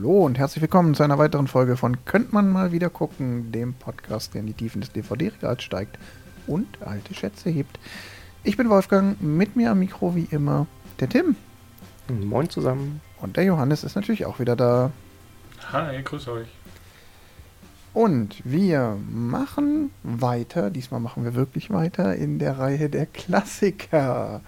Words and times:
Hallo 0.00 0.24
und 0.24 0.38
herzlich 0.38 0.62
willkommen 0.62 0.94
zu 0.94 1.02
einer 1.02 1.18
weiteren 1.18 1.46
Folge 1.46 1.76
von 1.76 2.06
Könnt 2.06 2.32
man 2.32 2.50
mal 2.50 2.72
wieder 2.72 2.88
gucken, 2.88 3.52
dem 3.52 3.74
Podcast, 3.74 4.32
der 4.32 4.40
in 4.40 4.46
die 4.46 4.54
Tiefen 4.54 4.80
des 4.80 4.92
DVD-Regals 4.92 5.62
steigt 5.62 5.98
und 6.46 6.66
alte 6.82 7.12
Schätze 7.12 7.50
hebt. 7.50 7.78
Ich 8.42 8.56
bin 8.56 8.70
Wolfgang, 8.70 9.20
mit 9.20 9.56
mir 9.56 9.72
am 9.72 9.78
Mikro 9.78 10.16
wie 10.16 10.26
immer 10.30 10.66
der 11.00 11.10
Tim. 11.10 11.36
Moin 12.08 12.48
zusammen. 12.48 13.02
Und 13.20 13.36
der 13.36 13.44
Johannes 13.44 13.84
ist 13.84 13.94
natürlich 13.94 14.24
auch 14.24 14.38
wieder 14.38 14.56
da. 14.56 14.90
Hi, 15.70 16.02
grüß 16.02 16.28
euch. 16.28 16.48
Und 17.92 18.36
wir 18.42 18.96
machen 19.10 19.90
weiter, 20.02 20.70
diesmal 20.70 21.00
machen 21.00 21.24
wir 21.24 21.34
wirklich 21.34 21.70
weiter 21.70 22.16
in 22.16 22.38
der 22.38 22.58
Reihe 22.58 22.88
der 22.88 23.04
Klassiker. 23.04 24.40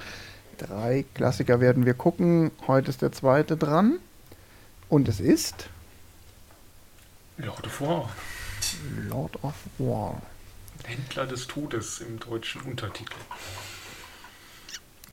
Drei 0.56 1.04
Klassiker 1.12 1.60
werden 1.60 1.84
wir 1.84 1.92
gucken. 1.92 2.52
Heute 2.66 2.88
ist 2.88 3.02
der 3.02 3.12
zweite 3.12 3.58
dran. 3.58 3.98
Und 4.92 5.08
es 5.08 5.20
ist 5.20 5.70
Lord 7.38 7.66
of 7.66 7.80
War. 7.80 8.12
Lord 9.08 9.42
of 9.42 9.54
War. 9.78 10.20
Händler 10.84 11.24
des 11.26 11.46
Todes 11.46 12.00
im 12.00 12.18
deutschen 12.20 12.60
Untertitel. 12.60 13.14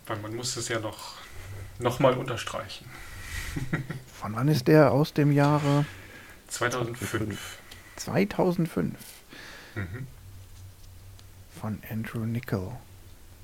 Weil 0.05 0.17
man 0.17 0.35
muss 0.35 0.57
es 0.57 0.67
ja 0.67 0.81
noch, 0.81 1.13
noch 1.79 1.99
mal 1.99 2.13
unterstreichen. 2.17 2.89
Von 4.19 4.35
wann 4.35 4.49
ist 4.49 4.67
der? 4.67 4.91
Aus 4.91 5.13
dem 5.13 5.31
Jahre 5.31 5.85
2005. 6.49 7.57
2005 7.95 8.97
Mhm. 9.75 10.07
von 11.61 11.81
Andrew 11.89 12.25
Nichol 12.25 12.73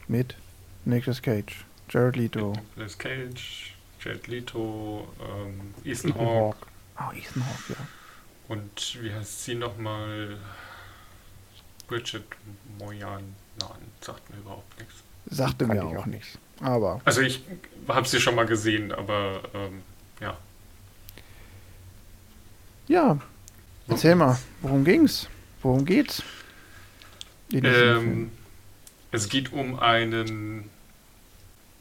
mit 0.09 0.35
Nicolas 0.83 1.21
Cage, 1.21 1.63
Jared 1.89 2.17
Leto, 2.17 2.51
Nicolas 2.75 2.97
Cage, 2.97 3.74
Jared 4.05 4.27
Leto, 4.27 5.07
ähm, 5.19 5.73
Ethan 5.83 6.11
Ethan 6.11 6.15
Hawke 6.15 6.57
oh, 6.99 7.11
Ethan 7.11 7.43
Hawke, 7.45 7.73
ja. 7.73 7.87
und 8.47 8.97
wie 9.01 9.11
heißt 9.11 9.43
sie 9.43 9.55
nochmal? 9.55 10.37
Bridget 11.87 12.23
Moyan. 12.79 13.35
Nein, 13.59 13.69
sagt 14.01 14.29
mir 14.29 14.37
überhaupt 14.37 14.79
nichts. 14.79 14.95
Sagte 15.27 15.65
mir 15.67 15.83
auch 15.83 15.95
auch. 15.95 16.05
nichts. 16.05 16.37
Aber 16.59 17.01
Also 17.05 17.21
ich 17.21 17.43
habe 17.87 18.07
sie 18.07 18.19
schon 18.19 18.35
mal 18.35 18.45
gesehen, 18.45 18.91
aber 18.91 19.41
ähm, 19.53 19.81
ja. 20.19 20.37
ja, 22.87 23.17
erzähl 23.87 24.15
mal, 24.15 24.37
worum 24.61 24.83
ging's? 24.85 25.27
Worum 25.61 25.85
geht's? 25.85 26.23
Ähm, 27.51 28.31
es 29.11 29.29
geht 29.29 29.51
um 29.51 29.79
einen 29.79 30.69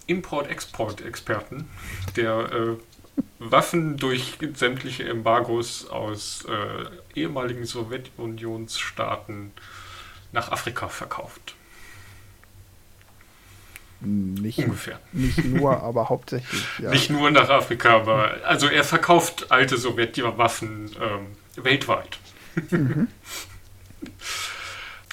Import-Export-Experten, 0.06 1.68
der 2.16 2.52
äh, 2.52 2.76
Waffen 3.38 3.96
durch 3.96 4.38
sämtliche 4.54 5.08
Embargos 5.08 5.88
aus 5.88 6.44
äh, 6.48 7.18
ehemaligen 7.18 7.64
Sowjetunionsstaaten 7.64 9.52
nach 10.32 10.50
Afrika 10.50 10.88
verkauft. 10.88 11.54
Nicht, 14.00 14.58
Ungefähr. 14.58 15.00
nicht 15.12 15.44
nur, 15.44 15.82
aber 15.82 16.08
hauptsächlich, 16.08 16.62
ja. 16.78 16.90
Nicht 16.90 17.10
nur 17.10 17.30
nach 17.30 17.48
Afrika, 17.48 17.96
aber 17.96 18.34
also 18.44 18.66
er 18.66 18.84
verkauft 18.84 19.50
alte 19.50 19.78
Sowjetwaffen 19.78 20.90
ähm, 21.00 21.64
weltweit. 21.64 22.18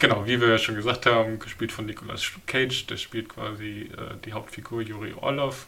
Genau, 0.02 0.26
wie 0.26 0.42
wir 0.42 0.48
ja 0.48 0.58
schon 0.58 0.74
gesagt 0.74 1.06
haben, 1.06 1.38
gespielt 1.38 1.72
von 1.72 1.86
Nicolas 1.86 2.24
Cage, 2.48 2.88
der 2.88 2.98
spielt 2.98 3.30
quasi 3.30 3.92
äh, 3.96 4.18
die 4.26 4.34
Hauptfigur 4.34 4.82
Juri 4.82 5.14
Orlov, 5.14 5.68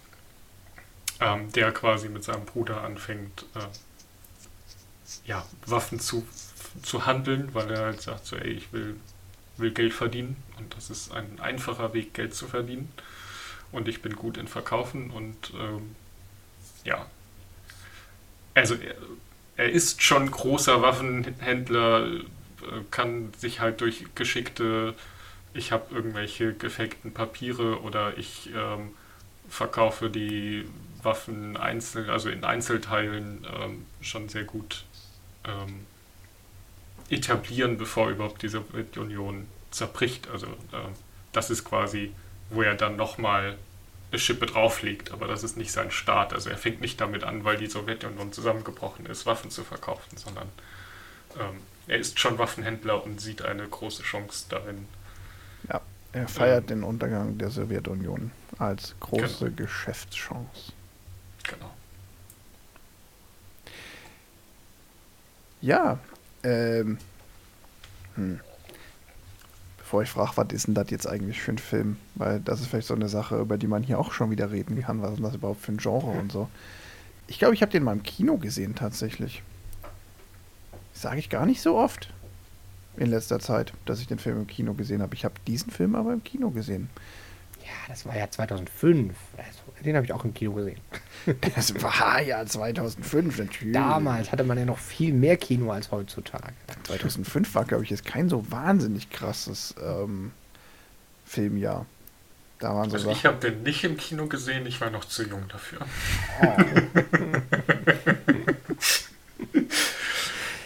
ähm, 1.19 1.51
der 1.51 1.71
quasi 1.71 2.09
mit 2.09 2.23
seinem 2.23 2.43
Bruder 2.43 2.81
anfängt, 2.81 3.45
äh, 3.53 3.59
ja, 5.27 5.45
Waffen 5.67 5.99
zu, 5.99 6.25
zu 6.81 7.05
handeln, 7.05 7.53
weil 7.53 7.69
er 7.69 7.85
halt 7.85 8.01
sagt, 8.01 8.25
so, 8.25 8.35
ey, 8.35 8.53
ich 8.53 8.73
will, 8.73 8.95
will 9.57 9.69
Geld 9.69 9.93
verdienen 9.93 10.35
und 10.57 10.75
das 10.75 10.89
ist 10.89 11.11
ein 11.11 11.39
einfacher 11.39 11.93
Weg, 11.93 12.15
Geld 12.15 12.33
zu 12.33 12.47
verdienen. 12.47 12.91
Und 13.71 13.87
ich 13.87 14.01
bin 14.01 14.15
gut 14.15 14.37
in 14.37 14.47
Verkaufen 14.47 15.11
und 15.11 15.53
ähm, 15.59 15.95
ja, 16.83 17.05
also 18.55 18.73
er, 18.73 18.95
er 19.57 19.69
ist 19.69 20.01
schon 20.01 20.31
großer 20.31 20.81
Waffenhändler, 20.81 22.23
kann 22.91 23.33
sich 23.37 23.59
halt 23.59 23.81
durch 23.81 24.05
geschickte, 24.15 24.93
ich 25.53 25.71
habe 25.71 25.93
irgendwelche 25.93 26.53
gefakten 26.53 27.13
Papiere 27.13 27.81
oder 27.81 28.17
ich 28.17 28.49
ähm, 28.55 28.91
verkaufe 29.49 30.09
die 30.09 30.65
Waffen 31.03 31.57
einzeln, 31.57 32.09
also 32.09 32.29
in 32.29 32.43
Einzelteilen 32.43 33.45
ähm, 33.59 33.85
schon 34.01 34.29
sehr 34.29 34.45
gut 34.45 34.85
ähm, 35.45 35.85
etablieren, 37.09 37.77
bevor 37.77 38.09
überhaupt 38.09 38.41
die 38.41 38.47
Sowjetunion 38.47 39.47
zerbricht. 39.71 40.29
Also 40.29 40.47
ähm, 40.47 40.93
das 41.31 41.49
ist 41.49 41.65
quasi, 41.65 42.13
wo 42.49 42.61
er 42.61 42.75
dann 42.75 42.95
nochmal 42.95 43.57
eine 44.11 44.19
Schippe 44.19 44.45
drauflegt, 44.45 45.11
aber 45.11 45.27
das 45.27 45.43
ist 45.43 45.57
nicht 45.57 45.71
sein 45.71 45.91
Start. 45.91 46.33
Also 46.33 46.49
er 46.49 46.57
fängt 46.57 46.81
nicht 46.81 47.01
damit 47.01 47.23
an, 47.23 47.43
weil 47.43 47.57
die 47.57 47.67
Sowjetunion 47.67 48.31
zusammengebrochen 48.31 49.05
ist, 49.05 49.25
Waffen 49.25 49.49
zu 49.49 49.63
verkaufen, 49.63 50.17
sondern 50.17 50.47
ähm, 51.39 51.59
er 51.87 51.97
ist 51.97 52.19
schon 52.19 52.37
Waffenhändler 52.37 53.03
und 53.03 53.19
sieht 53.21 53.41
eine 53.43 53.67
große 53.67 54.03
Chance 54.03 54.45
darin. 54.49 54.87
ja. 55.69 55.81
Er 56.15 56.27
feiert 56.27 56.65
ähm, 56.65 56.67
den 56.67 56.83
Untergang 56.83 57.39
der 57.39 57.49
Sowjetunion 57.49 58.29
als 58.59 58.93
große 58.99 59.45
Genau. 59.45 59.55
Geschäftschance. 59.55 60.71
Genau. 61.43 61.71
Ja, 65.61 65.99
ähm, 66.43 66.97
hm. 68.15 68.39
Bevor 69.77 70.01
ich 70.03 70.09
frage, 70.09 70.31
was 70.35 70.47
ist 70.53 70.67
denn 70.67 70.73
das 70.73 70.89
jetzt 70.89 71.07
eigentlich 71.07 71.41
für 71.41 71.51
ein 71.51 71.57
Film? 71.59 71.97
Weil 72.15 72.39
das 72.39 72.61
ist 72.61 72.67
vielleicht 72.67 72.87
so 72.87 72.95
eine 72.95 73.09
Sache, 73.09 73.37
über 73.39 73.57
die 73.57 73.67
man 73.67 73.83
hier 73.83 73.99
auch 73.99 74.11
schon 74.11 74.31
wieder 74.31 74.51
reden 74.51 74.81
kann. 74.81 75.01
Was 75.01 75.11
ist 75.11 75.15
denn 75.17 75.25
das 75.25 75.35
überhaupt 75.35 75.61
für 75.61 75.71
ein 75.71 75.77
Genre 75.77 76.07
und 76.07 76.31
so? 76.31 76.49
Ich 77.27 77.37
glaube, 77.39 77.53
ich 77.53 77.61
habe 77.61 77.71
den 77.71 77.83
mal 77.83 77.93
im 77.93 78.03
Kino 78.03 78.37
gesehen 78.37 78.75
tatsächlich. 78.75 79.43
Sage 81.03 81.19
ich 81.19 81.29
gar 81.29 81.45
nicht 81.45 81.61
so 81.61 81.75
oft 81.75 82.07
in 82.95 83.09
letzter 83.09 83.41
Zeit, 83.41 83.73
dass 83.85 83.99
ich 83.99 84.07
den 84.07 84.19
Film 84.19 84.37
im 84.37 84.47
Kino 84.47 84.73
gesehen 84.73 85.01
habe. 85.01 85.13
Ich 85.15 85.25
habe 85.25 85.35
diesen 85.47 85.69
Film 85.69 85.95
aber 85.95 86.13
im 86.13 86.23
Kino 86.23 86.49
gesehen. 86.49 86.89
Ja, 87.61 87.89
das 87.89 88.05
war 88.05 88.15
ja 88.15 88.29
2005. 88.31 89.13
Also, 89.37 89.59
den 89.83 89.97
habe 89.97 90.05
ich 90.05 90.13
auch 90.13 90.23
im 90.23 90.33
Kino 90.33 90.53
gesehen. 90.53 90.79
Das 91.55 91.81
war 91.81 92.21
ja 92.21 92.45
2005 92.45 93.37
natürlich. 93.37 93.73
Damals 93.73 94.31
hatte 94.31 94.45
man 94.45 94.57
ja 94.57 94.63
noch 94.63 94.77
viel 94.77 95.13
mehr 95.13 95.35
Kino 95.35 95.71
als 95.71 95.91
heutzutage. 95.91 96.53
2005 96.83 97.53
war, 97.53 97.65
glaube 97.65 97.83
ich, 97.83 97.89
jetzt 97.89 98.05
kein 98.05 98.29
so 98.29 98.49
wahnsinnig 98.49 99.09
krasses 99.09 99.75
ähm, 99.83 100.31
Filmjahr. 101.25 101.85
Da 102.59 102.73
waren 102.75 102.89
so 102.89 102.95
Also 102.95 103.11
ich 103.11 103.17
Sachen. 103.17 103.35
habe 103.35 103.51
den 103.51 103.63
nicht 103.63 103.83
im 103.83 103.97
Kino 103.97 104.27
gesehen, 104.27 104.65
ich 104.67 104.79
war 104.79 104.89
noch 104.89 105.03
zu 105.03 105.23
jung 105.23 105.43
dafür. 105.49 105.79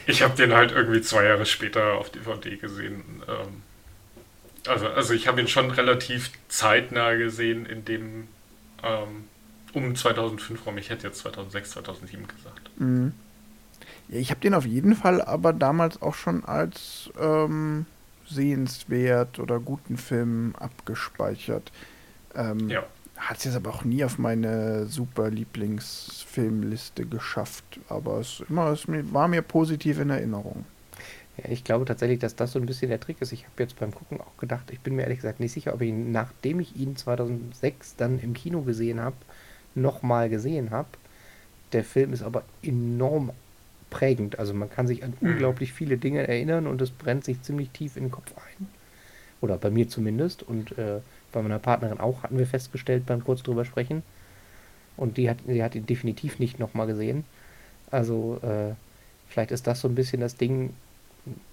Ich 0.07 0.21
habe 0.21 0.35
den 0.35 0.53
halt 0.53 0.71
irgendwie 0.71 1.01
zwei 1.01 1.25
Jahre 1.25 1.45
später 1.45 1.93
auf 1.95 2.09
DVD 2.09 2.55
gesehen. 2.55 3.03
Ähm, 3.27 3.61
also, 4.67 4.87
also 4.87 5.13
ich 5.13 5.27
habe 5.27 5.41
ihn 5.41 5.47
schon 5.47 5.69
relativ 5.71 6.31
zeitnah 6.47 7.13
gesehen, 7.15 7.65
in 7.65 7.85
dem 7.85 8.27
ähm, 8.83 9.25
um 9.73 9.95
2005 9.95 10.65
rum. 10.65 10.77
Ich 10.77 10.89
hätte 10.89 11.07
jetzt 11.07 11.19
2006, 11.19 11.71
2007 11.71 12.27
gesagt. 12.27 12.69
Mhm. 12.79 13.13
Ja, 14.09 14.19
ich 14.19 14.29
habe 14.31 14.39
den 14.39 14.53
auf 14.53 14.65
jeden 14.65 14.95
Fall 14.95 15.21
aber 15.21 15.53
damals 15.53 16.01
auch 16.01 16.15
schon 16.15 16.45
als 16.45 17.09
ähm, 17.19 17.85
sehenswert 18.29 19.39
oder 19.39 19.59
guten 19.59 19.97
Film 19.97 20.55
abgespeichert. 20.57 21.71
Ähm, 22.35 22.69
Ja. 22.69 22.85
Hat 23.17 23.37
es 23.39 23.45
jetzt 23.45 23.55
aber 23.55 23.71
auch 23.71 23.83
nie 23.83 24.03
auf 24.03 24.17
meine 24.19 24.85
super 24.85 25.29
Lieblingsfilmliste 25.29 27.05
geschafft. 27.05 27.79
Aber 27.89 28.19
es, 28.19 28.43
immer, 28.47 28.67
es 28.71 28.85
war 28.87 29.27
mir 29.27 29.41
positiv 29.41 29.99
in 29.99 30.09
Erinnerung. 30.11 30.65
Ja, 31.37 31.49
ich 31.49 31.63
glaube 31.63 31.85
tatsächlich, 31.85 32.19
dass 32.19 32.35
das 32.35 32.51
so 32.51 32.59
ein 32.59 32.65
bisschen 32.65 32.89
der 32.89 32.99
Trick 32.99 33.21
ist. 33.21 33.31
Ich 33.31 33.43
habe 33.45 33.63
jetzt 33.63 33.79
beim 33.79 33.93
Gucken 33.93 34.21
auch 34.21 34.37
gedacht, 34.37 34.69
ich 34.71 34.79
bin 34.79 34.95
mir 34.95 35.03
ehrlich 35.03 35.19
gesagt 35.19 35.39
nicht 35.39 35.51
sicher, 35.51 35.73
ob 35.73 35.81
ich 35.81 35.89
ihn, 35.89 36.11
nachdem 36.11 36.59
ich 36.59 36.75
ihn 36.75 36.95
2006 36.95 37.95
dann 37.95 38.19
im 38.19 38.33
Kino 38.33 38.61
gesehen 38.61 38.99
habe, 39.01 39.15
nochmal 39.75 40.29
gesehen 40.29 40.71
habe. 40.71 40.87
Der 41.73 41.83
Film 41.83 42.13
ist 42.13 42.23
aber 42.23 42.43
enorm 42.63 43.31
prägend. 43.89 44.39
Also 44.39 44.53
man 44.53 44.69
kann 44.69 44.87
sich 44.87 45.03
an 45.03 45.13
Mhm. 45.19 45.31
unglaublich 45.31 45.73
viele 45.73 45.97
Dinge 45.97 46.27
erinnern 46.27 46.67
und 46.67 46.81
es 46.81 46.91
brennt 46.91 47.23
sich 47.23 47.41
ziemlich 47.41 47.69
tief 47.71 47.97
in 47.97 48.03
den 48.05 48.11
Kopf 48.11 48.31
ein. 48.37 48.67
Oder 49.41 49.57
bei 49.57 49.69
mir 49.69 49.87
zumindest. 49.87 50.43
Und 50.43 50.77
äh, 50.77 51.01
bei 51.31 51.41
meiner 51.41 51.59
Partnerin 51.59 51.99
auch, 51.99 52.23
hatten 52.23 52.37
wir 52.37 52.47
festgestellt 52.47 53.05
beim 53.05 53.23
kurz 53.23 53.43
drüber 53.43 53.65
sprechen. 53.65 54.03
Und 54.95 55.17
die 55.17 55.29
hat, 55.29 55.37
die 55.47 55.63
hat 55.63 55.75
ihn 55.75 55.85
definitiv 55.85 56.39
nicht 56.39 56.59
nochmal 56.59 56.87
gesehen. 56.87 57.23
Also 57.91 58.39
äh, 58.41 58.73
vielleicht 59.27 59.51
ist 59.51 59.67
das 59.67 59.81
so 59.81 59.87
ein 59.87 59.95
bisschen 59.95 60.21
das 60.21 60.35
Ding, 60.35 60.73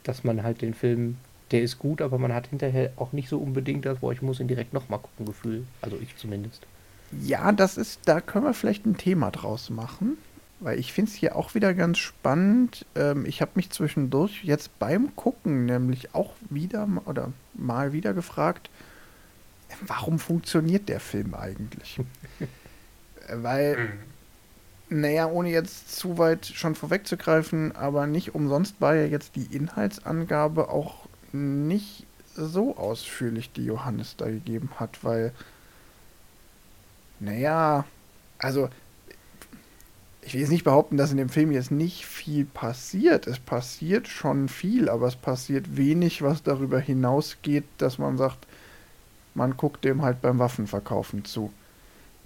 dass 0.03 0.25
man 0.25 0.43
halt 0.43 0.62
den 0.62 0.75
Film, 0.75 1.17
der 1.50 1.62
ist 1.62 1.79
gut, 1.79 2.00
aber 2.00 2.19
man 2.19 2.32
hat 2.32 2.47
hinterher 2.49 2.93
auch 2.97 3.12
nicht 3.12 3.29
so 3.29 3.38
unbedingt 3.38 3.85
das, 3.85 4.00
wo 4.00 4.11
ich 4.11 4.23
muss 4.23 4.41
ihn 4.41 4.49
direkt 4.49 4.73
nochmal 4.73 5.00
gucken, 5.00 5.26
Gefühl. 5.26 5.65
Also 5.82 5.99
ich 6.00 6.17
zumindest. 6.17 6.67
Ja, 7.21 7.53
das 7.53 7.76
ist, 7.76 8.00
da 8.06 8.21
können 8.21 8.44
wir 8.44 8.55
vielleicht 8.55 8.87
ein 8.87 8.97
Thema 8.97 9.31
draus 9.31 9.71
machen. 9.71 10.17
Weil 10.61 10.79
ich 10.79 10.93
finde 10.93 11.11
es 11.11 11.17
hier 11.17 11.37
auch 11.37 11.55
wieder 11.55 11.75
ganz 11.75 11.99
spannend. 11.99 12.87
Ähm, 12.94 13.26
ich 13.26 13.43
habe 13.43 13.53
mich 13.55 13.71
zwischendurch 13.71 14.44
jetzt 14.44 14.79
beim 14.79 15.15
Gucken 15.17 15.67
nämlich 15.67 16.15
auch 16.15 16.32
wieder 16.49 16.88
oder 17.05 17.32
mal 17.55 17.93
wieder 17.93 18.15
gefragt, 18.15 18.71
warum 19.87 20.19
funktioniert 20.19 20.88
der 20.88 21.00
Film 21.00 21.35
eigentlich? 21.35 22.00
Weil, 23.32 23.76
Mhm. 23.76 25.00
naja, 25.00 25.26
ohne 25.26 25.50
jetzt 25.50 25.97
zu 25.97 26.19
weit 26.19 26.47
schon 26.47 26.75
vorwegzugreifen, 26.75 27.75
aber 27.75 28.06
nicht 28.06 28.35
umsonst 28.35 28.81
war 28.81 28.94
ja 28.94 29.06
jetzt 29.06 29.37
die 29.37 29.55
Inhaltsangabe 29.55 30.69
auch 30.69 31.06
nicht 31.32 32.06
so 32.37 32.76
ausführlich, 32.76 33.53
die 33.53 33.65
Johannes 33.65 34.17
da 34.17 34.26
gegeben 34.26 34.71
hat, 34.79 35.03
weil, 35.05 35.32
naja, 37.21 37.85
also 38.38 38.69
ich 40.23 40.32
will 40.32 40.41
jetzt 40.41 40.50
nicht 40.50 40.65
behaupten, 40.65 40.97
dass 40.97 41.11
in 41.11 41.19
dem 41.19 41.29
Film 41.29 41.53
jetzt 41.53 41.71
nicht 41.71 42.06
viel 42.06 42.47
passiert. 42.47 43.26
Es 43.26 43.38
passiert 43.38 44.09
schon 44.09 44.49
viel, 44.49 44.88
aber 44.88 45.06
es 45.06 45.17
passiert 45.17 45.76
wenig, 45.76 46.23
was 46.23 46.43
darüber 46.43 46.81
hinausgeht, 46.81 47.65
dass 47.79 47.99
man 47.99 48.17
sagt, 48.17 48.47
man 49.34 49.56
guckt 49.56 49.84
dem 49.84 50.02
halt 50.02 50.20
beim 50.22 50.38
Waffenverkaufen 50.38 51.25
zu. 51.25 51.52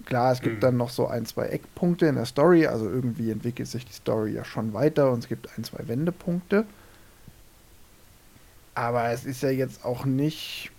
Klar, 0.05 0.31
es 0.33 0.41
gibt 0.41 0.57
Mhm. 0.57 0.61
dann 0.61 0.77
noch 0.77 0.89
so 0.89 1.07
ein, 1.07 1.25
zwei 1.25 1.47
Eckpunkte 1.47 2.07
in 2.07 2.15
der 2.15 2.25
Story, 2.25 2.67
also 2.67 2.89
irgendwie 2.89 3.31
entwickelt 3.31 3.67
sich 3.69 3.85
die 3.85 3.93
Story 3.93 4.33
ja 4.33 4.45
schon 4.45 4.73
weiter 4.73 5.11
und 5.11 5.19
es 5.19 5.27
gibt 5.29 5.49
ein, 5.57 5.63
zwei 5.63 5.87
Wendepunkte. 5.87 6.65
Aber 8.75 9.09
es 9.11 9.25
ist 9.25 9.41
ja 9.43 9.49
jetzt 9.49 9.83
auch 9.85 10.05
nicht. 10.05 10.71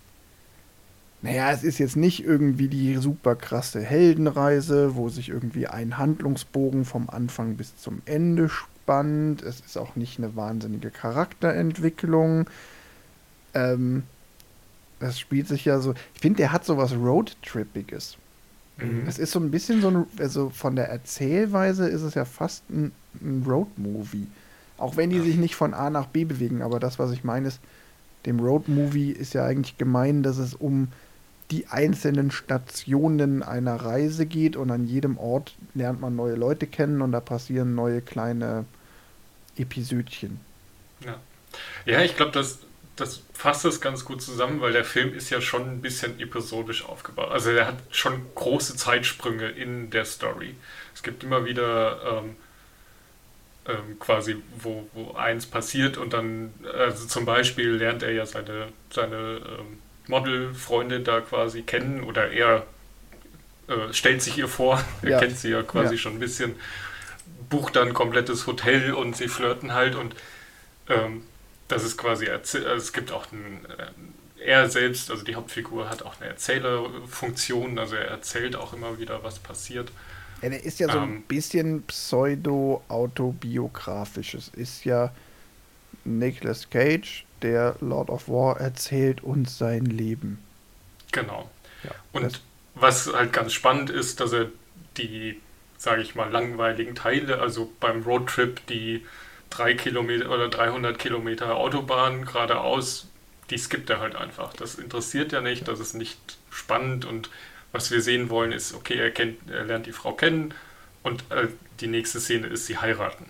Naja, 1.22 1.50
es 1.52 1.62
ist 1.64 1.78
jetzt 1.78 1.96
nicht 1.96 2.24
irgendwie 2.24 2.68
die 2.68 2.96
super 2.96 3.36
krasse 3.36 3.82
Heldenreise, 3.82 4.96
wo 4.96 5.10
sich 5.10 5.28
irgendwie 5.28 5.66
ein 5.66 5.98
Handlungsbogen 5.98 6.86
vom 6.86 7.10
Anfang 7.10 7.56
bis 7.56 7.76
zum 7.76 8.00
Ende 8.06 8.48
spannt. 8.48 9.42
Es 9.42 9.60
ist 9.60 9.76
auch 9.76 9.96
nicht 9.96 10.18
eine 10.18 10.34
wahnsinnige 10.34 10.90
Charakterentwicklung. 10.90 12.48
Ähm, 13.54 14.04
das 15.00 15.18
spielt 15.18 15.48
sich 15.48 15.64
ja 15.64 15.80
so. 15.80 15.94
Ich 16.14 16.20
finde, 16.20 16.38
der 16.38 16.52
hat 16.52 16.64
so 16.64 16.76
was 16.76 16.92
Roadtrippiges. 16.94 18.16
Mhm. 18.78 19.04
Es 19.06 19.18
ist 19.18 19.32
so 19.32 19.40
ein 19.40 19.50
bisschen 19.50 19.80
so 19.80 19.88
ein, 19.88 20.06
also 20.18 20.50
von 20.50 20.76
der 20.76 20.88
Erzählweise 20.88 21.88
ist 21.88 22.02
es 22.02 22.14
ja 22.14 22.24
fast 22.24 22.68
ein, 22.70 22.92
ein 23.20 23.44
Roadmovie. 23.46 24.26
Auch 24.78 24.96
wenn 24.96 25.10
die 25.10 25.16
Ja. 25.16 25.22
sich 25.24 25.36
nicht 25.36 25.56
von 25.56 25.74
A 25.74 25.90
nach 25.90 26.06
B 26.06 26.24
bewegen, 26.24 26.62
aber 26.62 26.80
das, 26.80 26.98
was 26.98 27.10
ich 27.12 27.24
meine, 27.24 27.48
ist, 27.48 27.60
dem 28.26 28.40
Roadmovie 28.40 29.10
ist 29.10 29.34
ja 29.34 29.44
eigentlich 29.44 29.78
gemein, 29.78 30.22
dass 30.22 30.38
es 30.38 30.54
um 30.54 30.88
die 31.50 31.66
einzelnen 31.66 32.30
Stationen 32.30 33.42
einer 33.42 33.76
Reise 33.76 34.24
geht 34.26 34.56
und 34.56 34.70
an 34.70 34.86
jedem 34.86 35.18
Ort 35.18 35.54
lernt 35.74 36.00
man 36.00 36.14
neue 36.14 36.36
Leute 36.36 36.66
kennen 36.66 37.02
und 37.02 37.12
da 37.12 37.20
passieren 37.20 37.74
neue 37.74 38.02
kleine 38.02 38.66
Episödchen. 39.56 40.40
Ja, 41.04 41.16
ja 41.86 42.02
ich 42.02 42.16
glaube, 42.16 42.32
das, 42.32 42.60
das 43.00 43.22
fasst 43.34 43.64
es 43.64 43.80
ganz 43.80 44.04
gut 44.04 44.22
zusammen, 44.22 44.60
weil 44.60 44.72
der 44.72 44.84
Film 44.84 45.14
ist 45.14 45.30
ja 45.30 45.40
schon 45.40 45.62
ein 45.70 45.82
bisschen 45.82 46.20
episodisch 46.20 46.84
aufgebaut. 46.84 47.30
Also 47.30 47.50
er 47.50 47.66
hat 47.68 47.78
schon 47.90 48.26
große 48.34 48.76
Zeitsprünge 48.76 49.48
in 49.48 49.90
der 49.90 50.04
Story. 50.04 50.54
Es 50.94 51.02
gibt 51.02 51.24
immer 51.24 51.44
wieder 51.44 52.20
ähm, 52.24 52.36
ähm, 53.66 53.98
quasi, 53.98 54.36
wo, 54.58 54.88
wo 54.94 55.12
eins 55.14 55.46
passiert 55.46 55.96
und 55.98 56.12
dann, 56.12 56.52
also 56.74 57.06
zum 57.06 57.24
Beispiel 57.24 57.70
lernt 57.72 58.02
er 58.02 58.12
ja 58.12 58.26
seine, 58.26 58.68
seine 58.90 59.16
ähm, 59.58 59.78
Modelfreunde 60.08 61.00
da 61.00 61.20
quasi 61.20 61.62
kennen 61.62 62.02
oder 62.02 62.30
er 62.30 62.66
äh, 63.68 63.92
stellt 63.92 64.22
sich 64.22 64.38
ihr 64.38 64.48
vor, 64.48 64.82
er 65.02 65.10
Ja. 65.10 65.18
kennt 65.18 65.38
sie 65.38 65.50
ja 65.50 65.62
quasi 65.62 65.94
Ja. 65.94 65.98
schon 65.98 66.14
ein 66.14 66.18
bisschen, 66.20 66.54
bucht 67.50 67.76
dann 67.76 67.88
ein 67.88 67.94
komplettes 67.94 68.46
Hotel 68.46 68.94
und 68.94 69.16
sie 69.16 69.28
flirten 69.28 69.74
halt 69.74 69.94
und 69.94 70.14
ähm, 70.88 71.24
das 71.70 71.84
ist 71.84 71.96
quasi, 71.98 72.28
also 72.28 72.58
es 72.58 72.92
gibt 72.92 73.12
auch 73.12 73.30
einen, 73.32 73.64
äh, 73.66 73.86
er 74.44 74.68
selbst, 74.70 75.10
also 75.10 75.24
die 75.24 75.34
Hauptfigur 75.36 75.88
hat 75.90 76.02
auch 76.02 76.20
eine 76.20 76.30
Erzählerfunktion, 76.30 77.78
also 77.78 77.96
er 77.96 78.08
erzählt 78.08 78.56
auch 78.56 78.72
immer 78.72 78.98
wieder, 78.98 79.22
was 79.22 79.38
passiert. 79.40 79.92
Ja, 80.42 80.48
der 80.50 80.62
ist 80.64 80.78
ja 80.80 80.88
so 80.90 81.00
ein 81.00 81.08
Ähm. 81.08 81.24
bisschen 81.28 81.86
pseudo-autobiografisch. 81.86 84.34
Es 84.34 84.48
ist 84.48 84.84
ja 84.84 85.14
Nicolas 86.04 86.70
Cage, 86.70 87.26
der 87.42 87.76
Lord 87.80 88.10
of 88.10 88.28
War 88.28 88.58
erzählt 88.60 89.22
uns 89.22 89.58
sein 89.58 89.84
Leben. 89.86 90.44
Genau. 91.12 91.50
Ja, 91.82 91.94
Und 92.12 92.42
was 92.74 93.12
halt 93.12 93.32
ganz 93.32 93.52
spannend 93.52 93.90
ist, 93.90 94.20
dass 94.20 94.32
er 94.32 94.50
die, 94.96 95.40
sage 95.76 96.02
ich 96.02 96.14
mal, 96.14 96.30
langweiligen 96.30 96.94
Teile, 96.94 97.40
also 97.40 97.72
beim 97.80 98.02
Roadtrip 98.02 98.64
die 98.68 99.04
drei 99.50 99.74
Kilometer 99.74 100.30
oder 100.30 100.48
300 100.48 100.98
Kilometer 100.98 101.56
Autobahn 101.56 102.24
geradeaus, 102.24 103.08
die 103.50 103.58
skippt 103.58 103.90
er 103.90 104.00
halt 104.00 104.14
einfach. 104.14 104.52
Das 104.54 104.76
interessiert 104.76 105.32
ja 105.32 105.40
nicht, 105.40 105.66
das 105.68 105.80
ist 105.80 105.94
nicht 105.94 106.38
spannend 106.50 107.04
und 107.04 107.30
was 107.72 107.90
wir 107.90 108.00
sehen 108.02 108.30
wollen 108.30 108.52
ist, 108.52 108.74
okay, 108.74 108.94
er, 108.96 109.10
kennt, 109.10 109.48
er 109.50 109.64
lernt 109.64 109.86
die 109.86 109.92
Frau 109.92 110.12
kennen 110.12 110.54
und 111.02 111.24
äh, 111.30 111.46
die 111.80 111.86
nächste 111.86 112.20
Szene 112.20 112.46
ist, 112.48 112.66
sie 112.66 112.78
heiraten. 112.78 113.26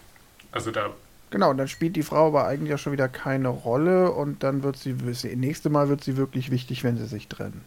Also 0.52 0.70
da, 0.70 0.90
Genau, 1.30 1.50
und 1.50 1.58
dann 1.58 1.68
spielt 1.68 1.94
die 1.94 2.02
Frau 2.02 2.26
aber 2.26 2.46
eigentlich 2.48 2.74
auch 2.74 2.78
schon 2.78 2.92
wieder 2.92 3.08
keine 3.08 3.48
Rolle 3.48 4.10
und 4.10 4.42
dann 4.42 4.62
wird 4.64 4.76
sie, 4.76 4.96
das 4.96 5.22
nächste 5.22 5.70
Mal 5.70 5.88
wird 5.88 6.02
sie 6.02 6.16
wirklich 6.16 6.50
wichtig, 6.50 6.82
wenn 6.82 6.96
sie 6.96 7.06
sich 7.06 7.28
trennen. 7.28 7.64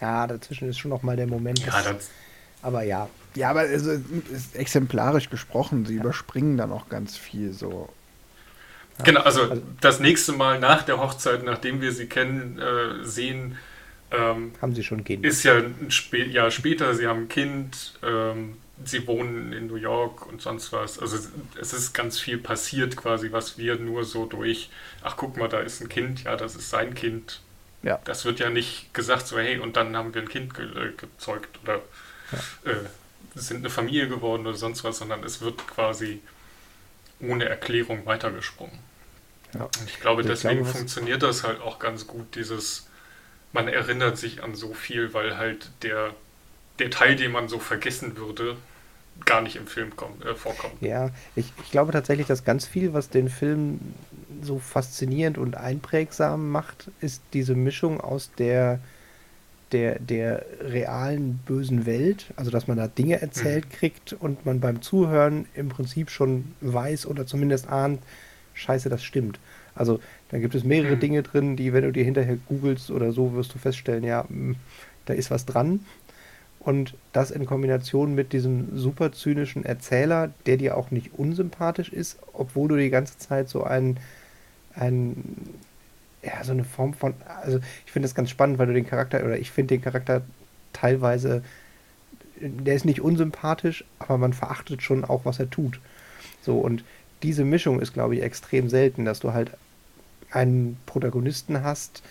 Ja, 0.00 0.26
dazwischen 0.26 0.68
ist 0.68 0.78
schon 0.78 0.90
noch 0.90 1.02
mal 1.02 1.16
der 1.16 1.26
Moment. 1.26 1.58
ja, 1.60 1.66
dass- 1.72 1.84
das, 1.84 2.10
aber 2.62 2.82
ja, 2.82 3.08
Ja, 3.36 3.50
aber 3.50 3.64
es 3.68 3.82
ist 3.84 4.56
exemplarisch 4.56 5.30
gesprochen, 5.30 5.86
sie 5.86 5.94
überspringen 5.96 6.56
dann 6.56 6.72
auch 6.72 6.88
ganz 6.88 7.16
viel 7.16 7.52
so. 7.52 7.88
Genau, 9.04 9.20
also, 9.20 9.42
Also- 9.42 9.62
das 9.80 10.00
nächste 10.00 10.32
Mal 10.32 10.58
nach 10.58 10.82
der 10.82 10.98
Hochzeit, 10.98 11.44
nachdem 11.44 11.80
wir 11.80 11.92
sie 11.92 12.06
kennen, 12.06 12.58
äh, 12.58 13.04
sehen, 13.04 13.58
ähm, 14.10 14.52
haben 14.62 14.74
sie 14.74 14.82
schon 14.84 15.04
Kinder. 15.04 15.28
ist 15.28 15.42
ja 15.42 15.54
ein 15.56 15.90
Spä 15.90 16.24
Jahr 16.24 16.50
später, 16.50 16.94
sie 16.94 17.06
haben 17.06 17.22
ein 17.24 17.28
Kind, 17.28 17.98
ähm, 18.02 18.56
sie 18.84 19.06
wohnen 19.06 19.52
in 19.52 19.66
New 19.66 19.76
York 19.76 20.26
und 20.26 20.40
sonst 20.40 20.72
was. 20.72 20.98
Also 20.98 21.18
es 21.60 21.72
ist 21.72 21.92
ganz 21.92 22.18
viel 22.18 22.38
passiert 22.38 22.96
quasi, 22.96 23.32
was 23.32 23.58
wir 23.58 23.76
nur 23.76 24.04
so 24.04 24.24
durch, 24.26 24.70
ach 25.02 25.16
guck 25.16 25.36
mal, 25.36 25.48
da 25.48 25.60
ist 25.60 25.80
ein 25.82 25.88
Kind, 25.88 26.24
ja, 26.24 26.36
das 26.36 26.54
ist 26.56 26.70
sein 26.70 26.94
Kind. 26.94 27.40
Ja. 27.82 28.00
Das 28.04 28.24
wird 28.24 28.38
ja 28.38 28.48
nicht 28.48 28.94
gesagt 28.94 29.26
so, 29.26 29.38
hey, 29.38 29.58
und 29.58 29.76
dann 29.76 29.96
haben 29.96 30.14
wir 30.14 30.22
ein 30.22 30.28
Kind 30.28 30.54
ge 30.54 30.66
gezeugt 30.96 31.58
oder 31.62 31.76
äh, 32.64 32.74
sind 33.36 33.58
eine 33.58 33.70
Familie 33.70 34.08
geworden 34.08 34.46
oder 34.46 34.56
sonst 34.56 34.82
was, 34.84 34.98
sondern 34.98 35.22
es 35.22 35.40
wird 35.40 35.66
quasi 35.66 36.20
ohne 37.20 37.44
Erklärung 37.46 38.06
weitergesprungen. 38.06 38.78
Ja. 39.54 39.64
Und 39.64 39.84
ich 39.86 40.00
glaube, 40.00 40.22
ich 40.22 40.28
deswegen 40.28 40.62
glaube, 40.62 40.70
funktioniert 40.70 41.22
das 41.22 41.44
halt 41.44 41.60
auch 41.60 41.78
ganz 41.78 42.06
gut, 42.06 42.34
dieses, 42.34 42.86
man 43.52 43.68
erinnert 43.68 44.18
sich 44.18 44.42
an 44.42 44.54
so 44.54 44.74
viel, 44.74 45.14
weil 45.14 45.36
halt 45.36 45.70
der, 45.82 46.14
der 46.78 46.90
Teil, 46.90 47.16
den 47.16 47.32
man 47.32 47.48
so 47.48 47.58
vergessen 47.58 48.16
würde, 48.16 48.56
gar 49.24 49.40
nicht 49.40 49.56
im 49.56 49.66
Film 49.66 49.96
kommt, 49.96 50.24
äh, 50.24 50.34
vorkommt. 50.34 50.74
Ja, 50.80 51.10
ich, 51.34 51.52
ich 51.62 51.70
glaube 51.70 51.92
tatsächlich, 51.92 52.26
dass 52.26 52.44
ganz 52.44 52.66
viel, 52.66 52.92
was 52.92 53.08
den 53.08 53.30
Film 53.30 53.80
so 54.42 54.58
faszinierend 54.58 55.38
und 55.38 55.56
einprägsam 55.56 56.50
macht, 56.50 56.90
ist 57.00 57.22
diese 57.32 57.54
Mischung 57.54 58.00
aus 58.00 58.30
der, 58.36 58.80
der, 59.72 59.98
der 59.98 60.44
realen 60.60 61.38
bösen 61.44 61.86
Welt, 61.86 62.32
also 62.36 62.50
dass 62.50 62.66
man 62.68 62.76
da 62.76 62.88
Dinge 62.88 63.20
erzählt 63.20 63.70
kriegt 63.70 64.12
und 64.12 64.46
man 64.46 64.60
beim 64.60 64.82
Zuhören 64.82 65.46
im 65.54 65.68
Prinzip 65.68 66.10
schon 66.10 66.54
weiß 66.60 67.06
oder 67.06 67.26
zumindest 67.26 67.68
ahnt, 67.68 68.04
scheiße, 68.54 68.88
das 68.88 69.02
stimmt. 69.02 69.40
Also 69.74 70.00
da 70.28 70.38
gibt 70.38 70.54
es 70.54 70.64
mehrere 70.64 70.96
Mhm. 70.96 70.98
Dinge 70.98 71.22
drin, 71.22 71.56
die, 71.56 71.72
wenn 71.72 71.84
du 71.84 71.92
dir 71.92 72.04
hinterher 72.04 72.36
googelst 72.36 72.90
oder 72.90 73.12
so, 73.12 73.34
wirst 73.34 73.54
du 73.54 73.58
feststellen, 73.58 74.04
ja, 74.04 74.24
mh, 74.28 74.56
da 75.04 75.14
ist 75.14 75.30
was 75.30 75.46
dran. 75.46 75.80
Und 76.58 76.96
das 77.12 77.30
in 77.30 77.46
Kombination 77.46 78.14
mit 78.14 78.32
diesem 78.32 78.76
super 78.76 79.12
zynischen 79.12 79.64
Erzähler, 79.64 80.34
der 80.46 80.56
dir 80.56 80.76
auch 80.76 80.90
nicht 80.90 81.12
unsympathisch 81.14 81.90
ist, 81.90 82.18
obwohl 82.32 82.68
du 82.68 82.76
die 82.76 82.90
ganze 82.90 83.18
Zeit 83.18 83.48
so 83.48 83.62
ein, 83.64 83.98
ein 84.74 85.24
ja, 86.26 86.42
so 86.42 86.52
eine 86.52 86.64
Form 86.64 86.92
von, 86.92 87.14
also 87.42 87.60
ich 87.84 87.92
finde 87.92 88.08
das 88.08 88.14
ganz 88.14 88.30
spannend, 88.30 88.58
weil 88.58 88.66
du 88.66 88.74
den 88.74 88.86
Charakter, 88.86 89.24
oder 89.24 89.38
ich 89.38 89.50
finde 89.50 89.74
den 89.74 89.82
Charakter 89.82 90.22
teilweise, 90.72 91.42
der 92.40 92.74
ist 92.74 92.84
nicht 92.84 93.00
unsympathisch, 93.00 93.84
aber 93.98 94.18
man 94.18 94.32
verachtet 94.32 94.82
schon 94.82 95.04
auch, 95.04 95.24
was 95.24 95.38
er 95.38 95.48
tut. 95.48 95.80
So, 96.42 96.58
und 96.58 96.84
diese 97.22 97.44
Mischung 97.44 97.80
ist, 97.80 97.94
glaube 97.94 98.16
ich, 98.16 98.22
extrem 98.22 98.68
selten, 98.68 99.04
dass 99.04 99.20
du 99.20 99.32
halt 99.32 99.52
einen 100.30 100.76
Protagonisten 100.84 101.62
hast, 101.62 102.02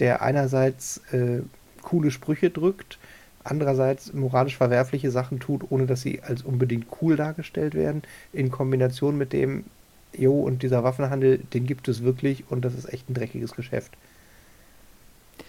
der 0.00 0.22
einerseits 0.22 0.98
äh, 1.12 1.42
coole 1.82 2.10
Sprüche 2.10 2.50
drückt, 2.50 2.98
andererseits 3.44 4.12
moralisch 4.12 4.56
verwerfliche 4.56 5.10
Sachen 5.10 5.38
tut, 5.40 5.70
ohne 5.70 5.86
dass 5.86 6.02
sie 6.02 6.22
als 6.22 6.42
unbedingt 6.42 6.86
cool 7.00 7.16
dargestellt 7.16 7.74
werden, 7.74 8.02
in 8.32 8.50
Kombination 8.50 9.16
mit 9.16 9.32
dem, 9.32 9.64
jo, 10.12 10.40
und 10.40 10.62
dieser 10.62 10.84
Waffenhandel, 10.84 11.38
den 11.38 11.66
gibt 11.66 11.88
es 11.88 12.02
wirklich 12.02 12.50
und 12.50 12.62
das 12.64 12.74
ist 12.74 12.86
echt 12.92 13.08
ein 13.10 13.14
dreckiges 13.14 13.54
Geschäft. 13.54 13.92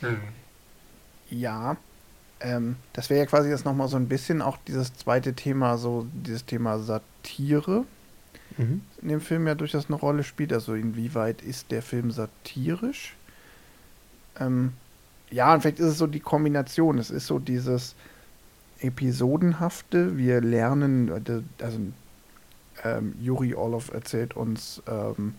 Hm. 0.02 0.22
Ja, 1.30 1.78
Ähm, 2.40 2.78
das 2.94 3.10
wäre 3.10 3.20
ja 3.22 3.26
quasi 3.28 3.50
jetzt 3.50 3.66
nochmal 3.66 3.88
so 3.88 3.98
ein 3.98 4.08
bisschen 4.08 4.42
auch 4.42 4.58
dieses 4.68 4.94
zweite 4.96 5.34
Thema, 5.36 5.78
so 5.78 6.08
dieses 6.14 6.46
Thema 6.46 6.80
Satire 6.80 7.86
mhm. 8.58 8.82
in 9.02 9.08
dem 9.10 9.22
Film 9.22 9.48
ja 9.48 9.56
durchaus 9.56 9.88
eine 9.88 9.96
Rolle 9.96 10.24
spielt. 10.24 10.54
Also 10.54 10.74
inwieweit 10.74 11.42
ist 11.42 11.72
der 11.72 11.82
Film 11.84 12.12
satirisch? 12.12 13.16
Ähm, 14.40 14.74
ja, 15.30 15.54
und 15.54 15.62
vielleicht 15.62 15.80
ist 15.80 15.88
es 15.88 15.98
so 15.98 16.08
die 16.08 16.20
Kombination. 16.20 16.98
Es 16.98 17.12
ist 17.12 17.28
so 17.28 17.40
dieses 17.40 17.96
Episodenhafte. 18.80 20.18
Wir 20.18 20.42
lernen, 20.42 21.10
äh, 21.10 21.64
also 21.64 21.80
ähm, 22.84 23.16
Juri 23.20 23.54
Orlov 23.54 23.92
erzählt 23.94 24.36
uns 24.36 24.82
ähm, 24.88 25.36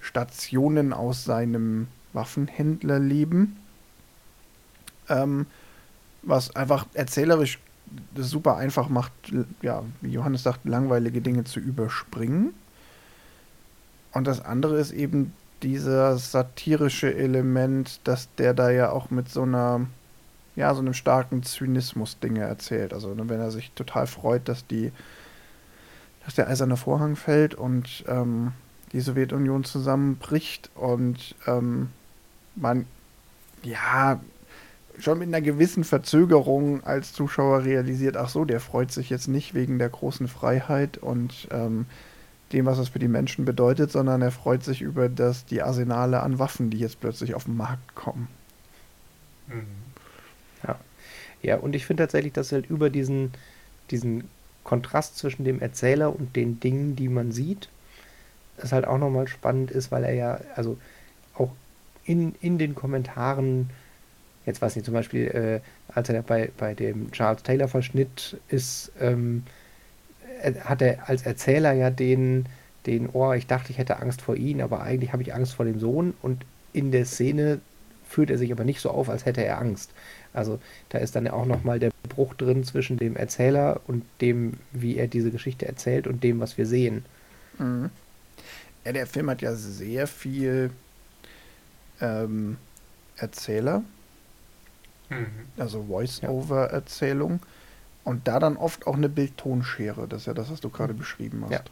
Stationen 0.00 0.92
aus 0.92 1.24
seinem 1.24 1.88
Waffenhändlerleben, 2.12 3.56
ähm, 5.08 5.46
was 6.22 6.54
einfach 6.56 6.86
erzählerisch 6.94 7.58
super 8.16 8.56
einfach 8.56 8.88
macht, 8.88 9.12
ja, 9.62 9.82
wie 10.00 10.10
Johannes 10.10 10.42
sagt, 10.42 10.64
langweilige 10.64 11.20
Dinge 11.20 11.44
zu 11.44 11.60
überspringen. 11.60 12.54
Und 14.12 14.26
das 14.26 14.44
andere 14.44 14.78
ist 14.78 14.92
eben 14.92 15.32
dieser 15.62 16.16
satirische 16.16 17.14
Element, 17.14 18.00
dass 18.04 18.28
der 18.36 18.54
da 18.54 18.70
ja 18.70 18.90
auch 18.90 19.10
mit 19.10 19.28
so 19.28 19.42
einer, 19.42 19.86
ja, 20.56 20.74
so 20.74 20.80
einem 20.80 20.94
starken 20.94 21.42
Zynismus 21.42 22.18
Dinge 22.18 22.40
erzählt. 22.40 22.92
Also 22.92 23.14
ne, 23.14 23.28
wenn 23.28 23.40
er 23.40 23.50
sich 23.50 23.72
total 23.72 24.06
freut, 24.06 24.48
dass 24.48 24.66
die, 24.66 24.92
dass 26.24 26.34
der 26.34 26.48
eiserne 26.48 26.76
Vorhang 26.76 27.16
fällt 27.16 27.54
und 27.54 28.04
ähm, 28.08 28.52
die 28.92 29.00
Sowjetunion 29.00 29.64
zusammenbricht 29.64 30.70
und 30.74 31.34
ähm, 31.46 31.90
man 32.56 32.86
ja 33.62 34.20
schon 34.98 35.18
mit 35.18 35.28
einer 35.28 35.40
gewissen 35.40 35.84
Verzögerung 35.84 36.84
als 36.84 37.12
Zuschauer 37.12 37.64
realisiert, 37.64 38.16
ach 38.16 38.28
so, 38.28 38.44
der 38.44 38.60
freut 38.60 38.92
sich 38.92 39.08
jetzt 39.08 39.28
nicht 39.28 39.54
wegen 39.54 39.78
der 39.78 39.88
großen 39.88 40.28
Freiheit 40.28 40.98
und 40.98 41.48
ähm, 41.50 41.86
dem, 42.52 42.66
was 42.66 42.78
das 42.78 42.88
für 42.88 42.98
die 42.98 43.08
Menschen 43.08 43.44
bedeutet, 43.44 43.92
sondern 43.92 44.22
er 44.22 44.32
freut 44.32 44.64
sich 44.64 44.82
über 44.82 45.08
das, 45.08 45.46
die 45.46 45.62
Arsenale 45.62 46.20
an 46.20 46.38
Waffen, 46.38 46.70
die 46.70 46.78
jetzt 46.78 47.00
plötzlich 47.00 47.34
auf 47.34 47.44
den 47.44 47.56
Markt 47.56 47.94
kommen. 47.94 48.28
Mhm. 49.46 49.66
Ja. 50.66 50.78
Ja, 51.42 51.56
und 51.56 51.74
ich 51.74 51.86
finde 51.86 52.02
tatsächlich, 52.02 52.32
dass 52.32 52.52
halt 52.52 52.68
über 52.68 52.90
diesen, 52.90 53.32
diesen 53.90 54.24
Kontrast 54.64 55.18
zwischen 55.18 55.44
dem 55.44 55.60
Erzähler 55.60 56.14
und 56.14 56.36
den 56.36 56.60
Dingen, 56.60 56.96
die 56.96 57.08
man 57.08 57.32
sieht, 57.32 57.68
es 58.58 58.72
halt 58.72 58.86
auch 58.86 58.98
nochmal 58.98 59.28
spannend 59.28 59.70
ist, 59.70 59.90
weil 59.90 60.04
er 60.04 60.14
ja, 60.14 60.40
also 60.54 60.76
auch 61.34 61.50
in, 62.04 62.34
in 62.40 62.58
den 62.58 62.74
Kommentaren, 62.74 63.70
jetzt 64.46 64.60
weiß 64.60 64.76
nicht, 64.76 64.84
zum 64.84 64.94
Beispiel, 64.94 65.26
äh, 65.28 65.60
als 65.94 66.08
er 66.08 66.22
bei, 66.22 66.50
bei 66.56 66.74
dem 66.74 67.10
Charles 67.12 67.42
Taylor 67.42 67.68
Verschnitt 67.68 68.38
ist, 68.48 68.92
ähm, 69.00 69.44
hat 70.64 70.82
er 70.82 71.08
als 71.08 71.22
Erzähler 71.22 71.72
ja 71.72 71.90
den, 71.90 72.46
den, 72.86 73.08
oh, 73.12 73.32
ich 73.32 73.46
dachte, 73.46 73.70
ich 73.70 73.78
hätte 73.78 73.98
Angst 74.00 74.22
vor 74.22 74.36
ihm, 74.36 74.60
aber 74.60 74.82
eigentlich 74.82 75.12
habe 75.12 75.22
ich 75.22 75.34
Angst 75.34 75.54
vor 75.54 75.66
dem 75.66 75.78
Sohn 75.78 76.14
und 76.22 76.44
in 76.72 76.92
der 76.92 77.04
Szene 77.04 77.60
führt 78.08 78.30
er 78.30 78.38
sich 78.38 78.50
aber 78.52 78.64
nicht 78.64 78.80
so 78.80 78.90
auf, 78.90 79.08
als 79.08 79.24
hätte 79.24 79.44
er 79.44 79.58
Angst. 79.58 79.90
Also 80.32 80.60
da 80.90 80.98
ist 80.98 81.16
dann 81.16 81.26
ja 81.26 81.32
auch 81.32 81.46
nochmal 81.46 81.78
der 81.78 81.90
Bruch 82.08 82.34
drin 82.34 82.64
zwischen 82.64 82.96
dem 82.96 83.16
Erzähler 83.16 83.80
und 83.86 84.04
dem, 84.20 84.54
wie 84.72 84.96
er 84.96 85.08
diese 85.08 85.30
Geschichte 85.30 85.66
erzählt 85.66 86.06
und 86.06 86.22
dem, 86.22 86.40
was 86.40 86.56
wir 86.56 86.66
sehen. 86.66 87.04
Mhm. 87.58 87.90
Ja, 88.84 88.92
der 88.92 89.06
Film 89.06 89.28
hat 89.28 89.42
ja 89.42 89.54
sehr 89.54 90.06
viel 90.06 90.70
ähm, 92.00 92.56
Erzähler, 93.16 93.82
mhm. 95.10 95.26
also 95.58 95.84
Voice-Over-Erzählung. 95.84 97.40
Ja. 97.42 97.48
Und 98.04 98.26
da 98.26 98.38
dann 98.38 98.56
oft 98.56 98.86
auch 98.86 98.96
eine 98.96 99.10
Bildtonschere. 99.10 100.08
Das 100.08 100.22
ist 100.22 100.26
ja 100.26 100.32
das, 100.32 100.50
was 100.50 100.60
du 100.60 100.70
gerade 100.70 100.94
beschrieben 100.94 101.42
hast. 101.44 101.52
Ja. 101.52 101.62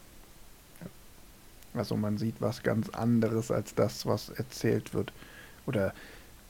Also 1.73 1.97
man 1.97 2.17
sieht 2.17 2.35
was 2.39 2.61
ganz 2.61 2.89
anderes 2.89 3.51
als 3.51 3.73
das, 3.73 4.05
was 4.05 4.29
erzählt 4.29 4.93
wird. 4.93 5.11
Oder 5.65 5.93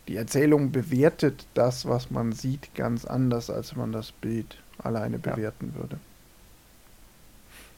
die 0.09 0.17
Erzählung 0.17 0.71
bewertet 0.71 1.45
das, 1.53 1.87
was 1.87 2.11
man 2.11 2.33
sieht, 2.33 2.73
ganz 2.75 3.05
anders, 3.05 3.49
als 3.49 3.75
man 3.75 3.91
das 3.91 4.11
Bild 4.11 4.57
alleine 4.77 5.19
bewerten 5.19 5.71
ja. 5.73 5.81
würde. 5.81 5.99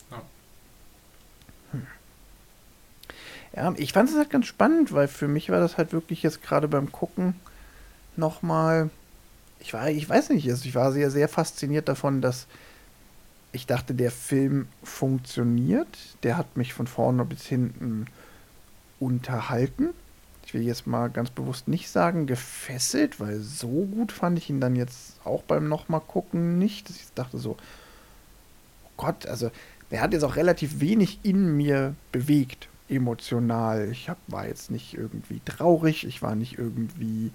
Ja. 0.10 0.22
Hm. 1.74 1.88
ja, 3.56 3.74
ich 3.78 3.94
fand 3.94 4.10
es 4.10 4.16
halt 4.16 4.30
ganz 4.30 4.48
spannend, 4.48 4.94
weil 4.94 5.08
für 5.08 5.28
mich 5.28 5.50
war 5.50 5.60
das 5.60 5.78
halt 5.78 5.94
wirklich 5.94 6.24
jetzt 6.24 6.42
gerade 6.42 6.68
beim 6.68 6.92
Gucken 6.92 7.36
nochmal 8.16 8.90
ich 9.62 9.74
war, 9.74 9.90
ich 9.90 10.10
weiß 10.10 10.30
nicht, 10.30 10.50
also 10.50 10.66
ich 10.66 10.74
war 10.74 10.92
sehr, 10.92 11.12
sehr 11.12 11.28
fasziniert 11.28 11.88
davon, 11.88 12.22
dass 12.22 12.48
ich 13.52 13.68
dachte, 13.68 13.94
der 13.94 14.12
Film 14.12 14.68
funktioniert. 14.84 15.88
Der 16.24 16.38
hat 16.38 16.58
mich 16.58 16.74
von 16.74 16.88
vorne 16.88 17.26
bis 17.26 17.46
hinten 17.46 18.08
unterhalten. 19.00 19.90
Ich 20.46 20.54
will 20.54 20.64
jetzt 20.64 20.88
mal 20.88 21.10
ganz 21.10 21.30
bewusst 21.30 21.68
nicht 21.68 21.90
sagen 21.90 22.26
gefesselt, 22.26 23.20
weil 23.20 23.40
so 23.40 23.68
gut 23.68 24.12
fand 24.12 24.38
ich 24.38 24.50
ihn 24.50 24.60
dann 24.60 24.76
jetzt 24.76 25.16
auch 25.24 25.44
beim 25.44 25.68
nochmal 25.68 26.02
gucken 26.02 26.58
nicht. 26.58 26.90
Ich 26.90 27.14
dachte 27.16 27.38
so, 27.38 27.52
oh 28.84 28.92
Gott, 28.98 29.26
also 29.28 29.52
der 29.92 30.02
hat 30.02 30.14
jetzt 30.14 30.24
auch 30.24 30.36
relativ 30.36 30.80
wenig 30.80 31.20
in 31.24 31.56
mir 31.56 31.96
bewegt, 32.12 32.70
emotional. 32.90 33.90
Ich 33.92 34.10
hab, 34.10 34.18
war 34.28 34.48
jetzt 34.48 34.72
nicht 34.72 34.94
irgendwie 34.94 35.42
traurig, 35.46 36.06
ich 36.06 36.22
war 36.22 36.36
nicht 36.36 36.58
irgendwie 36.58 37.32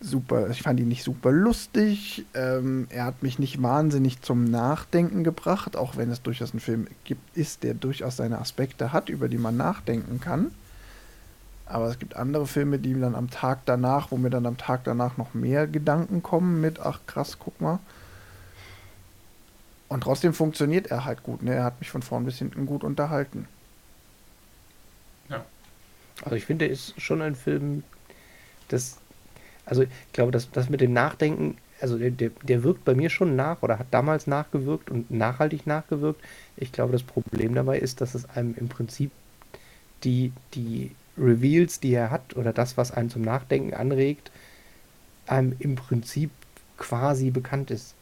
super, 0.00 0.50
ich 0.50 0.62
fand 0.62 0.80
ihn 0.80 0.88
nicht 0.88 1.04
super 1.04 1.32
lustig. 1.32 2.24
Ähm, 2.34 2.86
er 2.90 3.04
hat 3.04 3.22
mich 3.22 3.38
nicht 3.38 3.62
wahnsinnig 3.62 4.22
zum 4.22 4.44
Nachdenken 4.44 5.24
gebracht, 5.24 5.76
auch 5.76 5.96
wenn 5.96 6.10
es 6.10 6.22
durchaus 6.22 6.54
ein 6.54 6.60
Film 6.60 6.86
gibt, 7.04 7.36
ist, 7.36 7.62
der 7.62 7.74
durchaus 7.74 8.16
seine 8.16 8.38
Aspekte 8.38 8.92
hat, 8.92 9.08
über 9.08 9.28
die 9.28 9.38
man 9.38 9.56
nachdenken 9.56 10.20
kann. 10.20 10.52
Aber 11.66 11.88
es 11.88 11.98
gibt 11.98 12.16
andere 12.16 12.46
Filme, 12.46 12.78
die 12.78 12.98
dann 12.98 13.14
am 13.14 13.30
Tag 13.30 13.60
danach, 13.64 14.10
wo 14.10 14.16
mir 14.16 14.30
dann 14.30 14.46
am 14.46 14.58
Tag 14.58 14.84
danach 14.84 15.16
noch 15.16 15.34
mehr 15.34 15.66
Gedanken 15.66 16.22
kommen 16.22 16.60
mit, 16.60 16.78
ach 16.80 17.00
krass, 17.06 17.38
guck 17.38 17.60
mal. 17.60 17.78
Und 19.88 20.02
trotzdem 20.02 20.34
funktioniert 20.34 20.88
er 20.88 21.04
halt 21.04 21.22
gut. 21.22 21.42
Ne? 21.42 21.54
Er 21.54 21.64
hat 21.64 21.80
mich 21.80 21.90
von 21.90 22.02
vorn 22.02 22.24
bis 22.24 22.38
hinten 22.38 22.66
gut 22.66 22.84
unterhalten. 22.84 23.46
Ja. 25.28 25.44
Also 26.22 26.36
ich 26.36 26.44
finde, 26.44 26.66
er 26.66 26.72
ist 26.72 27.00
schon 27.00 27.22
ein 27.22 27.34
Film, 27.34 27.82
das 28.68 28.98
also 29.66 29.82
ich 29.82 29.88
glaube, 30.12 30.32
dass 30.32 30.50
das 30.50 30.68
mit 30.68 30.80
dem 30.80 30.92
Nachdenken, 30.92 31.56
also 31.80 31.98
der, 31.98 32.10
der, 32.10 32.30
der 32.42 32.62
wirkt 32.62 32.84
bei 32.84 32.94
mir 32.94 33.10
schon 33.10 33.36
nach 33.36 33.62
oder 33.62 33.78
hat 33.78 33.86
damals 33.90 34.26
nachgewirkt 34.26 34.90
und 34.90 35.10
nachhaltig 35.10 35.66
nachgewirkt. 35.66 36.22
Ich 36.56 36.72
glaube, 36.72 36.92
das 36.92 37.02
Problem 37.02 37.54
dabei 37.54 37.78
ist, 37.78 38.00
dass 38.00 38.14
es 38.14 38.28
einem 38.30 38.54
im 38.56 38.68
Prinzip 38.68 39.10
die, 40.02 40.32
die 40.54 40.92
Reveals, 41.16 41.80
die 41.80 41.94
er 41.94 42.10
hat, 42.10 42.36
oder 42.36 42.52
das, 42.52 42.76
was 42.76 42.92
einen 42.92 43.10
zum 43.10 43.22
Nachdenken 43.22 43.74
anregt, 43.74 44.30
einem 45.26 45.54
im 45.58 45.76
Prinzip 45.76 46.30
quasi 46.76 47.30
bekannt 47.30 47.70
ist. 47.70 47.94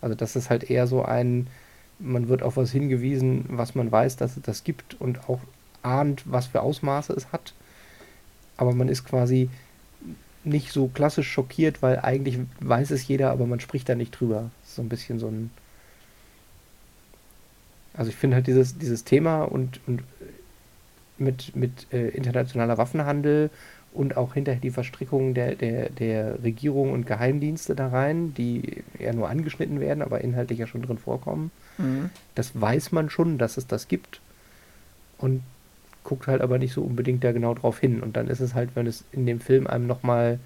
Also 0.00 0.14
das 0.14 0.36
ist 0.36 0.50
halt 0.50 0.70
eher 0.70 0.86
so 0.86 1.04
ein, 1.04 1.46
man 1.98 2.28
wird 2.28 2.42
auf 2.42 2.56
was 2.56 2.70
hingewiesen, 2.70 3.44
was 3.48 3.74
man 3.74 3.90
weiß, 3.90 4.16
dass 4.16 4.36
es 4.36 4.42
das 4.42 4.64
gibt 4.64 5.00
und 5.00 5.28
auch 5.28 5.40
ahnt, 5.82 6.22
was 6.26 6.46
für 6.46 6.60
Ausmaße 6.60 7.12
es 7.12 7.32
hat. 7.32 7.54
Aber 8.56 8.74
man 8.74 8.88
ist 8.88 9.04
quasi 9.04 9.48
nicht 10.44 10.72
so 10.72 10.88
klassisch 10.88 11.30
schockiert, 11.30 11.82
weil 11.82 12.00
eigentlich 12.00 12.38
weiß 12.60 12.90
es 12.90 13.06
jeder, 13.06 13.30
aber 13.30 13.46
man 13.46 13.60
spricht 13.60 13.88
da 13.88 13.94
nicht 13.94 14.12
drüber. 14.12 14.50
so 14.64 14.82
ein 14.82 14.88
bisschen 14.88 15.18
so 15.18 15.28
ein. 15.28 15.50
Also 17.94 18.10
ich 18.10 18.16
finde 18.16 18.36
halt 18.36 18.46
dieses, 18.46 18.78
dieses 18.78 19.04
Thema 19.04 19.42
und, 19.42 19.80
und 19.86 20.02
mit, 21.18 21.56
mit 21.56 21.92
äh, 21.92 22.08
internationaler 22.08 22.78
Waffenhandel 22.78 23.50
und 23.92 24.16
auch 24.16 24.34
hinterher 24.34 24.60
die 24.60 24.70
Verstrickung 24.70 25.34
der, 25.34 25.54
der, 25.54 25.88
der 25.90 26.42
Regierung 26.42 26.92
und 26.92 27.06
Geheimdienste 27.06 27.74
da 27.74 27.88
rein, 27.88 28.34
die 28.34 28.84
ja 28.98 29.12
nur 29.12 29.28
angeschnitten 29.28 29.80
werden, 29.80 30.02
aber 30.02 30.20
inhaltlich 30.20 30.58
ja 30.58 30.66
schon 30.66 30.82
drin 30.82 30.98
vorkommen. 30.98 31.50
Mhm. 31.78 32.10
Das 32.34 32.60
weiß 32.60 32.92
man 32.92 33.08
schon, 33.08 33.38
dass 33.38 33.56
es 33.56 33.66
das 33.66 33.88
gibt. 33.88 34.20
Und 35.18 35.42
guckt 36.04 36.26
halt 36.26 36.42
aber 36.42 36.58
nicht 36.58 36.72
so 36.72 36.82
unbedingt 36.82 37.24
da 37.24 37.32
genau 37.32 37.54
drauf 37.54 37.80
hin. 37.80 38.02
Und 38.02 38.16
dann 38.16 38.28
ist 38.28 38.40
es 38.40 38.54
halt, 38.54 38.70
wenn 38.74 38.86
es 38.86 39.04
in 39.12 39.26
dem 39.26 39.40
Film 39.40 39.66
einem 39.66 39.86
nochmal 39.86 40.38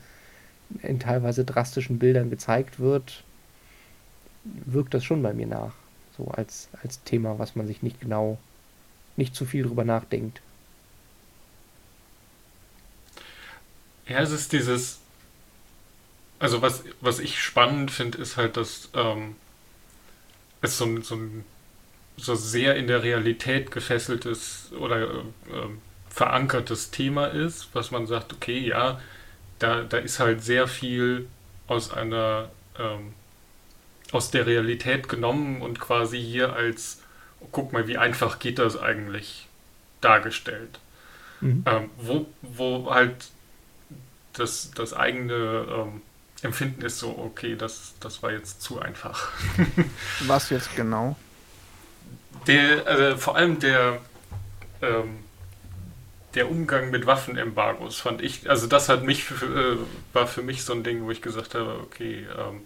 in 0.83 1.00
teilweise 1.00 1.45
drastischen 1.45 1.99
Bildern 1.99 2.31
gezeigt 2.31 2.79
wird, 2.79 3.25
wirkt 4.45 4.95
das 4.95 5.05
schon 5.05 5.23
bei 5.23 5.33
mir 5.33 5.47
nach. 5.47 5.75
So 6.17 6.29
als, 6.29 6.69
als 6.83 7.03
Thema, 7.03 7.39
was 7.39 7.57
man 7.57 7.67
sich 7.67 7.83
nicht 7.83 8.00
genau, 8.00 8.39
nicht 9.17 9.35
zu 9.35 9.45
viel 9.45 9.65
drüber 9.65 9.85
nachdenkt. 9.85 10.41
Ja, 14.11 14.19
es 14.19 14.33
ist 14.33 14.52
dieses, 14.52 14.99
also 16.40 16.62
was, 16.62 16.83
was 17.00 17.21
ich 17.21 17.40
spannend 17.40 17.93
finde, 17.93 18.19
ist 18.19 18.37
halt, 18.37 18.57
dass 18.57 18.90
ähm, 18.93 19.37
es 20.62 20.79
so 20.79 20.85
ein, 20.85 21.02
so 21.02 21.14
ein 21.14 21.45
so 22.17 22.35
sehr 22.35 22.75
in 22.75 22.88
der 22.88 23.05
Realität 23.05 23.71
gefesseltes 23.71 24.73
oder 24.76 25.21
äh, 25.21 25.69
verankertes 26.09 26.90
Thema 26.90 27.26
ist, 27.26 27.69
was 27.73 27.93
man 27.93 28.09
sagt, 28.09 28.33
okay, 28.33 28.59
ja, 28.59 29.00
da, 29.61 29.83
da 29.83 29.99
ist 29.99 30.19
halt 30.19 30.43
sehr 30.43 30.67
viel 30.67 31.29
aus 31.69 31.93
einer 31.93 32.50
ähm, 32.81 33.14
aus 34.11 34.33
der 34.33 34.45
Realität 34.45 35.09
genommen 35.09 35.62
und 35.62 35.79
quasi 35.79 36.21
hier 36.21 36.55
als, 36.55 37.00
guck 37.52 37.73
mal, 37.73 37.87
wie 37.87 37.97
einfach 37.97 38.40
geht 38.40 38.59
das 38.59 38.76
eigentlich 38.76 39.47
dargestellt. 40.00 40.81
Mhm. 41.40 41.62
Ähm, 41.64 41.90
wo, 41.97 42.26
wo 42.43 42.93
halt 42.93 43.14
das, 44.33 44.71
das 44.75 44.95
eigene 44.95 45.67
ähm, 45.69 46.03
Empfinden 46.43 46.83
ist 46.83 46.99
so, 46.99 47.11
okay, 47.19 47.57
das, 47.57 47.95
das 48.01 48.23
war 48.23 48.33
jetzt 48.33 48.63
zu 48.63 48.81
einfach. 48.81 49.31
Was 50.27 50.51
jetzt 50.51 50.75
genau? 50.75 51.17
Der, 52.47 52.87
also 52.87 53.17
vor 53.19 53.37
allem 53.37 53.59
der, 53.59 53.99
ähm, 54.81 55.19
der 56.35 56.51
Umgang 56.51 56.91
mit 56.91 57.07
Waffenembargos 57.07 58.01
fand 58.01 58.23
ich, 58.23 58.49
also 58.49 58.67
das 58.67 58.89
hat 58.89 59.03
mich, 59.03 59.25
für, 59.25 59.45
äh, 59.75 59.77
war 60.15 60.27
für 60.27 60.43
mich 60.43 60.65
so 60.65 60.73
ein 60.73 60.83
Ding, 60.83 61.03
wo 61.03 61.11
ich 61.11 61.21
gesagt 61.21 61.55
habe, 61.55 61.81
okay, 61.81 62.27
ähm, 62.39 62.63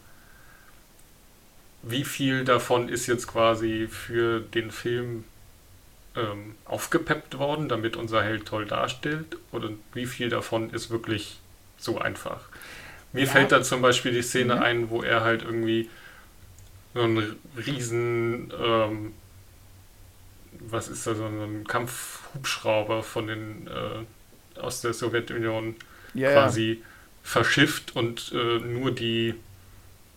wie 1.82 2.04
viel 2.04 2.44
davon 2.44 2.88
ist 2.88 3.06
jetzt 3.06 3.26
quasi 3.26 3.88
für 3.90 4.40
den 4.40 4.70
Film 4.70 5.24
ähm, 6.16 6.54
aufgepeppt 6.64 7.38
worden, 7.38 7.68
damit 7.68 7.96
unser 7.96 8.22
Held 8.22 8.46
toll 8.46 8.66
darstellt, 8.66 9.36
oder 9.50 9.70
wie 9.92 10.06
viel 10.06 10.28
davon 10.28 10.70
ist 10.70 10.90
wirklich 10.90 11.40
so 11.84 11.98
einfach. 11.98 12.40
Mir 13.12 13.24
ja. 13.24 13.30
fällt 13.30 13.52
da 13.52 13.62
zum 13.62 13.80
Beispiel 13.80 14.12
die 14.12 14.22
Szene 14.22 14.56
mhm. 14.56 14.62
ein, 14.62 14.90
wo 14.90 15.02
er 15.02 15.22
halt 15.22 15.42
irgendwie 15.42 15.88
so 16.94 17.02
einen 17.02 17.36
riesen, 17.66 18.52
ähm, 18.60 19.12
was 20.60 20.88
ist 20.88 21.06
da, 21.06 21.14
so 21.14 21.26
ein 21.26 21.64
Kampfhubschrauber 21.66 23.02
von 23.02 23.26
den, 23.26 23.68
äh, 23.68 24.60
aus 24.60 24.80
der 24.80 24.94
Sowjetunion 24.94 25.76
ja, 26.14 26.32
quasi 26.32 26.80
ja. 26.80 26.86
verschifft 27.22 27.94
und 27.96 28.32
äh, 28.32 28.58
nur 28.58 28.92
die, 28.92 29.34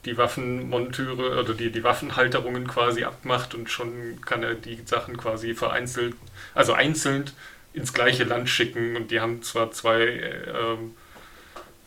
die 0.05 0.17
Waffenmonteure 0.17 1.39
oder 1.39 1.53
die, 1.53 1.71
die 1.71 1.83
Waffenhalterungen 1.83 2.67
quasi 2.67 3.03
abmacht 3.03 3.55
und 3.55 3.69
schon 3.69 4.21
kann 4.21 4.43
er 4.43 4.53
die 4.53 4.79
Sachen 4.85 5.17
quasi 5.17 5.53
vereinzelt, 5.53 6.15
also 6.53 6.73
einzeln 6.73 7.25
ins 7.73 7.93
gleiche 7.93 8.23
Land 8.23 8.49
schicken 8.49 8.95
und 8.95 9.11
die 9.11 9.19
haben 9.19 9.43
zwar 9.43 9.71
zwei 9.71 10.01
äh, 10.01 10.77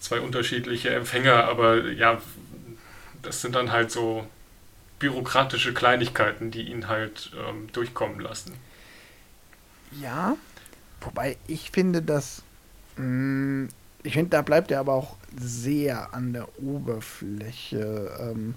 zwei 0.00 0.20
unterschiedliche 0.20 0.90
Empfänger, 0.90 1.44
aber 1.44 1.90
ja, 1.90 2.20
das 3.22 3.40
sind 3.40 3.54
dann 3.54 3.70
halt 3.70 3.90
so 3.90 4.26
bürokratische 4.98 5.72
Kleinigkeiten, 5.72 6.50
die 6.50 6.70
ihn 6.70 6.88
halt 6.88 7.30
ähm, 7.48 7.68
durchkommen 7.72 8.20
lassen. 8.20 8.54
Ja, 10.00 10.36
wobei 11.00 11.36
ich 11.46 11.70
finde, 11.70 12.02
dass 12.02 12.42
mh, 12.96 13.04
mm, 13.04 13.68
ich 14.02 14.14
finde, 14.14 14.30
da 14.30 14.42
bleibt 14.42 14.70
er 14.70 14.80
aber 14.80 14.94
auch 14.94 15.16
sehr 15.38 16.14
an 16.14 16.32
der 16.32 16.48
Oberfläche. 16.58 18.10
Ähm, 18.18 18.54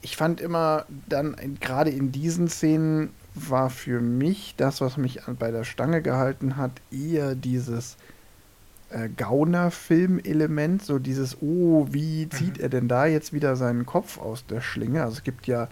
ich 0.00 0.16
fand 0.16 0.40
immer 0.40 0.86
dann, 1.08 1.36
gerade 1.60 1.90
in 1.90 2.10
diesen 2.10 2.48
Szenen, 2.48 3.10
war 3.34 3.70
für 3.70 4.00
mich 4.00 4.54
das, 4.56 4.80
was 4.80 4.96
mich 4.96 5.20
bei 5.38 5.50
der 5.50 5.64
Stange 5.64 6.02
gehalten 6.02 6.56
hat, 6.56 6.72
eher 6.90 7.34
dieses 7.34 7.96
äh, 8.90 9.08
Gauner-Film-Element, 9.16 10.84
so 10.84 10.98
dieses, 10.98 11.38
oh, 11.40 11.86
wie 11.90 12.28
zieht 12.28 12.58
mhm. 12.58 12.62
er 12.62 12.68
denn 12.68 12.88
da 12.88 13.06
jetzt 13.06 13.32
wieder 13.32 13.56
seinen 13.56 13.86
Kopf 13.86 14.18
aus 14.18 14.44
der 14.46 14.60
Schlinge? 14.60 15.02
Also 15.02 15.18
es 15.18 15.22
gibt 15.24 15.46
ja, 15.46 15.68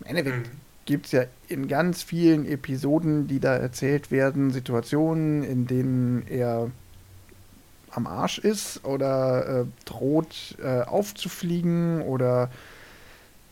im 0.00 0.06
Endeffekt 0.06 0.48
mhm. 0.48 0.50
gibt 0.84 1.06
es 1.06 1.12
ja 1.12 1.24
in 1.48 1.68
ganz 1.68 2.02
vielen 2.02 2.46
Episoden, 2.46 3.28
die 3.28 3.40
da 3.40 3.54
erzählt 3.54 4.10
werden, 4.10 4.50
Situationen, 4.50 5.42
in 5.42 5.66
denen 5.66 6.26
er 6.26 6.70
am 7.90 8.06
Arsch 8.06 8.38
ist 8.38 8.84
oder 8.84 9.60
äh, 9.60 9.64
droht 9.84 10.56
äh, 10.62 10.80
aufzufliegen 10.80 12.00
oder 12.02 12.50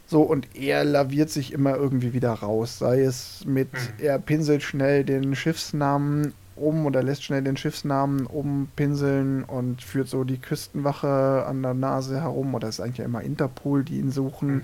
so 0.07 0.23
und 0.23 0.57
er 0.57 0.85
laviert 0.85 1.31
sich 1.31 1.53
immer 1.53 1.77
irgendwie 1.77 2.13
wieder 2.13 2.33
raus, 2.33 2.79
sei 2.79 3.03
es 3.03 3.45
mit, 3.47 3.73
mhm. 3.73 3.79
er 3.99 4.19
pinselt 4.19 4.63
schnell 4.63 5.05
den 5.05 5.37
Schiffsnamen 5.37 6.33
um 6.61 6.87
oder 6.87 7.03
lässt 7.03 7.25
schnell 7.25 7.43
den 7.43 7.57
Schiffsnamen 7.57 8.27
umpinseln 8.27 9.45
und 9.45 9.83
führt 9.83 10.09
so 10.09 10.25
die 10.25 10.39
Küstenwache 10.39 11.45
an 11.47 11.63
der 11.63 11.75
Nase 11.75 12.21
herum. 12.21 12.55
Oder 12.55 12.69
ist 12.69 12.81
eigentlich 12.81 12.99
ja 12.99 13.05
immer 13.05 13.23
Interpol, 13.23 13.85
die 13.85 13.99
ihn 13.99 14.13
suchen. 14.13 14.55
Mhm. 14.55 14.63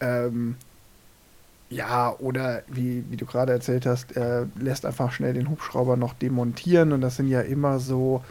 Ähm, 0.00 0.54
ja, 1.68 2.14
oder 2.18 2.62
wie, 2.68 3.04
wie 3.10 3.16
du 3.16 3.26
gerade 3.26 3.52
erzählt 3.52 3.86
hast, 3.86 4.16
er 4.16 4.48
lässt 4.56 4.86
einfach 4.86 5.12
schnell 5.12 5.34
den 5.34 5.50
Hubschrauber 5.50 5.96
noch 5.96 6.14
demontieren 6.14 6.92
und 6.92 7.00
das 7.00 7.16
sind 7.16 7.28
ja 7.28 7.40
immer 7.40 7.80
so, 7.80 8.22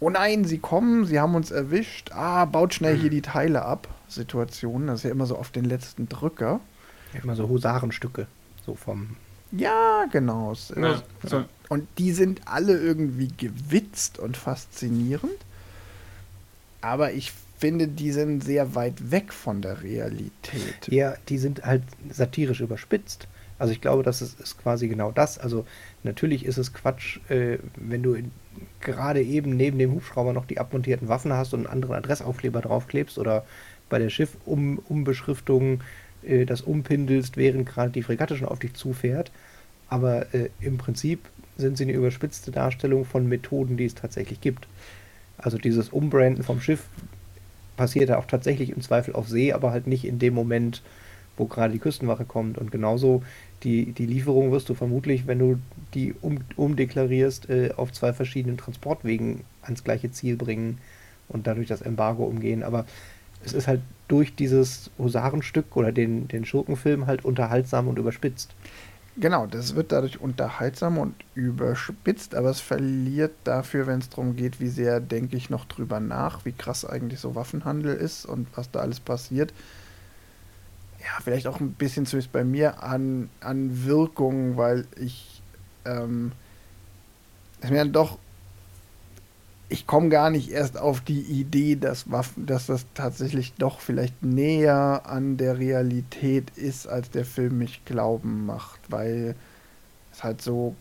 oh 0.00 0.08
nein, 0.08 0.44
sie 0.44 0.58
kommen, 0.58 1.04
sie 1.04 1.20
haben 1.20 1.34
uns 1.34 1.50
erwischt, 1.50 2.10
ah, 2.12 2.46
baut 2.46 2.74
schnell 2.74 2.96
hier 2.96 3.10
die 3.10 3.22
Teile 3.22 3.62
ab, 3.62 3.88
Situationen. 4.08 4.86
Das 4.86 5.00
ist 5.00 5.04
ja 5.04 5.10
immer 5.10 5.26
so 5.26 5.36
auf 5.36 5.50
den 5.50 5.64
letzten 5.64 6.08
Drücker. 6.08 6.60
Ja, 7.12 7.20
immer 7.22 7.36
so 7.36 7.48
Husarenstücke, 7.48 8.26
so 8.64 8.74
vom 8.74 9.16
ja, 9.56 10.06
genau. 10.10 10.54
Ja, 10.76 11.02
so, 11.22 11.38
ja. 11.38 11.48
Und 11.68 11.88
die 11.98 12.12
sind 12.12 12.42
alle 12.46 12.78
irgendwie 12.78 13.28
gewitzt 13.36 14.18
und 14.18 14.36
faszinierend. 14.36 15.36
Aber 16.80 17.12
ich 17.12 17.32
finde, 17.58 17.88
die 17.88 18.12
sind 18.12 18.44
sehr 18.44 18.74
weit 18.74 19.10
weg 19.10 19.32
von 19.32 19.62
der 19.62 19.82
Realität. 19.82 20.86
Ja, 20.88 21.14
die 21.28 21.38
sind 21.38 21.64
halt 21.64 21.82
satirisch 22.10 22.60
überspitzt. 22.60 23.26
Also 23.58 23.72
ich 23.72 23.80
glaube, 23.80 24.02
das 24.02 24.20
ist, 24.20 24.40
ist 24.40 24.60
quasi 24.60 24.88
genau 24.88 25.10
das. 25.12 25.38
Also 25.38 25.64
natürlich 26.02 26.44
ist 26.44 26.58
es 26.58 26.74
Quatsch, 26.74 27.18
äh, 27.30 27.58
wenn 27.76 28.02
du 28.02 28.16
gerade 28.80 29.22
eben 29.22 29.56
neben 29.56 29.78
dem 29.78 29.92
Hubschrauber 29.92 30.32
noch 30.32 30.44
die 30.44 30.58
abmontierten 30.58 31.08
Waffen 31.08 31.32
hast 31.32 31.54
und 31.54 31.60
einen 31.60 31.72
anderen 31.72 31.94
Adressaufkleber 31.94 32.60
draufklebst 32.60 33.18
oder 33.18 33.44
bei 33.88 33.98
der 33.98 34.10
Schiff-Umbeschriftung 34.10 35.80
äh, 36.26 36.44
das 36.44 36.62
umpindelst, 36.62 37.36
während 37.36 37.66
gerade 37.66 37.90
die 37.90 38.02
Fregatte 38.02 38.36
schon 38.36 38.48
auf 38.48 38.58
dich 38.58 38.74
zufährt. 38.74 39.30
Aber 39.88 40.34
äh, 40.34 40.50
im 40.60 40.78
Prinzip 40.78 41.20
sind 41.56 41.76
sie 41.76 41.84
eine 41.84 41.92
überspitzte 41.92 42.50
Darstellung 42.50 43.04
von 43.04 43.28
Methoden, 43.28 43.76
die 43.76 43.84
es 43.84 43.94
tatsächlich 43.94 44.40
gibt. 44.40 44.66
Also 45.38 45.58
dieses 45.58 45.88
Umbranden 45.90 46.42
vom 46.42 46.60
Schiff 46.60 46.88
passiert 47.76 48.08
ja 48.08 48.18
auch 48.18 48.26
tatsächlich 48.26 48.70
im 48.70 48.80
Zweifel 48.80 49.14
auf 49.14 49.28
See, 49.28 49.52
aber 49.52 49.70
halt 49.70 49.86
nicht 49.86 50.04
in 50.04 50.18
dem 50.18 50.34
Moment, 50.34 50.82
wo 51.36 51.46
gerade 51.46 51.72
die 51.72 51.78
Küstenwache 51.78 52.24
kommt. 52.24 52.58
Und 52.58 52.70
genauso 52.70 53.22
die, 53.62 53.92
die 53.92 54.06
Lieferung 54.06 54.52
wirst 54.52 54.68
du 54.68 54.74
vermutlich, 54.74 55.26
wenn 55.26 55.38
du 55.38 55.58
die 55.94 56.14
um, 56.20 56.38
umdeklarierst, 56.56 57.50
äh, 57.50 57.70
auf 57.76 57.92
zwei 57.92 58.12
verschiedenen 58.12 58.56
Transportwegen 58.56 59.40
ans 59.62 59.84
gleiche 59.84 60.10
Ziel 60.10 60.36
bringen 60.36 60.78
und 61.28 61.46
dadurch 61.46 61.68
das 61.68 61.82
Embargo 61.82 62.24
umgehen. 62.24 62.62
Aber 62.62 62.86
es 63.44 63.52
ist 63.52 63.66
halt 63.66 63.80
durch 64.08 64.34
dieses 64.34 64.90
Husarenstück 64.98 65.76
oder 65.76 65.92
den, 65.92 66.28
den 66.28 66.44
Schurkenfilm 66.44 67.06
halt 67.06 67.24
unterhaltsam 67.24 67.88
und 67.88 67.98
überspitzt. 67.98 68.54
Genau, 69.16 69.46
das 69.46 69.76
wird 69.76 69.92
dadurch 69.92 70.20
unterhaltsam 70.20 70.98
und 70.98 71.14
überspitzt, 71.34 72.34
aber 72.34 72.50
es 72.50 72.60
verliert 72.60 73.32
dafür, 73.44 73.86
wenn 73.86 74.00
es 74.00 74.08
darum 74.08 74.34
geht, 74.34 74.58
wie 74.58 74.68
sehr 74.68 74.98
denke 74.98 75.36
ich 75.36 75.50
noch 75.50 75.66
drüber 75.66 76.00
nach, 76.00 76.44
wie 76.44 76.52
krass 76.52 76.84
eigentlich 76.84 77.20
so 77.20 77.36
Waffenhandel 77.36 77.94
ist 77.94 78.26
und 78.26 78.48
was 78.56 78.72
da 78.72 78.80
alles 78.80 78.98
passiert. 78.98 79.52
Ja, 80.98 81.20
vielleicht 81.22 81.46
auch 81.46 81.60
ein 81.60 81.74
bisschen 81.74 82.06
zumindest 82.06 82.32
bei 82.32 82.42
mir 82.42 82.82
an, 82.82 83.28
an 83.40 83.84
Wirkung, 83.84 84.56
weil 84.56 84.86
ich 84.98 85.42
ähm, 85.84 86.32
es 87.60 87.70
mir 87.70 87.78
dann 87.78 87.92
doch 87.92 88.18
ich 89.68 89.86
komme 89.86 90.08
gar 90.08 90.30
nicht 90.30 90.50
erst 90.50 90.78
auf 90.78 91.00
die 91.00 91.20
Idee, 91.20 91.76
dass 91.76 92.10
Waffen, 92.10 92.46
dass 92.46 92.66
das 92.66 92.86
tatsächlich 92.94 93.54
doch 93.54 93.80
vielleicht 93.80 94.22
näher 94.22 95.02
an 95.06 95.36
der 95.36 95.58
Realität 95.58 96.50
ist, 96.56 96.86
als 96.86 97.10
der 97.10 97.24
Film 97.24 97.58
mich 97.58 97.84
glauben 97.84 98.46
macht, 98.46 98.80
weil 98.88 99.34
es 100.12 100.22
halt 100.22 100.42
so, 100.42 100.74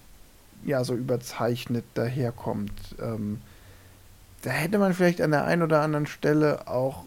ja, 0.66 0.84
so 0.84 0.96
überzeichnet 0.96 1.86
daherkommt. 1.94 2.74
Ähm, 3.02 3.40
da 4.42 4.50
hätte 4.52 4.78
man 4.78 4.94
vielleicht 4.94 5.22
an 5.22 5.32
der 5.32 5.46
einen 5.46 5.64
oder 5.64 5.82
anderen 5.82 6.06
Stelle 6.06 6.68
auch 6.68 7.06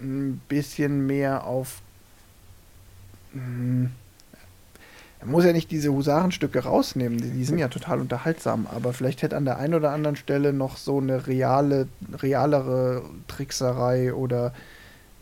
ein 0.00 0.40
bisschen 0.48 1.06
mehr 1.06 1.46
auf 1.46 1.82
mh, 3.34 3.42
hm, 3.42 3.90
er 5.22 5.28
muss 5.28 5.44
ja 5.44 5.52
nicht 5.52 5.70
diese 5.70 5.92
Husarenstücke 5.92 6.64
rausnehmen, 6.64 7.18
die, 7.18 7.30
die, 7.30 7.44
sind 7.44 7.58
ja 7.58 7.68
total 7.68 8.00
unterhaltsam, 8.00 8.66
aber 8.66 8.92
vielleicht 8.92 9.22
hätte 9.22 9.36
an 9.36 9.44
der 9.44 9.58
einen 9.58 9.74
oder 9.74 9.92
anderen 9.92 10.16
Stelle 10.16 10.52
noch 10.52 10.76
so 10.76 10.98
eine 10.98 11.28
reale, 11.28 11.86
realere 12.20 13.04
Trickserei 13.28 14.12
oder 14.14 14.52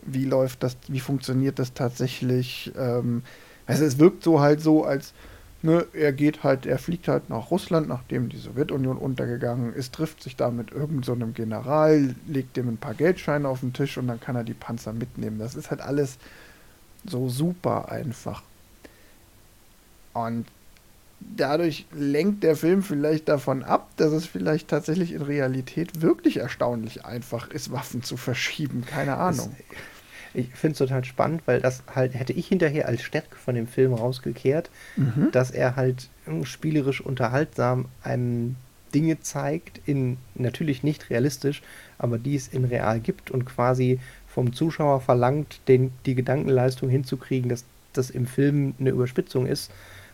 wie 0.03 0.25
läuft 0.25 0.63
das, 0.63 0.79
wie 0.89 1.01
funktioniert 1.01 1.59
das 1.59 1.75
tatsächlich? 1.75 2.73
Ähm, 2.79 3.23
also 3.67 3.85
es 3.85 3.99
wirkt 3.99 4.25
so 4.25 4.41
halt 4.41 4.63
so, 4.63 4.85
als 4.85 5.13
ne, 5.61 5.85
er 5.93 6.15
geht 6.15 6.45
halt, 6.45 6.65
er 6.65 6.79
fliegt 6.79 7.07
halt 7.07 7.29
nach 7.29 7.51
Russland, 7.51 7.87
nachdem 7.87 8.31
die 8.31 8.39
Sowjetunion 8.39 8.97
untergegangen 8.97 9.75
ist, 9.75 9.95
trifft 9.95 10.23
sich 10.23 10.35
da 10.35 10.51
mit 10.51 10.73
irgendeinem 10.73 11.29
so 11.29 11.35
General, 11.35 12.15
legt 12.27 12.57
dem 12.57 12.69
ein 12.69 12.79
paar 12.79 12.95
Geldscheine 12.95 13.47
auf 13.47 13.61
den 13.61 13.75
Tisch 13.75 13.99
und 13.99 14.09
dann 14.09 14.19
kann 14.19 14.35
er 14.35 14.45
die 14.45 14.55
Panzer 14.55 14.95
mitnehmen. 14.95 15.39
Das 15.39 15.57
ist 15.57 15.71
halt 15.71 15.83
alles 15.83 16.17
so 17.05 17.29
super 17.29 17.93
einfach. 17.93 18.43
Und 20.13 20.47
dadurch 21.21 21.87
lenkt 21.93 22.43
der 22.43 22.57
Film 22.57 22.83
vielleicht 22.83 23.29
davon 23.29 23.63
ab, 23.63 23.91
dass 23.97 24.13
es 24.13 24.27
vielleicht 24.27 24.69
tatsächlich 24.69 25.13
in 25.13 25.23
Realität 25.23 26.01
wirklich 26.01 26.39
erstaunlich 26.39 27.05
einfach 27.05 27.51
ist, 27.51 27.71
Waffen 27.71 28.03
zu 28.03 28.17
verschieben. 28.17 28.85
Keine 28.87 29.17
Ahnung. 29.17 29.55
Ich 30.33 30.49
finde 30.55 30.73
es 30.73 30.79
total 30.79 31.05
spannend, 31.05 31.43
weil 31.47 31.61
das 31.61 31.83
halt 31.93 32.15
hätte 32.15 32.33
ich 32.33 32.47
hinterher 32.47 32.87
als 32.87 33.03
Stärke 33.03 33.37
von 33.37 33.55
dem 33.55 33.67
Film 33.67 33.93
rausgekehrt, 33.93 34.71
Mhm. 34.97 35.31
dass 35.33 35.51
er 35.51 35.77
halt 35.77 36.09
spielerisch 36.45 37.01
unterhaltsam 37.01 37.87
einem 38.03 38.55
Dinge 38.95 39.21
zeigt, 39.21 39.81
in 39.87 40.19
natürlich 40.35 40.83
nicht 40.83 41.11
realistisch, 41.11 41.63
aber 41.99 42.19
die 42.19 42.37
es 42.37 42.49
in 42.49 42.65
real 42.65 43.01
gibt 43.01 43.31
und 43.31 43.45
quasi 43.45 43.99
vom 44.29 44.53
Zuschauer 44.53 45.01
verlangt, 45.01 45.61
den, 45.69 45.93
die 46.07 46.15
Gedankenleistung 46.15 46.89
hinzukriegen, 46.89 47.49
dass 47.49 47.65
das 47.93 48.11
im 48.11 48.27
Film 48.27 48.75
eine 48.79 48.91
Überspitzung 48.91 49.47
ist 49.47 49.71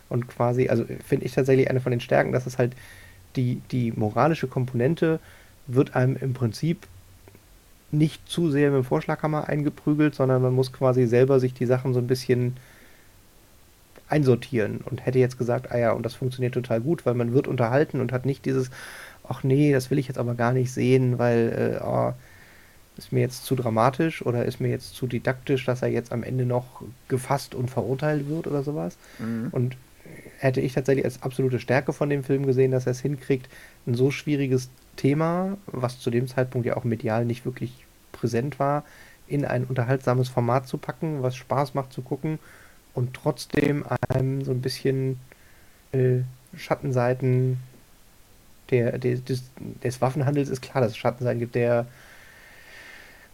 und 0.09 0.27
quasi, 0.27 0.69
also 0.69 0.85
finde 1.05 1.25
ich 1.25 1.33
tatsächlich 1.33 1.69
eine 1.69 1.81
von 1.81 1.91
den 1.91 2.01
Stärken, 2.01 2.31
dass 2.31 2.45
es 2.45 2.57
halt 2.57 2.73
die, 3.35 3.61
die 3.71 3.91
moralische 3.91 4.47
Komponente 4.47 5.19
wird 5.67 5.95
einem 5.95 6.15
im 6.17 6.33
Prinzip 6.33 6.87
nicht 7.91 8.27
zu 8.27 8.49
sehr 8.49 8.71
mit 8.71 8.83
dem 8.83 8.85
Vorschlaghammer 8.85 9.47
eingeprügelt, 9.47 10.15
sondern 10.15 10.41
man 10.41 10.53
muss 10.53 10.73
quasi 10.73 11.05
selber 11.07 11.39
sich 11.39 11.53
die 11.53 11.65
Sachen 11.65 11.93
so 11.93 11.99
ein 11.99 12.07
bisschen 12.07 12.57
einsortieren 14.09 14.79
und 14.85 15.05
hätte 15.05 15.19
jetzt 15.19 15.37
gesagt, 15.37 15.71
ah 15.71 15.77
ja, 15.77 15.91
und 15.91 16.05
das 16.05 16.15
funktioniert 16.15 16.53
total 16.53 16.81
gut, 16.81 17.05
weil 17.05 17.13
man 17.13 17.33
wird 17.33 17.47
unterhalten 17.47 17.99
und 17.99 18.11
hat 18.11 18.25
nicht 18.25 18.45
dieses, 18.45 18.69
ach 19.27 19.43
nee, 19.43 19.73
das 19.73 19.89
will 19.89 19.99
ich 19.99 20.07
jetzt 20.07 20.17
aber 20.17 20.35
gar 20.35 20.53
nicht 20.53 20.71
sehen, 20.71 21.19
weil 21.19 21.79
äh, 21.79 21.83
oh, 21.83 22.13
ist 22.97 23.11
mir 23.11 23.19
jetzt 23.19 23.45
zu 23.45 23.55
dramatisch 23.55 24.25
oder 24.25 24.45
ist 24.45 24.59
mir 24.59 24.69
jetzt 24.69 24.95
zu 24.95 25.07
didaktisch, 25.07 25.65
dass 25.65 25.81
er 25.81 25.89
jetzt 25.89 26.11
am 26.11 26.23
Ende 26.23 26.45
noch 26.45 26.81
gefasst 27.07 27.53
und 27.53 27.69
verurteilt 27.69 28.27
wird 28.27 28.47
oder 28.47 28.63
sowas. 28.63 28.97
Mhm. 29.19 29.49
Und 29.51 29.77
hätte 30.37 30.61
ich 30.61 30.73
tatsächlich 30.73 31.05
als 31.05 31.23
absolute 31.23 31.59
Stärke 31.59 31.93
von 31.93 32.09
dem 32.09 32.23
Film 32.23 32.45
gesehen, 32.45 32.71
dass 32.71 32.85
er 32.85 32.91
es 32.91 33.01
hinkriegt, 33.01 33.49
ein 33.85 33.95
so 33.95 34.11
schwieriges 34.11 34.69
Thema, 34.95 35.57
was 35.65 35.99
zu 35.99 36.09
dem 36.09 36.27
Zeitpunkt 36.27 36.67
ja 36.67 36.77
auch 36.77 36.83
medial 36.83 37.25
nicht 37.25 37.45
wirklich 37.45 37.85
präsent 38.11 38.59
war, 38.59 38.83
in 39.27 39.45
ein 39.45 39.65
unterhaltsames 39.65 40.29
Format 40.29 40.67
zu 40.67 40.77
packen, 40.77 41.21
was 41.21 41.35
Spaß 41.35 41.73
macht 41.73 41.91
zu 41.91 42.01
gucken 42.01 42.39
und 42.93 43.13
trotzdem 43.13 43.85
einem 44.09 44.43
so 44.43 44.51
ein 44.51 44.61
bisschen 44.61 45.19
äh, 45.91 46.19
Schattenseiten 46.55 47.59
der, 48.69 48.97
der, 48.97 49.15
des, 49.17 49.43
des 49.83 50.01
Waffenhandels 50.01 50.49
ist 50.49 50.61
klar, 50.61 50.81
dass 50.81 50.91
es 50.91 50.97
Schattenseiten 50.97 51.39
gibt, 51.39 51.55
der, 51.55 51.85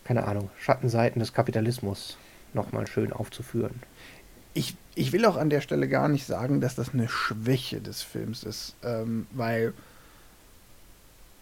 keine 0.03 0.25
Ahnung, 0.25 0.49
Schattenseiten 0.59 1.19
des 1.19 1.33
Kapitalismus 1.33 2.17
nochmal 2.53 2.87
schön 2.87 3.11
aufzuführen. 3.11 3.81
Ich, 4.53 4.75
ich 4.95 5.11
will 5.11 5.25
auch 5.25 5.37
an 5.37 5.49
der 5.49 5.61
Stelle 5.61 5.87
gar 5.87 6.07
nicht 6.07 6.25
sagen, 6.25 6.61
dass 6.61 6.75
das 6.75 6.93
eine 6.93 7.09
Schwäche 7.09 7.81
des 7.81 8.01
Films 8.01 8.43
ist, 8.43 8.75
ähm, 8.83 9.27
weil 9.31 9.73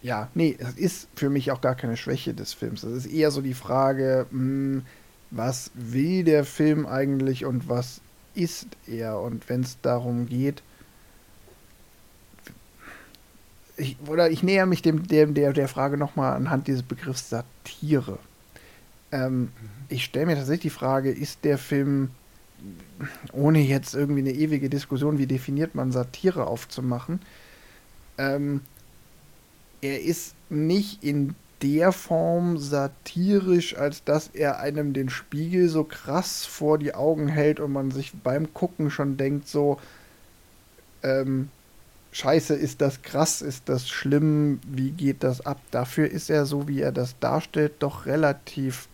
ja, 0.01 0.29
nee, 0.33 0.57
es 0.57 0.73
ist 0.75 1.07
für 1.15 1.29
mich 1.29 1.51
auch 1.51 1.61
gar 1.61 1.75
keine 1.75 1.95
Schwäche 1.95 2.33
des 2.33 2.53
Films. 2.53 2.83
Es 2.83 3.05
ist 3.05 3.13
eher 3.13 3.29
so 3.29 3.41
die 3.41 3.53
Frage, 3.53 4.25
mh, 4.31 4.81
was 5.29 5.71
will 5.75 6.23
der 6.23 6.43
Film 6.43 6.85
eigentlich 6.85 7.45
und 7.45 7.69
was 7.69 8.01
ist 8.33 8.67
er? 8.87 9.19
Und 9.19 9.47
wenn 9.49 9.61
es 9.61 9.77
darum 9.81 10.27
geht, 10.27 10.63
ich, 13.77 13.97
oder 14.07 14.29
ich 14.29 14.43
näher 14.43 14.65
mich 14.65 14.81
dem, 14.81 15.07
dem 15.07 15.33
der, 15.33 15.53
der 15.53 15.67
Frage 15.67 15.97
nochmal 15.97 16.35
anhand 16.35 16.67
dieses 16.67 16.83
Begriffs 16.83 17.29
Satire. 17.29 18.19
Ähm, 19.11 19.51
ich 19.89 20.03
stelle 20.03 20.27
mir 20.27 20.35
tatsächlich 20.35 20.73
die 20.73 20.77
Frage, 20.77 21.11
ist 21.11 21.43
der 21.43 21.57
Film, 21.57 22.11
ohne 23.33 23.59
jetzt 23.59 23.95
irgendwie 23.95 24.21
eine 24.21 24.31
ewige 24.31 24.69
Diskussion, 24.69 25.17
wie 25.17 25.27
definiert 25.27 25.75
man 25.75 25.91
Satire 25.91 26.47
aufzumachen, 26.47 27.21
ähm, 28.17 28.61
er 29.81 30.01
ist 30.01 30.35
nicht 30.49 31.03
in 31.03 31.35
der 31.61 31.91
Form 31.91 32.57
satirisch, 32.57 33.75
als 33.77 34.03
dass 34.03 34.27
er 34.27 34.59
einem 34.59 34.93
den 34.93 35.09
Spiegel 35.09 35.69
so 35.69 35.83
krass 35.83 36.45
vor 36.45 36.77
die 36.77 36.93
Augen 36.93 37.27
hält 37.27 37.59
und 37.59 37.71
man 37.71 37.91
sich 37.91 38.13
beim 38.23 38.53
Gucken 38.53 38.89
schon 38.89 39.17
denkt, 39.17 39.47
so, 39.47 39.79
ähm, 41.03 41.49
scheiße, 42.11 42.55
ist 42.55 42.81
das 42.81 43.01
krass, 43.01 43.41
ist 43.41 43.69
das 43.69 43.87
schlimm, 43.89 44.59
wie 44.67 44.91
geht 44.91 45.23
das 45.23 45.45
ab? 45.45 45.59
Dafür 45.71 46.09
ist 46.09 46.29
er, 46.29 46.45
so 46.45 46.67
wie 46.67 46.81
er 46.81 46.91
das 46.91 47.17
darstellt, 47.19 47.73
doch 47.79 48.05
relativ 48.05 48.87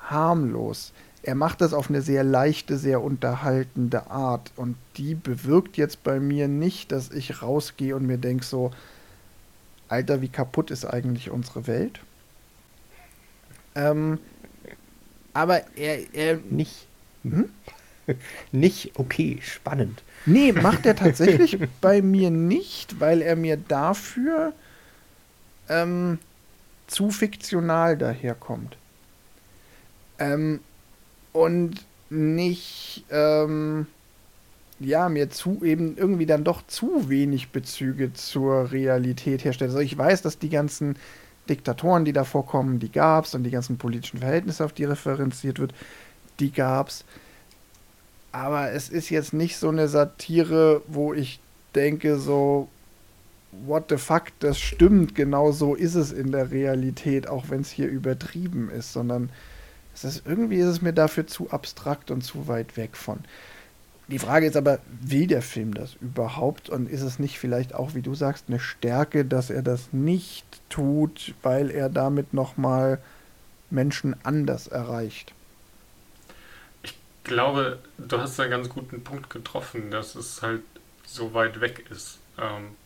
harmlos. 0.00 0.92
Er 1.22 1.34
macht 1.34 1.60
das 1.60 1.72
auf 1.72 1.88
eine 1.88 2.02
sehr 2.02 2.22
leichte, 2.24 2.78
sehr 2.78 3.02
unterhaltende 3.02 4.10
Art 4.10 4.52
und 4.56 4.76
die 4.96 5.14
bewirkt 5.14 5.76
jetzt 5.76 6.04
bei 6.04 6.20
mir 6.20 6.46
nicht, 6.48 6.92
dass 6.92 7.10
ich 7.10 7.42
rausgehe 7.42 7.96
und 7.96 8.06
mir 8.06 8.18
denke 8.18 8.44
so, 8.44 8.70
Alter, 9.88 10.20
wie 10.20 10.28
kaputt 10.28 10.70
ist 10.70 10.84
eigentlich 10.84 11.30
unsere 11.30 11.66
Welt? 11.66 12.00
Ähm, 13.74 14.18
aber 15.34 15.62
er, 15.76 16.14
er 16.14 16.38
Nicht, 16.48 16.86
Hm? 17.30 17.50
nicht 18.52 18.92
okay, 18.98 19.38
spannend. 19.42 20.02
Nee, 20.24 20.52
macht 20.52 20.86
er 20.86 20.96
tatsächlich 20.96 21.58
bei 21.80 22.02
mir 22.02 22.30
nicht, 22.30 23.00
weil 23.00 23.20
er 23.22 23.36
mir 23.36 23.56
dafür 23.56 24.52
ähm, 25.68 26.18
zu 26.86 27.10
fiktional 27.10 27.96
daherkommt. 27.96 28.76
Ähm, 30.18 30.60
und 31.36 31.84
nicht, 32.08 33.04
ähm, 33.10 33.86
ja, 34.80 35.08
mir 35.08 35.28
zu 35.30 35.60
eben 35.62 35.96
irgendwie 35.96 36.26
dann 36.26 36.44
doch 36.44 36.66
zu 36.66 37.08
wenig 37.08 37.50
Bezüge 37.50 38.14
zur 38.14 38.72
Realität 38.72 39.44
herstellt. 39.44 39.70
Also 39.70 39.80
ich 39.80 39.96
weiß, 39.96 40.22
dass 40.22 40.38
die 40.38 40.48
ganzen 40.48 40.96
Diktatoren, 41.48 42.04
die 42.04 42.12
da 42.12 42.24
vorkommen, 42.24 42.78
die 42.78 42.90
gab's 42.90 43.34
und 43.34 43.44
die 43.44 43.50
ganzen 43.50 43.76
politischen 43.76 44.18
Verhältnisse, 44.18 44.64
auf 44.64 44.72
die 44.72 44.84
referenziert 44.84 45.58
wird, 45.58 45.74
die 46.40 46.52
gab's. 46.52 47.04
Aber 48.32 48.72
es 48.72 48.88
ist 48.88 49.10
jetzt 49.10 49.32
nicht 49.32 49.56
so 49.56 49.68
eine 49.68 49.88
Satire, 49.88 50.82
wo 50.88 51.12
ich 51.12 51.40
denke, 51.74 52.18
so, 52.18 52.68
what 53.66 53.84
the 53.90 53.98
fuck, 53.98 54.24
das 54.40 54.58
stimmt, 54.58 55.14
genau 55.14 55.52
so 55.52 55.74
ist 55.74 55.94
es 55.94 56.12
in 56.12 56.32
der 56.32 56.50
Realität, 56.50 57.28
auch 57.28 57.44
wenn 57.48 57.60
es 57.60 57.70
hier 57.70 57.88
übertrieben 57.88 58.70
ist, 58.70 58.92
sondern 58.92 59.30
es 59.96 60.04
ist 60.04 60.26
irgendwie 60.26 60.56
ist 60.56 60.66
es 60.66 60.82
mir 60.82 60.92
dafür 60.92 61.26
zu 61.26 61.50
abstrakt 61.50 62.10
und 62.10 62.22
zu 62.22 62.48
weit 62.48 62.76
weg 62.76 62.96
von. 62.96 63.18
Die 64.08 64.20
Frage 64.20 64.46
ist 64.46 64.56
aber, 64.56 64.78
will 65.00 65.26
der 65.26 65.42
Film 65.42 65.74
das 65.74 65.94
überhaupt 66.00 66.68
und 66.68 66.88
ist 66.88 67.02
es 67.02 67.18
nicht 67.18 67.38
vielleicht 67.40 67.74
auch, 67.74 67.94
wie 67.94 68.02
du 68.02 68.14
sagst, 68.14 68.44
eine 68.48 68.60
Stärke, 68.60 69.24
dass 69.24 69.50
er 69.50 69.62
das 69.62 69.88
nicht 69.92 70.44
tut, 70.68 71.34
weil 71.42 71.70
er 71.72 71.88
damit 71.88 72.32
nochmal 72.32 73.00
Menschen 73.70 74.14
anders 74.22 74.68
erreicht? 74.68 75.32
Ich 76.84 76.94
glaube, 77.24 77.80
du 77.98 78.18
hast 78.20 78.38
einen 78.38 78.50
ganz 78.50 78.68
guten 78.68 79.02
Punkt 79.02 79.28
getroffen, 79.30 79.90
dass 79.90 80.14
es 80.14 80.40
halt 80.40 80.62
so 81.04 81.34
weit 81.34 81.60
weg 81.60 81.84
ist. 81.90 82.18
Ähm, 82.38 82.76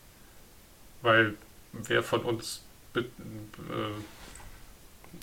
weil 1.03 1.35
wer 1.73 2.01
von 2.01 2.21
uns. 2.21 2.61
Äh, 2.95 3.01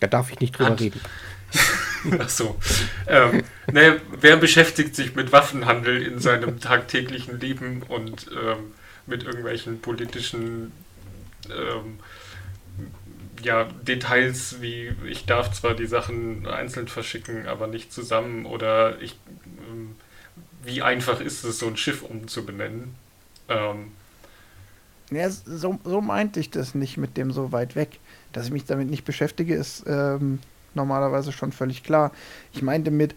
Da 0.00 0.06
darf 0.06 0.30
ich 0.30 0.38
nicht 0.38 0.56
drüber 0.56 0.70
Hat- 0.70 0.80
reden. 0.80 1.00
Ach 2.18 2.28
so. 2.28 2.58
Ähm, 3.06 3.42
ne, 3.72 4.00
wer 4.20 4.36
beschäftigt 4.36 4.94
sich 4.94 5.14
mit 5.14 5.32
Waffenhandel 5.32 6.02
in 6.02 6.18
seinem 6.18 6.60
tagtäglichen 6.60 7.40
Leben 7.40 7.82
und 7.82 8.26
ähm, 8.32 8.72
mit 9.06 9.24
irgendwelchen 9.24 9.80
politischen 9.80 10.72
ähm, 11.48 11.98
ja, 13.42 13.64
Details 13.64 14.56
wie 14.60 14.92
ich 15.06 15.24
darf 15.26 15.52
zwar 15.52 15.74
die 15.74 15.86
Sachen 15.86 16.46
einzeln 16.46 16.88
verschicken, 16.88 17.46
aber 17.46 17.66
nicht 17.66 17.92
zusammen 17.92 18.46
oder 18.46 19.00
ich 19.00 19.16
ähm, 19.70 19.96
wie 20.64 20.82
einfach 20.82 21.20
ist 21.20 21.44
es, 21.44 21.58
so 21.58 21.66
ein 21.66 21.76
Schiff 21.76 22.02
umzubenennen? 22.02 22.94
Ähm, 23.48 23.92
Ja, 25.10 25.30
so, 25.30 25.78
so 25.84 26.00
meinte 26.00 26.40
ich 26.40 26.50
das 26.50 26.74
nicht 26.74 26.96
mit 26.98 27.16
dem 27.16 27.32
so 27.32 27.52
weit 27.52 27.76
weg. 27.76 27.98
Dass 28.32 28.46
ich 28.46 28.52
mich 28.52 28.64
damit 28.66 28.90
nicht 28.90 29.04
beschäftige, 29.04 29.54
ist 29.54 29.84
ähm, 29.86 30.40
normalerweise 30.74 31.32
schon 31.32 31.52
völlig 31.52 31.84
klar. 31.84 32.12
Ich 32.52 32.62
meinte 32.62 32.90
mit, 32.90 33.14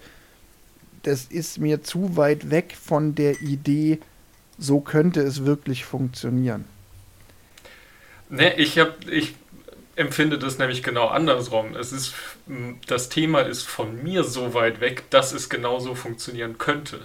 das 1.04 1.26
ist 1.26 1.60
mir 1.60 1.84
zu 1.84 2.18
weit 2.18 2.50
weg 2.52 2.76
von 2.80 3.16
der 3.16 3.42
Idee, 3.42 4.00
so 4.58 4.80
könnte 4.80 5.22
es 5.22 5.46
wirklich 5.46 5.86
funktionieren. 5.86 6.66
Ne, 8.30 8.54
ich 8.56 8.80
ich 9.10 9.36
empfinde 9.96 10.38
das 10.38 10.58
nämlich 10.58 10.84
genau 10.84 11.08
andersrum. 11.08 11.76
Es 11.76 11.92
ist, 11.92 12.14
das 12.88 13.10
Thema 13.10 13.42
ist 13.42 13.64
von 13.64 14.04
mir 14.04 14.24
so 14.24 14.54
weit 14.54 14.80
weg, 14.80 15.04
dass 15.10 15.34
es 15.34 15.50
genauso 15.50 15.96
funktionieren 15.96 16.58
könnte. 16.58 17.00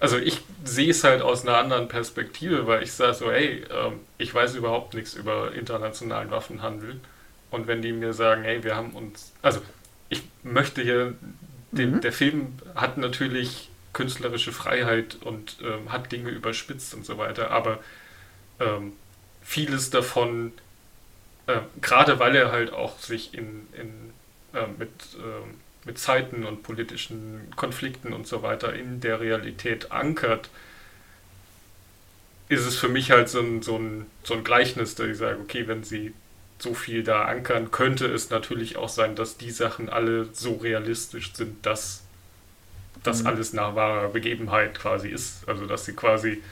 Also 0.00 0.16
ich 0.16 0.42
sehe 0.64 0.90
es 0.90 1.02
halt 1.02 1.22
aus 1.22 1.42
einer 1.42 1.56
anderen 1.56 1.88
Perspektive, 1.88 2.66
weil 2.66 2.82
ich 2.82 2.92
sage 2.92 3.14
so, 3.14 3.32
hey, 3.32 3.64
ähm, 3.70 4.00
ich 4.16 4.32
weiß 4.32 4.54
überhaupt 4.54 4.94
nichts 4.94 5.14
über 5.14 5.52
internationalen 5.54 6.30
Waffenhandel. 6.30 7.00
Und 7.50 7.66
wenn 7.66 7.82
die 7.82 7.92
mir 7.92 8.12
sagen, 8.12 8.42
hey, 8.44 8.62
wir 8.64 8.76
haben 8.76 8.92
uns, 8.92 9.32
also 9.42 9.60
ich 10.08 10.22
möchte 10.42 10.82
hier, 10.82 11.14
den, 11.70 11.96
Mhm. 11.96 12.00
der 12.00 12.12
Film 12.12 12.54
hat 12.74 12.98
natürlich 12.98 13.70
künstlerische 13.92 14.52
Freiheit 14.52 15.16
und 15.22 15.58
ähm, 15.62 15.92
hat 15.92 16.12
Dinge 16.12 16.30
überspitzt 16.30 16.94
und 16.94 17.04
so 17.04 17.18
weiter, 17.18 17.50
aber 17.50 17.80
ähm, 18.60 18.92
vieles 19.42 19.90
davon, 19.90 20.52
äh, 21.46 21.60
gerade 21.80 22.18
weil 22.18 22.36
er 22.36 22.52
halt 22.52 22.72
auch 22.72 22.98
sich 23.00 23.34
in, 23.34 23.66
in, 23.72 24.12
äh, 24.54 24.66
mit, 24.78 24.90
ähm, 25.16 25.54
mit 25.84 25.98
Zeiten 25.98 26.44
und 26.44 26.62
politischen 26.62 27.50
Konflikten 27.56 28.12
und 28.12 28.26
so 28.26 28.42
weiter 28.42 28.74
in 28.74 29.00
der 29.00 29.20
Realität 29.20 29.92
ankert, 29.92 30.50
ist 32.48 32.64
es 32.66 32.76
für 32.76 32.88
mich 32.88 33.10
halt 33.10 33.28
so 33.28 33.40
ein, 33.40 33.62
so 33.62 33.76
ein, 33.76 34.06
so 34.24 34.34
ein 34.34 34.44
Gleichnis, 34.44 34.94
da 34.94 35.04
ich 35.04 35.18
sage, 35.18 35.38
okay, 35.40 35.66
wenn 35.68 35.84
sie 35.84 36.14
so 36.58 36.74
viel 36.74 37.04
da 37.04 37.24
ankern, 37.24 37.70
könnte 37.70 38.06
es 38.06 38.30
natürlich 38.30 38.76
auch 38.76 38.88
sein, 38.88 39.14
dass 39.14 39.36
die 39.36 39.50
Sachen 39.50 39.88
alle 39.88 40.28
so 40.32 40.54
realistisch 40.54 41.32
sind, 41.34 41.64
dass 41.64 42.02
das 43.02 43.22
mhm. 43.22 43.28
alles 43.28 43.52
nach 43.52 43.74
wahrer 43.74 44.08
Begebenheit 44.08 44.78
quasi 44.78 45.08
ist. 45.08 45.48
Also 45.48 45.66
dass 45.66 45.84
sie 45.84 45.92
quasi, 45.92 46.42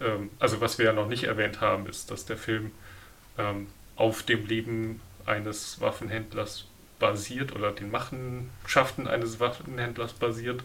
ähm, 0.00 0.30
also 0.38 0.60
was 0.60 0.78
wir 0.78 0.86
ja 0.86 0.92
noch 0.92 1.08
nicht 1.08 1.24
erwähnt 1.24 1.60
haben, 1.60 1.86
ist, 1.86 2.10
dass 2.10 2.24
der 2.24 2.36
Film 2.36 2.72
ähm, 3.38 3.68
auf 3.96 4.22
dem 4.24 4.46
Leben 4.46 5.00
eines 5.26 5.80
Waffenhändlers 5.80 6.66
basiert 6.98 7.54
oder 7.54 7.70
den 7.72 7.90
Machenschaften 7.90 9.06
eines 9.06 9.38
Waffenhändlers 9.38 10.12
basiert. 10.14 10.62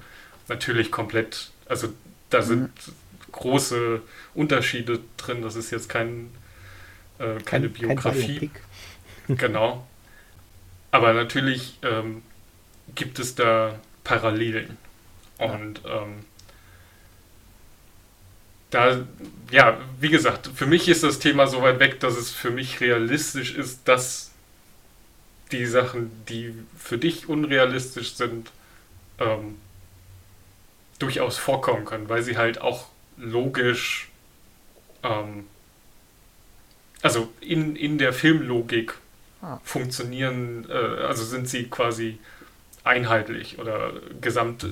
Natürlich 0.47 0.91
komplett, 0.91 1.51
also 1.67 1.89
da 2.29 2.41
sind 2.41 2.63
mhm. 2.63 2.93
große 3.31 4.01
Unterschiede 4.33 4.99
drin. 5.17 5.43
Das 5.43 5.55
ist 5.55 5.69
jetzt 5.69 5.87
kein, 5.89 6.31
äh, 7.19 7.41
keine 7.43 7.69
kein, 7.69 7.73
Biografie. 7.73 8.39
Kein 8.39 8.66
genau. 9.27 9.85
Aber 10.91 11.13
natürlich 11.13 11.77
ähm, 11.83 12.21
gibt 12.95 13.19
es 13.19 13.35
da 13.35 13.79
Parallelen. 14.03 14.77
Und 15.37 15.81
ähm, 15.85 16.25
da, 18.69 19.05
ja, 19.51 19.79
wie 19.99 20.09
gesagt, 20.09 20.49
für 20.53 20.65
mich 20.65 20.89
ist 20.89 21.03
das 21.03 21.19
Thema 21.19 21.47
so 21.47 21.61
weit 21.61 21.79
weg, 21.79 21.99
dass 21.99 22.17
es 22.17 22.31
für 22.31 22.51
mich 22.51 22.81
realistisch 22.81 23.55
ist, 23.55 23.87
dass 23.87 24.31
die 25.51 25.65
Sachen, 25.65 26.11
die 26.27 26.53
für 26.77 26.97
dich 26.97 27.29
unrealistisch 27.29 28.15
sind, 28.15 28.51
ähm, 29.19 29.55
durchaus 30.99 31.37
vorkommen 31.37 31.85
können, 31.85 32.09
weil 32.09 32.23
sie 32.23 32.37
halt 32.37 32.59
auch 32.59 32.87
logisch, 33.17 34.09
ähm, 35.03 35.45
also 37.01 37.31
in, 37.39 37.75
in 37.75 37.97
der 37.97 38.11
Filmlogik 38.13 38.95
ah. 39.47 39.61
funktionieren, 39.63 40.65
äh, 40.69 40.73
also 40.73 41.23
sind 41.23 41.47
sie 41.47 41.65
quasi 41.69 42.19
einheitlich 42.83 43.59
oder 43.59 43.91
gesamt 44.21 44.63
äh, 44.63 44.67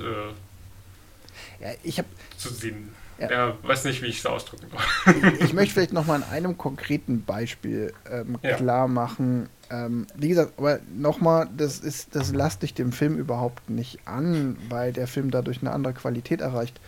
ja, 1.59 1.69
ich 1.83 1.97
habe 1.97 2.07
zu 2.37 2.49
sehen. 2.49 2.89
Ja. 3.17 3.31
ja. 3.31 3.57
weiß 3.63 3.85
nicht, 3.85 4.01
wie 4.01 4.07
ich 4.07 4.19
es 4.19 4.25
ausdrücken 4.25 4.67
soll. 4.69 5.33
ich 5.39 5.53
möchte 5.53 5.73
vielleicht 5.73 5.93
noch 5.93 6.05
mal 6.05 6.15
an 6.15 6.23
einem 6.23 6.57
konkreten 6.57 7.23
Beispiel 7.23 7.93
ähm, 8.11 8.37
ja. 8.41 8.55
klar 8.55 8.87
machen. 8.87 9.49
Ähm, 9.69 10.05
wie 10.15 10.29
gesagt, 10.29 10.53
aber 10.57 10.79
nochmal, 10.93 11.47
das 11.55 11.79
ist, 11.79 12.15
das 12.15 12.33
lasse 12.33 12.59
ich 12.61 12.73
dem 12.73 12.91
Film 12.91 13.17
überhaupt 13.17 13.69
nicht 13.69 13.99
an, 14.05 14.57
weil 14.69 14.91
der 14.91 15.07
Film 15.07 15.31
dadurch 15.31 15.61
eine 15.61 15.71
andere 15.71 15.93
Qualität 15.93 16.41
erreicht. 16.41 16.79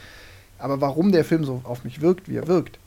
Aber 0.59 0.81
warum 0.81 1.11
der 1.11 1.23
Film 1.23 1.43
so 1.45 1.61
auf 1.63 1.83
mich 1.83 2.01
wirkt, 2.01 2.27
wie 2.27 2.35
er 2.35 2.47
wirkt. 2.47 2.77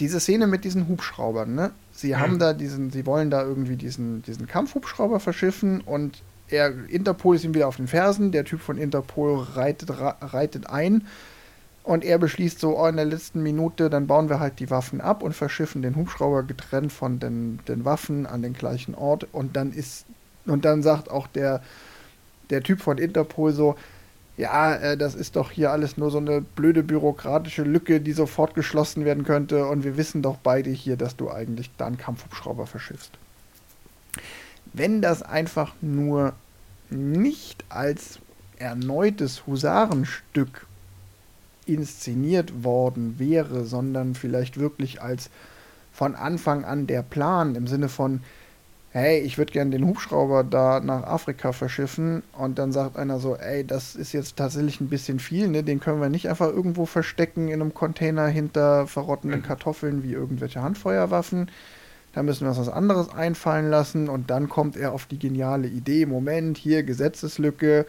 Diese 0.00 0.18
Szene 0.18 0.46
mit 0.46 0.64
diesen 0.64 0.88
Hubschraubern, 0.88 1.54
ne? 1.54 1.70
Sie 1.94 2.12
mhm. 2.12 2.18
haben 2.18 2.38
da 2.38 2.52
diesen, 2.52 2.90
sie 2.90 3.06
wollen 3.06 3.30
da 3.30 3.42
irgendwie 3.42 3.76
diesen, 3.76 4.22
diesen 4.22 4.46
Kampfhubschrauber 4.46 5.20
verschiffen 5.20 5.80
und 5.80 6.22
er, 6.48 6.72
Interpol 6.88 7.36
ist 7.36 7.44
ihm 7.44 7.54
wieder 7.54 7.68
auf 7.68 7.76
den 7.76 7.88
Fersen, 7.88 8.32
der 8.32 8.44
Typ 8.44 8.60
von 8.60 8.76
Interpol 8.76 9.46
reitet, 9.54 9.90
reitet 9.98 10.68
ein 10.68 11.06
und 11.84 12.04
er 12.04 12.18
beschließt 12.18 12.58
so, 12.58 12.78
oh, 12.78 12.86
in 12.86 12.96
der 12.96 13.04
letzten 13.04 13.42
Minute, 13.42 13.90
dann 13.90 14.06
bauen 14.06 14.28
wir 14.28 14.40
halt 14.40 14.58
die 14.58 14.70
Waffen 14.70 15.00
ab 15.00 15.22
und 15.22 15.34
verschiffen 15.34 15.82
den 15.82 15.96
Hubschrauber 15.96 16.42
getrennt 16.42 16.92
von 16.92 17.20
den, 17.20 17.60
den 17.68 17.84
Waffen 17.84 18.26
an 18.26 18.42
den 18.42 18.54
gleichen 18.54 18.94
Ort 18.94 19.26
und 19.32 19.56
dann 19.56 19.72
ist, 19.72 20.04
und 20.46 20.64
dann 20.64 20.82
sagt 20.82 21.10
auch 21.10 21.26
der, 21.28 21.62
der 22.50 22.62
Typ 22.62 22.80
von 22.80 22.98
Interpol 22.98 23.52
so, 23.52 23.76
ja, 24.36 24.74
äh, 24.74 24.96
das 24.96 25.14
ist 25.14 25.36
doch 25.36 25.50
hier 25.50 25.70
alles 25.70 25.96
nur 25.96 26.10
so 26.10 26.18
eine 26.18 26.40
blöde 26.40 26.82
bürokratische 26.82 27.62
Lücke, 27.62 28.00
die 28.00 28.12
sofort 28.12 28.54
geschlossen 28.54 29.04
werden 29.04 29.24
könnte. 29.24 29.66
Und 29.66 29.84
wir 29.84 29.96
wissen 29.96 30.22
doch 30.22 30.36
beide 30.36 30.70
hier, 30.70 30.96
dass 30.96 31.16
du 31.16 31.30
eigentlich 31.30 31.70
da 31.76 31.86
einen 31.86 31.98
Kampfhubschrauber 31.98 32.66
verschiffst. 32.66 33.12
Wenn 34.72 35.00
das 35.00 35.22
einfach 35.22 35.74
nur 35.80 36.32
nicht 36.90 37.64
als 37.68 38.18
erneutes 38.58 39.46
Husarenstück 39.46 40.66
inszeniert 41.66 42.64
worden 42.64 43.18
wäre, 43.18 43.64
sondern 43.64 44.14
vielleicht 44.14 44.58
wirklich 44.58 45.00
als 45.00 45.30
von 45.92 46.14
Anfang 46.16 46.64
an 46.64 46.86
der 46.86 47.02
Plan 47.02 47.54
im 47.54 47.66
Sinne 47.66 47.88
von, 47.88 48.20
hey, 48.94 49.18
ich 49.18 49.38
würde 49.38 49.52
gerne 49.52 49.72
den 49.72 49.88
Hubschrauber 49.88 50.44
da 50.44 50.78
nach 50.78 51.02
Afrika 51.02 51.50
verschiffen. 51.50 52.22
Und 52.32 52.60
dann 52.60 52.70
sagt 52.70 52.96
einer 52.96 53.18
so, 53.18 53.34
ey, 53.34 53.66
das 53.66 53.96
ist 53.96 54.12
jetzt 54.12 54.36
tatsächlich 54.36 54.80
ein 54.80 54.88
bisschen 54.88 55.18
viel, 55.18 55.48
ne? 55.48 55.64
Den 55.64 55.80
können 55.80 56.00
wir 56.00 56.08
nicht 56.08 56.28
einfach 56.28 56.46
irgendwo 56.46 56.86
verstecken 56.86 57.48
in 57.48 57.60
einem 57.60 57.74
Container 57.74 58.28
hinter 58.28 58.86
verrottenden 58.86 59.40
mhm. 59.40 59.44
Kartoffeln 59.44 60.04
wie 60.04 60.12
irgendwelche 60.12 60.62
Handfeuerwaffen. 60.62 61.50
Da 62.12 62.22
müssen 62.22 62.42
wir 62.42 62.50
uns 62.50 62.58
was 62.60 62.68
anderes 62.68 63.12
einfallen 63.12 63.68
lassen. 63.68 64.08
Und 64.08 64.30
dann 64.30 64.48
kommt 64.48 64.76
er 64.76 64.92
auf 64.92 65.06
die 65.06 65.18
geniale 65.18 65.66
Idee, 65.66 66.06
Moment, 66.06 66.56
hier 66.56 66.84
Gesetzeslücke, 66.84 67.86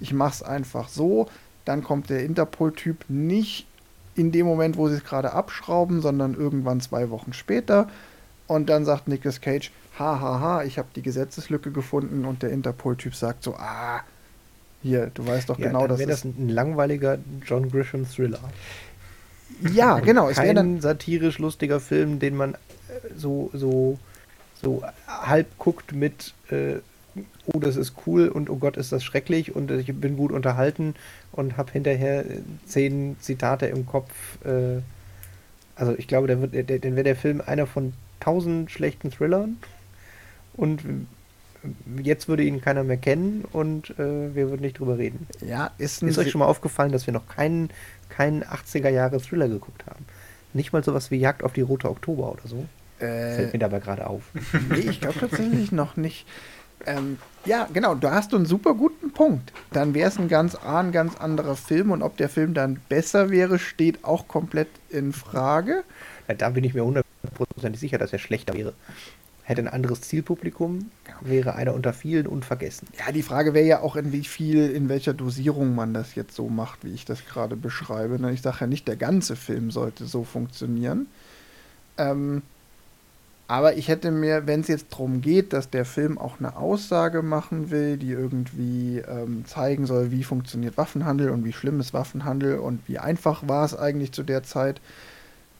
ich 0.00 0.12
mache 0.12 0.32
es 0.32 0.42
einfach 0.42 0.88
so, 0.88 1.28
dann 1.64 1.84
kommt 1.84 2.10
der 2.10 2.24
Interpol-Typ 2.24 3.04
nicht 3.08 3.68
in 4.16 4.32
dem 4.32 4.46
Moment, 4.46 4.76
wo 4.76 4.88
sie 4.88 4.96
es 4.96 5.04
gerade 5.04 5.32
abschrauben, 5.32 6.02
sondern 6.02 6.34
irgendwann 6.34 6.80
zwei 6.80 7.10
Wochen 7.10 7.32
später 7.32 7.86
und 8.48 8.68
dann 8.68 8.84
sagt 8.84 9.06
Nicolas 9.06 9.40
Cage, 9.40 9.70
hahaha, 9.98 10.20
ha, 10.20 10.40
ha, 10.40 10.64
ich 10.64 10.78
habe 10.78 10.88
die 10.96 11.02
Gesetzeslücke 11.02 11.70
gefunden 11.70 12.24
und 12.24 12.42
der 12.42 12.50
Interpol-Typ 12.50 13.14
sagt 13.14 13.44
so, 13.44 13.54
ah, 13.54 14.00
hier, 14.82 15.10
du 15.14 15.26
weißt 15.26 15.48
doch 15.48 15.58
ja, 15.58 15.68
genau, 15.68 15.86
dass 15.86 15.98
wäre 15.98 16.10
das 16.10 16.24
ein 16.24 16.48
langweiliger 16.48 17.18
John 17.44 17.70
Grisham 17.70 18.08
Thriller. 18.08 18.40
Ja, 19.72 19.98
genau. 20.00 20.28
Es 20.28 20.38
wäre 20.38 20.54
dann 20.54 20.80
satirisch 20.80 21.38
lustiger 21.38 21.80
Film, 21.80 22.18
den 22.18 22.36
man 22.36 22.56
so, 23.16 23.50
so, 23.52 23.98
so 24.62 24.82
halb 25.06 25.58
guckt 25.58 25.92
mit, 25.92 26.34
äh, 26.50 26.76
oh, 27.46 27.58
das 27.58 27.76
ist 27.76 27.94
cool 28.06 28.28
und 28.28 28.50
oh 28.50 28.56
Gott, 28.56 28.76
ist 28.76 28.92
das 28.92 29.02
schrecklich 29.02 29.54
und 29.54 29.70
ich 29.70 29.92
bin 29.94 30.16
gut 30.16 30.32
unterhalten 30.32 30.94
und 31.32 31.56
habe 31.56 31.72
hinterher 31.72 32.24
zehn 32.66 33.16
Zitate 33.20 33.66
im 33.66 33.84
Kopf. 33.84 34.12
Äh, 34.44 34.80
also 35.74 35.94
ich 35.96 36.08
glaube, 36.08 36.28
dann, 36.28 36.40
wird, 36.40 36.54
dann 36.54 36.94
wäre 36.94 37.04
der 37.04 37.16
Film 37.16 37.42
einer 37.44 37.66
von 37.66 37.92
tausend 38.20 38.70
schlechten 38.70 39.10
Thrillern 39.10 39.58
und 40.54 40.82
jetzt 42.02 42.28
würde 42.28 42.42
ihn 42.44 42.60
keiner 42.60 42.84
mehr 42.84 42.96
kennen 42.96 43.44
und 43.52 43.90
äh, 43.98 44.34
wir 44.34 44.50
würden 44.50 44.62
nicht 44.62 44.78
drüber 44.78 44.98
reden. 44.98 45.26
Ja, 45.44 45.70
ist, 45.78 46.02
ist 46.02 46.18
euch 46.18 46.30
schon 46.30 46.38
mal 46.40 46.46
aufgefallen, 46.46 46.92
dass 46.92 47.06
wir 47.06 47.12
noch 47.12 47.26
keinen, 47.26 47.70
keinen 48.08 48.44
80er 48.44 48.88
Jahre 48.88 49.20
Thriller 49.20 49.48
geguckt 49.48 49.84
haben? 49.86 50.04
Nicht 50.52 50.72
mal 50.72 50.82
sowas 50.82 51.10
wie 51.10 51.16
Jagd 51.16 51.42
auf 51.42 51.52
die 51.52 51.60
Rote 51.60 51.90
Oktober 51.90 52.32
oder 52.32 52.46
so? 52.46 52.66
Äh, 53.00 53.36
Fällt 53.36 53.52
mir 53.52 53.58
dabei 53.58 53.80
gerade 53.80 54.06
auf. 54.06 54.22
Nee, 54.70 54.90
ich 54.90 55.00
glaube 55.00 55.18
tatsächlich 55.18 55.72
noch 55.72 55.96
nicht. 55.96 56.26
Ähm, 56.86 57.18
ja, 57.44 57.68
genau, 57.72 57.94
da 57.94 58.12
hast 58.12 58.32
du 58.32 58.36
einen 58.36 58.46
super 58.46 58.74
guten 58.74 59.12
Punkt. 59.12 59.52
Dann 59.72 59.94
wäre 59.94 60.08
es 60.08 60.18
ein 60.18 60.28
ganz, 60.28 60.54
ein 60.54 60.92
ganz 60.92 61.16
anderer 61.16 61.56
Film 61.56 61.90
und 61.90 62.02
ob 62.02 62.16
der 62.16 62.28
Film 62.28 62.54
dann 62.54 62.80
besser 62.88 63.30
wäre, 63.30 63.58
steht 63.58 64.04
auch 64.04 64.28
komplett 64.28 64.68
in 64.90 65.12
Frage. 65.12 65.82
Da 66.36 66.50
bin 66.50 66.64
ich 66.64 66.74
mir 66.74 66.84
hundertprozentig 66.84 67.80
sicher, 67.80 67.98
dass 67.98 68.12
er 68.12 68.18
schlechter 68.18 68.54
wäre. 68.54 68.74
Hätte 69.42 69.62
ein 69.62 69.68
anderes 69.68 70.02
Zielpublikum, 70.02 70.90
wäre 71.22 71.54
einer 71.54 71.72
unter 71.72 71.94
vielen 71.94 72.26
unvergessen. 72.26 72.86
Ja, 72.98 73.12
die 73.12 73.22
Frage 73.22 73.54
wäre 73.54 73.66
ja 73.66 73.80
auch, 73.80 73.96
in 73.96 74.12
wie 74.12 74.24
viel, 74.24 74.70
in 74.70 74.90
welcher 74.90 75.14
Dosierung 75.14 75.74
man 75.74 75.94
das 75.94 76.14
jetzt 76.14 76.34
so 76.34 76.50
macht, 76.50 76.84
wie 76.84 76.92
ich 76.92 77.06
das 77.06 77.24
gerade 77.24 77.56
beschreibe. 77.56 78.20
Ne, 78.20 78.32
ich 78.32 78.42
sage 78.42 78.58
ja 78.60 78.66
nicht, 78.66 78.86
der 78.86 78.96
ganze 78.96 79.36
Film 79.36 79.70
sollte 79.70 80.04
so 80.04 80.24
funktionieren. 80.24 81.06
Ähm, 81.96 82.42
aber 83.50 83.78
ich 83.78 83.88
hätte 83.88 84.10
mir, 84.10 84.46
wenn 84.46 84.60
es 84.60 84.68
jetzt 84.68 84.92
darum 84.92 85.22
geht, 85.22 85.54
dass 85.54 85.70
der 85.70 85.86
Film 85.86 86.18
auch 86.18 86.38
eine 86.38 86.54
Aussage 86.56 87.22
machen 87.22 87.70
will, 87.70 87.96
die 87.96 88.10
irgendwie 88.10 88.98
ähm, 88.98 89.46
zeigen 89.46 89.86
soll, 89.86 90.10
wie 90.10 90.22
funktioniert 90.24 90.76
Waffenhandel 90.76 91.30
und 91.30 91.46
wie 91.46 91.54
schlimm 91.54 91.80
ist 91.80 91.94
Waffenhandel 91.94 92.58
und 92.58 92.86
wie 92.86 92.98
einfach 92.98 93.48
war 93.48 93.64
es 93.64 93.74
eigentlich 93.74 94.12
zu 94.12 94.22
der 94.22 94.42
Zeit 94.42 94.82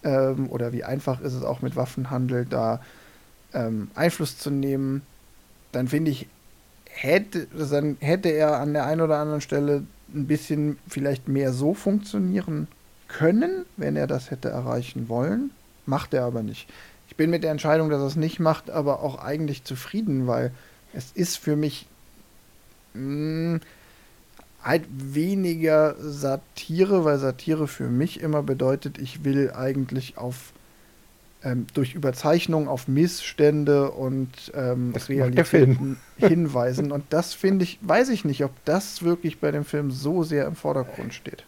ähm, 0.09 0.49
oder 0.51 0.73
wie 0.73 0.85
einfach 0.85 1.21
ist 1.21 1.35
es 1.35 1.43
auch 1.43 1.63
mit 1.63 1.77
Waffenhandel 1.77 2.47
da 2.47 2.81
ähm, 3.53 3.91
Einfluss 3.95 4.39
zu 4.39 4.51
nehmen, 4.51 5.03
dann 5.73 5.89
finde 5.89 6.11
ich, 6.11 6.29
hätte, 6.87 7.47
dann 7.71 7.97
hätte 8.01 8.31
er 8.31 8.59
an 8.59 8.73
der 8.73 8.87
einen 8.87 9.01
oder 9.01 9.19
anderen 9.19 9.41
Stelle 9.41 9.85
ein 10.15 10.27
bisschen 10.27 10.79
vielleicht 10.89 11.29
mehr 11.29 11.53
so 11.53 11.75
funktionieren 11.75 12.67
können, 13.09 13.65
wenn 13.77 13.97
er 13.97 14.07
das 14.07 14.31
hätte 14.31 14.49
erreichen 14.49 15.09
wollen. 15.09 15.51
Macht 15.87 16.13
er 16.15 16.25
aber 16.25 16.43
nicht 16.43 16.69
bin 17.19 17.29
mit 17.29 17.45
der 17.45 17.51
Entscheidung, 17.51 17.91
dass 17.91 18.01
er 18.01 18.07
es 18.07 18.17
nicht 18.17 18.41
macht, 18.41 18.71
aber 18.71 19.03
auch 19.03 19.23
eigentlich 19.23 19.65
zufrieden, 19.65 20.27
weil 20.27 20.53
es 20.95 21.13
ist 21.13 21.37
für 21.37 21.57
mich 21.57 21.87
mh, 22.95 23.01
hm, 23.03 23.61
halt 24.69 24.85
weniger 24.91 25.97
Satire, 25.99 27.05
weil 27.05 27.19
Satire 27.19 27.67
für 27.67 27.89
mich 27.89 28.21
immer 28.21 28.43
bedeutet, 28.43 28.99
ich 28.99 29.25
will 29.25 29.51
eigentlich 29.53 30.19
auf 30.19 30.53
ähm, 31.43 31.67
durch 31.73 31.95
Überzeichnung 31.95 32.69
auf 32.69 32.89
Missstände 32.89 33.93
und 33.93 34.29
ähm, 34.55 34.93
Film. 35.45 35.97
hinweisen. 36.17 36.93
Und 36.93 37.05
das 37.11 37.33
finde 37.33 37.65
ich, 37.65 37.79
weiß 37.81 38.09
ich 38.11 38.25
nicht, 38.25 38.45
ob 38.45 38.51
das 38.65 39.03
wirklich 39.03 39.39
bei 39.39 39.51
dem 39.51 39.65
Film 39.65 39.91
so 39.91 40.23
sehr 40.23 40.47
im 40.47 40.57
Vordergrund 40.57 41.15
steht. 41.15 41.45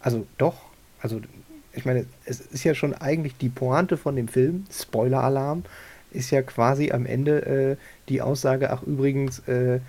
Also 0.00 0.26
doch, 0.38 0.56
also 1.00 1.20
ich 1.72 1.84
meine, 1.84 2.06
es 2.24 2.40
ist 2.40 2.64
ja 2.64 2.74
schon 2.74 2.94
eigentlich 2.94 3.36
die 3.36 3.48
Pointe 3.48 3.96
von 3.96 4.16
dem 4.16 4.28
Film, 4.28 4.64
Spoiler-Alarm, 4.70 5.64
ist 6.12 6.30
ja 6.30 6.42
quasi 6.42 6.92
am 6.92 7.04
Ende 7.04 7.46
äh, 7.46 7.76
die 8.08 8.22
Aussage, 8.22 8.70
ach 8.70 8.82
übrigens, 8.84 9.40
äh, 9.40 9.80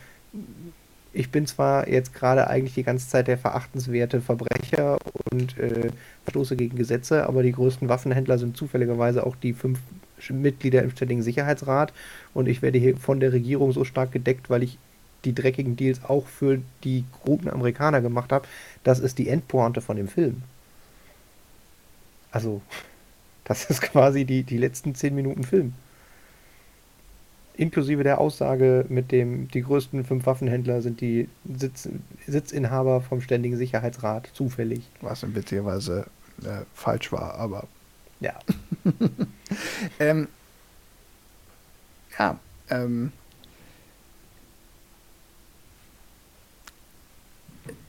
ich 1.12 1.32
bin 1.32 1.48
zwar 1.48 1.88
jetzt 1.88 2.14
gerade 2.14 2.48
eigentlich 2.48 2.76
die 2.76 2.84
ganze 2.84 3.08
Zeit 3.10 3.28
der 3.28 3.38
verachtenswerte 3.38 4.22
Verbrecher 4.22 4.98
und 5.32 5.58
äh, 5.58 5.90
verstoße 6.24 6.56
gegen 6.56 6.78
Gesetze, 6.78 7.28
aber 7.28 7.44
die 7.44 7.52
größten 7.52 7.90
Waffenhändler 7.90 8.38
sind 8.38 8.56
zufälligerweise 8.58 9.26
auch 9.26 9.36
die 9.36 9.54
fünf 9.54 9.80
Mitglieder 10.30 10.84
im 10.84 10.92
Ständigen 10.92 11.24
Sicherheitsrat 11.24 11.94
und 12.34 12.48
ich 12.48 12.62
werde 12.62 12.78
hier 12.78 12.98
von 12.98 13.20
der 13.20 13.34
Regierung 13.34 13.72
so 13.72 13.86
stark 13.86 14.12
gedeckt, 14.12 14.50
weil 14.50 14.64
ich 14.64 14.78
die 15.26 15.34
dreckigen 15.34 15.76
Deals 15.76 16.04
auch 16.04 16.28
für 16.28 16.62
die 16.84 17.04
guten 17.24 17.50
Amerikaner 17.50 18.02
gemacht 18.02 18.32
habe. 18.32 18.48
Das 18.84 19.00
ist 19.00 19.18
die 19.18 19.30
Endpointe 19.30 19.82
von 19.82 19.98
dem 19.98 20.08
Film. 20.08 20.44
Also, 22.32 22.62
das 23.44 23.66
ist 23.70 23.82
quasi 23.82 24.26
die, 24.26 24.44
die 24.44 24.58
letzten 24.58 24.96
zehn 24.96 25.16
Minuten 25.16 25.44
Film. 25.44 25.74
Inklusive 27.60 28.04
der 28.04 28.20
Aussage 28.20 28.86
mit 28.88 29.12
dem, 29.12 29.50
die 29.50 29.62
größten 29.62 30.06
fünf 30.06 30.26
Waffenhändler 30.26 30.82
sind 30.82 31.02
die 31.02 31.28
Sitz, 31.58 31.90
Sitzinhaber 32.26 33.02
vom 33.02 33.20
Ständigen 33.20 33.58
Sicherheitsrat, 33.58 34.30
zufällig. 34.32 34.88
Was 35.02 35.24
in 35.24 35.36
witzigerweise 35.36 36.06
äh, 36.44 36.62
falsch 36.74 37.12
war, 37.12 37.36
aber 37.36 37.68
Ja. 38.22 38.40
ähm, 40.00 40.30
ja, 42.18 42.40
ähm, 42.70 43.12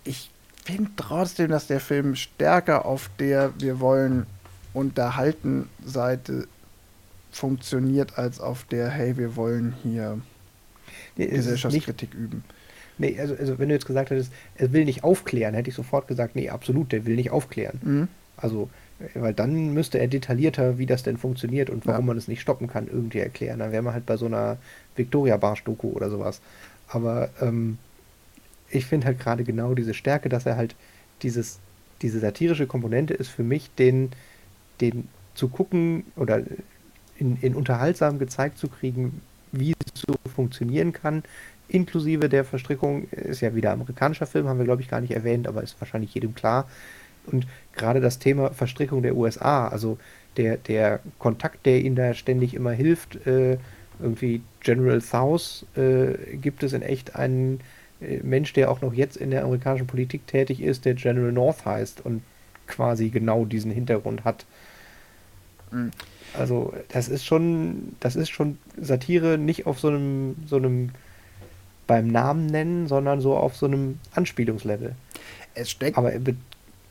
ich 0.02 0.30
finde 0.64 0.90
trotzdem, 0.96 1.48
dass 1.48 1.68
der 1.68 1.80
Film 1.80 2.16
stärker 2.16 2.86
auf 2.86 3.08
der 3.20 3.52
wir 3.60 3.78
wollen 3.78 4.26
unterhalten 4.74 5.68
Seite 5.84 6.48
funktioniert, 7.32 8.18
als 8.18 8.40
auf 8.40 8.64
der, 8.64 8.88
hey, 8.90 9.16
wir 9.16 9.36
wollen 9.36 9.74
hier 9.82 10.18
Nee, 11.16 11.26
Gesellschaftskritik 11.28 12.14
üben. 12.14 12.44
nee 12.98 13.18
also, 13.18 13.34
also 13.34 13.58
wenn 13.58 13.68
du 13.68 13.74
jetzt 13.74 13.86
gesagt 13.86 14.10
hättest, 14.10 14.32
er 14.56 14.72
will 14.72 14.84
nicht 14.84 15.04
aufklären, 15.04 15.54
hätte 15.54 15.70
ich 15.70 15.76
sofort 15.76 16.08
gesagt, 16.08 16.34
nee, 16.36 16.48
absolut, 16.50 16.92
der 16.92 17.04
will 17.06 17.16
nicht 17.16 17.30
aufklären. 17.30 17.78
Mhm. 17.82 18.08
Also, 18.36 18.70
weil 19.14 19.34
dann 19.34 19.72
müsste 19.74 19.98
er 19.98 20.08
detaillierter, 20.08 20.78
wie 20.78 20.86
das 20.86 21.02
denn 21.02 21.16
funktioniert 21.16 21.70
und 21.70 21.86
warum 21.86 22.02
Ja. 22.02 22.06
man 22.08 22.16
es 22.18 22.28
nicht 22.28 22.40
stoppen 22.40 22.66
kann, 22.68 22.86
irgendwie 22.86 23.18
erklären. 23.18 23.58
Dann 23.58 23.72
wären 23.72 23.84
wir 23.84 23.92
halt 23.92 24.06
bei 24.06 24.16
so 24.16 24.26
einer 24.26 24.56
Victoria 24.96 25.36
Barsch-Doku 25.36 25.88
oder 25.90 26.10
sowas. 26.10 26.40
Aber 26.88 27.30
ähm, 27.40 27.78
ich 28.70 28.86
finde 28.86 29.06
halt 29.06 29.18
gerade 29.20 29.44
genau 29.44 29.74
diese 29.74 29.94
Stärke, 29.94 30.28
dass 30.28 30.46
er 30.46 30.56
halt 30.56 30.74
dieses, 31.22 31.58
diese 32.02 32.18
satirische 32.20 32.66
Komponente 32.66 33.14
ist 33.14 33.28
für 33.28 33.42
mich, 33.42 33.70
den, 33.78 34.10
den 34.80 35.08
zu 35.34 35.48
gucken 35.48 36.04
oder 36.16 36.42
in, 37.20 37.36
in 37.40 37.54
unterhaltsam 37.54 38.18
gezeigt 38.18 38.58
zu 38.58 38.68
kriegen, 38.68 39.20
wie 39.52 39.72
es 39.72 40.02
so 40.06 40.14
funktionieren 40.34 40.92
kann, 40.92 41.22
inklusive 41.68 42.28
der 42.28 42.44
Verstrickung, 42.44 43.08
ist 43.10 43.40
ja 43.40 43.54
wieder 43.54 43.72
amerikanischer 43.72 44.26
Film, 44.26 44.48
haben 44.48 44.58
wir 44.58 44.64
glaube 44.64 44.82
ich 44.82 44.88
gar 44.88 45.00
nicht 45.00 45.12
erwähnt, 45.12 45.46
aber 45.46 45.62
ist 45.62 45.80
wahrscheinlich 45.80 46.14
jedem 46.14 46.34
klar. 46.34 46.68
Und 47.26 47.46
gerade 47.74 48.00
das 48.00 48.18
Thema 48.18 48.50
Verstrickung 48.50 49.02
der 49.02 49.14
USA, 49.16 49.68
also 49.68 49.98
der, 50.36 50.56
der 50.56 51.00
Kontakt, 51.18 51.66
der 51.66 51.80
ihnen 51.80 51.96
da 51.96 52.14
ständig 52.14 52.54
immer 52.54 52.72
hilft, 52.72 53.26
äh, 53.26 53.58
irgendwie 54.00 54.40
General 54.60 55.00
South, 55.00 55.66
äh, 55.76 56.36
gibt 56.36 56.62
es 56.62 56.72
in 56.72 56.82
echt 56.82 57.16
einen 57.16 57.60
äh, 58.00 58.20
Mensch, 58.22 58.52
der 58.54 58.70
auch 58.70 58.80
noch 58.80 58.94
jetzt 58.94 59.16
in 59.16 59.30
der 59.30 59.44
amerikanischen 59.44 59.86
Politik 59.86 60.26
tätig 60.26 60.62
ist, 60.62 60.84
der 60.84 60.94
General 60.94 61.32
North 61.32 61.64
heißt 61.64 62.04
und 62.04 62.22
quasi 62.66 63.10
genau 63.10 63.44
diesen 63.44 63.70
Hintergrund 63.70 64.24
hat. 64.24 64.46
Also 66.38 66.72
das 66.88 67.08
ist 67.08 67.24
schon, 67.24 67.94
das 68.00 68.16
ist 68.16 68.30
schon 68.30 68.58
Satire 68.80 69.38
nicht 69.38 69.66
auf 69.66 69.80
so 69.80 69.88
einem, 69.88 70.36
so 70.46 70.56
einem 70.56 70.90
beim 71.86 72.08
Namen 72.08 72.46
nennen, 72.46 72.86
sondern 72.86 73.20
so 73.20 73.36
auf 73.36 73.56
so 73.56 73.66
einem 73.66 73.98
Anspielungslevel. 74.14 74.94
Es 75.54 75.70
steckt 75.70 75.98
Aber 75.98 76.12
er 76.12 76.20
be 76.20 76.36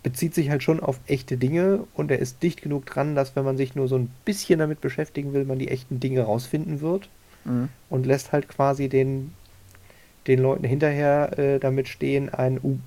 bezieht 0.02 0.34
sich 0.34 0.50
halt 0.50 0.64
schon 0.64 0.80
auf 0.80 0.98
echte 1.08 1.36
Dinge 1.36 1.86
und 1.94 2.10
er 2.10 2.20
ist 2.20 2.42
dicht 2.42 2.62
genug 2.62 2.86
dran, 2.86 3.16
dass 3.16 3.36
wenn 3.36 3.44
man 3.44 3.58
sich 3.58 3.76
nur 3.76 3.90
so 3.90 3.98
ein 3.98 4.10
bisschen 4.24 4.58
damit 4.60 4.80
beschäftigen 4.80 5.34
will, 5.34 5.44
man 5.44 5.60
die 5.60 5.68
echten 5.68 6.00
Dinge 6.00 6.22
rausfinden 6.22 6.80
wird 6.80 7.10
Mhm. 7.46 7.70
und 7.90 8.06
lässt 8.06 8.32
halt 8.32 8.48
quasi 8.50 8.90
den, 8.90 9.34
den 10.28 10.40
Leuten 10.40 10.64
hinterher 10.66 11.38
äh, 11.38 11.60
damit 11.60 11.88
stehen, 11.88 12.30
ein, 12.30 12.60
uh, 12.64 12.78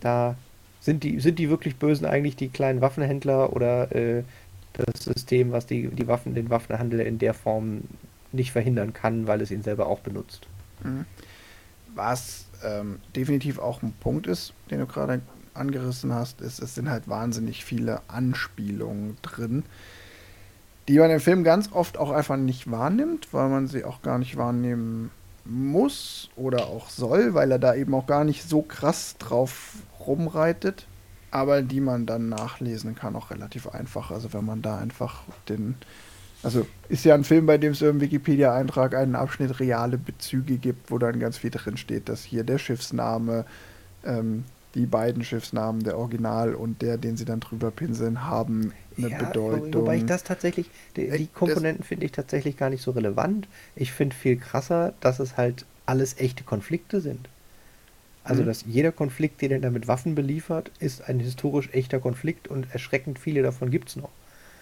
da 0.00 0.36
sind 0.80 1.02
die, 1.02 1.20
sind 1.20 1.38
die 1.38 1.50
wirklich 1.50 1.76
Bösen 1.76 2.06
eigentlich 2.06 2.36
die 2.36 2.48
kleinen 2.48 2.80
Waffenhändler 2.80 3.52
oder 3.54 3.94
äh, 3.94 4.22
das 4.76 5.04
System, 5.04 5.52
was 5.52 5.66
die, 5.66 5.88
die 5.88 6.06
Waffen, 6.06 6.34
den 6.34 6.50
Waffenhandel 6.50 7.00
in 7.00 7.18
der 7.18 7.34
Form 7.34 7.82
nicht 8.32 8.52
verhindern 8.52 8.92
kann, 8.92 9.26
weil 9.26 9.40
es 9.40 9.50
ihn 9.50 9.62
selber 9.62 9.86
auch 9.86 10.00
benutzt. 10.00 10.46
Was 11.94 12.46
ähm, 12.64 12.98
definitiv 13.14 13.58
auch 13.58 13.82
ein 13.82 13.92
Punkt 14.00 14.26
ist, 14.26 14.52
den 14.70 14.80
du 14.80 14.86
gerade 14.86 15.20
angerissen 15.54 16.12
hast, 16.12 16.40
ist, 16.40 16.60
es 16.60 16.74
sind 16.74 16.90
halt 16.90 17.08
wahnsinnig 17.08 17.64
viele 17.64 18.00
Anspielungen 18.08 19.16
drin, 19.22 19.64
die 20.88 20.98
man 20.98 21.10
im 21.10 21.20
Film 21.20 21.42
ganz 21.42 21.72
oft 21.72 21.98
auch 21.98 22.10
einfach 22.10 22.36
nicht 22.36 22.70
wahrnimmt, 22.70 23.28
weil 23.32 23.48
man 23.48 23.66
sie 23.66 23.84
auch 23.84 24.02
gar 24.02 24.18
nicht 24.18 24.36
wahrnehmen 24.36 25.10
muss 25.44 26.30
oder 26.36 26.66
auch 26.66 26.90
soll, 26.90 27.34
weil 27.34 27.50
er 27.50 27.58
da 27.58 27.74
eben 27.74 27.94
auch 27.94 28.06
gar 28.06 28.24
nicht 28.24 28.48
so 28.48 28.62
krass 28.62 29.16
drauf 29.18 29.74
rumreitet, 30.00 30.86
aber 31.30 31.62
die 31.62 31.80
man 31.80 32.06
dann 32.06 32.28
nachlesen 32.28 32.94
kann, 32.94 33.16
auch 33.16 33.30
relativ 33.30 33.68
einfach. 33.68 34.10
Also 34.10 34.32
wenn 34.32 34.44
man 34.44 34.62
da 34.62 34.78
einfach 34.78 35.22
den 35.48 35.76
also 36.42 36.66
ist 36.88 37.04
ja 37.04 37.14
ein 37.14 37.24
Film, 37.24 37.46
bei 37.46 37.58
dem 37.58 37.72
es 37.72 37.82
im 37.82 38.00
Wikipedia-Eintrag 38.00 38.94
einen 38.94 39.16
Abschnitt 39.16 39.58
reale 39.58 39.98
Bezüge 39.98 40.58
gibt, 40.58 40.90
wo 40.90 40.98
dann 40.98 41.18
ganz 41.18 41.38
viel 41.38 41.50
drin 41.50 41.76
steht, 41.76 42.08
dass 42.08 42.22
hier 42.24 42.44
der 42.44 42.58
Schiffsname, 42.58 43.46
ähm, 44.04 44.44
die 44.74 44.86
beiden 44.86 45.24
Schiffsnamen, 45.24 45.82
der 45.82 45.98
Original 45.98 46.54
und 46.54 46.82
der, 46.82 46.98
den 46.98 47.16
sie 47.16 47.24
dann 47.24 47.40
drüber 47.40 47.70
pinseln, 47.70 48.24
haben 48.24 48.74
eine 48.96 49.10
Ja, 49.10 49.18
Bedeutung. 49.18 49.74
Wobei 49.74 49.96
ich 49.96 50.04
das 50.06 50.22
tatsächlich, 50.24 50.70
die, 50.96 51.08
Äh, 51.08 51.18
die 51.18 51.28
Komponenten 51.28 51.84
finde 51.84 52.06
ich 52.06 52.12
tatsächlich 52.12 52.56
gar 52.56 52.70
nicht 52.70 52.82
so 52.82 52.90
relevant. 52.92 53.48
Ich 53.74 53.92
finde 53.92 54.14
viel 54.16 54.36
krasser, 54.36 54.94
dass 55.00 55.18
es 55.18 55.36
halt 55.36 55.66
alles 55.86 56.18
echte 56.18 56.44
Konflikte 56.44 57.00
sind. 57.00 57.28
Also, 58.26 58.42
Mhm. 58.42 58.44
dass 58.44 58.64
jeder 58.64 58.92
Konflikt, 58.92 59.40
den 59.42 59.52
er 59.52 59.60
da 59.60 59.70
mit 59.70 59.88
Waffen 59.88 60.14
beliefert, 60.14 60.72
ist 60.80 61.02
ein 61.08 61.20
historisch 61.20 61.70
echter 61.72 62.00
Konflikt 62.00 62.48
und 62.48 62.70
erschreckend 62.72 63.18
viele 63.18 63.42
davon 63.42 63.70
gibt 63.70 63.88
es 63.90 63.96
noch. 63.96 64.12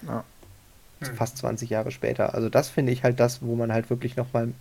ja. 0.03 0.24
Hm. 1.00 1.14
Fast 1.14 1.37
20 1.38 1.70
Jahre 1.70 1.90
später. 1.90 2.35
Also, 2.35 2.48
das 2.48 2.70
finde 2.70 2.92
ich 2.92 3.05
halt 3.05 3.20
das, 3.20 3.42
wo 3.42 3.55
man 3.57 3.72
halt 3.72 3.90
wirklich 3.90 4.16
nochmal 4.16 4.55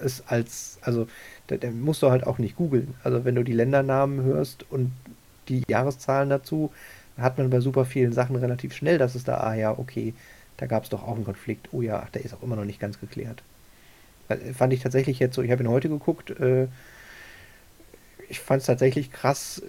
es 0.00 0.22
als, 0.28 0.78
also, 0.82 1.08
da, 1.48 1.56
da 1.58 1.70
musst 1.70 2.02
du 2.02 2.10
halt 2.10 2.26
auch 2.26 2.38
nicht 2.38 2.56
googeln. 2.56 2.96
Also, 3.04 3.24
wenn 3.24 3.34
du 3.36 3.44
die 3.44 3.52
Ländernamen 3.52 4.22
hörst 4.22 4.70
und 4.70 4.92
die 5.48 5.64
Jahreszahlen 5.68 6.30
dazu, 6.30 6.72
hat 7.18 7.38
man 7.38 7.50
bei 7.50 7.60
super 7.60 7.84
vielen 7.86 8.12
Sachen 8.12 8.36
relativ 8.36 8.74
schnell, 8.74 8.98
dass 8.98 9.14
es 9.16 9.24
da, 9.24 9.38
ah 9.38 9.54
ja, 9.54 9.78
okay, 9.78 10.14
da 10.58 10.66
gab 10.66 10.84
es 10.84 10.90
doch 10.90 11.02
auch 11.04 11.16
einen 11.16 11.24
Konflikt. 11.24 11.68
Oh 11.72 11.82
ja, 11.82 12.00
ach, 12.04 12.10
der 12.10 12.24
ist 12.24 12.34
auch 12.34 12.42
immer 12.42 12.56
noch 12.56 12.64
nicht 12.66 12.80
ganz 12.80 13.00
geklärt. 13.00 13.44
Fand 14.54 14.72
ich 14.72 14.80
tatsächlich 14.80 15.18
jetzt 15.18 15.34
so, 15.34 15.42
ich 15.42 15.50
habe 15.50 15.62
ihn 15.62 15.68
heute 15.68 15.88
geguckt, 15.90 16.30
äh, 16.30 16.68
ich 18.28 18.40
fand 18.40 18.60
es 18.60 18.66
tatsächlich 18.66 19.10
krass, 19.12 19.62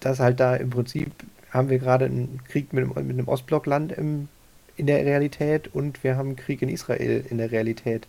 dass 0.00 0.20
halt 0.20 0.40
da 0.40 0.56
im 0.56 0.70
Prinzip 0.70 1.10
haben 1.50 1.68
wir 1.68 1.78
gerade 1.78 2.06
einen 2.06 2.40
Krieg 2.48 2.72
mit, 2.72 2.84
einem- 2.84 3.06
mit 3.06 3.16
einem 3.18 3.28
Ostblockland 3.28 3.92
im, 3.92 4.28
in 4.76 4.86
der 4.86 5.04
Realität 5.04 5.68
und 5.74 6.02
wir 6.04 6.16
haben 6.16 6.28
einen 6.30 6.36
Krieg 6.36 6.62
in 6.62 6.68
Israel 6.68 7.24
in 7.30 7.38
der 7.38 7.50
Realität. 7.52 8.06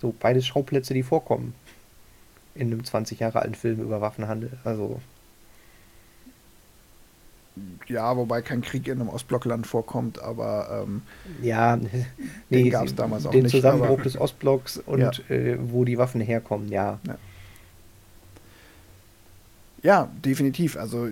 So 0.00 0.14
beides 0.18 0.46
Schauplätze, 0.46 0.94
die 0.94 1.02
vorkommen 1.02 1.54
in 2.54 2.68
einem 2.72 2.84
20 2.84 3.20
Jahre 3.20 3.40
alten 3.42 3.54
Film 3.54 3.80
über 3.80 4.00
Waffenhandel. 4.00 4.52
Also 4.64 5.00
ja, 7.88 8.14
wobei 8.16 8.42
kein 8.42 8.60
Krieg 8.60 8.86
in 8.86 9.00
einem 9.00 9.08
Ostblockland 9.08 9.66
vorkommt, 9.66 10.18
aber 10.20 10.84
ähm, 10.86 11.02
ja, 11.40 11.78
nee, 12.50 12.68
gab's 12.68 12.90
sie- 12.90 12.96
damals 12.96 13.24
auch 13.26 13.30
den 13.30 13.44
nicht, 13.44 13.52
Zusammenbruch 13.52 13.94
aber- 13.94 14.02
des 14.02 14.18
Ostblocks 14.20 14.76
und 14.78 15.00
Ja. 15.00 15.10
äh, 15.34 15.56
wo 15.60 15.84
die 15.84 15.96
Waffen 15.96 16.20
herkommen, 16.20 16.68
ja. 16.70 16.98
Ja, 17.06 17.16
definitiv. 20.24 20.76
Also 20.76 21.08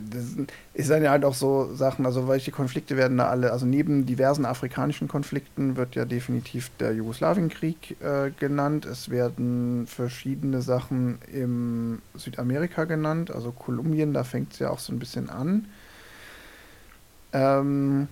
ist 0.73 0.91
dann 0.91 1.03
ja 1.03 1.11
halt 1.11 1.25
auch 1.25 1.35
so 1.35 1.75
Sachen, 1.75 2.07
also 2.07 2.27
welche 2.29 2.51
Konflikte 2.51 2.97
werden 2.97 3.19
da 3.19 3.29
alle, 3.29 3.53
also 3.53 3.67
neben 3.67 4.05
diversen 4.07 4.45
afrikanischen 4.47 5.07
Konflikten 5.07 5.77
wird 5.77 5.95
ja 5.95 6.05
definitiv 6.05 6.71
der 6.81 6.93
Jugoslawienkrieg 6.95 7.97
äh, 8.03 8.31
genannt. 8.39 8.85
Es 8.85 9.11
werden 9.11 9.87
verschiedene 9.87 10.61
Sachen 10.63 11.19
im 11.33 12.03
Südamerika 12.15 12.85
genannt, 12.85 13.31
also 13.31 13.53
Kolumbien, 13.53 14.13
da 14.13 14.25
fängt 14.25 14.55
es 14.55 14.59
ja 14.59 14.71
auch 14.71 14.81
so 14.81 14.93
ein 14.93 14.99
bisschen 14.99 15.31
an. 15.31 15.67
Ähm, 17.33 18.09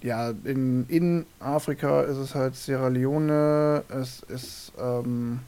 ja, 0.00 0.30
in, 0.44 0.86
in 0.88 1.26
Afrika 1.38 2.02
ist 2.02 2.16
es 2.16 2.34
halt 2.34 2.56
Sierra 2.56 2.88
Leone, 2.88 3.84
es 3.90 4.22
ist, 4.22 4.72
ähm, 4.80 5.40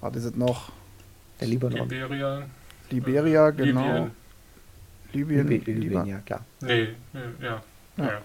was 0.00 0.16
ist 0.16 0.24
es 0.24 0.34
noch? 0.34 0.72
Der 1.40 1.48
Libanon. 1.48 1.88
Liberia. 1.88 2.42
Liberia, 2.90 3.48
äh, 3.48 3.52
genau. 3.52 4.10
Libyen, 5.12 5.48
Libi- 5.48 5.64
Libyen, 5.64 5.80
Liban- 5.82 6.06
ja 6.06 6.18
klar. 6.20 6.44
Nee, 6.60 6.88
nee, 7.12 7.20
ja. 7.40 7.62
Ja. 7.96 8.04
ja. 8.04 8.20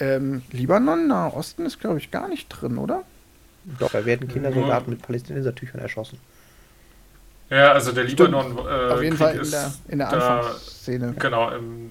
Ähm, 0.00 0.42
Libanon, 0.50 1.06
Nahe 1.06 1.32
Osten 1.34 1.66
ist, 1.66 1.80
glaube 1.80 1.98
ich, 1.98 2.10
gar 2.10 2.28
nicht 2.28 2.48
drin, 2.48 2.78
oder? 2.78 3.02
Doch, 3.78 3.90
da 3.92 4.04
werden 4.04 4.28
Kindersoldaten 4.28 4.90
mit 4.90 5.02
Palästinensertüchern 5.02 5.80
erschossen. 5.80 6.18
Ja, 7.50 7.72
also 7.72 7.92
der 7.92 8.08
Stimmt. 8.08 8.30
Libanon. 8.30 8.58
Äh, 8.58 8.92
Auf 8.92 9.02
jeden 9.02 9.16
Krieg 9.16 9.26
Fall 9.26 9.34
in 9.36 9.40
ist 9.42 9.52
der, 9.52 9.72
in 9.88 9.98
der 9.98 10.08
da, 10.10 10.38
Anfangsszene. 10.38 11.14
Genau, 11.18 11.50
im, 11.50 11.90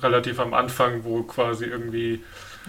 relativ 0.00 0.40
am 0.40 0.52
Anfang, 0.54 1.04
wo 1.04 1.22
quasi 1.22 1.64
irgendwie 1.66 2.22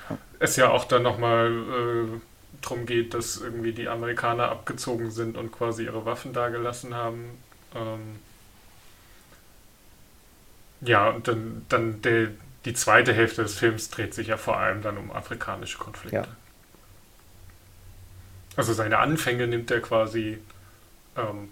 Ja. 0.10 0.18
es 0.40 0.56
ja 0.56 0.70
auch 0.70 0.86
dann 0.86 1.04
nochmal 1.04 1.48
äh, 1.52 2.20
drum 2.62 2.86
geht, 2.86 3.14
dass 3.14 3.38
irgendwie 3.38 3.72
die 3.72 3.88
Amerikaner 3.88 4.50
abgezogen 4.50 5.12
sind 5.12 5.38
und 5.38 5.52
quasi 5.52 5.86
ihre 5.86 6.06
Waffen 6.06 6.34
dagelassen 6.34 6.94
haben. 6.94 7.30
Ähm, 7.74 8.20
ja, 10.82 11.10
und 11.10 11.28
dann, 11.28 11.66
dann 11.70 12.02
der, 12.02 12.30
die 12.66 12.74
zweite 12.74 13.14
Hälfte 13.14 13.44
des 13.44 13.58
Films 13.58 13.90
dreht 13.90 14.14
sich 14.14 14.28
ja 14.28 14.38
vor 14.38 14.58
allem 14.58 14.82
dann 14.82 14.98
um 14.98 15.12
afrikanische 15.12 15.78
Konflikte. 15.78 16.16
Ja. 16.16 16.28
Also 18.56 18.74
seine 18.74 19.00
Anfänge 19.00 19.48
nimmt 19.48 19.70
er 19.72 19.82
quasi 19.82 20.40
ähm, 21.18 21.50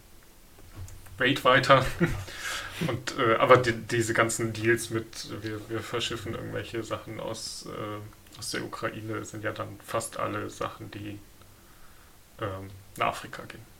weiter. 1.17 1.85
Und, 2.87 3.17
äh, 3.19 3.35
aber 3.35 3.57
die, 3.57 3.73
diese 3.73 4.13
ganzen 4.13 4.51
Deals 4.51 4.89
mit, 4.89 5.27
wir, 5.41 5.61
wir 5.69 5.79
verschiffen 5.79 6.33
irgendwelche 6.33 6.83
Sachen 6.83 7.19
aus, 7.19 7.67
äh, 7.67 8.22
aus 8.43 8.51
der 8.51 8.63
Ukraine, 8.65 9.23
sind 9.23 9.43
ja 9.43 9.53
dann 9.53 9.79
fast 9.85 10.19
alle 10.19 10.49
Sachen, 10.49 10.91
die 10.91 11.17
ähm, 12.41 12.69
nach 12.97 13.07
Afrika 13.07 13.43
gehen. 13.43 13.73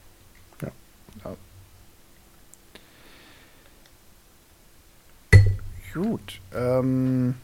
Gut. 5.93 6.39
Ähm, 6.55 7.35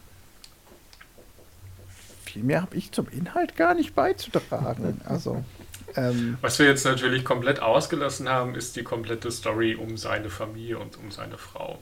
viel 2.24 2.42
mehr 2.42 2.62
habe 2.62 2.76
ich 2.76 2.90
zum 2.90 3.08
Inhalt 3.08 3.56
gar 3.56 3.74
nicht 3.74 3.94
beizutragen. 3.94 5.00
Also, 5.06 5.44
ähm, 5.94 6.38
Was 6.40 6.58
wir 6.58 6.66
jetzt 6.66 6.84
natürlich 6.84 7.24
komplett 7.24 7.60
ausgelassen 7.60 8.28
haben, 8.28 8.54
ist 8.56 8.74
die 8.76 8.82
komplette 8.82 9.30
Story 9.30 9.76
um 9.76 9.96
seine 9.96 10.30
Familie 10.30 10.78
und 10.78 10.96
um 10.96 11.12
seine 11.12 11.38
Frau. 11.38 11.78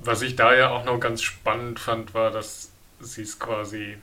Was 0.00 0.22
ich 0.22 0.36
da 0.36 0.54
ja 0.54 0.70
auch 0.70 0.84
noch 0.84 1.00
ganz 1.00 1.22
spannend 1.22 1.80
fand, 1.80 2.14
war, 2.14 2.30
dass 2.30 2.67
sie 3.00 3.22
es 3.22 3.38
quasi, 3.38 3.98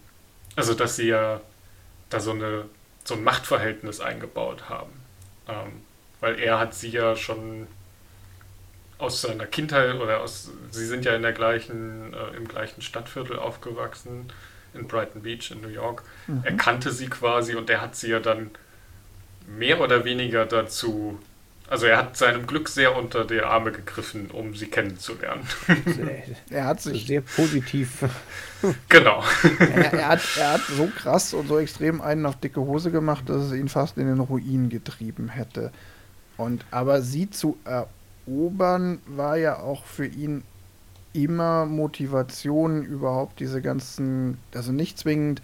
also 0.56 0.74
dass 0.74 0.96
sie 0.96 1.08
ja 1.08 1.41
da 2.10 2.20
so, 2.20 2.32
eine, 2.32 2.66
so 3.04 3.16
ein 3.16 3.24
Machtverhältnis 3.24 4.00
eingebaut 4.00 4.70
haben. 4.70 4.91
Ähm, 5.48 5.82
weil 6.22 6.39
er 6.39 6.60
hat 6.60 6.74
sie 6.74 6.89
ja 6.89 7.16
schon 7.16 7.68
aus 8.98 9.22
seiner 9.22 9.46
Kindheit 9.46 9.96
oder 9.96 10.22
aus, 10.22 10.52
sie 10.72 10.86
sind 10.86 11.06
ja 11.06 11.16
in 11.16 11.22
der 11.22 11.34
gleichen, 11.34 12.14
äh, 12.14 12.38
im 12.38 12.48
gleichen 12.48 12.82
Stadtviertel 12.82 13.38
aufgewachsen, 13.38 14.32
in 14.74 14.88
Brighton 14.88 15.22
Beach 15.22 15.52
in 15.52 15.62
New 15.62 15.70
York. 15.70 16.04
Er 16.43 16.58
kannte 16.58 16.91
sie 16.91 17.08
quasi 17.08 17.56
und 17.56 17.70
er 17.70 17.82
hat 17.82 17.96
sie 17.96 18.10
ja 18.10 18.20
dann 18.20 18.52
mehr 19.48 19.80
oder 19.80 20.06
weniger 20.06 20.46
dazu, 20.46 21.20
also 21.68 21.88
er 21.88 21.97
hat 21.97 22.16
seinem 22.16 22.45
Glück 22.45 22.70
sehr 22.70 22.95
unter 22.95 23.26
die 23.26 23.41
Arme 23.41 23.72
gegriffen, 23.72 24.30
um 24.32 24.55
sie 24.55 24.68
kennenzulernen. 24.68 25.47
er 26.49 26.66
hat 26.66 26.82
sich, 26.82 27.07
sehr 27.07 27.22
positiv. 27.22 28.03
genau. 28.89 29.24
er, 29.59 29.93
er, 29.93 30.07
hat, 30.09 30.22
er 30.38 30.53
hat 30.53 30.61
so 30.61 30.88
krass 30.95 31.34
und 31.34 31.47
so 31.47 31.57
extrem 31.57 32.01
einen 32.01 32.26
auf 32.28 32.39
dicke 32.39 32.61
Hose 32.61 32.91
gemacht, 32.91 33.28
dass 33.30 33.43
es 33.43 33.53
ihn 33.53 33.68
fast 33.68 33.97
in 33.97 34.05
den 34.05 34.20
Ruin 34.20 34.70
getrieben 34.70 35.30
hätte. 35.30 35.72
Und 36.38 36.66
aber 36.70 37.01
sie 37.01 37.30
zu 37.32 37.57
erobern 37.66 38.99
war 39.07 39.38
ja 39.38 39.59
auch 39.59 39.86
für 39.86 40.05
ihn 40.05 40.43
immer 41.13 41.66
Motivation 41.66 42.84
überhaupt 42.84 43.39
diese 43.39 43.61
ganzen, 43.61 44.38
also 44.53 44.72
nicht 44.72 44.99
zwingend 44.99 45.41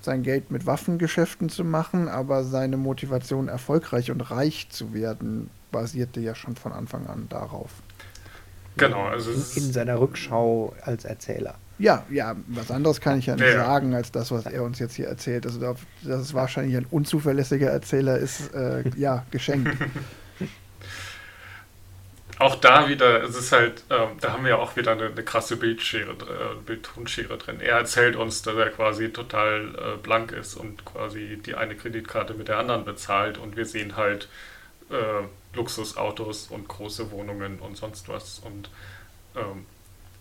sein 0.00 0.22
Geld 0.22 0.50
mit 0.50 0.66
Waffengeschäften 0.66 1.48
zu 1.48 1.64
machen, 1.64 2.08
aber 2.08 2.44
seine 2.44 2.76
Motivation 2.76 3.48
erfolgreich 3.48 4.10
und 4.10 4.20
reich 4.32 4.68
zu 4.68 4.92
werden 4.92 5.48
basierte 5.72 6.20
ja 6.20 6.34
schon 6.34 6.54
von 6.56 6.72
Anfang 6.72 7.06
an 7.08 7.26
darauf. 7.28 7.70
Genau, 8.76 9.04
also 9.06 9.30
In 9.32 9.36
ist, 9.38 9.72
seiner 9.74 10.00
Rückschau 10.00 10.74
als 10.82 11.04
Erzähler. 11.04 11.56
Ja, 11.78 12.04
ja, 12.10 12.36
was 12.48 12.70
anderes 12.70 13.00
kann 13.00 13.18
ich 13.18 13.26
ja 13.26 13.34
nicht 13.34 13.44
Ja, 13.44 13.50
ja. 13.54 13.64
sagen 13.66 13.94
als 13.94 14.12
das, 14.12 14.30
was 14.30 14.46
er 14.46 14.62
uns 14.62 14.78
jetzt 14.78 14.94
hier 14.94 15.08
erzählt. 15.08 15.44
Also, 15.46 15.58
da- 15.60 15.74
dass 16.02 16.20
es 16.20 16.32
wahrscheinlich 16.34 16.76
ein 16.76 16.86
unzuverlässiger 16.90 17.68
Erzähler 17.70 18.18
ist, 18.18 18.54
äh, 18.54 18.84
ja, 18.96 19.26
geschenkt. 19.30 19.76
auch 22.38 22.56
da 22.56 22.88
wieder, 22.88 23.22
es 23.22 23.36
ist 23.36 23.52
halt, 23.52 23.84
ähm, 23.90 24.08
da 24.20 24.32
haben 24.32 24.44
wir 24.44 24.58
auch 24.58 24.74
wieder 24.76 24.92
eine, 24.92 25.06
eine 25.06 25.22
krasse 25.22 25.56
Bildschere, 25.56 26.10
äh, 26.12 26.54
Bildtonschere 26.66 27.36
drin. 27.38 27.60
Er 27.60 27.76
erzählt 27.78 28.16
uns, 28.16 28.42
dass 28.42 28.56
er 28.56 28.70
quasi 28.70 29.10
total 29.10 29.74
äh, 29.74 29.96
blank 30.02 30.32
ist 30.32 30.54
und 30.56 30.84
quasi 30.84 31.38
die 31.44 31.54
eine 31.54 31.76
Kreditkarte 31.76 32.34
mit 32.34 32.48
der 32.48 32.58
anderen 32.58 32.84
bezahlt 32.84 33.38
und 33.38 33.56
wir 33.56 33.66
sehen 33.66 33.96
halt 33.96 34.28
äh, 34.90 34.94
Luxusautos 35.54 36.48
und 36.48 36.68
große 36.68 37.10
Wohnungen 37.10 37.58
und 37.58 37.76
sonst 37.76 38.08
was 38.08 38.38
und 38.40 38.70
ähm, 39.34 39.66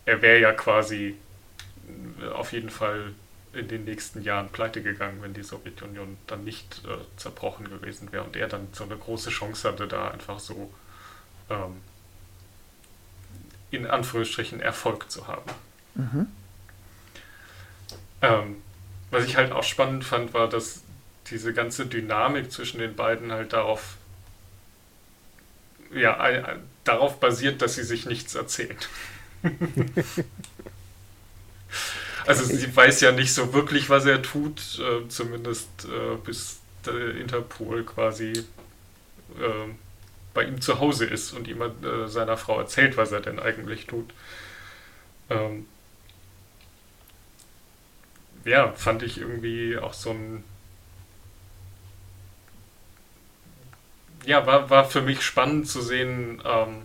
er 0.05 0.21
wäre 0.21 0.39
ja 0.39 0.51
quasi 0.53 1.15
äh, 2.21 2.27
auf 2.29 2.53
jeden 2.53 2.69
Fall 2.69 3.13
in 3.53 3.67
den 3.67 3.83
nächsten 3.83 4.21
Jahren 4.21 4.49
pleite 4.49 4.81
gegangen, 4.81 5.21
wenn 5.21 5.33
die 5.33 5.43
Sowjetunion 5.43 6.17
dann 6.27 6.43
nicht 6.43 6.81
äh, 6.85 6.97
zerbrochen 7.17 7.69
gewesen 7.69 8.11
wäre 8.11 8.23
und 8.23 8.35
er 8.35 8.47
dann 8.47 8.67
so 8.71 8.85
eine 8.85 8.95
große 8.95 9.29
Chance 9.29 9.67
hatte, 9.67 9.87
da 9.87 10.09
einfach 10.09 10.39
so 10.39 10.71
ähm, 11.49 11.81
in 13.71 13.87
Anführungsstrichen 13.87 14.61
Erfolg 14.61 15.11
zu 15.11 15.27
haben. 15.27 15.51
Mhm. 15.95 16.27
Ähm, 18.21 18.61
was 19.09 19.25
ich 19.25 19.35
halt 19.35 19.51
auch 19.51 19.63
spannend 19.63 20.03
fand, 20.03 20.33
war, 20.33 20.47
dass 20.47 20.83
diese 21.29 21.53
ganze 21.53 21.85
Dynamik 21.85 22.51
zwischen 22.51 22.79
den 22.79 22.95
beiden 22.95 23.31
halt 23.31 23.53
darauf, 23.53 23.95
ja, 25.93 26.57
darauf 26.83 27.19
basiert, 27.19 27.61
dass 27.61 27.75
sie 27.75 27.83
sich 27.83 28.05
nichts 28.05 28.35
erzählen. 28.35 28.77
also 32.25 32.43
sie 32.43 32.75
weiß 32.75 33.01
ja 33.01 33.11
nicht 33.11 33.33
so 33.33 33.53
wirklich, 33.53 33.89
was 33.89 34.05
er 34.05 34.21
tut, 34.21 34.79
äh, 34.79 35.07
zumindest 35.09 35.69
äh, 35.85 36.15
bis 36.23 36.59
der 36.85 37.15
Interpol 37.15 37.83
quasi 37.83 38.31
äh, 39.39 39.73
bei 40.33 40.45
ihm 40.45 40.61
zu 40.61 40.79
Hause 40.79 41.05
ist 41.05 41.33
und 41.33 41.47
ihm 41.47 41.61
äh, 41.61 42.07
seiner 42.07 42.37
Frau 42.37 42.59
erzählt, 42.59 42.97
was 42.97 43.11
er 43.11 43.21
denn 43.21 43.39
eigentlich 43.39 43.87
tut. 43.87 44.13
Ähm, 45.29 45.65
ja, 48.45 48.71
fand 48.73 49.03
ich 49.03 49.19
irgendwie 49.19 49.77
auch 49.77 49.93
so 49.93 50.11
ein. 50.11 50.43
Ja, 54.25 54.45
war, 54.45 54.69
war 54.69 54.85
für 54.85 55.01
mich 55.01 55.21
spannend 55.21 55.67
zu 55.67 55.81
sehen, 55.81 56.41
ähm, 56.45 56.83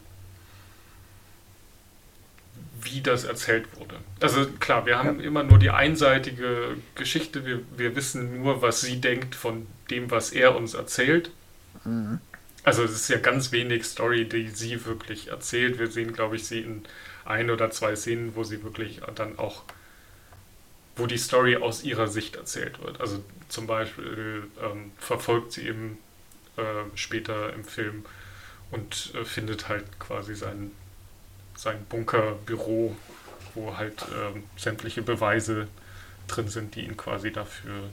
wie 2.83 3.01
das 3.01 3.25
erzählt 3.25 3.67
wurde. 3.77 3.97
Also 4.21 4.47
klar, 4.61 4.87
wir 4.87 4.99
haben 4.99 5.21
immer 5.21 5.43
nur 5.43 5.59
die 5.59 5.71
einseitige 5.71 6.77
Geschichte, 6.95 7.45
wir, 7.45 7.61
wir 7.77 7.97
wissen 7.97 8.43
nur, 8.43 8.63
was 8.63 8.81
sie 8.81 9.01
denkt 9.01 9.35
von 9.35 9.67
dem, 9.91 10.11
was 10.11 10.31
er 10.31 10.57
uns 10.57 10.75
erzählt. 10.75 11.31
Mhm. 11.85 12.21
Also 12.63 12.83
es 12.83 12.93
ist 12.93 13.09
ja 13.09 13.19
ganz 13.19 13.53
wenig 13.53 13.85
Story, 13.85 14.25
die 14.29 14.49
sie 14.49 14.85
wirklich 14.87 15.29
erzählt. 15.29 15.79
Wir 15.79 15.87
sehen, 15.89 16.13
glaube 16.13 16.37
ich, 16.37 16.47
sie 16.47 16.61
in 16.61 16.85
ein 17.25 17.51
oder 17.51 17.71
zwei 17.71 17.95
Szenen, 17.95 18.35
wo 18.35 18.45
sie 18.45 18.65
wirklich 18.65 19.01
dann 19.15 19.39
auch, 19.39 19.63
wo 20.97 21.07
die 21.07 21.19
Story 21.19 21.57
aus 21.57 21.85
ihrer 21.85 22.09
Sicht 22.09 22.37
erzählt 22.37 22.83
wird. 22.83 23.01
Also 23.01 23.23
zum 23.49 23.67
Beispiel 23.67 24.45
ähm, 24.61 24.91
verfolgt 24.99 25.53
sie 25.53 25.69
eben 25.69 25.99
später 26.95 27.53
im 27.53 27.65
Film 27.65 28.05
und 28.71 29.13
äh, 29.15 29.25
findet 29.25 29.69
halt 29.69 29.85
quasi 29.99 30.35
sein, 30.35 30.71
sein 31.57 31.85
Bunkerbüro, 31.89 32.97
wo 33.55 33.77
halt 33.77 34.05
ähm, 34.13 34.45
sämtliche 34.57 35.03
Beweise 35.03 35.69
drin 36.29 36.49
sind, 36.49 36.75
die 36.75 36.83
ihn 36.83 36.97
quasi 36.97 37.33
dafür 37.33 37.91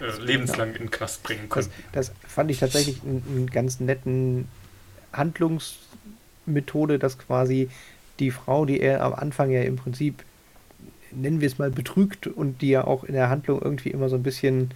äh, 0.00 0.10
lebenslang 0.22 0.74
in 0.74 0.78
den 0.84 0.90
Knast 0.90 1.22
bringen 1.22 1.48
Das, 1.54 1.70
können. 1.70 1.84
das 1.92 2.12
fand 2.26 2.50
ich 2.50 2.58
tatsächlich 2.58 3.02
einen 3.02 3.48
ganz 3.52 3.80
netten 3.80 4.48
Handlungsmethode, 5.12 6.98
dass 6.98 7.18
quasi 7.18 7.70
die 8.18 8.30
Frau, 8.30 8.64
die 8.66 8.80
er 8.80 9.02
am 9.02 9.14
Anfang 9.14 9.50
ja 9.50 9.62
im 9.62 9.76
Prinzip, 9.76 10.22
nennen 11.10 11.40
wir 11.40 11.48
es 11.48 11.58
mal, 11.58 11.70
betrügt 11.70 12.26
und 12.26 12.62
die 12.62 12.70
ja 12.70 12.84
auch 12.84 13.04
in 13.04 13.14
der 13.14 13.30
Handlung 13.30 13.60
irgendwie 13.60 13.90
immer 13.90 14.08
so 14.08 14.16
ein 14.16 14.22
bisschen 14.22 14.70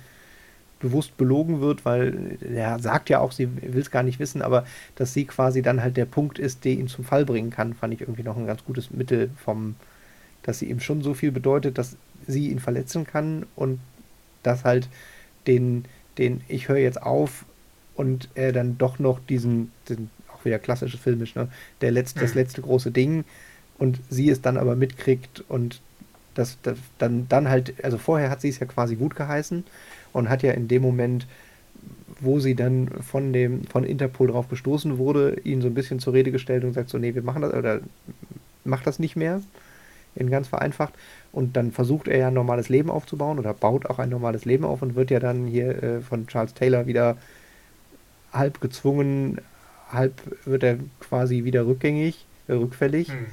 bewusst 0.84 1.16
belogen 1.16 1.60
wird, 1.60 1.84
weil 1.84 2.38
er 2.42 2.78
sagt 2.78 3.10
ja 3.10 3.20
auch, 3.20 3.32
sie 3.32 3.48
will 3.62 3.80
es 3.82 3.90
gar 3.90 4.04
nicht 4.04 4.20
wissen, 4.20 4.42
aber 4.42 4.66
dass 4.96 5.14
sie 5.14 5.26
quasi 5.26 5.62
dann 5.62 5.82
halt 5.82 5.96
der 5.96 6.06
Punkt 6.06 6.38
ist, 6.38 6.64
der 6.64 6.74
ihn 6.74 6.88
zum 6.88 7.04
Fall 7.04 7.26
bringen 7.26 7.50
kann, 7.50 7.74
fand 7.74 7.94
ich 7.94 8.02
irgendwie 8.02 8.22
noch 8.24 8.36
ein 8.36 8.46
ganz 8.46 8.64
gutes 8.64 8.90
Mittel 8.90 9.30
vom 9.36 9.76
dass 10.42 10.58
sie 10.58 10.70
ihm 10.70 10.80
schon 10.80 11.02
so 11.02 11.14
viel 11.14 11.32
bedeutet, 11.32 11.78
dass 11.78 11.96
sie 12.26 12.50
ihn 12.50 12.58
verletzen 12.60 13.06
kann 13.06 13.46
und 13.56 13.80
dass 14.42 14.64
halt 14.64 14.88
den, 15.46 15.84
den 16.18 16.42
ich 16.48 16.68
höre 16.68 16.78
jetzt 16.78 17.02
auf 17.02 17.46
und 17.94 18.28
er 18.34 18.52
dann 18.52 18.78
doch 18.78 18.98
noch 18.98 19.20
diesen, 19.20 19.72
den, 19.88 20.10
auch 20.28 20.44
wieder 20.44 20.58
klassisches 20.58 21.00
Filmisch, 21.00 21.34
ne, 21.34 21.48
der 21.80 21.92
letzte, 21.92 22.20
das 22.20 22.34
Mhm. 22.34 22.34
letzte 22.34 22.62
große 22.62 22.90
Ding 22.90 23.24
und 23.78 24.00
sie 24.08 24.30
es 24.30 24.42
dann 24.42 24.56
aber 24.56 24.76
mitkriegt 24.76 25.44
und 25.48 25.82
das, 26.34 26.58
das 26.62 26.78
dann, 26.98 27.28
dann 27.28 27.48
halt, 27.48 27.84
also 27.84 27.98
vorher 27.98 28.30
hat 28.30 28.40
sie 28.40 28.48
es 28.48 28.58
ja 28.58 28.66
quasi 28.66 28.96
gut 28.96 29.16
geheißen 29.16 29.64
und 30.12 30.28
hat 30.28 30.42
ja 30.42 30.52
in 30.52 30.68
dem 30.68 30.82
Moment, 30.82 31.26
wo 32.20 32.40
sie 32.40 32.54
dann 32.54 32.88
von 32.88 33.32
dem, 33.32 33.64
von 33.64 33.84
Interpol 33.84 34.28
drauf 34.28 34.48
gestoßen 34.48 34.98
wurde, 34.98 35.40
ihn 35.44 35.60
so 35.60 35.68
ein 35.68 35.74
bisschen 35.74 35.98
zur 35.98 36.12
Rede 36.12 36.30
gestellt 36.30 36.64
und 36.64 36.72
sagt 36.72 36.88
so, 36.88 36.98
nee, 36.98 37.14
wir 37.14 37.22
machen 37.22 37.42
das, 37.42 37.52
oder 37.54 37.80
mach 38.64 38.82
das 38.82 38.98
nicht 38.98 39.16
mehr, 39.16 39.42
in 40.14 40.30
ganz 40.30 40.48
vereinfacht. 40.48 40.94
Und 41.32 41.56
dann 41.56 41.72
versucht 41.72 42.08
er 42.08 42.18
ja 42.18 42.28
ein 42.28 42.34
normales 42.34 42.68
Leben 42.68 42.90
aufzubauen 42.90 43.38
oder 43.38 43.52
baut 43.52 43.86
auch 43.86 43.98
ein 43.98 44.08
normales 44.08 44.44
Leben 44.44 44.64
auf 44.64 44.82
und 44.82 44.94
wird 44.94 45.10
ja 45.10 45.18
dann 45.18 45.46
hier 45.46 45.82
äh, 45.82 46.00
von 46.00 46.26
Charles 46.26 46.54
Taylor 46.54 46.86
wieder 46.86 47.16
halb 48.32 48.60
gezwungen, 48.60 49.40
halb 49.90 50.12
wird 50.44 50.62
er 50.62 50.78
quasi 51.00 51.44
wieder 51.44 51.66
rückgängig, 51.66 52.26
äh, 52.48 52.52
rückfällig. 52.52 53.08
Hm. 53.08 53.26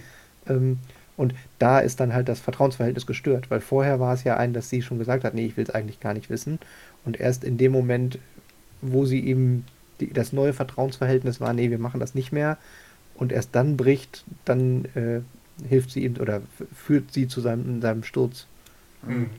Ähm, 0.47 0.79
und 1.21 1.35
da 1.59 1.77
ist 1.77 1.99
dann 1.99 2.15
halt 2.15 2.27
das 2.27 2.39
Vertrauensverhältnis 2.39 3.05
gestört, 3.05 3.51
weil 3.51 3.61
vorher 3.61 3.99
war 3.99 4.15
es 4.15 4.23
ja 4.23 4.37
ein, 4.37 4.53
dass 4.53 4.71
sie 4.71 4.81
schon 4.81 4.97
gesagt 4.97 5.23
hat, 5.23 5.35
nee, 5.35 5.45
ich 5.45 5.55
will 5.55 5.63
es 5.63 5.69
eigentlich 5.69 5.99
gar 5.99 6.15
nicht 6.15 6.31
wissen. 6.31 6.57
Und 7.05 7.19
erst 7.19 7.43
in 7.43 7.59
dem 7.59 7.71
Moment, 7.71 8.17
wo 8.81 9.05
sie 9.05 9.19
ihm 9.19 9.63
die, 9.99 10.11
das 10.11 10.33
neue 10.33 10.51
Vertrauensverhältnis 10.51 11.39
war, 11.39 11.53
nee, 11.53 11.69
wir 11.69 11.77
machen 11.77 11.99
das 11.99 12.15
nicht 12.15 12.31
mehr. 12.31 12.57
Und 13.13 13.31
erst 13.31 13.53
dann 13.53 13.77
bricht, 13.77 14.23
dann 14.45 14.85
äh, 14.95 15.21
hilft 15.69 15.91
sie 15.91 16.05
ihm 16.05 16.17
oder 16.17 16.41
führt 16.75 17.13
sie 17.13 17.27
zu 17.27 17.39
seinem, 17.39 17.83
seinem 17.83 18.03
Sturz. 18.03 18.47
Hm. 19.05 19.29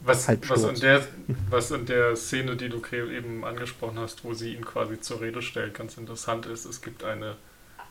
Was, 0.00 0.26
was, 0.48 0.64
an 0.64 0.80
der, 0.80 1.02
was 1.50 1.70
an 1.70 1.84
der 1.84 2.16
Szene, 2.16 2.56
die 2.56 2.70
du 2.70 2.80
eben 3.14 3.44
angesprochen 3.44 3.98
hast, 3.98 4.24
wo 4.24 4.32
sie 4.32 4.54
ihn 4.54 4.64
quasi 4.64 4.98
zur 4.98 5.20
Rede 5.20 5.42
stellt, 5.42 5.74
ganz 5.74 5.98
interessant 5.98 6.46
ist, 6.46 6.64
es 6.64 6.80
gibt 6.80 7.04
eine, 7.04 7.36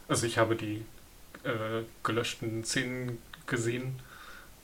also 0.07 0.25
ich 0.25 0.39
habe 0.39 0.55
die 0.55 0.83
äh, 1.43 1.83
gelöschten 2.03 2.63
Szenen 2.63 3.17
gesehen 3.47 3.99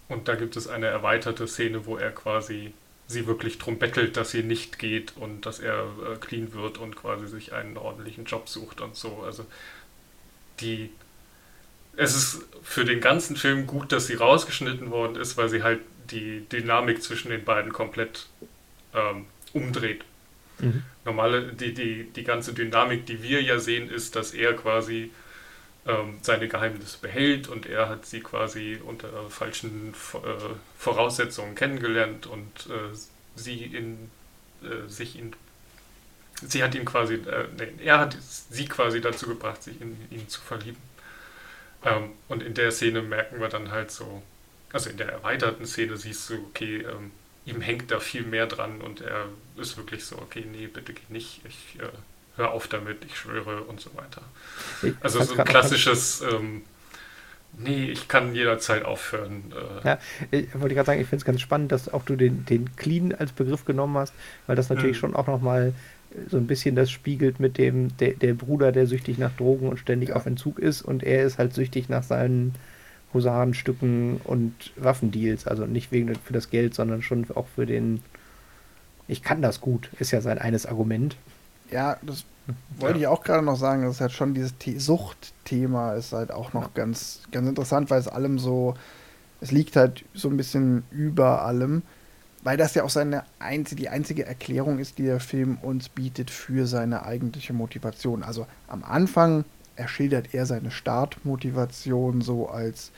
und 0.07 0.27
da 0.27 0.35
gibt 0.35 0.55
es 0.55 0.67
eine 0.67 0.87
erweiterte 0.87 1.47
Szene, 1.47 1.85
wo 1.85 1.97
er 1.97 2.11
quasi 2.11 2.73
sie 3.07 3.25
wirklich 3.25 3.57
drum 3.57 3.79
bettelt, 3.79 4.17
dass 4.17 4.31
sie 4.31 4.43
nicht 4.43 4.79
geht 4.79 5.15
und 5.15 5.45
dass 5.45 5.59
er 5.59 5.83
äh, 5.83 6.15
clean 6.19 6.53
wird 6.53 6.77
und 6.77 6.95
quasi 6.95 7.27
sich 7.27 7.53
einen 7.53 7.77
ordentlichen 7.77 8.25
Job 8.25 8.49
sucht 8.49 8.81
und 8.81 8.95
so. 8.95 9.23
Also 9.25 9.45
die 10.59 10.89
es 11.97 12.15
ist 12.15 12.45
für 12.61 12.85
den 12.85 13.01
ganzen 13.01 13.35
Film 13.35 13.65
gut, 13.65 13.91
dass 13.91 14.07
sie 14.07 14.13
rausgeschnitten 14.13 14.91
worden 14.91 15.15
ist, 15.15 15.35
weil 15.35 15.49
sie 15.49 15.63
halt 15.63 15.79
die 16.11 16.45
Dynamik 16.51 17.01
zwischen 17.01 17.31
den 17.31 17.43
beiden 17.43 17.73
komplett 17.73 18.27
ähm, 18.93 19.25
umdreht. 19.51 20.03
Mhm. 20.59 20.83
Normale, 21.05 21.53
die, 21.53 21.73
die, 21.73 22.03
die 22.03 22.23
ganze 22.23 22.53
Dynamik, 22.53 23.07
die 23.07 23.23
wir 23.23 23.41
ja 23.41 23.59
sehen, 23.59 23.89
ist, 23.89 24.15
dass 24.15 24.33
er 24.33 24.53
quasi 24.53 25.11
seine 26.21 26.47
Geheimnisse 26.49 26.97
behält 27.01 27.47
und 27.47 27.65
er 27.65 27.87
hat 27.87 28.05
sie 28.05 28.19
quasi 28.19 28.79
unter 28.85 29.29
falschen 29.29 29.93
äh, 29.93 30.17
Voraussetzungen 30.77 31.55
kennengelernt 31.55 32.27
und 32.27 32.67
äh, 32.67 32.95
sie 33.35 33.63
in 33.63 34.09
äh, 34.63 34.89
sich 34.89 35.17
in 35.17 35.33
sie 36.41 36.63
hat 36.63 36.75
ihn 36.75 36.85
quasi 36.85 37.15
äh, 37.15 37.47
er 37.83 37.99
hat 37.99 38.17
sie 38.19 38.65
quasi 38.65 39.01
dazu 39.01 39.27
gebracht, 39.27 39.63
sich 39.63 39.79
in 39.79 39.97
ihn 40.11 40.27
zu 40.27 40.41
verlieben. 40.41 40.81
Ähm, 41.83 42.11
und 42.27 42.43
in 42.43 42.53
der 42.53 42.71
Szene 42.71 43.01
merken 43.01 43.39
wir 43.39 43.49
dann 43.49 43.71
halt 43.71 43.91
so, 43.91 44.23
also 44.73 44.89
in 44.89 44.97
der 44.97 45.09
erweiterten 45.09 45.65
Szene 45.65 45.97
siehst 45.97 46.29
du, 46.29 46.35
okay, 46.49 46.81
ähm, 46.81 47.11
ihm 47.45 47.61
hängt 47.61 47.91
da 47.91 47.99
viel 47.99 48.23
mehr 48.23 48.47
dran 48.47 48.81
und 48.81 49.01
er 49.01 49.27
ist 49.55 49.77
wirklich 49.77 50.03
so, 50.05 50.17
okay, 50.17 50.45
nee, 50.51 50.67
bitte 50.67 50.93
geh 50.93 51.01
nicht, 51.09 51.41
ich 51.47 51.79
äh, 51.81 51.87
hör 52.37 52.51
auf 52.51 52.67
damit, 52.67 53.05
ich 53.05 53.17
schwöre 53.17 53.63
und 53.63 53.79
so 53.81 53.91
weiter. 53.95 54.21
Ich 54.81 54.93
Also 55.01 55.21
so 55.21 55.33
ein 55.35 55.43
klassisches, 55.43 56.21
ähm, 56.21 56.63
nee, 57.57 57.85
ich 57.91 58.07
kann 58.07 58.35
jederzeit 58.35 58.85
aufhören. 58.85 59.53
Äh, 59.53 59.81
Ja, 59.83 59.99
ich 60.31 60.47
wollte 60.59 60.75
gerade 60.75 60.85
sagen, 60.87 61.01
ich 61.01 61.07
finde 61.07 61.21
es 61.21 61.25
ganz 61.25 61.41
spannend, 61.41 61.71
dass 61.71 61.89
auch 61.89 62.03
du 62.03 62.15
den, 62.15 62.45
den 62.45 62.75
Clean 62.75 63.13
als 63.13 63.31
Begriff 63.31 63.65
genommen 63.65 63.97
hast, 63.97 64.13
weil 64.47 64.55
das 64.55 64.69
natürlich 64.69 64.97
Mhm. 64.97 65.01
schon 65.01 65.15
auch 65.15 65.27
nochmal 65.27 65.73
so 66.29 66.37
ein 66.37 66.47
bisschen 66.47 66.75
das 66.75 66.89
spiegelt 66.89 67.39
mit 67.39 67.57
dem, 67.57 67.95
der, 67.97 68.13
der 68.13 68.33
Bruder, 68.33 68.71
der 68.71 68.87
süchtig 68.87 69.17
nach 69.17 69.33
Drogen 69.35 69.69
und 69.69 69.77
ständig 69.77 70.09
Ja. 70.09 70.15
auf 70.15 70.25
Entzug 70.25 70.59
ist 70.59 70.81
und 70.81 71.03
er 71.03 71.23
ist 71.23 71.37
halt 71.37 71.53
süchtig 71.53 71.89
nach 71.89 72.03
seinen 72.03 72.55
Husarenstücken 73.13 74.17
und 74.23 74.73
Waffendeals, 74.77 75.47
also 75.47 75.65
nicht 75.65 75.91
wegen 75.91 76.13
für 76.15 76.33
das 76.33 76.49
Geld, 76.49 76.73
sondern 76.75 77.01
schon 77.01 77.29
auch 77.35 77.47
für 77.47 77.65
den 77.65 78.01
ich 79.07 79.23
kann 79.23 79.41
das 79.41 79.61
gut, 79.61 79.89
ist 79.99 80.11
ja 80.11 80.21
sein 80.21 80.37
eines 80.37 80.65
Argument. 80.65 81.15
Ja, 81.71 81.97
das 82.01 82.25
wollte 82.79 82.99
ich 82.99 83.07
auch 83.07 83.23
gerade 83.23 83.43
noch 83.43 83.57
sagen, 83.57 83.83
das 83.83 83.95
ist 83.95 84.01
halt 84.01 84.11
schon 84.11 84.33
dieses 84.33 84.53
The 84.63 84.79
Suchtthema 84.79 85.93
ist 85.93 86.13
halt 86.13 86.31
auch 86.31 86.53
noch 86.53 86.73
ganz, 86.73 87.21
ganz 87.31 87.47
interessant, 87.47 87.89
weil 87.89 87.99
es 87.99 88.07
allem 88.07 88.39
so, 88.39 88.75
es 89.41 89.51
liegt 89.51 89.75
halt 89.75 90.05
so 90.13 90.29
ein 90.29 90.37
bisschen 90.37 90.83
über 90.91 91.43
allem, 91.43 91.83
weil 92.43 92.57
das 92.57 92.75
ja 92.75 92.83
auch 92.83 92.89
seine 92.89 93.23
einzige, 93.39 93.81
die 93.81 93.89
einzige 93.89 94.25
Erklärung 94.25 94.79
ist, 94.79 94.97
die 94.97 95.03
der 95.03 95.19
Film 95.19 95.57
uns 95.61 95.89
bietet 95.89 96.31
für 96.31 96.67
seine 96.67 97.03
eigentliche 97.03 97.53
Motivation. 97.53 98.23
Also 98.23 98.47
am 98.67 98.83
Anfang 98.83 99.43
erschildert 99.75 100.33
er 100.33 100.45
seine 100.45 100.71
Startmotivation 100.71 102.21
so 102.21 102.47
als, 102.49 102.91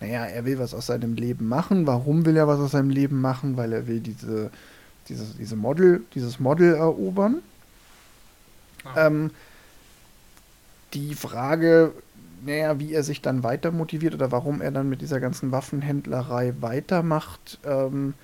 naja, 0.00 0.24
er 0.24 0.44
will 0.44 0.58
was 0.58 0.74
aus 0.74 0.86
seinem 0.86 1.14
Leben 1.14 1.48
machen. 1.48 1.86
Warum 1.86 2.26
will 2.26 2.36
er 2.36 2.48
was 2.48 2.60
aus 2.60 2.72
seinem 2.72 2.90
Leben 2.90 3.20
machen? 3.20 3.56
Weil 3.56 3.72
er 3.72 3.86
will 3.86 4.00
diese, 4.00 4.50
diese, 5.08 5.24
diese 5.38 5.56
Model, 5.56 6.02
dieses 6.14 6.38
Model 6.40 6.74
erobern. 6.74 7.42
Ah. 8.84 9.06
Ähm, 9.06 9.30
die 10.94 11.14
Frage, 11.14 11.92
naja, 12.44 12.78
wie 12.78 12.92
er 12.92 13.02
sich 13.02 13.22
dann 13.22 13.42
weiter 13.42 13.70
motiviert 13.70 14.14
oder 14.14 14.32
warum 14.32 14.60
er 14.60 14.70
dann 14.70 14.88
mit 14.88 15.02
dieser 15.02 15.20
ganzen 15.20 15.52
Waffenhändlerei 15.52 16.54
weitermacht, 16.60 17.58
ähm, 17.64 18.14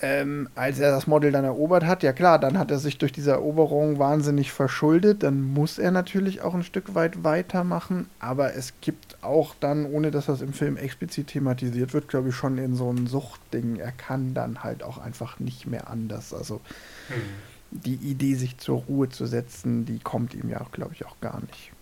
ähm, 0.00 0.48
als 0.54 0.78
er 0.78 0.92
das 0.92 1.08
Model 1.08 1.32
dann 1.32 1.44
erobert 1.44 1.84
hat, 1.84 2.04
ja 2.04 2.12
klar, 2.12 2.38
dann 2.38 2.56
hat 2.56 2.70
er 2.70 2.78
sich 2.78 2.98
durch 2.98 3.10
diese 3.10 3.32
Eroberung 3.32 3.98
wahnsinnig 3.98 4.52
verschuldet, 4.52 5.24
dann 5.24 5.42
muss 5.42 5.76
er 5.78 5.90
natürlich 5.90 6.40
auch 6.40 6.54
ein 6.54 6.62
Stück 6.62 6.94
weit 6.94 7.24
weitermachen, 7.24 8.08
aber 8.20 8.54
es 8.54 8.74
gibt 8.80 9.16
auch 9.22 9.56
dann, 9.58 9.86
ohne 9.86 10.12
dass 10.12 10.26
das 10.26 10.40
im 10.40 10.52
Film 10.52 10.76
explizit 10.76 11.26
thematisiert 11.28 11.94
wird, 11.94 12.06
glaube 12.06 12.28
ich, 12.28 12.36
schon 12.36 12.58
in 12.58 12.76
so 12.76 12.92
ein 12.92 13.08
Suchtding, 13.08 13.76
er 13.76 13.90
kann 13.90 14.34
dann 14.34 14.62
halt 14.62 14.84
auch 14.84 14.98
einfach 14.98 15.40
nicht 15.40 15.66
mehr 15.66 15.90
anders, 15.90 16.32
also 16.32 16.60
hm. 17.08 17.16
Die 17.70 17.94
Idee, 17.96 18.34
sich 18.34 18.58
zur 18.58 18.78
Ruhe 18.88 19.08
zu 19.08 19.26
setzen, 19.26 19.84
die 19.84 19.98
kommt 19.98 20.34
ihm 20.34 20.48
ja, 20.48 20.66
glaube 20.72 20.94
ich, 20.94 21.04
auch 21.06 21.20
gar 21.20 21.40
nicht. 21.40 21.72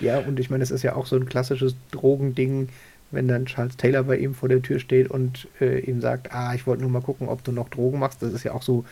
Ja, 0.00 0.18
und 0.18 0.38
ich 0.40 0.50
meine, 0.50 0.62
es 0.62 0.70
ist 0.70 0.82
ja 0.82 0.94
auch 0.96 1.06
so 1.06 1.16
ein 1.16 1.26
klassisches 1.26 1.74
Drogending, 1.90 2.68
wenn 3.10 3.28
dann 3.28 3.46
Charles 3.46 3.76
Taylor 3.76 4.04
bei 4.04 4.18
ihm 4.18 4.34
vor 4.34 4.48
der 4.48 4.62
Tür 4.62 4.78
steht 4.78 5.10
und 5.10 5.48
äh, 5.60 5.80
ihm 5.80 6.00
sagt, 6.00 6.32
ah, 6.32 6.54
ich 6.54 6.66
wollte 6.66 6.82
nur 6.82 6.90
mal 6.90 7.02
gucken, 7.02 7.28
ob 7.28 7.44
du 7.44 7.52
noch 7.52 7.68
Drogen 7.68 7.98
machst. 7.98 8.22
Das 8.22 8.32
ist 8.32 8.44
ja 8.44 8.52
auch 8.52 8.62
so 8.62 8.84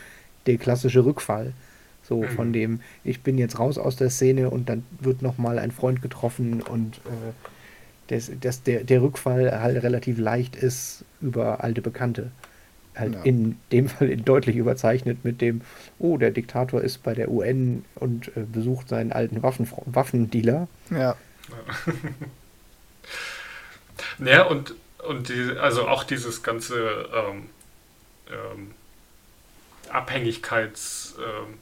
der 0.47 0.59
klassische 0.59 1.05
Rückfall. 1.05 1.55
So 2.03 2.29
Mhm. 2.29 2.29
von 2.29 2.53
dem, 2.53 2.81
ich 3.05 3.23
bin 3.23 3.39
jetzt 3.39 3.59
raus 3.59 3.79
aus 3.79 3.97
der 3.97 4.11
Szene 4.11 4.51
und 4.51 4.69
dann 4.69 4.85
wird 5.01 5.23
noch 5.23 5.39
mal 5.39 5.59
ein 5.59 5.71
Freund 5.71 6.03
getroffen 6.03 6.63
und 6.63 6.99
äh, 7.07 7.33
das, 8.09 8.31
das, 8.41 8.63
der, 8.63 8.85
der 8.85 9.03
Rückfall 9.03 9.61
halt 9.61 9.83
relativ 9.83 10.19
leicht 10.19 10.57
ist 10.57 11.05
über 11.21 11.63
alte 11.63 11.83
Bekannte. 11.83 12.33
Halt 13.01 13.17
Ja. 13.17 13.23
in 13.23 13.57
dem 13.73 13.89
Fall 13.89 14.17
deutlich 14.19 14.57
überzeichnet 14.57 15.25
mit 15.25 15.41
dem, 15.41 15.63
oh, 15.99 16.19
der 16.19 16.31
Diktator 16.31 16.83
ist 16.83 17.03
bei 17.03 17.15
der 17.15 17.31
UN 17.31 17.85
und 17.97 18.29
äh, 18.37 18.43
besucht 18.51 18.89
seinen 18.89 19.13
alten 19.13 19.43
Waffen, 19.43 19.69
Waffendealer. 19.87 20.69
Ja, 20.91 21.17
Ja, 24.19 24.45
und, 24.45 24.75
und 24.99 25.29
die, 25.29 25.57
also 25.59 25.89
auch 25.89 26.05
dieses 26.05 26.43
ganze 26.43 27.09
ähm, 27.15 27.49
ähm, 28.31 28.75
Abhängigkeits 29.91 31.17
ähm, 31.19 31.59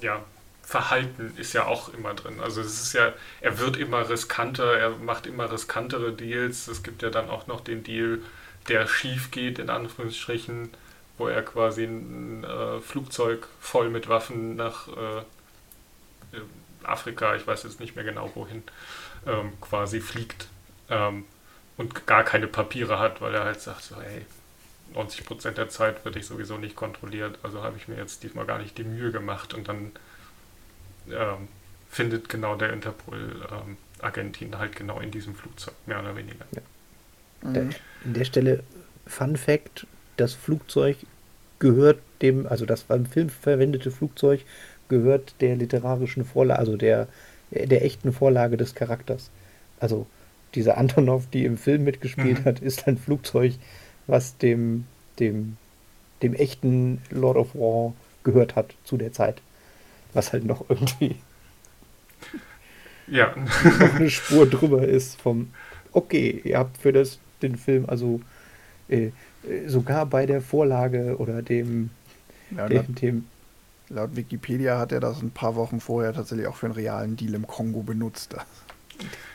ja, 0.00 0.24
Verhalten 0.62 1.32
ist 1.36 1.54
ja 1.54 1.64
auch 1.66 1.88
immer 1.94 2.14
drin. 2.14 2.40
Also 2.40 2.60
es 2.60 2.80
ist 2.82 2.92
ja, 2.92 3.12
er 3.40 3.58
wird 3.58 3.76
immer 3.76 4.08
riskanter, 4.08 4.74
er 4.76 4.90
macht 4.90 5.26
immer 5.26 5.50
riskantere 5.50 6.12
Deals. 6.12 6.68
Es 6.68 6.82
gibt 6.82 7.02
ja 7.02 7.10
dann 7.10 7.30
auch 7.30 7.46
noch 7.46 7.60
den 7.62 7.82
Deal, 7.82 8.20
der 8.68 8.86
schief 8.86 9.30
geht, 9.30 9.58
in 9.58 9.70
Anführungsstrichen, 9.70 10.70
wo 11.16 11.28
er 11.28 11.42
quasi 11.42 11.84
ein 11.84 12.44
äh, 12.44 12.80
Flugzeug 12.80 13.48
voll 13.60 13.90
mit 13.90 14.08
Waffen 14.08 14.56
nach 14.56 14.88
äh, 14.88 15.18
äh, 15.18 16.42
Afrika, 16.84 17.34
ich 17.34 17.46
weiß 17.46 17.64
jetzt 17.64 17.80
nicht 17.80 17.96
mehr 17.96 18.04
genau 18.04 18.30
wohin, 18.34 18.62
ähm, 19.26 19.52
quasi 19.60 20.00
fliegt 20.00 20.48
ähm, 20.90 21.24
und 21.76 22.06
gar 22.06 22.24
keine 22.24 22.46
Papiere 22.46 22.98
hat, 22.98 23.20
weil 23.20 23.34
er 23.34 23.44
halt 23.44 23.60
sagt, 23.60 23.82
so, 23.82 23.96
hey, 24.00 24.24
90% 24.94 25.50
der 25.52 25.68
Zeit 25.68 26.04
wird 26.04 26.16
ich 26.16 26.26
sowieso 26.26 26.56
nicht 26.56 26.76
kontrolliert, 26.76 27.38
also 27.42 27.62
habe 27.62 27.76
ich 27.76 27.88
mir 27.88 27.96
jetzt 27.96 28.22
diesmal 28.22 28.46
gar 28.46 28.58
nicht 28.58 28.78
die 28.78 28.84
Mühe 28.84 29.12
gemacht 29.12 29.54
und 29.54 29.68
dann 29.68 29.92
ähm, 31.10 31.48
findet 31.90 32.28
genau 32.28 32.56
der 32.56 32.72
Interpol 32.72 33.46
ähm, 33.50 33.76
Agentin 34.00 34.56
halt 34.58 34.76
genau 34.76 35.00
in 35.00 35.10
diesem 35.10 35.34
Flugzeug, 35.34 35.74
mehr 35.86 36.00
oder 36.00 36.16
weniger. 36.16 36.44
Ja. 36.52 36.62
Mhm. 37.42 37.74
In 38.04 38.14
der 38.14 38.24
Stelle, 38.24 38.62
Fun 39.06 39.36
Fact: 39.36 39.86
Das 40.16 40.34
Flugzeug 40.34 40.96
gehört 41.58 41.98
dem, 42.22 42.46
also 42.46 42.66
das 42.66 42.84
beim 42.84 43.06
Film 43.06 43.28
verwendete 43.30 43.90
Flugzeug 43.90 44.44
gehört 44.88 45.34
der 45.40 45.56
literarischen 45.56 46.24
Vorlage, 46.24 46.58
also 46.58 46.76
der, 46.76 47.08
der 47.50 47.84
echten 47.84 48.12
Vorlage 48.12 48.56
des 48.56 48.74
Charakters. 48.74 49.30
Also 49.80 50.06
diese 50.54 50.76
Antonov, 50.76 51.26
die 51.30 51.44
im 51.44 51.58
Film 51.58 51.84
mitgespielt 51.84 52.40
mhm. 52.40 52.44
hat, 52.44 52.60
ist 52.60 52.88
ein 52.88 52.96
Flugzeug, 52.96 53.54
was 54.06 54.38
dem, 54.38 54.86
dem, 55.18 55.56
dem 56.22 56.34
echten 56.34 57.02
Lord 57.10 57.36
of 57.36 57.54
War 57.54 57.92
gehört 58.24 58.56
hat 58.56 58.74
zu 58.84 58.96
der 58.96 59.12
Zeit. 59.12 59.40
Was 60.14 60.32
halt 60.32 60.44
noch 60.44 60.68
irgendwie 60.68 61.16
ja. 63.06 63.34
eine 63.94 64.10
Spur 64.10 64.46
drüber 64.48 64.86
ist 64.86 65.20
vom, 65.20 65.50
okay, 65.92 66.40
ihr 66.44 66.58
habt 66.58 66.78
für 66.78 66.92
das, 66.92 67.18
den 67.42 67.56
Film 67.56 67.84
also 67.88 68.20
äh, 68.88 69.10
sogar 69.66 70.06
bei 70.06 70.26
der 70.26 70.40
Vorlage 70.40 71.16
oder 71.18 71.42
dem, 71.42 71.90
ja, 72.50 72.68
dem, 72.68 72.94
dem 72.94 73.24
Laut 73.90 74.16
Wikipedia 74.16 74.78
hat 74.78 74.92
er 74.92 75.00
das 75.00 75.22
ein 75.22 75.30
paar 75.30 75.56
Wochen 75.56 75.80
vorher 75.80 76.12
tatsächlich 76.12 76.46
auch 76.46 76.56
für 76.56 76.66
einen 76.66 76.74
realen 76.74 77.16
Deal 77.16 77.34
im 77.34 77.46
Kongo 77.46 77.82
benutzt. 77.82 78.34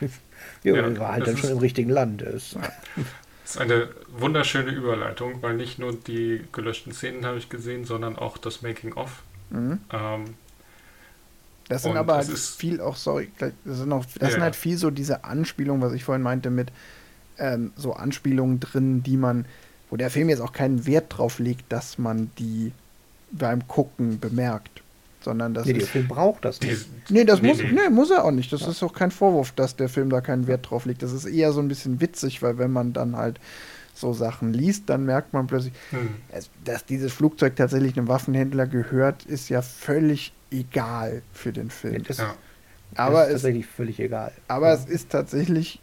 ja, 0.62 0.74
ja 0.76 0.98
war 0.98 1.12
halt 1.12 1.26
dann 1.26 1.36
schon 1.36 1.50
im 1.50 1.58
richtigen 1.58 1.90
Land. 1.90 2.22
Ist. 2.22 2.56
Das 2.56 3.56
ist 3.56 3.60
eine 3.60 3.88
wunderschöne 4.16 4.70
Überleitung, 4.70 5.42
weil 5.42 5.54
nicht 5.54 5.78
nur 5.78 5.92
die 5.92 6.42
gelöschten 6.52 6.92
Szenen 6.92 7.26
habe 7.26 7.38
ich 7.38 7.48
gesehen, 7.48 7.84
sondern 7.84 8.16
auch 8.16 8.38
das 8.38 8.62
Making-of. 8.62 9.22
Mhm. 9.50 9.80
Ähm, 9.90 10.24
das 11.68 11.82
sind 11.82 11.96
aber 11.96 12.16
halt 12.16 12.28
viel 12.28 12.80
auch, 12.80 12.96
sorry, 12.96 13.30
das 13.38 13.52
sind, 13.64 13.92
auch, 13.92 14.04
das 14.04 14.14
ja, 14.20 14.30
sind 14.30 14.42
halt 14.42 14.54
viel 14.54 14.76
so 14.76 14.90
diese 14.90 15.24
Anspielungen, 15.24 15.82
was 15.82 15.94
ich 15.94 16.04
vorhin 16.04 16.22
meinte, 16.22 16.50
mit 16.50 16.70
ähm, 17.38 17.72
so 17.76 17.92
Anspielungen 17.92 18.60
drin, 18.60 19.02
die 19.02 19.16
man, 19.16 19.44
wo 19.90 19.96
der 19.96 20.10
Film 20.10 20.28
jetzt 20.28 20.40
auch 20.40 20.52
keinen 20.52 20.86
Wert 20.86 21.06
drauf 21.16 21.38
legt, 21.38 21.70
dass 21.72 21.98
man 21.98 22.30
die 22.38 22.72
beim 23.30 23.66
Gucken 23.68 24.20
bemerkt. 24.20 24.82
Sondern 25.22 25.54
das 25.54 25.66
nee, 25.66 25.72
der 25.72 25.86
Film 25.86 26.06
braucht 26.06 26.44
das 26.44 26.60
nicht. 26.60 26.86
Nee, 27.08 27.24
das 27.24 27.40
nee, 27.40 27.48
muss, 27.48 27.58
nee. 27.58 27.72
nee, 27.72 27.88
muss 27.88 28.10
er 28.10 28.24
auch 28.24 28.30
nicht. 28.30 28.52
Das 28.52 28.60
ja. 28.60 28.68
ist 28.68 28.82
auch 28.82 28.92
kein 28.92 29.10
Vorwurf, 29.10 29.52
dass 29.52 29.74
der 29.74 29.88
Film 29.88 30.10
da 30.10 30.20
keinen 30.20 30.46
Wert 30.46 30.68
drauf 30.68 30.84
legt. 30.84 31.02
Das 31.02 31.12
ist 31.12 31.24
eher 31.24 31.52
so 31.52 31.60
ein 31.60 31.68
bisschen 31.68 32.02
witzig, 32.02 32.42
weil 32.42 32.58
wenn 32.58 32.70
man 32.70 32.92
dann 32.92 33.16
halt 33.16 33.40
so 33.94 34.12
Sachen 34.12 34.52
liest, 34.52 34.84
dann 34.90 35.06
merkt 35.06 35.32
man 35.32 35.46
plötzlich, 35.46 35.72
hm. 35.90 36.08
dass 36.64 36.84
dieses 36.84 37.12
Flugzeug 37.12 37.56
tatsächlich 37.56 37.96
einem 37.96 38.08
Waffenhändler 38.08 38.66
gehört, 38.66 39.24
ist 39.24 39.48
ja 39.48 39.62
völlig 39.62 40.32
egal 40.50 41.22
für 41.32 41.52
den 41.52 41.70
Film. 41.70 42.02
Das, 42.06 42.18
ja. 42.18 42.34
aber 42.96 43.20
das 43.20 43.28
ist 43.28 43.32
tatsächlich 43.32 43.66
völlig 43.66 44.00
egal. 44.00 44.32
Aber 44.48 44.68
ja. 44.68 44.74
es 44.74 44.84
ist 44.86 45.10
tatsächlich 45.10 45.80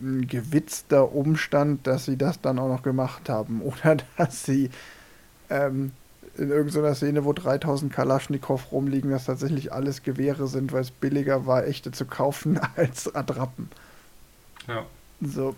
ein 0.00 0.26
gewitzter 0.26 1.12
Umstand, 1.12 1.86
dass 1.86 2.04
sie 2.04 2.16
das 2.16 2.40
dann 2.40 2.58
auch 2.58 2.68
noch 2.68 2.82
gemacht 2.82 3.28
haben. 3.28 3.62
Oder 3.62 3.96
dass 4.16 4.44
sie 4.44 4.70
ähm, 5.50 5.92
in 6.36 6.50
irgendeiner 6.50 6.94
Szene, 6.94 7.24
wo 7.24 7.32
3000 7.32 7.92
Kalaschnikow 7.92 8.72
rumliegen, 8.72 9.10
dass 9.10 9.26
tatsächlich 9.26 9.72
alles 9.72 10.02
Gewehre 10.02 10.46
sind, 10.46 10.72
weil 10.72 10.80
es 10.80 10.90
billiger 10.90 11.46
war, 11.46 11.66
echte 11.66 11.92
zu 11.92 12.06
kaufen 12.06 12.58
als 12.76 13.14
Attrappen. 13.14 13.68
Ja. 14.66 14.86
So, 15.20 15.54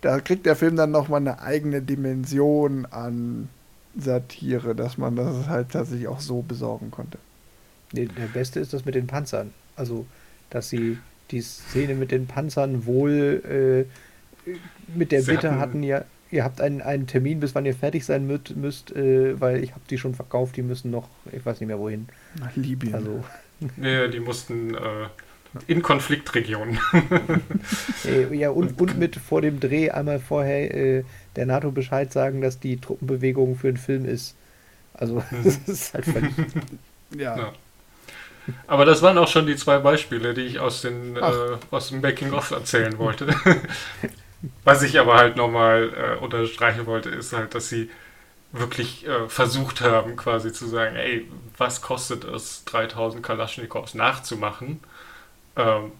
da 0.00 0.20
kriegt 0.20 0.46
der 0.46 0.56
Film 0.56 0.76
dann 0.76 0.90
nochmal 0.90 1.20
eine 1.20 1.40
eigene 1.40 1.82
Dimension 1.82 2.86
an 2.86 3.48
Satire, 3.96 4.74
dass 4.74 4.98
man 4.98 5.16
das 5.16 5.48
halt 5.48 5.70
tatsächlich 5.70 6.08
auch 6.08 6.20
so 6.20 6.42
besorgen 6.42 6.90
konnte. 6.90 7.18
Nee, 7.92 8.06
der 8.06 8.26
beste 8.26 8.60
ist 8.60 8.72
das 8.72 8.84
mit 8.84 8.94
den 8.94 9.06
Panzern. 9.06 9.52
Also, 9.76 10.06
dass 10.50 10.68
sie 10.68 10.98
die 11.30 11.40
Szene 11.40 11.94
mit 11.94 12.10
den 12.10 12.26
Panzern 12.26 12.86
wohl 12.86 13.86
äh, 14.46 14.50
mit 14.94 15.12
der 15.12 15.22
sie 15.22 15.32
Bitte 15.32 15.50
hatten, 15.50 15.60
hatten 15.60 15.82
ja 15.82 16.04
ihr 16.30 16.44
habt 16.44 16.60
einen, 16.60 16.82
einen 16.82 17.06
Termin, 17.06 17.40
bis 17.40 17.54
wann 17.54 17.66
ihr 17.66 17.74
fertig 17.74 18.04
sein 18.04 18.26
müsst, 18.26 18.56
müsst 18.56 18.94
äh, 18.94 19.40
weil 19.40 19.62
ich 19.62 19.72
habe 19.72 19.82
die 19.88 19.98
schon 19.98 20.14
verkauft, 20.14 20.56
die 20.56 20.62
müssen 20.62 20.90
noch, 20.90 21.08
ich 21.32 21.44
weiß 21.44 21.60
nicht 21.60 21.68
mehr 21.68 21.78
wohin. 21.78 22.08
Nach 22.38 22.54
Libyen. 22.56 22.94
Also. 22.94 23.24
Nee, 23.76 24.06
die 24.06 24.20
mussten 24.20 24.72
äh, 24.72 25.08
in 25.66 25.82
Konfliktregionen. 25.82 26.78
äh, 28.04 28.32
ja, 28.32 28.50
und, 28.50 28.80
und 28.80 28.96
mit 28.96 29.16
vor 29.16 29.40
dem 29.42 29.58
Dreh 29.58 29.90
einmal 29.90 30.20
vorher 30.20 30.72
äh, 30.72 31.04
der 31.34 31.46
NATO 31.46 31.72
Bescheid 31.72 32.12
sagen, 32.12 32.40
dass 32.40 32.60
die 32.60 32.76
Truppenbewegung 32.76 33.56
für 33.56 33.66
einen 33.66 33.76
Film 33.76 34.04
ist. 34.04 34.36
Also, 34.94 35.24
das 35.42 35.58
ist 35.66 35.92
halt 35.92 36.04
völlig. 36.04 36.30
ja. 37.16 37.36
ja. 37.36 37.52
Aber 38.66 38.84
das 38.84 39.02
waren 39.02 39.18
auch 39.18 39.28
schon 39.28 39.46
die 39.46 39.56
zwei 39.56 39.78
Beispiele, 39.78 40.34
die 40.34 40.42
ich 40.42 40.60
aus, 40.60 40.82
den, 40.82 41.16
äh, 41.16 41.56
aus 41.70 41.88
dem 41.88 42.00
Making-of 42.00 42.50
erzählen 42.50 42.98
wollte. 42.98 43.34
Was 44.64 44.82
ich 44.82 44.98
aber 44.98 45.16
halt 45.16 45.36
nochmal 45.36 45.92
äh, 45.94 46.22
unterstreichen 46.22 46.86
wollte, 46.86 47.10
ist 47.10 47.32
halt, 47.32 47.54
dass 47.54 47.68
sie 47.68 47.90
wirklich 48.52 49.06
äh, 49.06 49.28
versucht 49.28 49.80
haben, 49.80 50.16
quasi 50.16 50.52
zu 50.52 50.66
sagen, 50.66 50.96
ey, 50.96 51.28
was 51.56 51.82
kostet 51.82 52.24
es, 52.24 52.64
3000 52.64 53.22
Kalaschnikows 53.22 53.94
nachzumachen? 53.94 54.80
Ähm, 55.56 55.92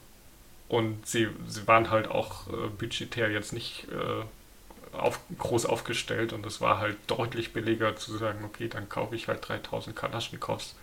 und 0.68 1.06
sie, 1.06 1.28
sie 1.46 1.66
waren 1.66 1.90
halt 1.90 2.08
auch 2.08 2.46
äh, 2.48 2.68
budgetär 2.78 3.30
jetzt 3.30 3.52
nicht 3.52 3.86
äh, 3.90 4.96
auf, 4.96 5.20
groß 5.38 5.66
aufgestellt 5.66 6.32
und 6.32 6.46
es 6.46 6.60
war 6.60 6.78
halt 6.78 6.96
deutlich 7.06 7.52
billiger 7.52 7.96
zu 7.96 8.16
sagen, 8.16 8.44
okay, 8.44 8.68
dann 8.68 8.88
kaufe 8.88 9.14
ich 9.14 9.28
halt 9.28 9.46
3000 9.46 9.96
Kalaschnikows 9.96 10.74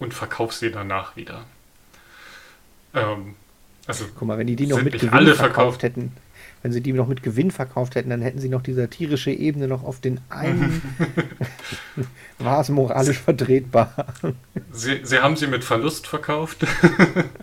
und 0.00 0.12
verkaufe 0.12 0.54
sie 0.54 0.72
danach 0.72 1.14
wieder. 1.14 1.44
Ähm, 2.94 3.36
also 3.86 4.06
Guck 4.18 4.26
mal, 4.26 4.38
wenn 4.38 4.46
die 4.46 4.56
die 4.56 4.66
noch 4.66 4.82
mit 4.82 4.94
Gewinn 4.94 5.10
alle 5.10 5.34
verkauft 5.34 5.84
hätten, 5.84 6.12
wenn 6.62 6.72
sie 6.72 6.80
die 6.80 6.92
noch 6.92 7.06
mit 7.06 7.22
Gewinn 7.22 7.50
verkauft 7.50 7.94
hätten, 7.94 8.10
dann 8.10 8.20
hätten 8.20 8.38
sie 8.38 8.48
noch 8.48 8.62
die 8.62 8.72
satirische 8.72 9.30
Ebene 9.30 9.68
noch 9.68 9.82
auf 9.84 10.00
den 10.00 10.20
einen. 10.28 10.82
war 12.38 12.60
es 12.60 12.68
moralisch 12.68 13.18
vertretbar. 13.18 14.06
Sie, 14.72 15.00
sie 15.02 15.20
haben 15.20 15.36
sie 15.36 15.46
mit 15.46 15.64
Verlust 15.64 16.06
verkauft. 16.06 16.66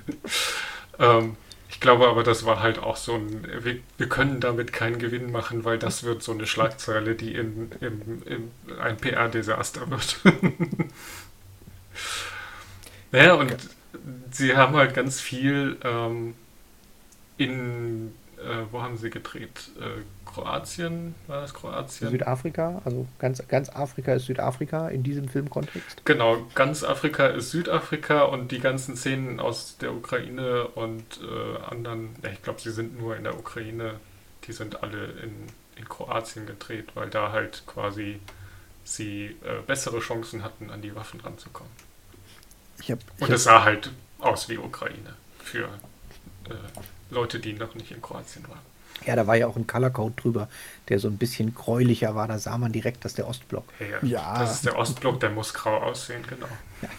ähm, 0.99 1.36
ich 1.70 1.80
glaube 1.80 2.08
aber, 2.08 2.24
das 2.24 2.45
war 2.45 2.62
halt 2.62 2.80
auch 2.80 2.95
so 2.95 3.16
ein, 3.16 3.47
wir, 3.62 3.78
wir, 3.97 4.10
können 4.10 4.39
damit 4.39 4.74
keinen 4.74 4.99
Gewinn 4.99 5.32
machen, 5.32 5.64
weil 5.66 5.78
das 5.78 6.03
wird 6.03 6.24
so 6.24 6.32
eine 6.32 6.47
Schlagzeile, 6.47 7.16
die 7.16 7.34
in, 7.34 7.72
in, 7.82 8.22
in 8.26 8.51
ein 8.80 8.97
PR-Desaster 8.97 9.89
wird. 9.89 10.20
naja, 13.12 13.34
und 13.34 13.55
sie 14.32 14.55
haben 14.55 14.76
halt 14.76 14.93
ganz 14.93 15.20
viel 15.20 15.78
ähm, 15.84 16.36
in 17.38 18.14
äh, 18.38 18.66
wo 18.72 18.82
haben 18.82 18.97
sie 18.97 19.10
gedreht? 19.10 19.72
Äh, 19.80 20.03
Kroatien, 20.26 21.16
war 21.26 21.41
das 21.41 21.53
Kroatien? 21.53 22.12
Südafrika, 22.12 22.82
also 22.86 23.08
ganz, 23.18 23.45
ganz 23.47 23.70
Afrika 23.70 24.14
ist 24.14 24.26
Südafrika 24.26 24.89
in 24.89 25.01
diesem 25.03 25.28
Filmkontext. 25.28 26.05
Genau, 26.05 26.45
ganz 26.53 26.84
Afrika 26.84 27.28
ist 27.28 27.51
Südafrika 27.51 28.24
und 28.24 28.51
die 28.51 28.60
ganzen 28.60 28.95
Szenen 28.95 29.39
aus 29.39 29.78
der 29.78 29.93
Ukraine 29.93 30.68
und 30.68 31.20
äh, 31.22 31.64
anderen, 31.64 32.16
ich 32.32 32.41
glaube, 32.43 32.62
sie 32.62 32.72
sind 32.72 32.99
nur 32.99 33.16
in 33.16 33.24
der 33.24 33.38
Ukraine, 33.38 33.95
die 34.45 34.53
sind 34.53 34.84
alle 34.84 35.05
in, 35.24 35.34
in 35.76 35.89
Kroatien 35.89 36.45
gedreht, 36.45 36.89
weil 36.93 37.10
da 37.10 37.32
halt 37.32 37.64
quasi 37.66 38.20
sie 38.84 39.36
äh, 39.43 39.62
bessere 39.66 39.99
Chancen 39.99 40.43
hatten, 40.43 40.70
an 40.70 40.82
die 40.82 40.95
Waffen 40.95 41.20
ranzukommen. 41.22 41.72
Ich 42.88 42.92
hab, 42.94 43.00
ich 43.18 43.24
und 43.24 43.32
es 43.32 43.44
sah 43.44 43.66
halt 43.66 43.92
aus 44.20 44.48
wie 44.48 44.58
Ukraine 44.58 45.14
für 45.44 45.66
äh, 46.46 46.54
Leute, 47.10 47.38
die 47.38 47.52
noch 47.52 47.76
nicht 47.76 47.92
in 47.92 48.02
Kroatien 48.02 48.48
waren. 48.48 48.62
Ja, 49.06 49.18
da 49.18 49.28
war 49.28 49.36
ja 49.36 49.48
auch 49.48 49.58
ein 49.58 49.68
Colorcode 49.68 50.14
drüber, 50.24 50.48
der 50.88 50.98
so 50.98 51.10
ein 51.10 51.18
bisschen 51.18 51.54
gräulicher 51.54 52.16
war. 52.16 52.30
Da 52.30 52.40
sah 52.40 52.58
man 52.58 52.72
direkt, 52.72 53.04
dass 53.04 53.14
der 53.14 53.28
Ostblock. 53.28 53.66
Ja, 53.80 54.08
ja. 54.08 54.40
Das 54.40 54.56
ist 54.56 54.66
der 54.66 54.78
Ostblock, 54.78 55.20
der 55.20 55.32
muss 55.32 55.54
grau 55.54 55.78
aussehen, 55.78 56.24
genau. 56.30 56.48
Ja. 56.82 56.90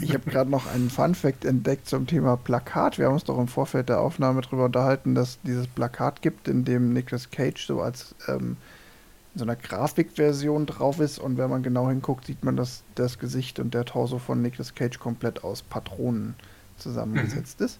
Ich 0.00 0.14
habe 0.14 0.30
gerade 0.30 0.48
noch 0.48 0.66
einen 0.66 0.88
Fun-Fact 0.88 1.44
entdeckt 1.44 1.88
zum 1.88 2.06
Thema 2.06 2.38
Plakat. 2.38 2.96
Wir 2.96 3.06
haben 3.06 3.14
uns 3.14 3.24
doch 3.24 3.38
im 3.38 3.48
Vorfeld 3.48 3.90
der 3.90 4.00
Aufnahme 4.00 4.40
darüber 4.40 4.64
unterhalten, 4.64 5.14
dass 5.14 5.38
dieses 5.42 5.66
Plakat 5.66 6.22
gibt, 6.22 6.48
in 6.48 6.64
dem 6.64 6.94
Nicolas 6.94 7.30
Cage 7.30 7.66
so 7.66 7.82
als 7.82 8.14
ähm, 8.28 8.56
so 9.34 9.44
einer 9.44 9.56
Grafikversion 9.56 10.66
drauf 10.66 11.00
ist. 11.00 11.18
Und 11.18 11.36
wenn 11.36 11.50
man 11.50 11.62
genau 11.62 11.88
hinguckt, 11.88 12.26
sieht 12.26 12.44
man, 12.44 12.56
dass 12.56 12.82
das 12.94 13.18
Gesicht 13.18 13.58
und 13.58 13.74
der 13.74 13.84
Torso 13.84 14.18
von 14.18 14.42
Nicolas 14.42 14.74
Cage 14.74 14.98
komplett 14.98 15.44
aus 15.44 15.62
Patronen 15.62 16.34
zusammengesetzt 16.78 17.60
mhm. 17.60 17.66
ist. 17.66 17.78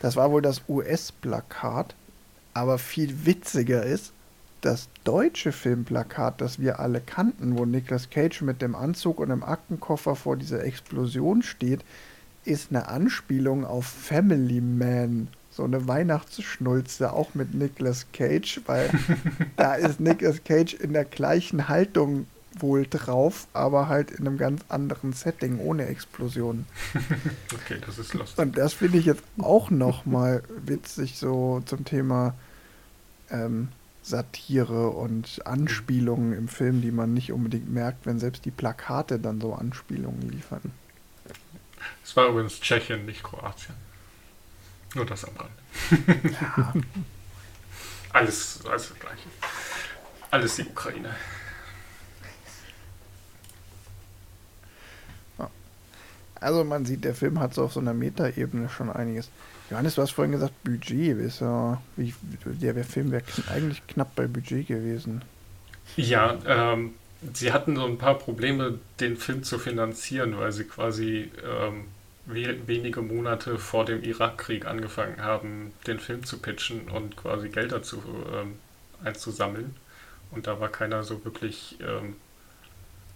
Das 0.00 0.16
war 0.16 0.30
wohl 0.30 0.42
das 0.42 0.62
US-Plakat. 0.68 1.94
Aber 2.56 2.78
viel 2.78 3.26
witziger 3.26 3.82
ist, 3.84 4.12
das 4.60 4.88
deutsche 5.02 5.52
Filmplakat, 5.52 6.40
das 6.40 6.58
wir 6.58 6.78
alle 6.78 7.00
kannten, 7.00 7.58
wo 7.58 7.66
Nicolas 7.66 8.08
Cage 8.08 8.42
mit 8.42 8.62
dem 8.62 8.74
Anzug 8.74 9.18
und 9.18 9.28
dem 9.28 9.42
Aktenkoffer 9.42 10.16
vor 10.16 10.36
dieser 10.36 10.64
Explosion 10.64 11.42
steht, 11.42 11.84
ist 12.44 12.70
eine 12.70 12.88
Anspielung 12.88 13.64
auf 13.66 13.84
Family 13.86 14.60
Man. 14.60 15.28
So 15.54 15.62
eine 15.64 15.86
Weihnachtsschnulze, 15.86 17.12
auch 17.12 17.34
mit 17.34 17.54
Nicolas 17.54 18.06
Cage, 18.12 18.60
weil 18.66 18.90
da 19.56 19.74
ist 19.74 20.00
Nicolas 20.00 20.42
Cage 20.42 20.74
in 20.74 20.92
der 20.92 21.04
gleichen 21.04 21.68
Haltung 21.68 22.26
wohl 22.58 22.86
drauf, 22.86 23.46
aber 23.52 23.88
halt 23.88 24.10
in 24.10 24.26
einem 24.26 24.38
ganz 24.38 24.62
anderen 24.68 25.12
Setting, 25.12 25.58
ohne 25.58 25.86
Explosionen. 25.86 26.66
Okay, 27.54 27.78
das 27.86 27.98
ist 27.98 28.14
lustig. 28.14 28.38
Und 28.38 28.58
das 28.58 28.74
finde 28.74 28.98
ich 28.98 29.06
jetzt 29.06 29.22
auch 29.38 29.70
nochmal 29.70 30.42
witzig, 30.66 31.16
so 31.16 31.62
zum 31.64 31.84
Thema 31.84 32.34
ähm, 33.30 33.68
Satire 34.02 34.90
und 34.90 35.46
Anspielungen 35.46 36.34
im 36.34 36.48
Film, 36.48 36.82
die 36.82 36.90
man 36.90 37.14
nicht 37.14 37.32
unbedingt 37.32 37.72
merkt, 37.72 38.04
wenn 38.06 38.18
selbst 38.18 38.44
die 38.44 38.50
Plakate 38.50 39.18
dann 39.18 39.40
so 39.40 39.54
Anspielungen 39.54 40.28
liefern. 40.30 40.72
Es 42.02 42.14
war 42.16 42.28
übrigens 42.28 42.60
Tschechien, 42.60 43.06
nicht 43.06 43.22
Kroatien. 43.22 43.74
Nur 44.94 45.06
das 45.06 45.24
am 45.24 45.34
Rande. 45.36 46.36
Ja, 46.56 46.72
Alles, 48.12 48.60
alles 48.64 48.88
das 48.90 48.98
Gleiche. 48.98 49.28
Alles 50.30 50.56
die 50.56 50.62
Ukraine. 50.62 51.14
also 56.44 56.62
man 56.62 56.84
sieht, 56.84 57.04
der 57.04 57.14
Film 57.14 57.40
hat 57.40 57.54
so 57.54 57.64
auf 57.64 57.72
so 57.72 57.80
einer 57.80 57.94
Metaebene 57.94 58.68
schon 58.68 58.90
einiges. 58.90 59.30
Johannes, 59.70 59.94
du 59.94 60.02
hast 60.02 60.10
vorhin 60.10 60.32
gesagt, 60.32 60.52
Budget 60.62 61.18
ist 61.18 61.40
ja, 61.40 61.80
wie, 61.96 62.14
der, 62.44 62.74
der 62.74 62.84
Film 62.84 63.10
wäre 63.10 63.22
eigentlich 63.50 63.84
knapp 63.86 64.14
bei 64.14 64.26
Budget 64.26 64.68
gewesen. 64.68 65.22
Ja, 65.96 66.36
ähm, 66.46 66.94
sie 67.32 67.52
hatten 67.52 67.76
so 67.76 67.86
ein 67.86 67.98
paar 67.98 68.18
Probleme, 68.18 68.78
den 69.00 69.16
Film 69.16 69.42
zu 69.42 69.58
finanzieren, 69.58 70.36
weil 70.38 70.52
sie 70.52 70.64
quasi 70.64 71.30
ähm, 71.42 71.84
wenige 72.26 73.02
Monate 73.02 73.58
vor 73.58 73.84
dem 73.84 74.02
Irakkrieg 74.02 74.66
angefangen 74.66 75.20
haben, 75.22 75.72
den 75.86 76.00
Film 76.00 76.24
zu 76.24 76.38
pitchen 76.38 76.88
und 76.88 77.16
quasi 77.16 77.50
Geld 77.50 77.72
dazu 77.72 78.02
ähm, 78.32 78.58
einzusammeln. 79.04 79.76
Und 80.30 80.46
da 80.46 80.58
war 80.58 80.68
keiner 80.68 81.04
so 81.04 81.24
wirklich 81.24 81.76
ähm, 81.80 82.16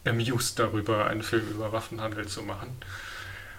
amused 0.06 0.58
darüber, 0.58 1.06
einen 1.06 1.22
Film 1.22 1.48
über 1.48 1.72
Waffenhandel 1.72 2.26
zu 2.26 2.42
machen. 2.42 2.76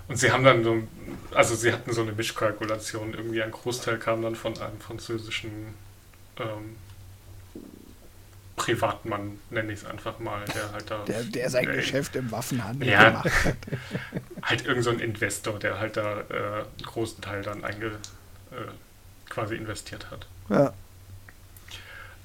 Und 0.07 0.17
sie 0.17 0.31
haben 0.31 0.43
dann 0.43 0.63
so, 0.63 0.87
also 1.35 1.55
sie 1.55 1.71
hatten 1.71 1.93
so 1.93 2.01
eine 2.01 2.13
Mischkalkulation. 2.13 3.13
Irgendwie 3.13 3.43
ein 3.43 3.51
Großteil 3.51 3.97
kam 3.97 4.21
dann 4.21 4.35
von 4.35 4.57
einem 4.59 4.79
französischen 4.79 5.51
ähm, 6.37 6.75
Privatmann, 8.59 9.39
nenne 9.49 9.71
ich 9.73 9.79
es 9.79 9.85
einfach 9.85 10.19
mal, 10.19 10.43
der 10.53 10.71
halt 10.73 10.91
da. 10.91 11.03
Der, 11.05 11.23
der 11.23 11.49
sein 11.49 11.67
äh, 11.69 11.75
Geschäft 11.77 12.15
im 12.15 12.29
Waffenhandel 12.31 12.89
Ja. 12.89 13.09
gemacht 13.09 13.45
hat. 13.45 13.55
Halt 14.43 14.65
irgend 14.65 14.83
so 14.83 14.89
ein 14.89 14.99
Investor, 14.99 15.59
der 15.59 15.79
halt 15.79 15.97
da 15.97 16.21
äh, 16.21 16.23
einen 16.33 16.65
großen 16.85 17.21
Teil 17.21 17.41
dann 17.41 17.63
einge, 17.63 17.87
äh, 18.51 18.55
quasi 19.29 19.55
investiert 19.55 20.09
hat. 20.11 20.27
Ja. 20.49 20.73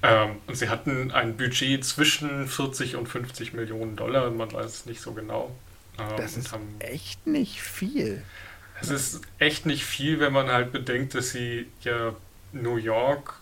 Ähm, 0.01 0.37
und 0.47 0.55
sie 0.55 0.69
hatten 0.69 1.11
ein 1.11 1.35
Budget 1.37 1.83
zwischen 1.85 2.47
40 2.47 2.95
und 2.95 3.07
50 3.07 3.53
Millionen 3.53 3.95
Dollar, 3.95 4.29
man 4.31 4.51
weiß 4.51 4.65
es 4.65 4.85
nicht 4.85 5.01
so 5.01 5.13
genau. 5.13 5.55
Ähm, 5.99 6.05
Das 6.17 6.37
ist 6.37 6.51
haben, 6.51 6.75
echt 6.79 7.25
nicht 7.27 7.61
viel. 7.61 8.23
es 8.81 8.89
ist 8.89 9.21
echt 9.39 9.65
nicht 9.65 9.85
viel, 9.85 10.19
wenn 10.19 10.33
man 10.33 10.47
halt 10.49 10.71
bedenkt, 10.71 11.15
dass 11.15 11.29
sie 11.31 11.67
ja 11.81 12.15
New 12.53 12.77
York, 12.77 13.35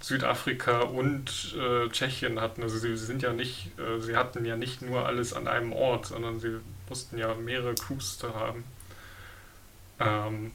Südafrika 0.00 0.80
und 0.80 1.54
äh, 1.58 1.88
Tschechien 1.88 2.40
hatten. 2.40 2.62
Also 2.62 2.78
sie 2.78 2.96
sind 2.96 3.22
ja 3.22 3.32
nicht, 3.32 3.78
äh, 3.78 4.00
sie 4.00 4.16
hatten 4.16 4.44
ja 4.44 4.56
nicht 4.56 4.82
nur 4.82 5.06
alles 5.06 5.32
an 5.32 5.48
einem 5.48 5.72
Ort, 5.72 6.06
sondern 6.06 6.40
sie 6.40 6.60
mussten 6.88 7.18
ja 7.18 7.34
mehrere 7.34 7.74
Crews 7.74 8.18
da 8.18 8.34
haben. 8.34 8.64
Ähm, 9.98 10.52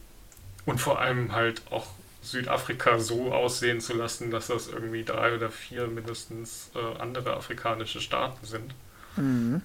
und 0.65 0.79
vor 0.79 0.99
allem 0.99 1.31
halt 1.31 1.61
auch 1.69 1.87
Südafrika 2.23 2.99
so 2.99 3.31
aussehen 3.33 3.79
zu 3.81 3.93
lassen, 3.93 4.31
dass 4.31 4.47
das 4.47 4.67
irgendwie 4.67 5.03
drei 5.03 5.35
oder 5.35 5.51
vier 5.51 5.87
mindestens 5.87 6.71
äh, 6.75 6.99
andere 7.01 7.35
afrikanische 7.35 8.01
Staaten 8.01 8.45
sind. 8.45 8.73
Mhm. 9.15 9.61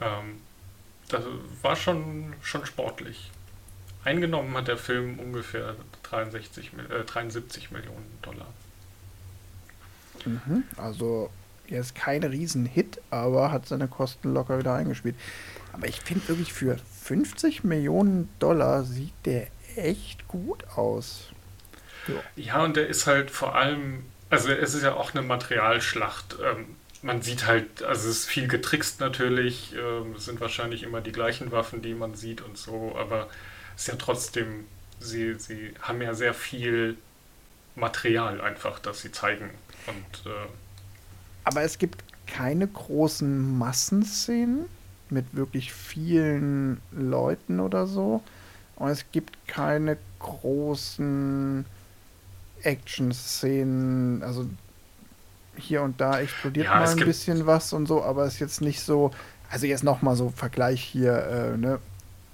Ähm, 0.00 0.40
das 1.08 1.24
war 1.62 1.74
schon, 1.74 2.34
schon 2.42 2.64
sportlich. 2.64 3.30
Eingenommen 4.08 4.56
hat 4.56 4.68
der 4.68 4.78
Film 4.78 5.18
ungefähr 5.18 5.74
63, 6.04 6.72
Mil- 6.72 6.90
äh, 6.90 7.04
73 7.04 7.70
Millionen 7.70 8.18
Dollar. 8.22 8.46
Mhm. 10.24 10.64
Also, 10.78 11.28
er 11.68 11.80
ist 11.80 11.94
kein 11.94 12.24
Riesenhit, 12.24 13.02
aber 13.10 13.52
hat 13.52 13.66
seine 13.68 13.86
Kosten 13.86 14.32
locker 14.32 14.58
wieder 14.58 14.74
eingespielt. 14.74 15.14
Aber 15.74 15.86
ich 15.88 16.00
finde 16.00 16.26
wirklich, 16.28 16.54
für 16.54 16.78
50 17.02 17.64
Millionen 17.64 18.30
Dollar 18.38 18.84
sieht 18.84 19.12
der 19.26 19.48
echt 19.76 20.26
gut 20.26 20.64
aus. 20.74 21.28
Ja, 22.36 22.64
und 22.64 22.76
der 22.78 22.88
ist 22.88 23.06
halt 23.06 23.30
vor 23.30 23.54
allem, 23.56 24.06
also 24.30 24.48
es 24.50 24.72
ist 24.72 24.84
ja 24.84 24.94
auch 24.94 25.12
eine 25.12 25.20
Materialschlacht. 25.20 26.38
Ähm, 26.42 26.76
man 27.02 27.20
sieht 27.20 27.46
halt, 27.46 27.82
also 27.82 28.08
es 28.08 28.20
ist 28.20 28.26
viel 28.26 28.48
getrickst 28.48 29.00
natürlich, 29.00 29.74
ähm, 29.76 30.14
es 30.16 30.24
sind 30.24 30.40
wahrscheinlich 30.40 30.82
immer 30.82 31.02
die 31.02 31.12
gleichen 31.12 31.52
Waffen, 31.52 31.82
die 31.82 31.92
man 31.92 32.14
sieht 32.14 32.40
und 32.40 32.56
so, 32.56 32.96
aber 32.98 33.28
ist 33.78 33.86
ja 33.86 33.94
trotzdem, 33.94 34.66
sie, 34.98 35.34
sie 35.34 35.72
haben 35.80 36.02
ja 36.02 36.12
sehr 36.12 36.34
viel 36.34 36.98
Material 37.76 38.40
einfach, 38.40 38.80
das 38.80 39.00
sie 39.00 39.12
zeigen. 39.12 39.50
Und 39.86 40.26
äh, 40.26 40.48
Aber 41.44 41.62
es 41.62 41.78
gibt 41.78 42.02
keine 42.26 42.66
großen 42.66 43.56
Massenszenen 43.56 44.66
mit 45.10 45.34
wirklich 45.34 45.72
vielen 45.72 46.80
Leuten 46.90 47.60
oder 47.60 47.86
so. 47.86 48.22
Und 48.76 48.88
es 48.88 49.04
gibt 49.12 49.46
keine 49.46 49.96
großen 50.18 51.64
Action-Szenen. 52.62 54.22
Also 54.24 54.48
hier 55.56 55.82
und 55.82 56.00
da 56.00 56.20
explodiert 56.20 56.66
Ja, 56.66 56.80
mal 56.80 56.88
ein 56.88 56.96
bisschen 56.96 57.46
was 57.46 57.72
und 57.72 57.86
so, 57.86 58.02
aber 58.02 58.24
es 58.24 58.34
ist 58.34 58.40
jetzt 58.40 58.60
nicht 58.60 58.80
so. 58.80 59.12
Also 59.50 59.66
jetzt 59.66 59.84
nochmal 59.84 60.16
so 60.16 60.30
Vergleich 60.30 60.82
hier, 60.82 61.14
äh, 61.54 61.56
ne? 61.56 61.78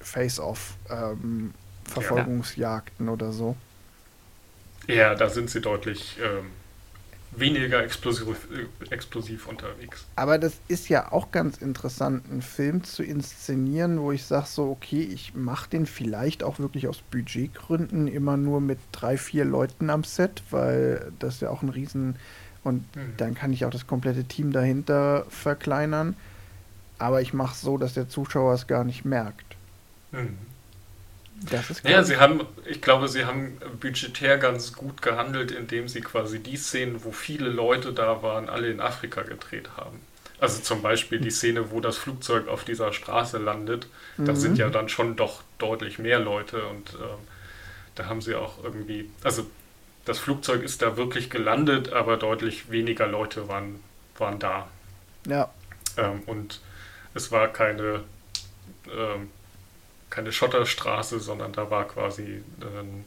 Face-Off, 0.05 0.79
ähm, 0.91 1.55
Verfolgungsjagden 1.85 3.09
oder 3.09 3.33
so. 3.33 3.57
ja, 4.87 5.15
da 5.15 5.29
sind 5.31 5.51
sie 5.51 5.61
deutlich 5.61 6.19
ähm, 6.23 6.53
weniger 7.33 7.83
explosiv, 7.85 8.49
äh, 8.51 8.69
explosiv 8.91 9.47
unterwegs. 9.49 10.09
Aber 10.17 10.39
das 10.39 10.61
ist 10.69 10.89
ja 10.89 11.11
auch 11.11 11.33
ganz 11.33 11.57
interessant, 11.59 12.31
einen 12.31 12.43
Film 12.43 12.85
zu 12.85 13.03
inszenieren, 13.03 14.01
wo 14.01 14.13
ich 14.13 14.25
sage 14.27 14.47
so, 14.47 14.71
okay, 14.71 15.03
ich 15.03 15.35
mache 15.35 15.69
den 15.71 15.87
vielleicht 15.87 16.45
auch 16.45 16.61
wirklich 16.61 16.87
aus 16.87 17.03
Budgetgründen 17.03 18.07
immer 18.07 18.37
nur 18.37 18.61
mit 18.61 18.79
drei, 18.93 19.17
vier 19.19 19.45
Leuten 19.45 19.91
am 19.91 20.05
Set, 20.05 20.43
weil 20.51 21.13
das 21.19 21.41
ja 21.41 21.51
auch 21.51 21.63
ein 21.63 21.69
Riesen... 21.71 22.17
Und 22.63 22.89
Mhm. 22.95 23.17
dann 23.19 23.35
kann 23.35 23.53
ich 23.53 23.67
auch 23.67 23.71
das 23.71 23.87
komplette 23.87 24.25
Team 24.25 24.51
dahinter 24.51 25.27
verkleinern. 25.29 26.17
Aber 26.99 27.23
ich 27.23 27.35
mache 27.35 27.57
so, 27.57 27.79
dass 27.79 27.95
der 27.95 28.09
Zuschauer 28.09 28.55
es 28.55 28.67
gar 28.67 28.85
nicht 28.85 29.05
merkt. 29.05 29.54
Mhm. 30.15 30.39
Das 31.51 31.71
ist 31.71 31.85
Ja, 31.85 32.03
glaub 32.03 32.03
sie 32.03 32.17
haben, 32.17 32.47
ich 32.65 32.81
glaube, 32.81 33.09
sie 33.09 33.25
haben 33.27 33.59
budgetär 33.81 34.39
ganz 34.39 34.73
gut 34.73 35.03
gehandelt, 35.03 35.51
indem 35.51 35.89
sie 35.89 36.01
quasi 36.01 36.39
die 36.43 36.57
Szenen, 36.57 37.05
wo 37.05 37.13
viele 37.13 37.49
Leute 37.51 37.93
da 37.93 38.23
waren, 38.23 38.49
alle 38.49 38.71
in 38.71 38.81
Afrika 38.81 39.23
gedreht 39.23 39.71
haben. 39.77 40.01
Also 40.41 40.63
zum 40.63 40.83
Beispiel 40.83 41.21
die 41.21 41.31
Szene, 41.31 41.71
wo 41.71 41.81
das 41.81 41.97
Flugzeug 41.99 42.49
auf 42.49 42.65
dieser 42.65 42.93
Straße 42.93 43.39
landet, 43.39 43.87
da 44.25 44.35
Mhm. 44.35 44.35
sind 44.35 44.59
ja 44.59 44.71
dann 44.71 44.89
schon 44.89 45.17
doch 45.17 45.43
deutlich 45.59 45.99
mehr 45.99 46.19
Leute 46.19 46.67
und 46.67 46.95
ähm, 46.95 47.19
da 47.97 48.07
haben 48.07 48.23
sie 48.23 48.35
auch 48.35 48.63
irgendwie, 48.65 49.11
also 49.25 49.47
das 50.07 50.19
Flugzeug 50.21 50.63
ist 50.63 50.83
da 50.83 50.97
wirklich 50.97 51.31
gelandet, 51.31 51.93
aber 51.93 52.17
deutlich 52.19 52.71
weniger 52.71 53.07
Leute 53.07 53.49
waren, 53.49 53.81
waren 54.19 54.39
da. 54.39 54.69
ja, 55.27 55.51
Ähm, 55.97 56.23
und 56.27 56.61
es 57.15 57.31
war 57.33 57.49
keine, 57.53 58.05
ähm, 58.93 59.31
keine 60.15 60.31
Schotterstraße, 60.31 61.19
sondern 61.19 61.53
da 61.53 61.73
war 61.73 61.89
quasi 61.89 62.45
ein, 62.61 63.05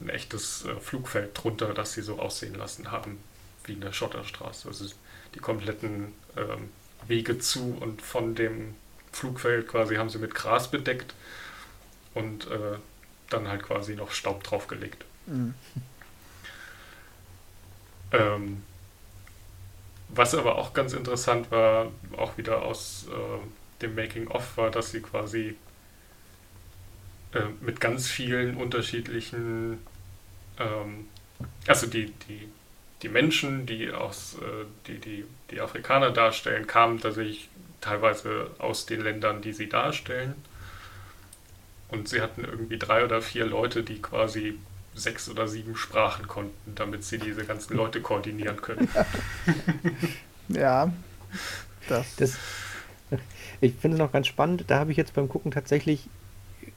ein 0.00 0.08
echtes 0.08 0.64
äh, 0.64 0.76
Flugfeld 0.76 1.30
drunter, 1.34 1.74
das 1.74 1.92
sie 1.92 2.02
so 2.02 2.20
aussehen 2.20 2.54
lassen 2.54 2.92
haben 2.92 3.18
wie 3.64 3.74
eine 3.74 3.92
Schotterstraße. 3.92 4.68
Also 4.68 4.86
die 5.34 5.40
kompletten 5.40 6.12
ähm, 6.36 6.68
Wege 7.08 7.40
zu 7.40 7.76
und 7.80 8.00
von 8.00 8.36
dem 8.36 8.76
Flugfeld 9.10 9.66
quasi 9.66 9.96
haben 9.96 10.08
sie 10.08 10.18
mit 10.18 10.36
Gras 10.36 10.70
bedeckt 10.70 11.14
und 12.14 12.46
äh, 12.46 12.78
dann 13.28 13.48
halt 13.48 13.64
quasi 13.64 13.96
noch 13.96 14.12
Staub 14.12 14.44
draufgelegt. 14.44 15.04
mhm. 15.26 15.54
Ähm, 18.12 18.64
was 20.08 20.34
aber 20.34 20.56
auch 20.56 20.74
ganz 20.74 20.92
interessant 20.92 21.50
war, 21.52 21.92
auch 22.16 22.36
wieder 22.36 22.62
aus 22.62 23.06
äh, 23.08 23.82
dem 23.82 23.94
Making-of, 23.94 24.56
war, 24.56 24.70
dass 24.70 24.90
sie 24.90 25.00
quasi 25.00 25.56
äh, 27.32 27.42
mit 27.60 27.80
ganz 27.80 28.08
vielen 28.08 28.56
unterschiedlichen, 28.56 29.78
ähm, 30.58 31.06
also 31.66 31.86
die, 31.86 32.06
die, 32.28 32.48
die 33.02 33.08
Menschen, 33.08 33.66
die 33.66 33.90
aus, 33.90 34.36
äh, 34.40 34.66
die, 34.86 34.98
die, 34.98 35.24
die 35.50 35.60
Afrikaner 35.60 36.10
darstellen, 36.10 36.66
kamen 36.66 37.00
tatsächlich 37.00 37.48
teilweise 37.80 38.50
aus 38.58 38.86
den 38.86 39.02
Ländern, 39.02 39.42
die 39.42 39.52
sie 39.52 39.68
darstellen. 39.68 40.34
Und 41.88 42.08
sie 42.08 42.20
hatten 42.20 42.44
irgendwie 42.44 42.78
drei 42.78 43.04
oder 43.04 43.22
vier 43.22 43.46
Leute, 43.46 43.82
die 43.82 44.00
quasi 44.00 44.58
sechs 44.94 45.28
oder 45.28 45.48
sieben 45.48 45.76
Sprachen 45.76 46.26
konnten, 46.28 46.74
damit 46.74 47.04
sie 47.04 47.18
diese 47.18 47.44
ganzen 47.44 47.76
Leute 47.76 48.00
koordinieren 48.00 48.60
können. 48.60 48.88
ja. 50.48 50.92
Das, 51.88 52.16
Das, 52.16 52.36
ich 53.60 53.74
finde 53.74 53.96
es 53.96 53.98
noch 54.00 54.12
ganz 54.12 54.26
spannend. 54.26 54.64
Da 54.68 54.78
habe 54.78 54.90
ich 54.90 54.96
jetzt 54.96 55.14
beim 55.14 55.28
Gucken 55.28 55.50
tatsächlich 55.50 56.08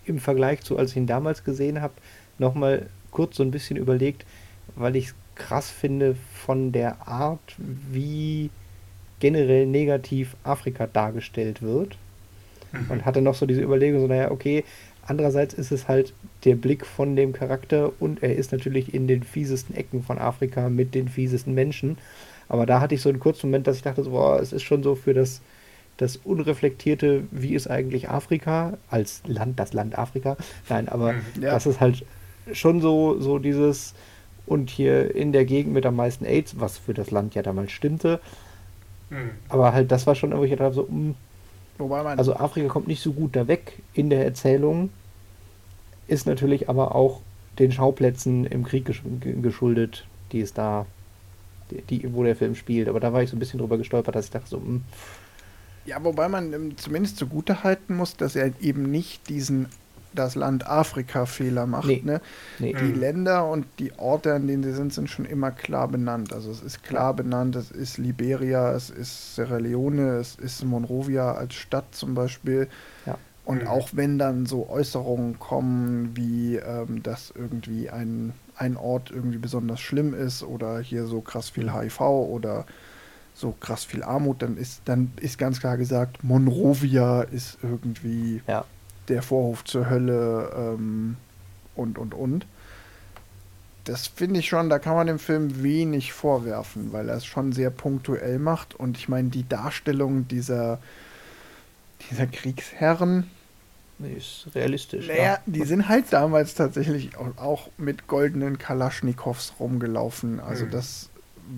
im 0.05 0.19
Vergleich 0.19 0.61
zu, 0.61 0.77
als 0.77 0.91
ich 0.91 0.97
ihn 0.97 1.07
damals 1.07 1.43
gesehen 1.43 1.81
habe, 1.81 1.93
nochmal 2.39 2.87
kurz 3.11 3.37
so 3.37 3.43
ein 3.43 3.51
bisschen 3.51 3.77
überlegt, 3.77 4.25
weil 4.75 4.95
ich 4.95 5.07
es 5.07 5.15
krass 5.35 5.69
finde 5.69 6.15
von 6.45 6.71
der 6.71 7.07
Art, 7.07 7.55
wie 7.57 8.49
generell 9.19 9.65
negativ 9.65 10.35
Afrika 10.43 10.87
dargestellt 10.87 11.61
wird. 11.61 11.97
Und 12.89 13.05
hatte 13.05 13.21
noch 13.21 13.35
so 13.35 13.45
diese 13.45 13.61
Überlegung, 13.61 14.01
so, 14.01 14.07
naja, 14.07 14.31
okay, 14.31 14.63
andererseits 15.05 15.53
ist 15.53 15.71
es 15.71 15.87
halt 15.87 16.13
der 16.43 16.55
Blick 16.55 16.85
von 16.85 17.15
dem 17.15 17.31
Charakter 17.31 17.91
und 17.99 18.23
er 18.23 18.35
ist 18.35 18.51
natürlich 18.51 18.93
in 18.93 19.07
den 19.07 19.21
fiesesten 19.23 19.75
Ecken 19.75 20.01
von 20.01 20.17
Afrika 20.17 20.69
mit 20.69 20.95
den 20.95 21.07
fiesesten 21.07 21.53
Menschen. 21.53 21.97
Aber 22.49 22.65
da 22.65 22.81
hatte 22.81 22.95
ich 22.95 23.01
so 23.01 23.09
einen 23.09 23.19
kurzen 23.19 23.47
Moment, 23.47 23.67
dass 23.67 23.77
ich 23.77 23.83
dachte, 23.83 24.03
so, 24.03 24.11
boah, 24.11 24.39
es 24.39 24.53
ist 24.53 24.63
schon 24.63 24.81
so 24.83 24.95
für 24.95 25.13
das, 25.13 25.41
das 25.97 26.17
Unreflektierte, 26.17 27.23
wie 27.31 27.53
ist 27.55 27.67
eigentlich 27.69 28.09
Afrika 28.09 28.77
als 28.89 29.21
Land, 29.27 29.59
das 29.59 29.73
Land 29.73 29.97
Afrika. 29.97 30.37
Nein, 30.69 30.89
aber 30.89 31.13
Mhm. 31.13 31.21
Ja. 31.41 31.51
das 31.51 31.65
ist 31.65 31.79
halt 31.79 32.05
schon 32.51 32.81
so, 32.81 33.19
so 33.19 33.39
dieses 33.39 33.93
und 34.45 34.69
hier 34.69 35.15
in 35.15 35.31
der 35.31 35.45
Gegend 35.45 35.73
mit 35.73 35.85
am 35.85 35.95
meisten 35.95 36.25
AIDS, 36.25 36.59
was 36.59 36.77
für 36.77 36.93
das 36.93 37.11
Land 37.11 37.35
ja 37.35 37.41
damals 37.43 37.71
stimmte. 37.71 38.19
Mhm. 39.09 39.29
Aber 39.49 39.71
halt, 39.73 39.91
das 39.91 40.05
war 40.07 40.15
schon, 40.15 40.35
wo 40.35 40.43
ich 40.43 40.49
gedacht 40.49 40.65
habe, 40.65 40.75
so, 40.75 40.83
mm, 40.83 41.15
wobei 41.77 42.03
man, 42.03 42.17
also 42.17 42.35
Afrika 42.35 42.67
kommt 42.69 42.87
nicht 42.87 43.01
so 43.01 43.13
gut 43.13 43.35
da 43.35 43.47
weg 43.47 43.73
in 43.93 44.09
der 44.09 44.25
Erzählung, 44.25 44.89
ist 46.07 46.25
natürlich 46.27 46.69
aber 46.69 46.95
auch 46.95 47.21
den 47.59 47.71
Schauplätzen 47.71 48.45
im 48.45 48.63
Krieg 48.63 48.85
gesch 48.85 49.03
ge- 49.21 49.39
geschuldet, 49.41 50.05
die 50.31 50.41
es 50.41 50.53
da, 50.53 50.85
die, 51.89 52.13
wo 52.13 52.23
der 52.23 52.35
Film 52.35 52.55
spielt. 52.55 52.89
Aber 52.89 52.99
da 52.99 53.13
war 53.13 53.21
ich 53.23 53.29
so 53.29 53.35
ein 53.35 53.39
bisschen 53.39 53.59
drüber 53.59 53.77
gestolpert, 53.77 54.15
dass 54.15 54.25
ich 54.25 54.31
dachte 54.31 54.49
so, 54.49 54.57
mm, 54.57 54.81
ja, 55.85 56.03
wobei 56.03 56.29
man 56.29 56.53
ähm, 56.53 56.77
zumindest 56.77 57.17
zugute 57.17 57.63
halten 57.63 57.95
muss, 57.95 58.15
dass 58.17 58.35
er 58.35 58.51
eben 58.61 58.89
nicht 58.91 59.29
diesen 59.29 59.67
das 60.15 60.35
Land 60.35 60.67
Afrika-Fehler 60.67 61.65
macht. 61.65 61.87
Nee. 61.87 62.01
Ne? 62.03 62.21
nee, 62.59 62.73
Die 62.73 62.93
Mhm. 62.93 62.99
Länder 62.99 63.47
und 63.49 63.65
die 63.79 63.97
Orte, 63.97 64.33
an 64.35 64.45
denen 64.45 64.61
sie 64.61 64.73
sind, 64.73 64.93
sind 64.93 65.09
schon 65.09 65.25
immer 65.25 65.49
klar 65.49 65.87
benannt. 65.87 66.33
Also 66.33 66.51
es 66.51 66.61
ist 66.61 66.83
klar 66.83 67.15
benannt, 67.15 67.55
es 67.55 67.71
ist 67.71 67.97
Liberia, 67.97 68.73
es 68.73 68.91
ist 68.91 69.35
Sierra 69.35 69.57
Leone, 69.57 70.17
es 70.17 70.35
ist 70.35 70.63
Monrovia 70.63 71.31
als 71.33 71.55
Stadt 71.55 71.95
zum 71.95 72.13
Beispiel. 72.13 72.67
Ja. 73.07 73.17
Und 73.43 73.61
Mhm. 73.63 73.67
auch 73.67 73.89
wenn 73.93 74.19
dann 74.19 74.45
so 74.45 74.69
Äußerungen 74.69 75.39
kommen, 75.39 76.15
wie 76.15 76.57
ähm, 76.57 77.01
dass 77.01 77.33
irgendwie 77.35 77.89
ein, 77.89 78.33
ein 78.55 78.77
Ort 78.77 79.09
irgendwie 79.09 79.39
besonders 79.39 79.81
schlimm 79.81 80.13
ist 80.13 80.43
oder 80.43 80.79
hier 80.79 81.07
so 81.07 81.21
krass 81.21 81.49
viel 81.49 81.73
HIV 81.73 81.99
oder 82.01 82.65
so 83.35 83.53
krass 83.59 83.83
viel 83.83 84.03
Armut, 84.03 84.41
dann 84.41 84.57
ist, 84.57 84.81
dann 84.85 85.11
ist 85.19 85.37
ganz 85.37 85.59
klar 85.59 85.77
gesagt, 85.77 86.23
Monrovia 86.23 87.23
ist 87.23 87.57
irgendwie 87.63 88.41
ja, 88.47 88.65
der 89.07 89.21
Vorhof 89.21 89.63
zur 89.63 89.89
Hölle 89.89 90.51
ähm, 90.55 91.17
und, 91.75 91.97
und, 91.97 92.13
und. 92.13 92.45
Das 93.85 94.07
finde 94.07 94.39
ich 94.39 94.47
schon, 94.47 94.69
da 94.69 94.79
kann 94.79 94.95
man 94.95 95.07
dem 95.07 95.19
Film 95.19 95.61
wenig 95.61 96.13
vorwerfen, 96.13 96.93
weil 96.93 97.09
er 97.09 97.17
es 97.17 97.25
schon 97.25 97.51
sehr 97.51 97.69
punktuell 97.69 98.39
macht. 98.39 98.75
Und 98.75 98.97
ich 98.97 99.09
meine, 99.09 99.29
die 99.29 99.47
Darstellung 99.47 100.25
dieser, 100.29 100.79
dieser 102.09 102.27
Kriegsherren, 102.27 103.29
nee, 103.99 104.13
ist 104.13 104.47
realistisch. 104.55 105.07
naja, 105.07 105.23
ja. 105.23 105.39
die 105.45 105.63
sind 105.65 105.89
halt 105.89 106.13
damals 106.13 106.55
tatsächlich 106.55 107.17
auch, 107.17 107.37
auch 107.37 107.69
mit 107.77 108.07
goldenen 108.07 108.57
Kalaschnikows 108.57 109.55
rumgelaufen. 109.59 110.39
Also 110.39 110.65
Mhm. 110.65 110.71
das 110.71 111.09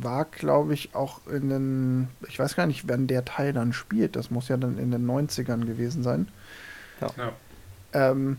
war, 0.01 0.25
glaube 0.25 0.73
ich, 0.73 0.95
auch 0.95 1.25
in 1.27 1.49
den, 1.49 2.07
ich 2.27 2.39
weiß 2.39 2.55
gar 2.55 2.65
nicht, 2.65 2.88
wann 2.88 3.07
der 3.07 3.25
Teil 3.25 3.53
dann 3.53 3.73
spielt. 3.73 4.15
Das 4.15 4.31
muss 4.31 4.47
ja 4.47 4.57
dann 4.57 4.77
in 4.77 4.91
den 4.91 5.05
90ern 5.05 5.65
gewesen 5.65 6.03
sein. 6.03 6.27
Ja. 7.01 7.31
Ähm, 7.93 8.38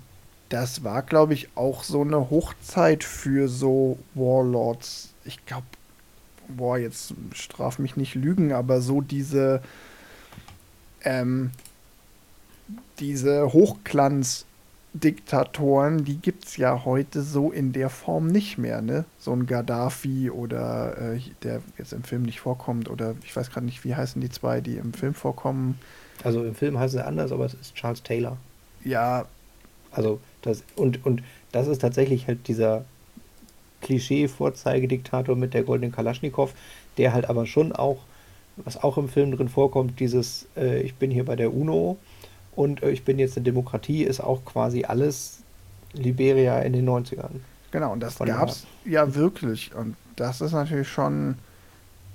das 0.49 0.85
war, 0.85 1.03
glaube 1.03 1.35
ich, 1.35 1.49
auch 1.57 1.83
so 1.83 2.03
eine 2.03 2.31
Hochzeit 2.31 3.05
für 3.05 3.49
so 3.49 3.99
Warlords. 4.15 5.13
Ich 5.25 5.45
glaube, 5.45 5.67
boah, 6.49 6.79
jetzt 6.79 7.15
straf 7.33 7.79
mich 7.79 7.97
nicht 7.97 8.15
lügen, 8.15 8.53
aber 8.53 8.81
so 8.81 9.01
diese, 9.01 9.63
ähm, 11.03 11.51
diese 12.99 13.53
Hochglanz-Diktatoren, 14.97 16.05
die 16.05 16.17
gibt 16.17 16.47
es 16.47 16.57
ja 16.57 16.85
heute 16.85 17.23
so 17.23 17.51
in 17.51 17.73
der 17.73 17.91
Form 17.91 18.29
nicht 18.29 18.59
mehr, 18.59 18.83
ne? 18.83 19.05
So 19.19 19.33
ein 19.33 19.47
Gaddafi 19.47 20.31
oder 20.31 21.15
äh, 21.15 21.21
der 21.43 21.63
jetzt 21.79 21.93
im 21.93 22.03
Film 22.05 22.23
nicht 22.23 22.41
vorkommt 22.41 22.89
oder 22.91 23.15
ich 23.25 23.35
weiß 23.35 23.51
gerade 23.51 23.67
nicht, 23.67 23.85
wie 23.85 23.95
heißen 23.95 24.21
die 24.21 24.31
zwei, 24.31 24.61
die 24.61 24.77
im 24.77 24.93
Film 24.93 25.15
vorkommen. 25.15 25.79
Also 26.25 26.45
im 26.45 26.55
Film 26.55 26.79
heißt 26.79 26.95
es 26.95 27.03
anders, 27.03 27.33
aber 27.33 27.45
es 27.45 27.55
ist 27.55 27.75
Charles 27.75 28.03
Taylor. 28.03 28.37
Ja, 28.85 29.27
Also 29.91 30.21
das 30.43 30.65
und 30.77 31.05
und 31.05 31.23
das 31.53 31.69
ist 31.69 31.81
tatsächlich 31.81 32.27
halt 32.27 32.49
dieser 32.49 32.85
Klischee-Vorzeigediktator 33.83 35.37
mit 35.37 35.55
der 35.55 35.63
goldenen 35.63 35.93
Kalaschnikow, 35.93 36.53
der 36.99 37.13
halt 37.13 37.29
aber 37.29 37.47
schon 37.47 37.73
auch, 37.73 37.99
was 38.57 38.83
auch 38.83 38.99
im 38.99 39.09
Film 39.09 39.33
drin 39.33 39.49
vorkommt, 39.49 40.01
dieses 40.01 40.47
äh, 40.57 40.81
ich 40.83 40.95
bin 40.97 41.11
hier 41.11 41.25
bei 41.25 41.37
der 41.37 41.53
UNO 41.55 41.99
und 42.57 42.83
äh, 42.83 42.91
ich 42.91 43.05
bin 43.05 43.19
jetzt 43.21 43.37
eine 43.37 43.45
Demokratie, 43.45 44.03
ist 44.03 44.21
auch 44.21 44.45
quasi 44.45 44.85
alles 44.85 45.39
Liberia 45.93 46.61
in 46.61 46.73
den 46.73 46.89
90ern. 46.89 47.41
Genau, 47.71 47.93
und 47.93 48.01
das 48.01 48.19
gab 48.19 48.49
es 48.49 48.67
ja 48.85 49.15
wirklich. 49.15 49.75
Und 49.75 49.97
das 50.17 50.41
ist 50.41 50.53
natürlich 50.53 50.89
schon. 50.89 51.37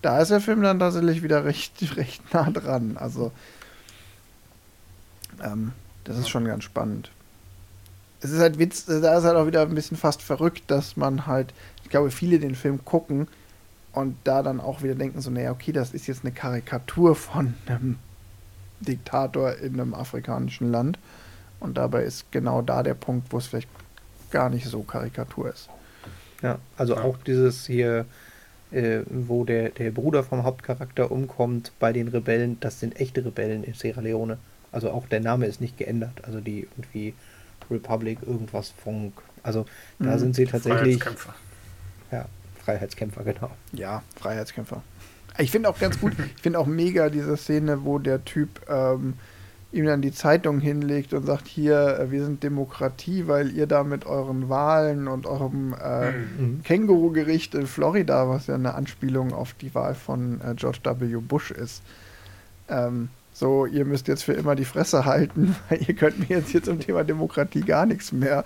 Da 0.02 0.20
ist 0.20 0.32
der 0.32 0.42
Film 0.42 0.64
dann 0.64 0.80
tatsächlich 0.80 1.22
wieder 1.22 1.46
recht, 1.46 1.74
recht 1.96 2.34
nah 2.34 2.50
dran. 2.50 2.98
Also, 2.98 3.32
ähm, 5.44 5.74
das 6.04 6.18
ist 6.18 6.30
schon 6.30 6.46
ganz 6.46 6.64
spannend. 6.64 7.12
Es 8.22 8.32
ist 8.32 8.40
halt 8.40 8.58
Witz, 8.58 8.86
da 8.86 9.18
ist 9.18 9.24
halt 9.24 9.36
auch 9.36 9.48
wieder 9.48 9.62
ein 9.62 9.76
bisschen 9.76 9.98
fast 9.98 10.22
verrückt, 10.22 10.64
dass 10.68 10.98
man 10.98 11.28
halt, 11.28 11.54
ich 11.84 11.90
glaube, 11.90 12.12
viele 12.12 12.40
den 12.40 12.56
Film 12.56 12.84
gucken 12.86 13.28
und 13.94 14.16
da 14.24 14.44
dann 14.44 14.60
auch 14.60 14.84
wieder 14.84 14.96
denken, 14.96 15.22
so, 15.22 15.32
naja, 15.32 15.52
okay, 15.52 15.72
das 15.72 15.94
ist 15.94 16.08
jetzt 16.08 16.24
eine 16.24 16.32
Karikatur 16.32 17.16
von 17.16 17.56
einem 17.66 17.98
Diktator 18.82 19.56
in 19.58 19.74
einem 19.80 19.94
afrikanischen 19.94 20.72
Land. 20.72 20.98
Und 21.60 21.78
dabei 21.78 22.04
ist 22.04 22.32
genau 22.32 22.62
da 22.62 22.84
der 22.84 22.96
Punkt, 22.96 23.32
wo 23.32 23.38
es 23.38 23.48
vielleicht 23.48 23.70
gar 24.32 24.50
nicht 24.50 24.66
so 24.66 24.82
Karikatur 24.84 25.50
ist. 25.50 25.70
Ja, 26.42 26.58
also 26.78 26.96
Ja. 26.96 27.02
auch 27.04 27.18
dieses 27.18 27.68
hier, 27.68 28.06
äh, 28.72 29.02
wo 29.10 29.44
der, 29.44 29.70
der 29.70 29.92
Bruder 29.92 30.24
vom 30.24 30.44
Hauptcharakter 30.44 31.12
umkommt 31.12 31.72
bei 31.80 31.94
den 31.94 32.08
Rebellen, 32.08 32.58
das 32.62 32.80
sind 32.80 33.00
echte 33.00 33.24
Rebellen 33.24 33.64
in 33.64 33.74
Sierra 33.76 34.02
Leone. 34.02 34.38
Also 34.72 34.90
auch 34.92 35.06
der 35.08 35.20
Name 35.20 35.46
ist 35.46 35.62
nicht 35.62 35.78
geändert. 35.78 36.24
Also 36.24 36.40
die 36.40 36.68
irgendwie 36.78 37.14
Republic 37.70 38.20
irgendwas 38.26 38.70
Funk. 38.70 39.14
Also 39.44 39.66
da 40.00 40.16
Mhm. 40.16 40.20
sind 40.20 40.36
sie 40.36 40.46
tatsächlich 40.46 40.96
Freiheitskämpfer. 41.04 41.36
ja, 42.12 42.26
Freiheitskämpfer, 42.64 43.24
genau. 43.24 43.52
Ja, 43.74 44.02
Freiheitskämpfer. 44.20 44.82
Ich 45.42 45.52
finde 45.52 45.70
auch 45.70 45.80
ganz 45.80 46.00
gut, 46.00 46.14
ich 46.36 46.42
finde 46.42 46.60
auch 46.60 46.68
mega 46.68 47.10
diese 47.10 47.36
Szene, 47.38 47.84
wo 47.84 48.00
der 48.00 48.24
Typ 48.24 48.50
ähm, 48.70 49.16
ihm 49.72 49.86
dann 49.86 50.02
die 50.02 50.12
Zeitung 50.12 50.60
hinlegt 50.60 51.14
und 51.14 51.26
sagt, 51.26 51.48
hier, 51.48 52.00
äh, 52.00 52.12
wir 52.12 52.24
sind 52.26 52.44
Demokratie, 52.44 53.28
weil 53.28 53.52
ihr 53.52 53.68
da 53.68 53.84
mit 53.84 54.06
euren 54.06 54.50
Wahlen 54.50 55.08
und 55.08 55.26
eurem 55.26 55.74
äh, 55.74 56.12
Mhm. 56.12 56.18
Mhm. 56.38 56.64
Känguru-Gericht 56.64 57.56
in 57.56 57.68
Florida, 57.68 58.28
was 58.30 58.48
ja 58.48 58.56
eine 58.56 58.76
Anspielung 58.76 59.34
auf 59.34 59.54
die 59.54 59.74
Wahl 59.74 59.96
von 59.96 60.42
äh, 60.42 60.54
George 60.56 60.80
W. 60.84 61.16
Bush 61.18 61.52
ist, 61.52 61.82
ähm, 62.70 63.10
so, 63.34 63.66
ihr 63.66 63.86
müsst 63.86 64.08
jetzt 64.08 64.24
für 64.24 64.34
immer 64.34 64.56
die 64.56 64.66
Fresse 64.66 65.06
halten, 65.06 65.56
weil 65.70 65.82
ihr 65.88 65.96
könnt 65.96 66.20
mir 66.20 66.38
jetzt 66.38 66.50
hier 66.50 66.62
zum 66.64 66.80
Thema 66.80 67.04
Demokratie 67.04 67.62
gar 67.62 67.86
nichts 67.86 68.12
mehr 68.12 68.44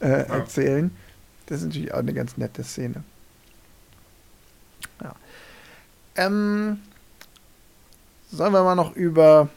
äh, 0.00 0.08
erzählen. 0.08 0.90
Das 1.46 1.60
ist 1.60 1.66
natürlich 1.66 1.94
auch 1.94 1.98
eine 1.98 2.12
ganz 2.12 2.36
nette 2.36 2.64
Szene. 2.64 3.04
Ja. 5.00 5.14
Ähm, 6.16 6.78
sollen 8.30 8.52
wir 8.52 8.64
mal 8.64 8.74
noch 8.74 8.94
über 8.96 9.48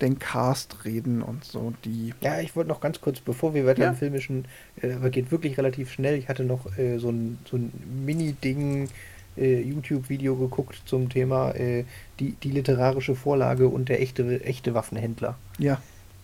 den 0.00 0.18
Cast 0.18 0.84
reden 0.84 1.22
und 1.22 1.44
so 1.44 1.72
die. 1.84 2.12
Ja, 2.20 2.40
ich 2.40 2.56
wollte 2.56 2.68
noch 2.68 2.80
ganz 2.80 3.00
kurz, 3.00 3.20
bevor 3.20 3.54
wir 3.54 3.64
weiter 3.64 3.82
Ja. 3.82 3.90
im 3.90 3.96
Filmischen, 3.96 4.44
äh, 4.82 4.92
aber 4.94 5.10
geht 5.10 5.30
wirklich 5.30 5.56
relativ 5.56 5.92
schnell. 5.92 6.16
Ich 6.18 6.28
hatte 6.28 6.44
noch 6.44 6.76
äh, 6.76 6.98
so 6.98 7.10
ein, 7.10 7.38
so 7.48 7.56
ein 7.56 7.72
Mini-Ding, 8.04 8.88
äh, 9.36 9.60
YouTube-Video 9.62 10.34
geguckt 10.36 10.82
zum 10.84 11.08
Thema 11.08 11.52
äh, 11.52 11.84
die, 12.20 12.32
die 12.42 12.50
literarische 12.50 13.14
Vorlage 13.14 13.68
und 13.68 13.88
der 13.88 14.00
echte, 14.02 14.44
echte 14.44 14.74
Waffenhändler. 14.74 15.36
Ja, 15.58 15.80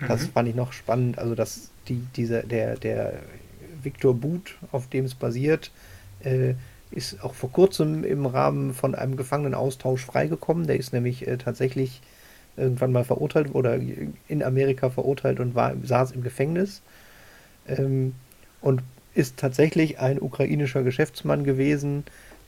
Das 0.06 0.22
Mhm. 0.22 0.32
fand 0.32 0.48
ich 0.48 0.54
noch 0.54 0.72
spannend. 0.72 1.18
Also, 1.18 1.34
dass 1.34 1.70
die, 1.88 2.02
dieser, 2.16 2.42
der, 2.42 2.76
der 2.76 3.14
Victor 3.82 4.14
Boot, 4.14 4.56
auf 4.72 4.88
dem 4.88 5.04
es 5.04 5.14
basiert, 5.14 5.70
äh, 6.24 6.54
ist 6.90 7.22
auch 7.22 7.34
vor 7.34 7.52
kurzem 7.52 8.04
im 8.04 8.26
Rahmen 8.26 8.74
von 8.74 8.94
einem 8.94 9.16
Gefangenenaustausch 9.16 10.04
freigekommen. 10.04 10.66
Der 10.66 10.76
ist 10.76 10.92
nämlich 10.92 11.26
äh, 11.26 11.36
tatsächlich 11.36 12.00
irgendwann 12.56 12.92
mal 12.92 13.04
verurteilt 13.04 13.54
oder 13.54 13.78
in 14.28 14.42
Amerika 14.42 14.90
verurteilt 14.90 15.40
und 15.40 15.54
war, 15.54 15.74
saß 15.82 16.12
im 16.12 16.22
Gefängnis. 16.22 16.82
Ähm, 17.68 18.14
und 18.60 18.82
ist 19.14 19.36
tatsächlich 19.38 19.98
ein 19.98 20.20
ukrainischer 20.20 20.82
Geschäftsmann 20.82 21.44
gewesen, 21.44 22.04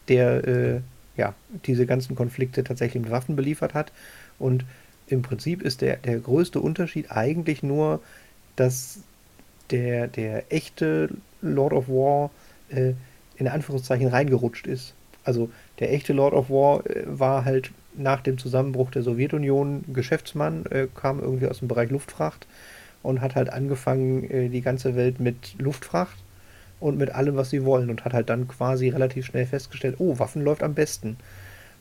der 0.09 0.47
äh, 0.47 0.80
ja, 1.16 1.34
diese 1.66 1.86
ganzen 1.86 2.16
Konflikte 2.16 2.64
tatsächlich 2.64 3.03
mit 3.03 3.11
Waffen 3.11 3.36
beliefert 3.36 3.74
hat. 3.74 3.93
Und 4.38 4.64
im 5.07 5.22
Prinzip 5.22 5.62
ist 5.62 5.80
der, 5.80 5.97
der 5.97 6.18
größte 6.18 6.61
Unterschied 6.61 7.11
eigentlich 7.11 7.62
nur, 7.62 8.01
dass 8.57 9.01
der, 9.70 10.09
der 10.09 10.53
echte 10.53 11.11
Lord 11.40 11.72
of 11.72 11.88
War 11.88 12.30
äh, 12.68 12.93
in 13.36 13.48
Anführungszeichen 13.48 14.08
reingerutscht 14.08 14.66
ist. 14.66 14.94
Also 15.24 15.50
der 15.78 15.92
echte 15.92 16.12
Lord 16.12 16.34
of 16.34 16.50
War 16.50 16.86
äh, 16.86 17.04
war 17.06 17.44
halt 17.44 17.70
nach 17.94 18.20
dem 18.20 18.38
Zusammenbruch 18.38 18.90
der 18.90 19.02
Sowjetunion 19.02 19.84
Geschäftsmann, 19.92 20.66
äh, 20.66 20.88
kam 20.94 21.20
irgendwie 21.20 21.46
aus 21.46 21.58
dem 21.58 21.68
Bereich 21.68 21.90
Luftfracht 21.90 22.46
und 23.02 23.20
hat 23.20 23.34
halt 23.34 23.52
angefangen, 23.52 24.30
äh, 24.30 24.48
die 24.48 24.62
ganze 24.62 24.96
Welt 24.96 25.20
mit 25.20 25.54
Luftfracht 25.58 26.16
und 26.80 26.98
mit 26.98 27.10
allem, 27.10 27.36
was 27.36 27.50
sie 27.50 27.64
wollen 27.64 27.90
und 27.90 28.04
hat 28.04 28.12
halt 28.12 28.28
dann 28.28 28.48
quasi 28.48 28.88
relativ 28.88 29.26
schnell 29.26 29.46
festgestellt, 29.46 29.96
oh, 29.98 30.18
Waffen 30.18 30.42
läuft 30.42 30.62
am 30.62 30.74
besten. 30.74 31.16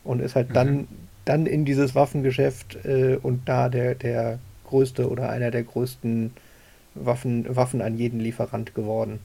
Und 0.04 0.20
ist 0.20 0.36
halt 0.36 0.50
mhm. 0.50 0.54
dann, 0.54 0.88
dann 1.24 1.46
in 1.46 1.64
dieses 1.64 1.94
Waffengeschäft 1.94 2.84
äh, 2.84 3.18
und 3.20 3.48
da 3.48 3.68
der, 3.68 3.94
der 3.94 4.38
größte 4.66 5.08
oder 5.08 5.28
einer 5.28 5.50
der 5.50 5.62
größten 5.62 6.32
Waffen, 6.94 7.54
Waffen 7.54 7.82
an 7.82 7.96
jeden 7.96 8.20
Lieferant 8.20 8.74
geworden. 8.74 9.20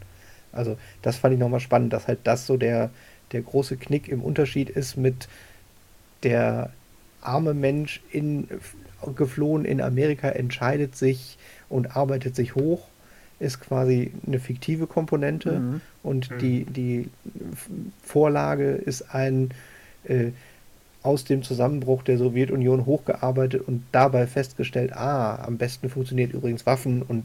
Also 0.58 0.78
das 1.02 1.18
fand 1.18 1.34
ich 1.34 1.40
nochmal 1.40 1.60
spannend, 1.60 1.94
dass 1.94 2.08
halt 2.08 2.20
das 2.24 2.46
so 2.46 2.58
der, 2.58 2.90
der 3.32 3.42
große 3.42 3.78
Knick 3.78 4.08
im 4.08 4.22
Unterschied 4.22 4.70
ist 4.70 4.98
mit 4.98 5.28
der 6.24 6.72
arme 7.22 7.54
Mensch 7.54 8.02
in, 8.12 8.48
geflohen 9.16 9.66
in 9.66 9.82
Amerika 9.82 10.30
entscheidet 10.30 10.96
sich 10.96 11.38
und 11.70 11.96
arbeitet 11.96 12.36
sich 12.36 12.56
hoch, 12.56 12.88
ist 13.40 13.60
quasi 13.60 14.12
eine 14.26 14.40
fiktive 14.40 14.88
Komponente 14.88 15.60
mhm. 15.60 15.82
und 16.04 16.32
mhm. 16.32 16.38
die, 16.40 16.66
die 16.66 17.10
Vorlage 18.04 18.72
ist 18.72 19.14
ein 19.14 19.52
äh, 20.06 20.32
aus 21.04 21.24
dem 21.24 21.44
Zusammenbruch 21.44 22.04
der 22.04 22.18
Sowjetunion 22.18 22.86
hochgearbeitet 22.86 23.66
und 23.68 23.84
dabei 23.92 24.28
festgestellt, 24.28 24.94
ah, 24.94 25.44
am 25.46 25.58
besten 25.58 25.90
funktioniert 25.90 26.34
übrigens 26.34 26.66
Waffen 26.66 27.02
und 27.02 27.24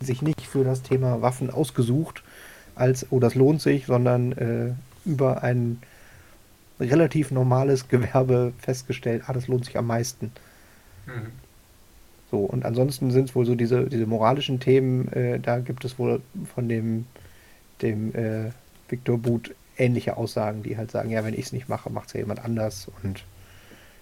sich 0.00 0.22
nicht 0.22 0.42
für 0.42 0.64
das 0.64 0.82
Thema 0.82 1.22
Waffen 1.22 1.50
ausgesucht, 1.50 2.22
als, 2.76 3.10
oh, 3.10 3.18
das 3.18 3.34
lohnt 3.34 3.60
sich, 3.60 3.86
sondern 3.86 4.32
äh, 4.32 4.72
über 5.04 5.42
ein 5.42 5.78
relativ 6.78 7.30
normales 7.30 7.88
Gewerbe 7.88 8.52
festgestellt, 8.58 9.24
ah, 9.26 9.32
das 9.32 9.48
lohnt 9.48 9.64
sich 9.64 9.76
am 9.76 9.86
meisten. 9.86 10.30
Mhm. 11.06 11.32
So, 12.30 12.38
und 12.38 12.64
ansonsten 12.64 13.10
sind 13.10 13.28
es 13.30 13.34
wohl 13.34 13.46
so 13.46 13.54
diese, 13.54 13.86
diese 13.86 14.06
moralischen 14.06 14.60
Themen, 14.60 15.08
äh, 15.12 15.40
da 15.40 15.58
gibt 15.58 15.84
es 15.84 15.98
wohl 15.98 16.20
von 16.54 16.68
dem, 16.68 17.06
dem 17.82 18.14
äh, 18.14 18.50
Victor 18.88 19.18
Boot 19.18 19.54
ähnliche 19.78 20.16
Aussagen, 20.16 20.62
die 20.62 20.76
halt 20.76 20.90
sagen, 20.90 21.10
ja, 21.10 21.24
wenn 21.24 21.34
ich 21.34 21.46
es 21.46 21.52
nicht 21.52 21.68
mache, 21.68 21.90
macht 21.90 22.08
es 22.08 22.14
ja 22.14 22.20
jemand 22.20 22.44
anders 22.44 22.90
und 23.02 23.24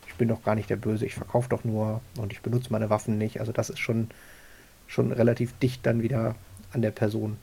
ich 0.07 0.15
bin 0.15 0.29
doch 0.29 0.43
gar 0.43 0.55
nicht 0.55 0.71
der 0.71 0.77
Böse, 0.77 1.07
ich 1.07 1.15
verkaufe 1.15 1.49
doch 1.49 1.65
nur 1.65 2.01
und 2.19 2.33
ich 2.33 2.41
benutze 2.41 2.73
meine 2.73 2.89
Waffen 2.89 3.19
nicht. 3.19 3.41
Also 3.41 3.53
das 3.53 3.69
ist 3.69 3.81
schon, 3.81 4.09
schon 4.87 5.13
relativ 5.13 5.53
dicht 5.59 5.85
dann 5.85 6.03
wieder 6.03 6.37
an 6.73 6.83
der 6.83 6.93
Person. 6.93 7.37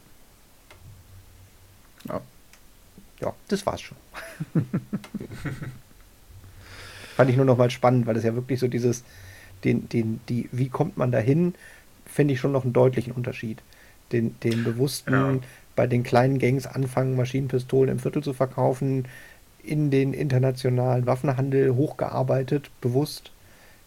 Ja. 2.07 2.21
Ja, 3.19 3.33
das 3.47 3.65
war's 3.65 3.81
schon. 3.81 3.97
Fand 7.15 7.29
ich 7.29 7.35
nur 7.35 7.45
noch 7.45 7.57
mal 7.57 7.69
spannend, 7.69 8.07
weil 8.07 8.17
es 8.17 8.23
ja 8.23 8.33
wirklich 8.33 8.59
so 8.59 8.67
dieses, 8.67 9.03
den, 9.63 9.87
den, 9.89 10.19
die, 10.27 10.49
wie 10.51 10.69
kommt 10.69 10.97
man 10.97 11.11
dahin, 11.11 11.53
finde 12.05 12.33
ich 12.33 12.39
schon 12.39 12.51
noch 12.51 12.63
einen 12.63 12.73
deutlichen 12.73 13.13
Unterschied. 13.13 13.61
Den, 14.11 14.39
den 14.41 14.63
bewussten, 14.63 15.13
ja. 15.13 15.39
bei 15.75 15.87
den 15.87 16.03
kleinen 16.03 16.39
Gangs 16.39 16.67
anfangen, 16.67 17.15
Maschinenpistolen 17.15 17.91
im 17.91 17.99
Viertel 17.99 18.23
zu 18.23 18.33
verkaufen, 18.33 19.07
in 19.63 19.91
den 19.91 20.13
internationalen 20.13 21.05
Waffenhandel 21.05 21.75
hochgearbeitet, 21.75 22.71
bewusst, 22.81 23.31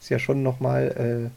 ist 0.00 0.08
ja 0.10 0.18
schon 0.18 0.42
nochmal, 0.42 1.30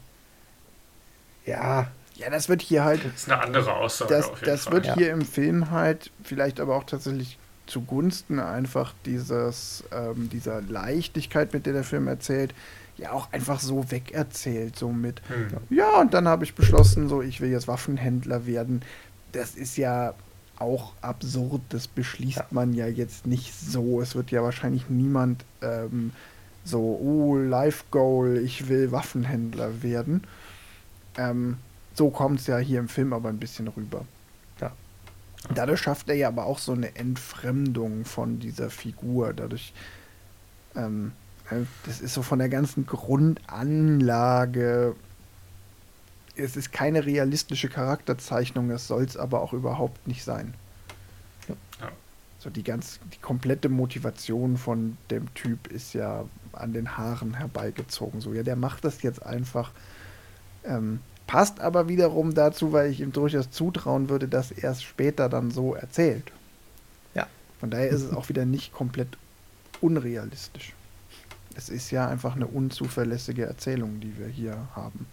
äh, 1.46 1.50
ja, 1.50 1.90
ja, 2.18 2.30
das 2.30 2.48
wird 2.48 2.62
hier 2.62 2.84
halt. 2.84 3.04
Das 3.04 3.14
ist 3.14 3.30
eine 3.30 3.40
andere 3.40 3.74
Aussage. 3.74 4.12
Das, 4.12 4.30
das 4.44 4.64
Fall. 4.64 4.72
wird 4.72 4.86
ja. 4.86 4.94
hier 4.94 5.12
im 5.12 5.22
Film 5.22 5.70
halt 5.70 6.10
vielleicht 6.22 6.58
aber 6.60 6.76
auch 6.76 6.84
tatsächlich 6.84 7.38
zugunsten 7.66 8.40
einfach 8.40 8.92
dieses, 9.06 9.84
ähm, 9.92 10.28
dieser 10.28 10.60
Leichtigkeit, 10.62 11.52
mit 11.52 11.66
der 11.66 11.74
der 11.74 11.84
Film 11.84 12.08
erzählt, 12.08 12.54
ja 12.96 13.12
auch 13.12 13.32
einfach 13.32 13.60
so 13.60 13.90
wegerzählt. 13.90 14.76
So 14.76 14.90
mit, 14.90 15.22
hm. 15.28 15.58
ja, 15.70 16.00
und 16.00 16.12
dann 16.12 16.26
habe 16.26 16.44
ich 16.44 16.54
beschlossen, 16.54 17.08
so, 17.08 17.22
ich 17.22 17.40
will 17.40 17.50
jetzt 17.50 17.68
Waffenhändler 17.68 18.46
werden. 18.46 18.82
Das 19.30 19.54
ist 19.54 19.76
ja 19.76 20.14
auch 20.58 20.94
absurd, 21.02 21.60
das 21.68 21.86
beschließt 21.86 22.38
ja. 22.38 22.46
man 22.50 22.74
ja 22.74 22.88
jetzt 22.88 23.28
nicht 23.28 23.54
so. 23.54 24.00
Es 24.00 24.16
wird 24.16 24.32
ja 24.32 24.42
wahrscheinlich 24.42 24.88
niemand 24.88 25.44
ähm, 25.62 26.12
so, 26.64 26.80
oh, 26.80 27.36
Life 27.36 27.84
Goal, 27.92 28.38
ich 28.38 28.68
will 28.68 28.90
Waffenhändler 28.90 29.84
werden. 29.84 30.24
Ähm, 31.16 31.58
so 31.98 32.10
kommt 32.10 32.40
es 32.40 32.46
ja 32.46 32.58
hier 32.58 32.78
im 32.78 32.88
Film 32.88 33.12
aber 33.12 33.28
ein 33.28 33.38
bisschen 33.38 33.68
rüber. 33.68 34.04
Ja. 34.60 34.72
Dadurch 35.54 35.80
schafft 35.80 36.08
er 36.08 36.14
ja 36.14 36.28
aber 36.28 36.46
auch 36.46 36.58
so 36.58 36.72
eine 36.72 36.96
Entfremdung 36.96 38.04
von 38.04 38.38
dieser 38.38 38.70
Figur. 38.70 39.34
Dadurch, 39.34 39.74
ähm, 40.76 41.12
äh, 41.50 41.56
das 41.84 42.00
ist 42.00 42.14
so 42.14 42.22
von 42.22 42.38
der 42.38 42.48
ganzen 42.48 42.86
Grundanlage. 42.86 44.94
Es 46.36 46.56
ist 46.56 46.72
keine 46.72 47.04
realistische 47.04 47.68
Charakterzeichnung, 47.68 48.70
es 48.70 48.86
soll 48.86 49.02
es 49.02 49.16
aber 49.16 49.42
auch 49.42 49.52
überhaupt 49.52 50.06
nicht 50.06 50.22
sein. 50.22 50.54
Ja. 51.80 51.90
So 52.38 52.48
die 52.48 52.62
ganz, 52.62 53.00
die 53.12 53.18
komplette 53.18 53.68
Motivation 53.68 54.56
von 54.56 54.96
dem 55.10 55.34
Typ 55.34 55.66
ist 55.66 55.94
ja 55.94 56.24
an 56.52 56.72
den 56.72 56.96
Haaren 56.96 57.34
herbeigezogen. 57.34 58.20
So, 58.20 58.32
ja, 58.32 58.44
der 58.44 58.54
macht 58.54 58.84
das 58.84 59.02
jetzt 59.02 59.26
einfach. 59.26 59.72
Ähm, 60.64 61.00
Passt 61.28 61.60
aber 61.60 61.88
wiederum 61.88 62.32
dazu, 62.34 62.72
weil 62.72 62.90
ich 62.90 63.00
ihm 63.00 63.12
durchaus 63.12 63.50
zutrauen 63.50 64.08
würde, 64.08 64.28
dass 64.28 64.50
er 64.50 64.70
es 64.70 64.82
später 64.82 65.28
dann 65.28 65.50
so 65.50 65.74
erzählt. 65.74 66.32
Ja. 67.14 67.26
Von 67.60 67.70
daher 67.70 67.90
ist 67.90 68.00
es 68.00 68.14
auch 68.14 68.30
wieder 68.30 68.46
nicht 68.46 68.72
komplett 68.72 69.18
unrealistisch. 69.82 70.72
Es 71.54 71.68
ist 71.68 71.90
ja 71.90 72.08
einfach 72.08 72.34
eine 72.34 72.46
unzuverlässige 72.46 73.44
Erzählung, 73.44 74.00
die 74.00 74.18
wir 74.18 74.26
hier 74.26 74.56
haben. 74.74 75.06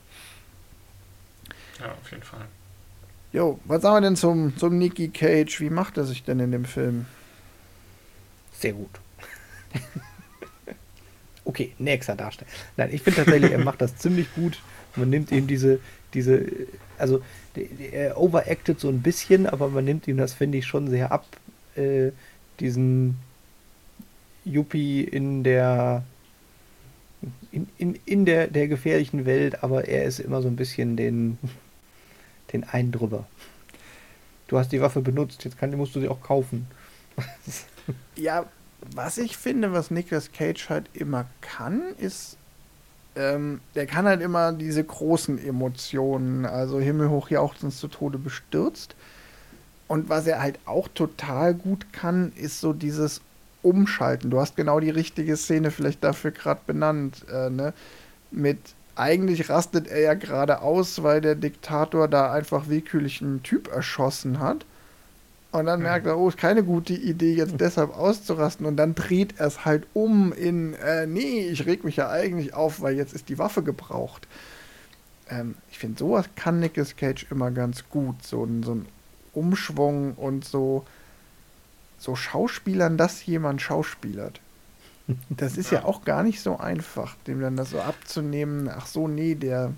Ja, 1.81 1.91
auf 1.91 2.09
jeden 2.09 2.23
Fall. 2.23 2.45
Jo, 3.33 3.59
was 3.65 3.81
sagen 3.81 3.97
wir 3.97 4.01
denn 4.01 4.15
zum, 4.15 4.55
zum 4.55 4.77
Nicky 4.77 5.09
Cage? 5.09 5.59
Wie 5.59 5.69
macht 5.69 5.97
er 5.97 6.05
sich 6.05 6.23
denn 6.23 6.39
in 6.39 6.53
dem 6.53 6.63
Film? 6.63 7.07
Sehr 8.57 8.71
gut. 8.71 9.01
okay, 11.43 11.73
nächster 11.77 12.15
Darsteller. 12.15 12.49
Nein, 12.77 12.93
ich 12.93 13.01
finde 13.01 13.17
tatsächlich, 13.17 13.51
er 13.51 13.59
macht 13.59 13.81
das 13.81 13.97
ziemlich 13.97 14.33
gut. 14.33 14.61
Man 14.95 15.09
nimmt 15.09 15.31
ihm 15.31 15.47
diese, 15.47 15.79
diese, 16.13 16.45
also 16.97 17.21
er 17.91 18.17
overacted 18.17 18.79
so 18.79 18.89
ein 18.89 19.01
bisschen, 19.01 19.47
aber 19.47 19.69
man 19.69 19.85
nimmt 19.85 20.07
ihm 20.07 20.17
das, 20.17 20.33
finde 20.33 20.57
ich, 20.57 20.65
schon 20.65 20.89
sehr 20.89 21.11
ab, 21.11 21.25
äh, 21.75 22.11
diesen 22.59 23.17
Yuppie 24.45 25.03
in 25.03 25.43
der 25.43 26.03
in, 27.51 27.67
in, 27.77 27.99
in 28.05 28.25
der, 28.25 28.47
der 28.47 28.67
gefährlichen 28.67 29.25
Welt, 29.25 29.63
aber 29.63 29.87
er 29.87 30.03
ist 30.03 30.19
immer 30.19 30.41
so 30.41 30.47
ein 30.47 30.55
bisschen 30.55 30.95
den, 30.95 31.37
den 32.53 32.63
einen 32.63 32.91
drüber. 32.91 33.25
Du 34.47 34.57
hast 34.57 34.71
die 34.71 34.81
Waffe 34.81 35.01
benutzt, 35.01 35.43
jetzt 35.43 35.57
kann, 35.57 35.75
musst 35.75 35.95
du 35.95 36.01
sie 36.01 36.07
auch 36.07 36.21
kaufen. 36.21 36.67
ja, 38.15 38.45
was 38.93 39.17
ich 39.17 39.37
finde, 39.37 39.71
was 39.71 39.89
Nicolas 39.89 40.31
Cage 40.31 40.69
halt 40.69 40.89
immer 40.93 41.27
kann, 41.41 41.81
ist 41.97 42.37
ähm, 43.15 43.61
der 43.75 43.85
kann 43.85 44.05
halt 44.05 44.21
immer 44.21 44.51
diese 44.51 44.83
großen 44.83 45.43
Emotionen, 45.43 46.45
also 46.45 46.79
himmelhoch 46.79 47.29
jauchzend 47.29 47.73
zu 47.73 47.87
Tode 47.87 48.17
bestürzt. 48.17 48.95
Und 49.87 50.09
was 50.09 50.27
er 50.27 50.41
halt 50.41 50.59
auch 50.65 50.87
total 50.87 51.53
gut 51.53 51.93
kann, 51.93 52.31
ist 52.35 52.59
so 52.59 52.73
dieses 52.73 53.21
Umschalten. 53.61 54.29
Du 54.29 54.39
hast 54.39 54.55
genau 54.55 54.79
die 54.79 54.89
richtige 54.89 55.37
Szene 55.37 55.71
vielleicht 55.71 56.03
dafür 56.03 56.31
gerade 56.31 56.61
benannt, 56.65 57.25
äh, 57.31 57.49
ne? 57.49 57.73
Mit 58.31 58.59
eigentlich 58.95 59.49
rastet 59.49 59.87
er 59.87 59.99
ja 59.99 60.13
gerade 60.13 60.61
aus, 60.61 61.03
weil 61.03 61.21
der 61.21 61.35
Diktator 61.35 62.07
da 62.07 62.31
einfach 62.31 62.69
willkürlich 62.69 63.21
einen 63.21 63.43
Typ 63.43 63.67
erschossen 63.71 64.39
hat. 64.39 64.65
Und 65.59 65.65
dann 65.65 65.81
merkt 65.81 66.05
er, 66.05 66.17
oh, 66.17 66.29
ist 66.29 66.37
keine 66.37 66.63
gute 66.63 66.93
Idee, 66.93 67.33
jetzt 67.33 67.55
deshalb 67.59 67.95
auszurasten. 67.95 68.65
Und 68.65 68.77
dann 68.77 68.95
dreht 68.95 69.39
er 69.39 69.47
es 69.47 69.65
halt 69.65 69.87
um 69.93 70.33
in, 70.33 70.73
äh, 70.75 71.07
nee, 71.07 71.47
ich 71.47 71.65
reg 71.65 71.83
mich 71.83 71.97
ja 71.97 72.09
eigentlich 72.09 72.53
auf, 72.53 72.81
weil 72.81 72.95
jetzt 72.95 73.13
ist 73.13 73.29
die 73.29 73.37
Waffe 73.37 73.63
gebraucht. 73.63 74.27
Ähm, 75.29 75.55
ich 75.71 75.79
finde, 75.79 75.99
sowas 75.99 76.25
kann 76.35 76.59
Nicolas 76.59 76.95
Cage 76.95 77.27
immer 77.29 77.51
ganz 77.51 77.89
gut. 77.89 78.23
So, 78.23 78.43
ein, 78.43 78.63
so 78.63 78.75
ein 78.75 78.85
Umschwung 79.33 80.13
und 80.13 80.45
so, 80.45 80.85
so 81.97 82.15
Schauspielern, 82.15 82.97
dass 82.97 83.25
jemand 83.25 83.61
schauspielert. 83.61 84.39
Das 85.29 85.55
ist 85.55 85.71
ja. 85.71 85.81
ja 85.81 85.85
auch 85.85 86.03
gar 86.03 86.23
nicht 86.23 86.41
so 86.41 86.57
einfach, 86.57 87.15
dem 87.27 87.39
dann 87.39 87.55
das 87.55 87.69
so 87.69 87.79
abzunehmen. 87.79 88.67
Ach 88.67 88.87
so, 88.87 89.07
nee, 89.07 89.35
der 89.35 89.71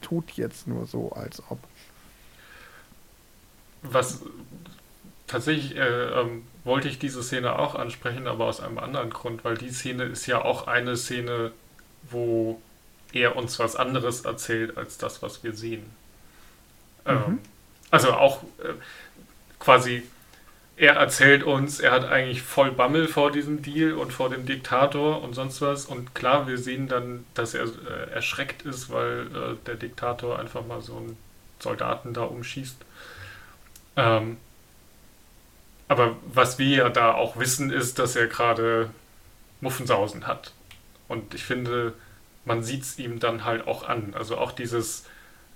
tut 0.00 0.30
jetzt 0.32 0.66
nur 0.66 0.86
so, 0.86 1.12
als 1.12 1.42
ob. 1.50 1.58
Was, 3.82 4.22
tatsächlich 5.26 5.76
äh, 5.76 6.20
ähm, 6.20 6.44
wollte 6.64 6.88
ich 6.88 6.98
diese 6.98 7.22
Szene 7.22 7.58
auch 7.58 7.74
ansprechen, 7.74 8.26
aber 8.26 8.46
aus 8.46 8.60
einem 8.60 8.78
anderen 8.78 9.10
Grund, 9.10 9.44
weil 9.44 9.56
die 9.56 9.70
Szene 9.70 10.04
ist 10.04 10.26
ja 10.26 10.44
auch 10.44 10.66
eine 10.66 10.96
Szene, 10.96 11.52
wo 12.10 12.60
er 13.12 13.36
uns 13.36 13.58
was 13.58 13.76
anderes 13.76 14.22
erzählt 14.22 14.76
als 14.76 14.98
das, 14.98 15.22
was 15.22 15.42
wir 15.44 15.52
sehen. 15.54 15.84
Mhm. 17.04 17.12
Ähm, 17.12 17.38
also 17.90 18.12
auch 18.12 18.42
äh, 18.62 18.74
quasi, 19.58 20.02
er 20.76 20.94
erzählt 20.96 21.42
uns, 21.42 21.80
er 21.80 21.92
hat 21.92 22.04
eigentlich 22.04 22.42
voll 22.42 22.70
Bammel 22.70 23.08
vor 23.08 23.30
diesem 23.30 23.62
Deal 23.62 23.92
und 23.94 24.12
vor 24.12 24.28
dem 24.28 24.44
Diktator 24.44 25.22
und 25.22 25.34
sonst 25.34 25.62
was. 25.62 25.86
Und 25.86 26.14
klar, 26.14 26.46
wir 26.46 26.58
sehen 26.58 26.88
dann, 26.88 27.24
dass 27.34 27.54
er 27.54 27.64
äh, 27.64 28.10
erschreckt 28.12 28.62
ist, 28.62 28.90
weil 28.90 29.28
äh, 29.28 29.56
der 29.66 29.76
Diktator 29.76 30.38
einfach 30.38 30.66
mal 30.66 30.82
so 30.82 30.96
einen 30.96 31.16
Soldaten 31.60 32.12
da 32.12 32.24
umschießt. 32.24 32.76
Ähm, 33.96 34.36
aber 35.88 36.16
was 36.32 36.58
wir 36.58 36.76
ja 36.76 36.88
da 36.88 37.14
auch 37.14 37.36
wissen, 37.38 37.70
ist, 37.70 37.98
dass 37.98 38.16
er 38.16 38.26
gerade 38.26 38.90
Muffensausen 39.60 40.26
hat. 40.26 40.52
Und 41.08 41.34
ich 41.34 41.44
finde, 41.44 41.94
man 42.44 42.62
sieht 42.62 42.82
es 42.82 42.98
ihm 42.98 43.20
dann 43.20 43.44
halt 43.44 43.66
auch 43.66 43.88
an. 43.88 44.14
Also 44.14 44.38
auch 44.38 44.52
dieses, 44.52 45.04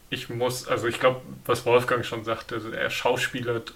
ich 0.09 0.29
muss, 0.29 0.69
also 0.69 0.87
ich 0.87 1.01
glaube, 1.01 1.23
was 1.47 1.67
Wolfgang 1.67 2.05
schon 2.05 2.25
sagte, 2.25 2.61
er 2.77 2.91
schauspielert 2.91 3.75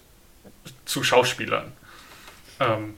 zu 0.85 1.03
Schauspielern. 1.03 1.73
Ähm, 2.61 2.95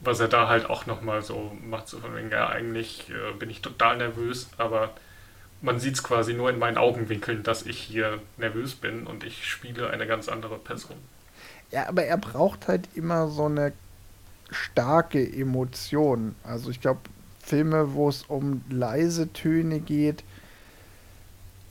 was 0.00 0.20
er 0.20 0.28
da 0.28 0.48
halt 0.48 0.70
auch 0.70 0.86
nochmal 0.86 1.22
so 1.22 1.56
macht, 1.64 1.88
so 1.88 1.98
von 1.98 2.14
wegen, 2.16 2.30
ja, 2.30 2.48
eigentlich 2.48 3.10
äh, 3.10 3.32
bin 3.38 3.50
ich 3.50 3.62
total 3.62 3.96
nervös, 3.96 4.48
aber 4.56 4.94
man 5.60 5.80
sieht 5.80 5.94
es 5.94 6.02
quasi 6.02 6.34
nur 6.34 6.50
in 6.50 6.58
meinen 6.58 6.78
Augenwinkeln, 6.78 7.42
dass 7.42 7.66
ich 7.66 7.78
hier 7.78 8.20
nervös 8.36 8.76
bin 8.76 9.06
und 9.06 9.24
ich 9.24 9.48
spiele 9.48 9.90
eine 9.90 10.06
ganz 10.06 10.28
andere 10.28 10.56
Person. 10.56 10.96
Ja, 11.70 11.88
aber 11.88 12.04
er 12.04 12.16
braucht 12.16 12.68
halt 12.68 12.88
immer 12.94 13.28
so 13.28 13.44
eine 13.46 13.72
starke 14.50 15.20
Emotion. 15.20 16.34
Also 16.42 16.70
ich 16.70 16.80
glaube, 16.80 17.00
Filme, 17.42 17.94
wo 17.94 18.08
es 18.08 18.24
um 18.28 18.62
leise 18.70 19.32
Töne 19.32 19.80
geht 19.80 20.24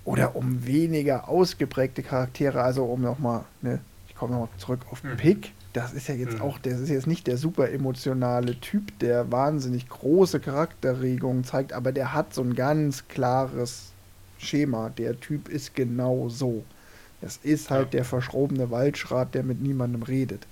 oder 0.05 0.35
um 0.35 0.65
weniger 0.65 1.27
ausgeprägte 1.27 2.01
Charaktere, 2.03 2.61
also 2.61 2.85
um 2.85 3.01
nochmal, 3.01 3.43
ne, 3.61 3.79
ich 4.07 4.15
komme 4.15 4.33
nochmal 4.33 4.49
zurück 4.57 4.79
auf 4.91 5.03
Mhm. 5.03 5.17
Pick, 5.17 5.53
das 5.73 5.93
ist 5.93 6.07
ja 6.07 6.15
jetzt 6.15 6.35
Mhm. 6.35 6.41
auch, 6.41 6.57
das 6.59 6.79
ist 6.79 6.89
jetzt 6.89 7.07
nicht 7.07 7.27
der 7.27 7.37
super 7.37 7.69
emotionale 7.69 8.59
Typ, 8.59 8.97
der 8.99 9.31
wahnsinnig 9.31 9.89
große 9.89 10.39
Charakterregungen 10.39 11.43
zeigt, 11.43 11.73
aber 11.73 11.91
der 11.91 12.13
hat 12.13 12.33
so 12.33 12.41
ein 12.41 12.55
ganz 12.55 13.07
klares 13.07 13.91
Schema. 14.39 14.89
Der 14.89 15.19
Typ 15.19 15.49
ist 15.49 15.75
genau 15.75 16.29
so. 16.29 16.63
Das 17.21 17.37
ist 17.37 17.69
halt 17.71 17.93
der 17.93 18.05
verschrobene 18.05 18.71
Waldschrat, 18.71 19.35
der 19.35 19.43
mit 19.43 19.61
niemandem 19.61 20.03
redet. 20.03 20.47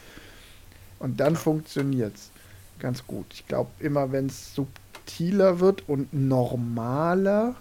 Und 0.99 1.20
dann 1.20 1.36
Ja. 1.36 1.38
funktioniert's 1.38 2.32
ganz 2.80 3.05
gut. 3.07 3.34
Ich 3.34 3.47
glaube, 3.47 3.72
immer 3.80 4.11
wenn 4.11 4.28
es 4.28 4.53
subtiler 4.53 5.59
wird 5.59 5.88
und 5.88 6.13
normaler, 6.13 7.55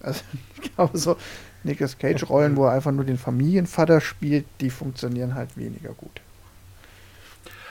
also 0.00 0.22
ich 0.62 0.74
glaube 0.74 0.98
so 0.98 1.16
Nicolas 1.64 1.98
Cage 1.98 2.28
Rollen, 2.28 2.56
wo 2.56 2.66
er 2.66 2.72
einfach 2.72 2.92
nur 2.92 3.04
den 3.04 3.18
Familienvater 3.18 4.00
spielt, 4.00 4.46
die 4.60 4.70
funktionieren 4.70 5.34
halt 5.34 5.56
weniger 5.56 5.94
gut. 5.94 6.22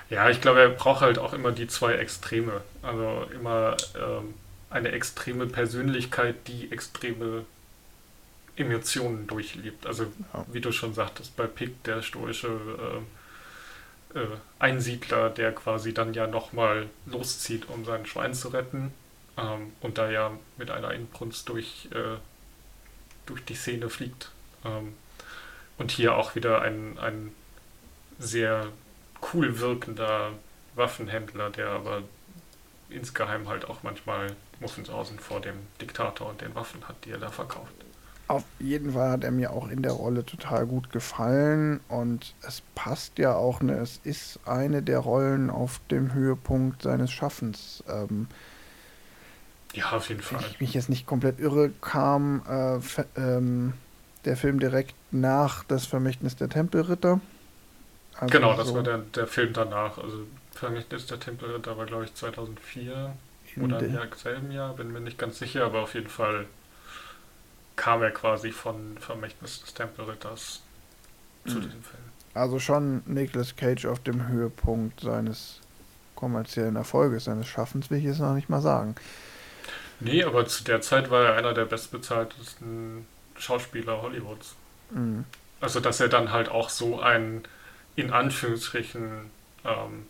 Ja, 0.09 0.29
ich 0.29 0.41
glaube, 0.41 0.61
er 0.61 0.69
braucht 0.69 1.01
halt 1.01 1.19
auch 1.19 1.33
immer 1.33 1.51
die 1.51 1.67
zwei 1.67 1.93
Extreme. 1.93 2.61
Also 2.81 3.27
immer 3.33 3.77
ähm, 3.95 4.33
eine 4.69 4.89
extreme 4.91 5.47
Persönlichkeit, 5.47 6.47
die 6.47 6.71
extreme 6.71 7.45
Emotionen 8.59 9.27
durchlebt. 9.27 9.85
Also 9.87 10.03
Ja. 10.33 10.45
wie 10.51 10.61
du 10.61 10.71
schon 10.71 10.93
sagtest, 10.93 11.35
bei 11.35 11.47
Pick 11.47 11.83
der 11.83 12.01
stoische 12.01 12.47
äh, 14.13 14.19
äh, 14.19 14.27
Einsiedler, 14.59 15.29
der 15.29 15.53
quasi 15.53 15.93
dann 15.93 16.13
ja 16.13 16.27
nochmal 16.27 16.89
loszieht, 17.05 17.69
um 17.69 17.85
sein 17.85 18.05
Schwein 18.05 18.33
zu 18.33 18.49
retten. 18.49 18.93
Ähm, 19.37 19.73
und 19.81 19.97
da 19.97 20.09
ja 20.09 20.31
mit 20.57 20.71
einer 20.71 20.93
Inbrunst 20.93 21.47
durch, 21.49 21.87
äh, 21.93 22.17
durch 23.25 23.43
die 23.45 23.55
Szene 23.55 23.89
fliegt. 23.89 24.31
Ähm, 24.65 24.93
und 25.77 25.91
hier 25.91 26.15
auch 26.15 26.35
wieder 26.35 26.61
ein, 26.61 26.97
ein 26.99 27.31
sehr 28.19 28.67
cool 29.33 29.59
wirkender 29.59 30.31
Waffenhändler, 30.75 31.49
der 31.49 31.69
aber 31.69 32.03
insgeheim 32.89 33.47
halt 33.47 33.65
auch 33.65 33.83
manchmal 33.83 34.35
Muffensausen 34.59 35.19
vor 35.19 35.39
dem 35.39 35.55
Diktator 35.79 36.27
und 36.29 36.41
den 36.41 36.53
Waffen 36.55 36.85
hat, 36.87 36.95
die 37.05 37.11
er 37.11 37.17
da 37.19 37.29
verkauft. 37.29 37.71
Auf 38.29 38.45
jeden 38.59 38.93
Fall 38.93 39.09
hat 39.11 39.23
er 39.25 39.31
mir 39.31 39.51
auch 39.51 39.67
in 39.69 39.81
der 39.81 39.91
Rolle 39.91 40.25
total 40.25 40.65
gut 40.67 40.89
gefallen 40.91 41.81
und 41.89 42.35
es 42.41 42.61
passt 42.75 43.17
ja 43.19 43.35
auch, 43.35 43.59
ne, 43.61 43.73
es 43.79 43.97
ist 43.97 44.39
eine 44.47 44.83
der 44.83 44.99
Rollen 44.99 45.49
auf 45.49 45.81
dem 45.91 46.13
Höhepunkt 46.13 46.83
seines 46.83 47.11
Schaffens. 47.11 47.83
Ähm, 47.89 48.29
Ja, 49.73 49.91
auf 49.91 50.09
jeden 50.09 50.21
wenn 50.27 50.39
Fall. 50.39 50.39
ich 50.39 50.59
mich 50.59 50.73
jetzt 50.73 50.89
nicht 50.89 51.05
komplett 51.05 51.39
irre, 51.39 51.71
kam 51.81 52.43
äh, 52.47 52.79
ähm, 53.15 53.73
der 54.25 54.37
Film 54.37 54.59
direkt 54.59 54.95
nach 55.11 55.63
Das 55.63 55.85
Vermächtnis 55.85 56.35
der 56.35 56.49
Tempelritter. 56.49 57.21
Also 58.13 58.31
Genau, 58.31 58.55
das 58.55 58.73
so 58.73 58.75
war 58.75 58.83
der, 58.83 58.99
der 58.99 59.27
Film 59.27 59.53
danach. 59.53 59.97
Also 59.97 60.27
Vermächtnis 60.51 61.05
der 61.07 61.19
Tempelritter 61.19 61.77
war, 61.77 61.85
glaube 61.85 62.05
ich, 62.05 62.13
2004 62.15 63.17
in 63.55 63.61
oder 63.65 63.77
der- 63.77 63.89
im 63.89 64.13
selben 64.15 64.51
Jahr, 64.51 64.75
bin 64.75 64.91
mir 64.91 64.99
nicht 65.01 65.17
ganz 65.17 65.39
sicher, 65.39 65.65
aber 65.65 65.81
auf 65.81 65.95
jeden 65.95 66.09
Fall 66.09 66.47
kam 67.79 68.03
er 68.03 68.11
quasi 68.11 68.51
von 68.51 68.97
Vermächtnis 68.99 69.61
des 69.61 69.73
Tempelritters 69.73 70.61
zu 71.47 71.55
Mhm. 71.55 71.61
diesem 71.61 71.83
Film. 71.83 72.03
Also 72.33 72.59
schon 72.59 73.01
Nicolas 73.05 73.55
Cage 73.55 73.85
auf 73.85 73.99
dem 74.03 74.27
Höhepunkt 74.27 74.99
seines 74.99 75.61
kommerziellen 76.15 76.75
Erfolges, 76.75 77.23
seines 77.23 77.47
Schaffens, 77.47 77.89
will 77.89 77.99
ich 77.99 78.03
jetzt 78.03 78.19
noch 78.19 78.35
nicht 78.35 78.49
mal 78.49 78.61
sagen. 78.61 78.95
Nee, 80.01 80.23
aber 80.23 80.45
zu 80.45 80.63
der 80.65 80.81
Zeit 80.81 81.09
war 81.09 81.23
er 81.23 81.33
einer 81.37 81.53
der 81.53 81.65
bestbezahltesten 81.65 83.05
Schauspieler 83.37 84.01
Hollywoods. 84.01 84.55
Mhm. 84.91 85.23
Also, 85.61 85.79
dass 85.79 86.01
er 86.01 86.09
dann 86.09 86.31
halt 86.33 86.49
auch 86.49 86.69
so 86.69 86.99
ein, 86.99 87.43
in 87.95 88.11
Anführungsstrichen, 88.11 89.31
ähm, 89.63 90.05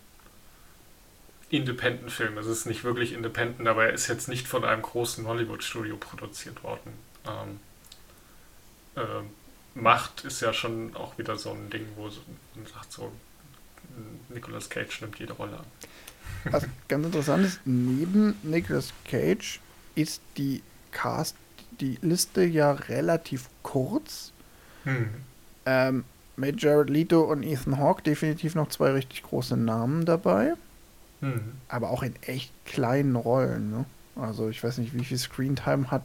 Independent-Film, 1.51 2.37
es 2.37 2.45
ist 2.45 2.65
nicht 2.65 2.83
wirklich 2.83 3.13
independent, 3.13 3.67
aber 3.67 3.85
er 3.85 3.93
ist 3.93 4.07
jetzt 4.07 4.27
nicht 4.27 4.47
von 4.47 4.63
einem 4.63 4.81
großen 4.83 5.25
Hollywood-Studio 5.27 5.97
produziert 5.97 6.63
worden. 6.63 6.93
Ähm, 7.29 7.59
ähm, 8.95 9.29
Macht 9.75 10.25
ist 10.25 10.41
ja 10.41 10.51
schon 10.51 10.95
auch 10.95 11.17
wieder 11.17 11.37
so 11.37 11.51
ein 11.51 11.69
Ding, 11.69 11.85
wo 11.95 12.09
so- 12.09 12.21
man 12.55 12.65
sagt 12.65 12.91
so, 12.91 13.11
Nicolas 14.29 14.69
Cage 14.69 15.01
nimmt 15.01 15.19
jede 15.19 15.33
Rolle 15.33 15.57
an. 15.57 15.65
Was 16.51 16.65
ganz 16.87 17.05
interessant 17.05 17.45
ist, 17.45 17.59
neben 17.65 18.35
Nicolas 18.43 18.93
Cage 19.05 19.59
ist 19.95 20.21
die 20.37 20.63
Cast, 20.91 21.35
die 21.79 21.97
Liste 22.01 22.43
ja 22.43 22.71
relativ 22.71 23.49
kurz. 23.63 24.31
Hm. 24.85 25.09
Ähm, 25.65 26.03
mit 26.35 26.61
Jared 26.61 26.89
Leto 26.89 27.21
und 27.21 27.43
Ethan 27.43 27.77
Hawke 27.77 28.01
definitiv 28.03 28.55
noch 28.55 28.69
zwei 28.69 28.91
richtig 28.91 29.23
große 29.23 29.57
Namen 29.57 30.05
dabei, 30.05 30.53
Hm. 31.21 31.53
aber 31.67 31.89
auch 31.89 32.01
in 32.03 32.15
echt 32.23 32.51
kleinen 32.65 33.15
Rollen. 33.15 33.69
Ne? 33.71 33.85
Also 34.15 34.49
ich 34.49 34.63
weiß 34.63 34.77
nicht, 34.77 34.93
wie 34.93 35.03
viel 35.05 35.17
Screentime 35.17 35.91
hat 35.91 36.03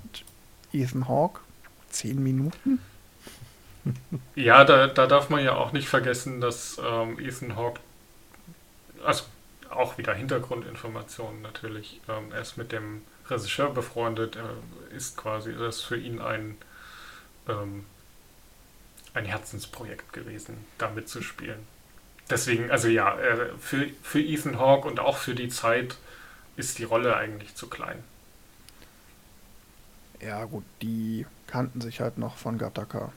Ethan 0.74 1.09
Hawke? 1.09 1.40
Zehn 1.88 2.22
Minuten? 2.22 2.80
Ja, 4.34 4.64
da, 4.64 4.86
da 4.86 5.06
darf 5.06 5.30
man 5.30 5.44
ja 5.44 5.55
auch 5.55 5.72
nicht 5.72 5.88
vergessen, 5.88 6.40
dass 6.40 6.80
ähm, 6.84 7.18
Ethan 7.18 7.56
Hawke, 7.56 7.80
also 9.05 9.24
auch 9.70 9.98
wieder 9.98 10.14
Hintergrundinformationen 10.14 11.42
natürlich, 11.42 12.01
ähm, 12.09 12.32
er 12.32 12.40
ist 12.40 12.56
mit 12.56 12.72
dem 12.72 13.02
Regisseur 13.28 13.70
befreundet, 13.70 14.36
er 14.36 14.51
ist 14.96 15.16
quasi, 15.16 15.52
das 15.52 15.76
ist 15.76 15.82
für 15.82 15.96
ihn 15.96 16.20
ein, 16.20 16.56
ähm, 17.48 17.84
ein 19.12 19.24
Herzensprojekt 19.24 20.12
gewesen, 20.12 20.64
da 20.78 20.90
mitzuspielen. 20.90 21.66
Deswegen, 22.30 22.70
also 22.70 22.88
ja, 22.88 23.18
äh, 23.18 23.51
für, 23.60 23.86
für 24.02 24.20
Ethan 24.20 24.59
Hawke 24.59 24.88
und 24.88 24.98
auch 24.98 25.18
für 25.18 25.34
die 25.34 25.48
Zeit 25.48 25.96
ist 26.56 26.78
die 26.78 26.84
Rolle 26.84 27.16
eigentlich 27.16 27.55
zu 27.55 27.68
klein. 27.68 28.02
Ja 30.24 30.44
gut, 30.44 30.64
die 30.82 31.26
kannten 31.46 31.80
sich 31.80 32.01
halt 32.01 32.18
noch 32.18 32.36
von 32.36 32.56
Gattaca. 32.59 33.12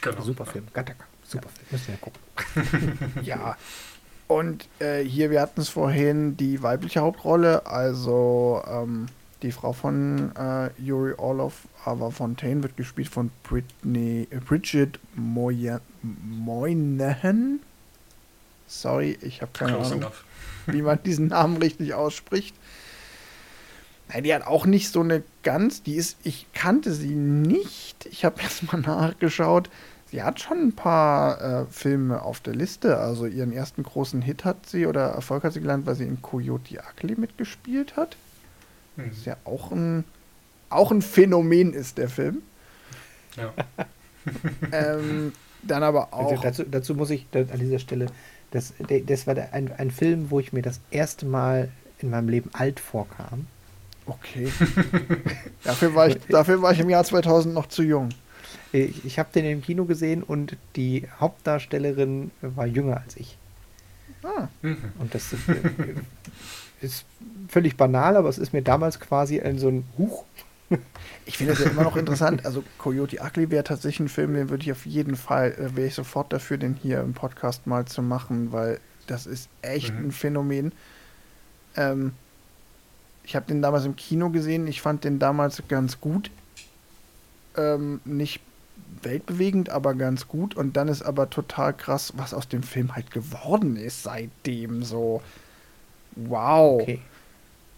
Genau. 0.00 0.22
Super 0.22 0.46
Film. 0.46 0.66
Gattaca. 0.72 1.04
Super 1.24 1.48
Film. 1.50 1.66
Müssen 1.70 1.88
wir 1.88 1.96
gucken. 1.98 3.22
Ja. 3.24 3.56
Und 4.28 4.68
äh, 4.78 5.02
hier, 5.02 5.30
wir 5.30 5.40
hatten 5.40 5.60
es 5.60 5.68
vorhin, 5.68 6.36
die 6.36 6.62
weibliche 6.62 7.00
Hauptrolle, 7.00 7.66
also 7.66 8.62
ähm, 8.66 9.06
die 9.42 9.50
Frau 9.50 9.72
von 9.72 10.30
äh, 10.36 10.70
Yuri 10.80 11.14
Orlov, 11.16 11.66
Ava 11.84 12.10
Fontaine, 12.10 12.62
wird 12.62 12.76
gespielt 12.76 13.08
von 13.08 13.30
Britney, 13.42 14.28
äh, 14.30 14.36
Bridget 14.38 15.00
Moya- 15.16 15.80
Moynihan. 16.02 17.58
Sorry, 18.68 19.18
ich 19.20 19.42
habe 19.42 19.50
keine 19.52 19.72
Close 19.72 19.86
Ahnung, 19.94 20.02
enough. 20.02 20.24
wie 20.66 20.82
man 20.82 21.02
diesen 21.02 21.26
Namen 21.28 21.56
richtig 21.56 21.94
ausspricht. 21.94 22.54
Nein, 24.12 24.24
die 24.24 24.34
hat 24.34 24.46
auch 24.46 24.66
nicht 24.66 24.90
so 24.90 25.00
eine 25.00 25.22
ganz, 25.42 25.82
die 25.82 25.94
ist, 25.94 26.18
ich 26.24 26.46
kannte 26.52 26.92
sie 26.92 27.14
nicht. 27.14 28.06
Ich 28.10 28.24
habe 28.24 28.40
jetzt 28.42 28.70
mal 28.72 28.80
nachgeschaut. 28.80 29.70
Sie 30.10 30.22
hat 30.22 30.40
schon 30.40 30.58
ein 30.58 30.72
paar 30.72 31.40
äh, 31.40 31.66
Filme 31.70 32.22
auf 32.22 32.40
der 32.40 32.54
Liste. 32.54 32.98
Also 32.98 33.26
ihren 33.26 33.52
ersten 33.52 33.84
großen 33.84 34.22
Hit 34.22 34.44
hat 34.44 34.66
sie 34.66 34.86
oder 34.86 35.10
Erfolg 35.10 35.44
hat 35.44 35.52
sie 35.52 35.60
gelernt, 35.60 35.86
weil 35.86 35.94
sie 35.94 36.04
in 36.04 36.20
Coyote 36.20 36.80
Ugly 36.96 37.14
mitgespielt 37.14 37.96
hat. 37.96 38.16
Hm. 38.96 39.10
Ist 39.10 39.26
ja 39.26 39.36
auch 39.44 39.70
ein 39.70 40.04
auch 40.70 40.92
ein 40.92 41.02
Phänomen 41.02 41.74
ist, 41.74 41.98
der 41.98 42.08
Film. 42.08 42.42
Ja. 43.36 43.52
ähm, 44.72 45.32
dann 45.62 45.82
aber 45.82 46.14
Also 46.14 46.36
auch. 46.36 46.40
dazu, 46.40 46.64
dazu 46.64 46.94
muss 46.94 47.10
ich 47.10 47.26
an 47.34 47.58
dieser 47.58 47.78
Stelle, 47.78 48.06
das, 48.52 48.72
das 49.06 49.26
war 49.26 49.34
der, 49.34 49.52
ein, 49.52 49.70
ein 49.76 49.90
Film, 49.90 50.30
wo 50.30 50.40
ich 50.40 50.52
mir 50.52 50.62
das 50.62 50.80
erste 50.90 51.26
Mal 51.26 51.68
in 51.98 52.10
meinem 52.10 52.28
Leben 52.28 52.50
alt 52.52 52.80
vorkam. 52.80 53.46
Okay. 54.10 54.50
dafür, 55.64 55.94
war 55.94 56.08
ich, 56.08 56.18
dafür 56.28 56.60
war 56.62 56.72
ich 56.72 56.80
im 56.80 56.90
Jahr 56.90 57.04
2000 57.04 57.54
noch 57.54 57.66
zu 57.66 57.82
jung. 57.82 58.08
Ich, 58.72 59.04
ich 59.04 59.18
habe 59.18 59.28
den 59.34 59.44
im 59.44 59.62
Kino 59.62 59.84
gesehen 59.84 60.22
und 60.22 60.56
die 60.76 61.06
Hauptdarstellerin 61.20 62.30
war 62.40 62.66
jünger 62.66 62.98
als 63.04 63.16
ich. 63.16 63.36
Ah. 64.22 64.48
Und 64.62 65.14
das 65.14 65.32
äh, 65.32 65.36
ist 66.80 67.04
völlig 67.48 67.76
banal, 67.76 68.16
aber 68.16 68.28
es 68.28 68.38
ist 68.38 68.52
mir 68.52 68.62
damals 68.62 69.00
quasi 69.00 69.40
ein 69.40 69.58
so 69.58 69.68
ein 69.68 69.84
Huch. 69.98 70.24
ich 71.26 71.36
finde 71.38 71.54
das 71.54 71.64
ja 71.64 71.70
immer 71.70 71.82
noch 71.82 71.96
interessant. 71.96 72.44
Also 72.46 72.62
Coyote 72.78 73.18
Ugly 73.20 73.50
wäre 73.50 73.64
tatsächlich 73.64 74.00
ein 74.00 74.08
Film, 74.08 74.34
den 74.34 74.50
würde 74.50 74.62
ich 74.64 74.72
auf 74.72 74.86
jeden 74.86 75.16
Fall, 75.16 75.52
äh, 75.52 75.76
wäre 75.76 75.88
ich 75.88 75.94
sofort 75.94 76.32
dafür, 76.32 76.58
den 76.58 76.74
hier 76.74 77.00
im 77.00 77.12
Podcast 77.12 77.66
mal 77.66 77.86
zu 77.86 78.02
machen, 78.02 78.52
weil 78.52 78.78
das 79.06 79.26
ist 79.26 79.48
echt 79.62 79.92
Mhm. 79.94 80.06
ein 80.06 80.12
Phänomen. 80.12 80.72
Ähm, 81.76 82.12
ich 83.24 83.36
habe 83.36 83.46
den 83.46 83.62
damals 83.62 83.84
im 83.84 83.96
Kino 83.96 84.30
gesehen. 84.30 84.66
Ich 84.66 84.80
fand 84.80 85.04
den 85.04 85.18
damals 85.18 85.62
ganz 85.68 86.00
gut. 86.00 86.30
Ähm, 87.56 88.00
nicht 88.04 88.40
weltbewegend, 89.02 89.70
aber 89.70 89.94
ganz 89.94 90.28
gut. 90.28 90.56
Und 90.56 90.76
dann 90.76 90.88
ist 90.88 91.02
aber 91.02 91.30
total 91.30 91.72
krass, 91.74 92.12
was 92.16 92.34
aus 92.34 92.48
dem 92.48 92.62
Film 92.62 92.94
halt 92.94 93.10
geworden 93.10 93.76
ist 93.76 94.02
seitdem. 94.02 94.82
So, 94.82 95.22
wow. 96.16 96.82
Okay. 96.82 97.00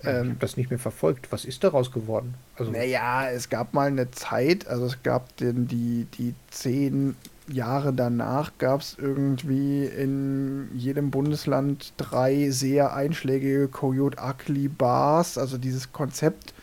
ich 0.00 0.06
Ähm, 0.06 0.30
habe 0.30 0.36
das 0.40 0.56
nicht 0.56 0.70
mehr 0.70 0.78
verfolgt. 0.78 1.30
Was 1.30 1.44
ist 1.44 1.62
daraus 1.64 1.92
geworden? 1.92 2.34
Also, 2.56 2.72
Naja, 2.72 3.28
es 3.30 3.48
gab 3.48 3.74
mal 3.74 3.88
eine 3.88 4.10
Zeit, 4.10 4.66
also 4.66 4.86
es 4.86 5.02
gab 5.02 5.36
den, 5.36 5.68
die, 5.68 6.06
die 6.18 6.34
zehn 6.50 7.16
Jahre 7.52 7.92
danach 7.92 8.52
gab 8.58 8.80
es 8.80 8.96
irgendwie 8.98 9.84
in 9.84 10.68
jedem 10.74 11.10
Bundesland 11.10 11.92
drei 11.96 12.50
sehr 12.50 12.94
einschlägige 12.94 13.68
Coyote 13.68 14.18
Ugly 14.22 14.68
Bars, 14.68 15.38
also 15.38 15.58
dieses 15.58 15.92
Konzept 15.92 16.54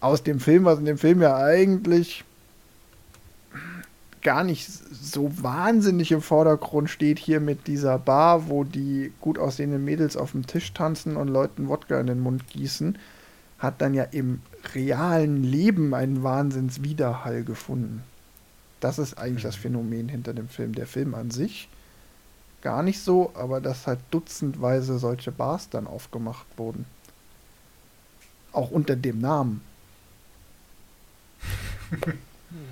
aus 0.00 0.22
dem 0.22 0.40
Film, 0.40 0.64
was 0.64 0.78
in 0.78 0.84
dem 0.84 0.98
Film 0.98 1.22
ja 1.22 1.36
eigentlich 1.36 2.24
gar 4.22 4.44
nicht 4.44 4.68
so 4.68 5.30
wahnsinnig 5.42 6.12
im 6.12 6.22
Vordergrund 6.22 6.88
steht 6.88 7.18
hier 7.18 7.40
mit 7.40 7.66
dieser 7.66 7.98
Bar, 7.98 8.48
wo 8.48 8.64
die 8.64 9.12
gut 9.20 9.38
aussehenden 9.38 9.84
Mädels 9.84 10.16
auf 10.16 10.32
dem 10.32 10.46
Tisch 10.46 10.72
tanzen 10.72 11.16
und 11.16 11.28
Leuten 11.28 11.68
Wodka 11.68 12.00
in 12.00 12.06
den 12.06 12.20
Mund 12.20 12.46
gießen, 12.48 12.98
hat 13.58 13.80
dann 13.80 13.94
ja 13.94 14.04
im 14.04 14.40
realen 14.74 15.42
Leben 15.42 15.94
einen 15.94 16.22
Wahnsinnswiderhall 16.22 17.42
gefunden. 17.42 18.02
Das 18.82 18.98
ist 18.98 19.16
eigentlich 19.16 19.44
das 19.44 19.54
Phänomen 19.54 20.08
hinter 20.08 20.34
dem 20.34 20.48
Film. 20.48 20.74
Der 20.74 20.88
Film 20.88 21.14
an 21.14 21.30
sich 21.30 21.68
gar 22.62 22.82
nicht 22.82 23.00
so, 23.00 23.30
aber 23.34 23.60
dass 23.60 23.86
halt 23.86 24.00
dutzendweise 24.10 24.98
solche 24.98 25.30
Bars 25.30 25.68
dann 25.68 25.86
aufgemacht 25.86 26.46
wurden. 26.56 26.84
Auch 28.52 28.72
unter 28.72 28.96
dem 28.96 29.20
Namen. 29.20 29.60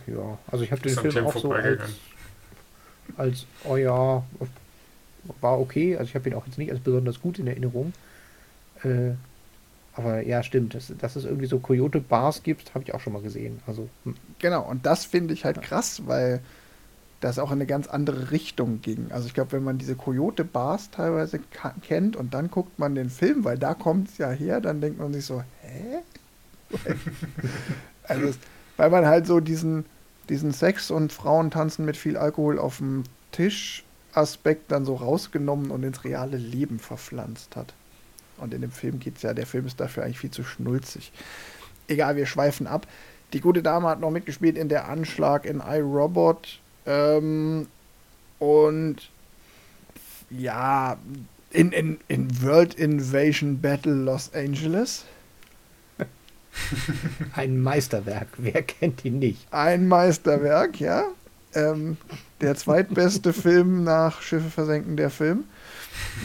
ja, 0.09 0.39
also 0.51 0.65
ich 0.65 0.73
habe 0.73 0.83
den 0.83 0.97
Film 0.97 1.27
auch 1.27 1.37
so 1.37 1.53
als, 1.53 1.81
als, 3.17 3.47
oh 3.63 3.77
ja, 3.77 4.25
war 5.41 5.61
okay. 5.61 5.97
Also 5.97 6.09
ich 6.09 6.15
habe 6.17 6.29
ihn 6.29 6.35
auch 6.35 6.47
jetzt 6.47 6.59
nicht 6.59 6.73
als 6.73 6.81
besonders 6.81 7.21
gut 7.21 7.39
in 7.39 7.47
Erinnerung. 7.47 7.93
Äh, 8.83 9.13
aber 9.95 10.27
ja, 10.27 10.43
stimmt. 10.43 10.75
Dass, 10.75 10.93
dass 10.99 11.17
es 11.17 11.25
irgendwie 11.25 11.47
so 11.47 11.59
Coyote-Bars 11.59 12.43
gibt, 12.43 12.75
habe 12.75 12.85
ich 12.85 12.95
auch 12.95 13.01
schon 13.01 13.13
mal 13.13 13.23
gesehen. 13.23 13.61
Also, 13.67 13.89
hm, 14.05 14.17
Genau, 14.39 14.63
und 14.69 14.87
das 14.87 15.05
finde 15.05 15.35
ich 15.35 15.45
halt 15.45 15.63
krass, 15.63 16.03
weil 16.07 16.41
das 17.21 17.39
auch 17.39 17.51
in 17.51 17.59
eine 17.59 17.67
ganz 17.67 17.87
andere 17.87 18.31
Richtung 18.31 18.81
ging. 18.81 19.09
Also 19.11 19.27
ich 19.27 19.35
glaube, 19.35 19.53
wenn 19.53 19.65
man 19.65 19.79
diese 19.79 19.95
Coyote-Bars 19.95 20.91
teilweise 20.91 21.41
kennt 21.83 22.17
und 22.17 22.33
dann 22.35 22.51
guckt 22.51 22.79
man 22.79 22.95
den 22.95 23.11
Film, 23.11 23.45
weil 23.45 23.59
da 23.59 23.75
kommt 23.75 24.09
es 24.09 24.19
ja 24.19 24.31
her, 24.31 24.61
dann 24.61 24.81
denkt 24.81 24.99
man 24.99 25.13
sich 25.13 25.27
so, 25.27 25.43
hä? 25.61 25.99
also, 28.05 28.27
es, 28.27 28.39
weil 28.77 28.91
man 28.91 29.07
halt 29.07 29.27
so 29.27 29.41
diesen, 29.41 29.85
diesen 30.31 30.53
Sex 30.53 30.91
und 30.91 31.13
Frauen 31.13 31.51
tanzen 31.51 31.85
mit 31.85 31.97
viel 31.97 32.17
Alkohol 32.17 32.59
auf 32.59 32.79
dem 32.79 33.05
Tisch 33.33 33.85
Aspekt 34.13 34.73
dann 34.73 34.85
so 34.85 34.95
rausgenommen 34.97 35.71
und 35.71 35.85
ins 35.85 36.05
reale 36.05 36.37
Leben 36.37 36.79
verpflanzt 36.79 37.55
hat. 37.57 37.75
Und 38.41 38.55
in 38.55 38.61
dem 38.61 38.71
Film 38.71 38.99
geht 38.99 39.17
es 39.17 39.23
ja, 39.23 39.35
der 39.35 39.47
Film 39.47 39.67
ist 39.67 39.81
dafür 39.81 40.05
eigentlich 40.05 40.19
viel 40.19 40.31
zu 40.31 40.45
schnulzig. 40.45 41.13
Egal, 41.89 42.17
wir 42.17 42.27
schweifen 42.27 42.67
ab. 42.67 42.87
Die 43.33 43.41
gute 43.41 43.63
Dame 43.63 43.89
hat 43.89 44.01
noch 44.01 44.11
mitgespielt 44.11 44.57
in 44.57 44.69
der 44.69 44.89
Anschlag 44.89 45.45
in 45.45 45.61
iRobot. 45.61 46.61
Ähm, 46.87 47.69
und 48.39 49.11
ja, 50.31 50.97
in, 51.51 51.73
in, 51.73 51.99
in 52.09 52.43
World 52.43 52.75
Invasion 52.75 53.61
Battle 53.61 53.93
Los 53.93 54.33
Angeles. 54.35 55.05
ein 57.35 57.61
Meisterwerk. 57.61 58.29
Wer 58.37 58.63
kennt 58.63 59.05
ihn 59.05 59.19
nicht? 59.19 59.47
Ein 59.53 59.89
Meisterwerk, 59.89 60.81
ja. 60.81 61.05
Ähm, 61.55 61.97
der 62.41 62.55
zweitbeste 62.55 63.33
Film 63.35 63.85
nach 63.85 64.23
Schiffe 64.23 64.51
versenken 64.51 64.97
der 64.97 65.11
Film. 65.11 65.45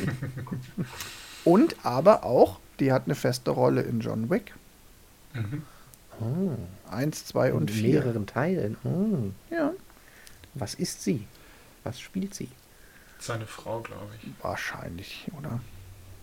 Und 1.45 1.76
aber 1.84 2.23
auch, 2.26 2.59
die 2.80 2.91
hat 2.91 3.03
eine 3.05 3.15
feste 3.15 3.51
Rolle 3.51 3.81
in 3.81 4.01
John 4.01 4.30
Wick. 4.30 4.53
Mhm. 5.34 5.63
Oh, 6.19 6.57
Eins, 6.91 7.26
zwei 7.26 7.49
in 7.49 7.55
und 7.55 7.72
vier. 7.72 7.99
mehreren 8.01 8.26
Teilen. 8.26 8.77
Oh. 8.84 9.53
Ja, 9.53 9.72
Was 10.53 10.73
ist 10.73 11.03
sie? 11.03 11.26
Was 11.84 11.99
spielt 11.99 12.34
sie? 12.34 12.49
Seine 13.19 13.45
Frau, 13.45 13.80
glaube 13.80 14.07
ich. 14.22 14.30
wahrscheinlich, 14.41 15.27
oder? 15.38 15.59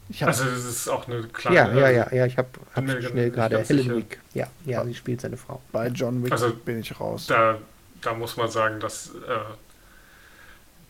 Ich 0.09 0.23
hab, 0.23 0.29
Also 0.29 0.45
es 0.45 0.65
ist 0.65 0.89
auch 0.89 1.07
eine 1.09 1.23
kleine. 1.29 1.57
Ja, 1.57 1.73
ja, 1.73 1.91
ja, 1.91 2.13
ja. 2.13 2.27
Ich 2.27 2.37
habe 2.37 2.49
hab 2.75 2.85
schnell 3.03 3.31
gerade 3.31 3.61
Helen. 3.63 3.97
Wick. 3.97 4.21
Ja, 4.35 4.47
ja, 4.67 4.85
sie 4.85 4.95
spielt 4.95 5.21
seine 5.21 5.37
Frau. 5.37 5.63
bei 5.73 5.89
John 5.89 6.23
Wick 6.25 6.33
Also, 6.33 6.53
bin 6.55 6.81
ich 6.81 6.99
raus. 7.01 7.27
Da, 7.29 7.59
da 8.01 8.13
muss 8.15 8.37
man 8.37 8.51
sagen, 8.51 8.81
dass 8.81 9.09
äh, 9.11 9.55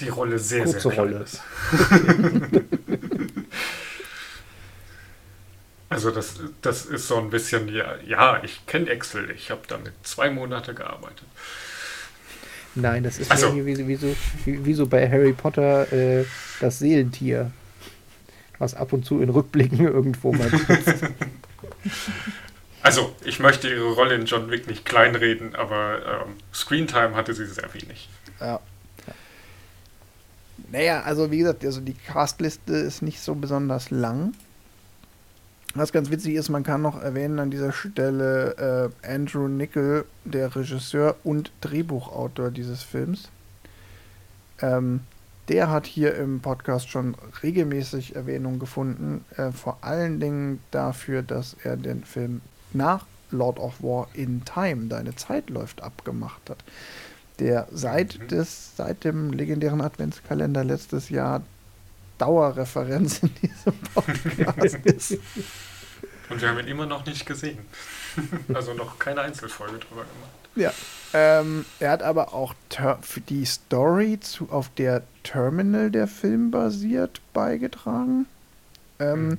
die 0.00 0.08
Rolle 0.08 0.38
sehr, 0.38 0.64
Kurze 0.64 0.80
sehr 0.80 0.92
klein 0.92 1.06
Rolle. 1.12 1.24
ist. 1.24 1.40
Also 5.92 6.10
das, 6.10 6.40
das 6.62 6.86
ist 6.86 7.06
so 7.06 7.18
ein 7.18 7.28
bisschen, 7.30 7.68
ja, 7.68 7.96
ja 8.06 8.42
ich 8.42 8.66
kenne 8.66 8.88
Excel, 8.90 9.30
ich 9.30 9.50
habe 9.50 9.60
damit 9.68 9.92
zwei 10.02 10.30
Monate 10.30 10.74
gearbeitet. 10.74 11.26
Nein, 12.74 13.02
das 13.04 13.18
ist 13.18 13.30
Ach 13.30 13.36
so. 13.36 13.48
ja 13.48 13.52
hier 13.52 13.66
wie, 13.66 13.74
so- 13.76 13.86
wie, 13.86 13.96
so, 13.96 14.16
wie, 14.46 14.64
wie 14.64 14.74
so 14.74 14.86
bei 14.86 15.08
Harry 15.08 15.32
Potter 15.34 15.92
äh, 15.92 16.24
das 16.60 16.78
Seelentier, 16.78 17.50
was 18.58 18.74
ab 18.74 18.92
und 18.94 19.04
zu 19.04 19.20
in 19.20 19.28
Rückblicken 19.28 19.80
irgendwo 19.86 20.32
mal 20.32 20.48
sitzt. 20.50 21.04
Also, 22.84 23.14
ich 23.24 23.38
möchte 23.38 23.68
ihre 23.68 23.92
Rolle 23.92 24.16
in 24.16 24.24
John 24.26 24.50
Wick 24.50 24.66
nicht 24.66 24.84
kleinreden, 24.84 25.54
aber 25.54 26.24
ähm, 26.26 26.34
Screentime 26.52 27.14
hatte 27.14 27.32
sie 27.32 27.46
sehr 27.46 27.72
wenig. 27.74 28.08
Ja. 28.40 28.58
Naja, 30.72 31.02
also 31.02 31.30
wie 31.30 31.38
gesagt, 31.38 31.64
also 31.64 31.80
die 31.80 31.94
Castliste 31.94 32.72
ist 32.74 33.02
nicht 33.02 33.20
so 33.20 33.36
besonders 33.36 33.90
lang. 33.90 34.34
Was 35.74 35.92
ganz 35.92 36.10
witzig 36.10 36.34
ist, 36.34 36.50
man 36.50 36.64
kann 36.64 36.82
noch 36.82 37.00
erwähnen 37.00 37.38
an 37.38 37.50
dieser 37.50 37.72
Stelle 37.72 38.90
äh, 39.02 39.10
Andrew 39.10 39.48
Nickel, 39.48 40.04
der 40.24 40.54
Regisseur 40.54 41.16
und 41.24 41.50
Drehbuchautor 41.62 42.50
dieses 42.50 42.82
Films. 42.82 43.30
Ähm, 44.60 45.00
der 45.48 45.70
hat 45.70 45.86
hier 45.86 46.14
im 46.14 46.40
Podcast 46.40 46.90
schon 46.90 47.16
regelmäßig 47.42 48.14
Erwähnung 48.14 48.58
gefunden, 48.58 49.24
äh, 49.36 49.50
vor 49.50 49.78
allen 49.80 50.20
Dingen 50.20 50.60
dafür, 50.70 51.22
dass 51.22 51.56
er 51.64 51.76
den 51.76 52.04
Film 52.04 52.42
nach 52.72 53.06
Lord 53.30 53.58
of 53.58 53.82
War 53.82 54.08
in 54.12 54.44
Time, 54.44 54.88
Deine 54.88 55.16
Zeit 55.16 55.48
läuft, 55.48 55.82
abgemacht 55.82 56.50
hat. 56.50 56.62
Der 57.38 57.66
seit, 57.72 58.18
Mhm. 58.18 58.28
des, 58.28 58.76
seit 58.76 59.04
dem 59.04 59.32
legendären 59.32 59.80
Adventskalender 59.80 60.64
letztes 60.64 61.08
Jahr 61.08 61.42
Dauerreferenz 62.22 63.22
in 63.22 63.34
diesem 63.34 63.72
Podcast 63.94 64.74
ist. 64.86 65.18
Und 66.30 66.40
wir 66.40 66.48
haben 66.48 66.60
ihn 66.60 66.68
immer 66.68 66.86
noch 66.86 67.04
nicht 67.04 67.26
gesehen. 67.26 67.58
also 68.54 68.74
noch 68.74 68.98
keine 68.98 69.22
Einzelfolge 69.22 69.78
drüber 69.78 70.02
gemacht. 70.02 70.30
Ja. 70.54 70.72
Ähm, 71.14 71.64
er 71.80 71.90
hat 71.90 72.02
aber 72.02 72.32
auch 72.32 72.54
Ter 72.68 72.98
für 73.02 73.20
die 73.20 73.44
Story, 73.44 74.18
zu, 74.20 74.48
auf 74.50 74.70
der 74.76 75.02
Terminal 75.24 75.90
der 75.90 76.06
Film 76.06 76.50
basiert, 76.50 77.20
beigetragen. 77.32 78.26
Ähm, 78.98 79.28
Mhm. 79.30 79.38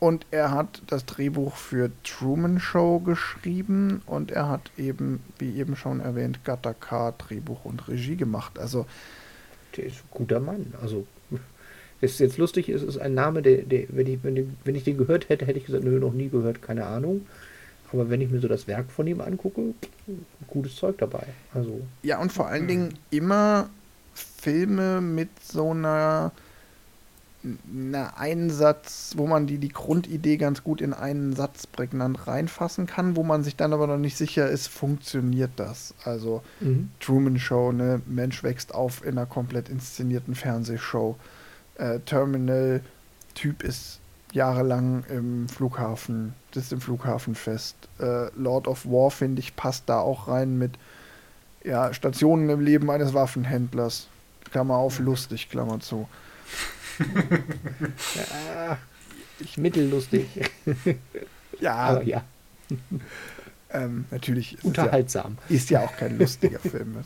Und 0.00 0.24
er 0.30 0.50
hat 0.52 0.80
das 0.86 1.04
Drehbuch 1.04 1.56
für 1.56 1.90
Truman 2.04 2.58
Show 2.58 3.00
geschrieben 3.00 4.00
und 4.06 4.30
er 4.30 4.48
hat 4.48 4.70
eben, 4.78 5.22
wie 5.38 5.58
eben 5.58 5.76
schon 5.76 6.00
erwähnt, 6.00 6.42
Gattaca 6.42 7.12
Drehbuch 7.12 7.66
und 7.66 7.86
Regie 7.86 8.16
gemacht. 8.16 8.58
Also 8.58 8.86
Der 9.76 9.84
ist 9.84 9.96
ein 9.96 10.08
guter 10.10 10.40
Mann. 10.40 10.72
Also, 10.80 11.06
ist 12.00 12.20
jetzt 12.20 12.38
lustig, 12.38 12.68
es 12.68 12.82
ist 12.82 12.98
ein 12.98 13.14
Name, 13.14 13.42
der, 13.42 13.58
der 13.58 13.84
wenn, 13.90 14.06
ich, 14.06 14.18
wenn, 14.22 14.36
ich, 14.36 14.46
wenn 14.64 14.74
ich 14.74 14.84
den 14.84 14.96
gehört 14.96 15.28
hätte, 15.28 15.46
hätte 15.46 15.58
ich 15.58 15.66
gesagt, 15.66 15.84
nö, 15.84 15.98
noch 15.98 16.12
nie 16.14 16.28
gehört, 16.28 16.62
keine 16.62 16.86
Ahnung. 16.86 17.26
aber 17.92 18.08
wenn 18.10 18.20
ich 18.20 18.30
mir 18.30 18.40
so 18.40 18.48
das 18.48 18.66
Werk 18.66 18.90
von 18.90 19.06
ihm 19.06 19.20
angucke, 19.20 19.74
gutes 20.46 20.76
Zeug 20.76 20.96
dabei. 20.98 21.26
Also. 21.54 21.80
Ja, 22.02 22.18
und 22.20 22.32
vor 22.32 22.46
allen 22.48 22.66
Dingen 22.68 22.94
immer 23.10 23.68
Filme 24.14 25.00
mit 25.00 25.28
so 25.42 25.70
einer, 25.70 26.32
einer 27.72 28.18
Einsatz, 28.18 29.14
wo 29.16 29.26
man 29.26 29.46
die, 29.46 29.58
die 29.58 29.68
Grundidee 29.70 30.36
ganz 30.36 30.62
gut 30.62 30.80
in 30.80 30.92
einen 30.92 31.34
Satz 31.34 31.66
prägnant 31.66 32.26
reinfassen 32.26 32.86
kann, 32.86 33.16
wo 33.16 33.22
man 33.22 33.44
sich 33.44 33.56
dann 33.56 33.72
aber 33.72 33.86
noch 33.86 33.96
nicht 33.98 34.16
sicher 34.16 34.48
ist, 34.50 34.68
funktioniert 34.68 35.50
das. 35.56 35.94
Also 36.04 36.42
Mhm. 36.60 36.90
Truman 37.00 37.38
Show, 37.38 37.72
ne? 37.72 38.00
Mensch 38.06 38.42
wächst 38.42 38.74
auf 38.74 39.04
in 39.04 39.12
einer 39.18 39.26
komplett 39.26 39.68
inszenierten 39.68 40.34
Fernsehshow. 40.34 41.16
Äh, 41.80 42.00
Terminal, 42.00 42.82
Typ 43.34 43.62
ist 43.62 44.00
jahrelang 44.32 45.04
im 45.08 45.48
Flughafen, 45.48 46.34
sitzt 46.52 46.72
im 46.72 46.80
Flughafen 46.80 47.34
fest. 47.34 47.76
Äh, 47.98 48.28
Lord 48.36 48.68
of 48.68 48.84
War, 48.86 49.10
finde 49.10 49.40
ich, 49.40 49.56
passt 49.56 49.84
da 49.88 49.98
auch 50.00 50.28
rein 50.28 50.58
mit 50.58 50.72
ja, 51.64 51.92
Stationen 51.92 52.48
im 52.50 52.60
Leben 52.60 52.90
eines 52.90 53.14
Waffenhändlers. 53.14 54.08
Klammer 54.50 54.76
auf, 54.76 54.98
lustig, 54.98 55.48
Klammer 55.50 55.80
zu. 55.80 56.08
Ja, 58.14 58.76
ich 59.38 59.56
mittellustig. 59.58 60.26
Ja, 61.60 61.74
Aber 61.74 62.02
ja, 62.04 62.22
ähm, 63.70 64.06
natürlich 64.10 64.54
ist 64.54 64.58
es 64.60 64.64
ja, 64.64 64.68
unterhaltsam. 64.84 65.36
ist 65.50 65.68
ja 65.68 65.80
auch 65.80 65.94
kein 65.94 66.18
lustiger 66.18 66.58
Film. 66.58 66.96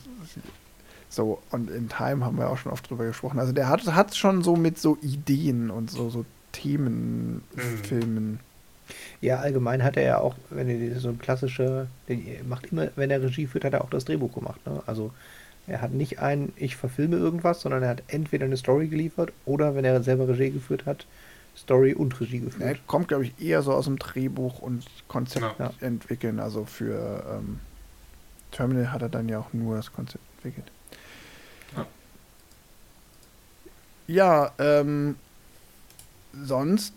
So, 1.09 1.41
und 1.51 1.69
in 1.69 1.87
Time 1.89 2.25
haben 2.25 2.37
wir 2.37 2.49
auch 2.49 2.57
schon 2.57 2.71
oft 2.71 2.89
drüber 2.89 3.05
gesprochen. 3.05 3.39
Also 3.39 3.53
der 3.53 3.69
hat 3.69 3.85
hat 3.87 4.15
schon 4.15 4.43
so 4.43 4.55
mit 4.55 4.77
so 4.79 4.97
Ideen 5.01 5.69
und 5.71 5.89
so, 5.91 6.09
so 6.09 6.25
Themenfilmen. 6.51 8.39
Ja, 9.21 9.37
allgemein 9.39 9.83
hat 9.83 9.97
er 9.97 10.03
ja 10.03 10.17
auch, 10.19 10.35
wenn 10.49 10.69
er 10.69 10.99
so 10.99 11.09
ein 11.09 11.19
klassischer, 11.19 11.87
der 12.07 12.17
macht 12.47 12.67
immer, 12.71 12.89
wenn 12.95 13.09
er 13.09 13.21
Regie 13.21 13.47
führt, 13.47 13.63
hat 13.65 13.73
er 13.73 13.83
auch 13.83 13.89
das 13.89 14.05
Drehbuch 14.05 14.33
gemacht. 14.33 14.59
Ne? 14.67 14.81
Also 14.85 15.11
er 15.67 15.81
hat 15.81 15.91
nicht 15.91 16.19
ein, 16.19 16.53
ich 16.57 16.75
verfilme 16.75 17.15
irgendwas, 17.17 17.61
sondern 17.61 17.81
er 17.81 17.89
hat 17.89 18.03
entweder 18.07 18.45
eine 18.45 18.57
Story 18.57 18.87
geliefert 18.87 19.31
oder 19.45 19.73
wenn 19.73 19.85
er 19.85 20.03
selber 20.03 20.27
Regie 20.27 20.51
geführt 20.51 20.85
hat, 20.85 21.07
Story 21.57 21.93
und 21.93 22.19
Regie 22.21 22.37
Er 22.39 22.43
geführt. 22.45 22.79
kommt, 22.85 23.07
glaube 23.07 23.23
ich, 23.23 23.33
eher 23.41 23.61
so 23.63 23.73
aus 23.73 23.85
dem 23.85 23.97
Drehbuch 23.97 24.59
und 24.59 24.85
Konzept 25.07 25.57
Ja. 25.59 25.71
entwickeln. 25.81 26.39
Also 26.39 26.65
für 26.65 27.23
ähm, 27.39 27.59
Terminal 28.51 28.91
hat 28.91 29.01
er 29.01 29.09
dann 29.09 29.27
ja 29.29 29.39
auch 29.39 29.53
nur 29.53 29.77
das 29.77 29.91
Konzept 29.91 30.23
entwickelt. 30.37 30.69
Ja. 31.75 31.87
Ja, 34.07 34.51
ähm, 34.59 35.15
sonst 36.43 36.93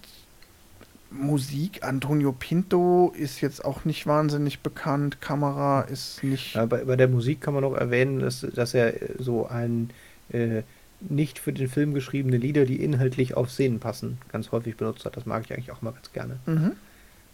Musik, 1.10 1.82
Antonio 1.84 2.32
Pinto 2.32 3.14
ist 3.16 3.40
jetzt 3.40 3.64
auch 3.64 3.84
nicht 3.84 4.06
wahnsinnig 4.06 4.60
bekannt. 4.60 5.20
Kamera 5.22 5.82
ist 5.82 6.22
nicht. 6.22 6.54
Ja, 6.54 6.66
bei, 6.66 6.84
bei 6.84 6.96
der 6.96 7.08
Musik 7.08 7.40
kann 7.40 7.54
man 7.54 7.62
noch 7.62 7.74
erwähnen, 7.74 8.18
dass, 8.18 8.40
dass 8.54 8.74
er 8.74 9.02
äh, 9.02 9.14
so 9.18 9.46
ein 9.46 9.90
äh, 10.30 10.62
nicht 11.00 11.38
für 11.38 11.52
den 11.52 11.68
Film 11.68 11.94
geschriebene 11.94 12.36
Lieder, 12.36 12.64
die 12.66 12.82
inhaltlich 12.82 13.36
auf 13.36 13.50
Szenen 13.50 13.78
passen, 13.78 14.18
ganz 14.32 14.52
häufig 14.52 14.76
benutzt 14.76 15.04
hat. 15.04 15.16
Das 15.16 15.24
mag 15.26 15.44
ich 15.44 15.52
eigentlich 15.52 15.70
auch 15.70 15.80
mal 15.80 15.92
ganz 15.92 16.12
gerne. 16.12 16.38
Mhm. 16.44 16.72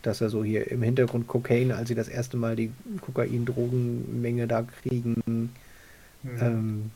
Dass 0.02 0.20
er 0.20 0.28
so 0.28 0.44
hier 0.44 0.70
im 0.70 0.82
Hintergrund 0.82 1.26
Cocaine, 1.26 1.74
als 1.74 1.88
sie 1.88 1.94
das 1.94 2.08
erste 2.08 2.36
Mal 2.36 2.56
die 2.56 2.70
Kokain-Drogenmenge 3.00 4.46
da 4.46 4.62
kriegen, 4.82 5.50
Mhm. 6.24 6.38
ähm, 6.40 6.90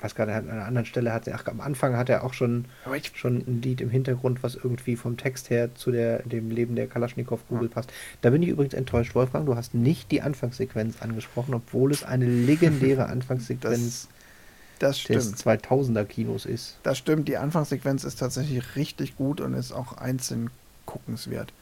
weiß 0.00 0.14
gar 0.14 0.26
nicht, 0.26 0.34
an 0.34 0.50
einer 0.50 0.64
anderen 0.64 0.86
Stelle 0.86 1.12
hat 1.12 1.26
er, 1.26 1.34
ach, 1.36 1.46
am 1.46 1.60
Anfang 1.60 1.96
hat 1.96 2.08
er 2.08 2.24
auch 2.24 2.34
schon, 2.34 2.66
schon 3.14 3.38
ein 3.38 3.62
Lied 3.62 3.80
im 3.80 3.90
Hintergrund, 3.90 4.42
was 4.42 4.54
irgendwie 4.54 4.96
vom 4.96 5.16
Text 5.16 5.50
her 5.50 5.74
zu 5.74 5.90
der, 5.90 6.22
dem 6.22 6.50
Leben 6.50 6.76
der 6.76 6.86
Kalaschnikow-Kugel 6.86 7.68
passt. 7.68 7.92
Da 8.20 8.30
bin 8.30 8.42
ich 8.42 8.48
übrigens 8.48 8.74
enttäuscht, 8.74 9.14
Wolfgang, 9.14 9.46
du 9.46 9.56
hast 9.56 9.74
nicht 9.74 10.10
die 10.10 10.22
Anfangssequenz 10.22 11.02
angesprochen, 11.02 11.54
obwohl 11.54 11.90
es 11.90 12.04
eine 12.04 12.26
legendäre 12.26 13.06
Anfangssequenz 13.08 14.08
das 14.78 15.02
des 15.04 15.28
stimmt. 15.30 15.62
2000er 15.62 16.04
Kinos 16.04 16.46
ist. 16.46 16.78
Das 16.82 16.98
stimmt, 16.98 17.28
die 17.28 17.36
Anfangssequenz 17.36 18.04
ist 18.04 18.18
tatsächlich 18.18 18.76
richtig 18.76 19.16
gut 19.16 19.40
und 19.40 19.54
ist 19.54 19.72
auch 19.72 19.96
einzeln 19.96 20.50
guckenswert. 20.86 21.52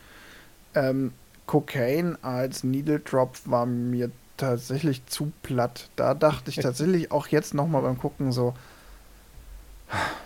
Ähm, 0.75 1.13
Cocaine 1.47 2.17
als 2.23 2.65
Needle 2.65 3.01
Drop 3.01 3.37
war 3.45 3.67
mir 3.67 4.11
tatsächlich 4.41 5.07
zu 5.07 5.33
platt. 5.43 5.89
Da 5.97 6.15
dachte 6.15 6.51
ich 6.51 6.57
tatsächlich 6.57 7.13
auch 7.13 7.29
jetzt 7.29 7.55
nochmal 7.55 7.83
beim 7.83 7.99
Gucken 7.99 8.33
so, 8.33 8.55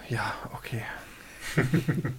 ja, 0.08 0.34
okay. 0.52 0.82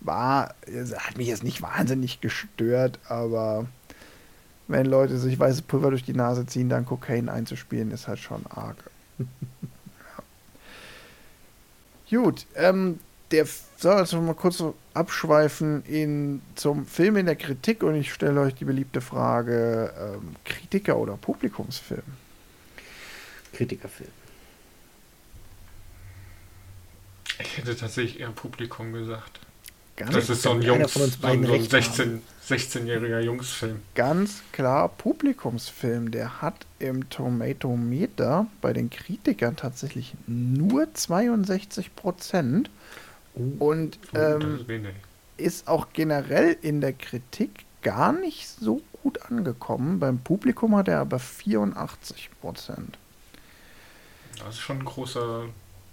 War, 0.00 0.54
hat 0.96 1.16
mich 1.16 1.28
jetzt 1.28 1.44
nicht 1.44 1.62
wahnsinnig 1.62 2.20
gestört, 2.20 2.98
aber 3.08 3.66
wenn 4.66 4.86
Leute 4.86 5.18
sich 5.18 5.38
weißes 5.38 5.62
Pulver 5.62 5.90
durch 5.90 6.04
die 6.04 6.14
Nase 6.14 6.46
ziehen, 6.46 6.68
dann 6.68 6.86
Cocaine 6.86 7.30
einzuspielen, 7.30 7.90
ist 7.90 8.08
halt 8.08 8.18
schon 8.18 8.44
arg. 8.46 8.76
Gut, 12.10 12.46
ähm, 12.54 13.00
der 13.30 13.46
Soll 13.84 13.96
also 13.96 14.18
mal 14.18 14.32
kurz 14.32 14.56
so 14.56 14.74
abschweifen 14.94 15.84
in, 15.84 16.40
zum 16.54 16.86
Film 16.86 17.18
in 17.18 17.26
der 17.26 17.36
Kritik 17.36 17.82
und 17.82 17.94
ich 17.96 18.14
stelle 18.14 18.40
euch 18.40 18.54
die 18.54 18.64
beliebte 18.64 19.02
Frage: 19.02 19.92
ähm, 20.00 20.36
Kritiker 20.46 20.96
oder 20.96 21.18
Publikumsfilm? 21.18 22.00
Kritikerfilm. 23.52 24.08
Ich 27.38 27.58
hätte 27.58 27.76
tatsächlich 27.76 28.20
eher 28.20 28.30
Publikum 28.30 28.94
gesagt. 28.94 29.40
Ganz, 29.96 30.14
Das 30.14 30.30
ist 30.30 30.40
so 30.40 30.52
ein 30.52 30.62
Jungs, 30.62 30.94
so 30.94 31.04
ein, 31.04 31.12
beiden 31.20 31.44
so 31.44 31.52
ein 31.52 31.58
recht 31.58 31.70
16, 31.70 32.22
16-jähriger 32.48 33.20
Jungsfilm. 33.20 33.82
ganz 33.94 34.42
klar 34.52 34.88
Publikumsfilm. 34.88 36.10
Der 36.10 36.40
hat 36.40 36.64
im 36.78 37.10
Tomatometer 37.10 38.46
bei 38.62 38.72
den 38.72 38.88
Kritikern 38.88 39.56
tatsächlich 39.56 40.14
nur 40.26 40.88
62 40.94 41.94
Prozent 41.94 42.70
und 43.58 43.98
Oh, 44.14 44.18
ähm, 44.18 44.60
ist 45.36 45.66
auch 45.66 45.88
generell 45.92 46.56
in 46.62 46.80
der 46.80 46.92
Kritik 46.92 47.64
gar 47.82 48.12
nicht 48.12 48.48
so 48.48 48.80
gut 49.02 49.20
angekommen. 49.30 50.00
Beim 50.00 50.18
Publikum 50.18 50.76
hat 50.76 50.88
er 50.88 51.00
aber 51.00 51.18
84 51.18 52.30
Prozent. 52.40 52.98
Das 54.38 54.54
ist 54.54 54.60
schon 54.60 54.78
ein 54.78 54.84
großer. 54.84 55.44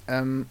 Ähm, 0.08 0.46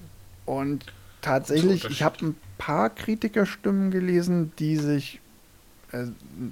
und 0.46 0.86
tatsächlich, 1.22 1.84
ich 1.84 2.02
habe 2.02 2.26
ein 2.26 2.36
paar 2.58 2.90
Kritikerstimmen 2.90 3.90
gelesen, 3.90 4.52
die 4.58 4.76
sich, 4.76 5.20
äh, 5.92 6.06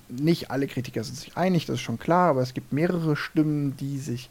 nicht 0.09 0.51
alle 0.51 0.67
Kritiker 0.67 1.05
sind 1.05 1.17
sich 1.17 1.37
einig, 1.37 1.67
das 1.67 1.77
ist 1.77 1.83
schon 1.83 1.99
klar, 1.99 2.31
aber 2.31 2.43
es 2.43 2.55
gibt 2.55 2.73
mehrere 2.73 3.17
Stimmen, 3.17 3.77
die 3.77 3.99
sich 3.99 4.31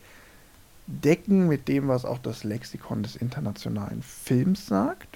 decken 0.88 1.48
mit 1.48 1.68
dem, 1.68 1.88
was 1.88 2.06
auch 2.06 2.20
das 2.20 2.44
Lexikon 2.44 3.04
des 3.04 3.16
internationalen 3.16 4.02
Films 4.02 4.68
sagt. 4.68 5.07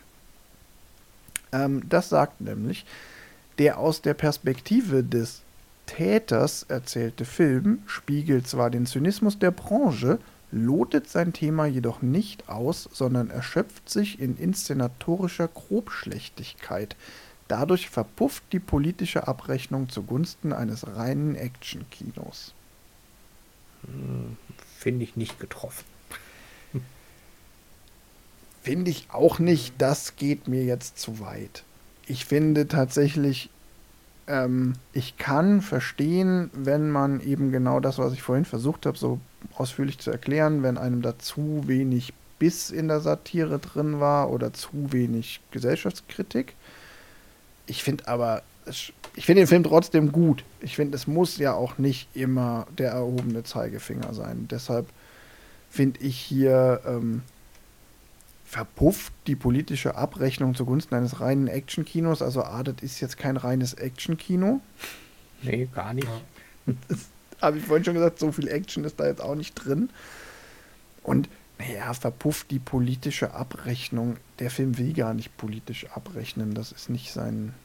Ähm, 1.52 1.88
das 1.88 2.10
sagt 2.10 2.42
nämlich, 2.42 2.86
der 3.58 3.78
aus 3.78 4.02
der 4.02 4.14
Perspektive 4.14 5.04
des 5.04 5.42
Täters 5.86 6.64
erzählte 6.64 7.26
Film 7.26 7.84
spiegelt 7.86 8.48
zwar 8.48 8.70
den 8.70 8.86
Zynismus 8.86 9.40
der 9.40 9.52
Branche, 9.52 10.20
lotet 10.52 11.10
sein 11.10 11.34
Thema 11.34 11.66
jedoch 11.66 12.02
nicht 12.02 12.50
aus, 12.50 12.90
sondern 12.92 13.30
erschöpft 13.30 13.90
sich 13.90 14.20
in 14.20 14.38
inszenatorischer 14.38 15.48
Grobschlechtigkeit. 15.48 16.96
Dadurch 17.48 17.90
verpufft 17.90 18.44
die 18.54 18.60
politische 18.60 19.28
Abrechnung 19.28 19.90
zugunsten 19.90 20.54
eines 20.54 20.88
reinen 20.96 21.36
Actionkinos. 21.36 22.54
Finde 24.78 25.04
ich 25.04 25.16
nicht 25.16 25.40
getroffen. 25.40 25.91
Finde 28.62 28.92
ich 28.92 29.08
auch 29.12 29.40
nicht, 29.40 29.74
das 29.80 30.16
geht 30.16 30.48
mir 30.48 30.64
jetzt 30.64 31.00
zu 31.00 31.20
weit. 31.20 31.64
Ich 32.06 32.26
finde 32.26 32.68
tatsächlich, 32.68 33.50
ähm, 34.28 34.74
ich 34.94 35.18
kann 35.18 35.62
verstehen, 35.62 36.52
wenn 36.54 36.92
man 36.92 37.22
eben 37.22 37.52
genau 37.52 37.80
das, 37.80 37.98
was 37.98 38.14
ich 38.14 38.22
vorhin 38.22 38.46
versucht 38.46 38.86
habe, 38.86 38.98
so 38.98 39.20
ausführlich 39.56 39.98
zu 39.98 40.12
erklären, 40.12 40.62
wenn 40.62 40.78
einem 40.78 41.02
da 41.02 41.18
zu 41.18 41.64
wenig 41.66 42.14
Biss 42.38 42.72
in 42.72 42.88
der 42.88 43.02
Satire 43.02 43.60
drin 43.60 44.00
war 44.00 44.32
oder 44.32 44.54
zu 44.54 44.92
wenig 44.92 45.42
Gesellschaftskritik. 45.52 46.56
Ich 47.66 47.84
finde 47.84 48.08
aber, 48.08 48.42
ich 49.16 49.26
finde 49.26 49.42
den 49.42 49.48
Film 49.48 49.64
trotzdem 49.64 50.12
gut. 50.12 50.44
Ich 50.60 50.76
finde, 50.76 50.96
es 50.96 51.08
muss 51.08 51.38
ja 51.38 51.54
auch 51.54 51.78
nicht 51.78 52.08
immer 52.16 52.68
der 52.78 52.92
erhobene 52.92 53.44
Zeigefinger 53.44 54.14
sein. 54.14 54.48
Deshalb 54.50 54.88
finde 55.70 56.00
ich 56.02 56.18
hier 56.18 56.82
ähm, 56.86 57.22
verpufft 58.52 59.14
die 59.28 59.38
politische 59.38 59.96
Abrechnung 59.96 60.56
zugunsten 60.56 60.94
eines 60.94 61.22
reinen 61.22 61.48
Actionkinos. 61.48 62.22
Also 62.22 62.44
A, 62.44 62.64
das 62.64 62.76
ist 62.82 63.00
jetzt 63.00 63.18
kein 63.18 63.38
reines 63.38 63.76
Actionkino. 63.76 64.60
Nee, 65.42 65.70
gar 65.74 65.94
nicht. 65.94 66.08
Ja. 66.68 66.74
Habe 67.42 67.58
ich 67.58 67.66
vorhin 67.66 67.84
schon 67.84 67.96
gesagt, 67.96 68.20
so 68.20 68.32
viel 68.32 68.48
Action 68.48 68.84
ist 68.84 69.00
da 69.00 69.08
jetzt 69.08 69.20
auch 69.20 69.34
nicht 69.34 69.56
drin. 69.56 69.90
Und 71.02 71.28
naja, 71.58 71.92
verpufft 71.96 72.52
die 72.52 72.60
politische 72.60 73.34
Abrechnung. 73.34 74.18
Der 74.38 74.52
Film 74.52 74.78
will 74.78 74.94
gar 74.94 75.16
nicht 75.16 75.36
politisch 75.38 75.88
abrechnen. 75.90 76.54
Das 76.54 76.72
ist 76.72 76.92
nicht 76.92 77.12
sein. 77.12 77.56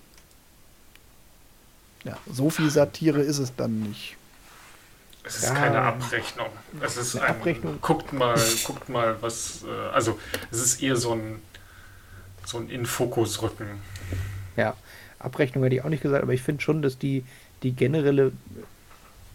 Ja, 2.05 2.17
so 2.33 2.49
viel 2.49 2.71
Satire 2.71 3.21
ist 3.21 3.39
es 3.39 3.55
dann 3.55 3.81
nicht. 3.81 4.17
Es 5.27 5.39
ist 5.39 5.45
Ja. 5.49 5.55
keine 5.55 5.81
Abrechnung. 5.81 6.47
Es 6.81 6.97
ist 6.97 7.17
Eine 7.17 7.25
ein, 7.27 7.31
Abrechnung. 7.33 7.79
Guckt 7.83 8.13
mal, 8.13 8.39
guckt 8.65 8.89
mal, 8.89 9.17
was. 9.21 9.65
Äh, 9.65 9.89
also, 9.93 10.19
es 10.53 10.61
ist 10.61 10.83
eher 10.83 10.97
so 10.97 11.13
ein, 11.13 11.41
so 12.45 12.59
ein 12.59 12.69
In-Fokus 12.71 13.43
rücken. 13.43 13.67
Ja, 14.57 14.75
Abrechnung 15.19 15.65
hätte 15.65 15.77
ich 15.77 15.83
auch 15.85 15.89
nicht 15.89 16.03
gesagt, 16.03 16.23
aber 16.23 16.33
ich 16.33 16.43
finde 16.43 16.63
schon, 16.63 16.81
dass 16.81 16.97
die, 16.99 17.25
die 17.63 17.73
generelle 17.73 18.33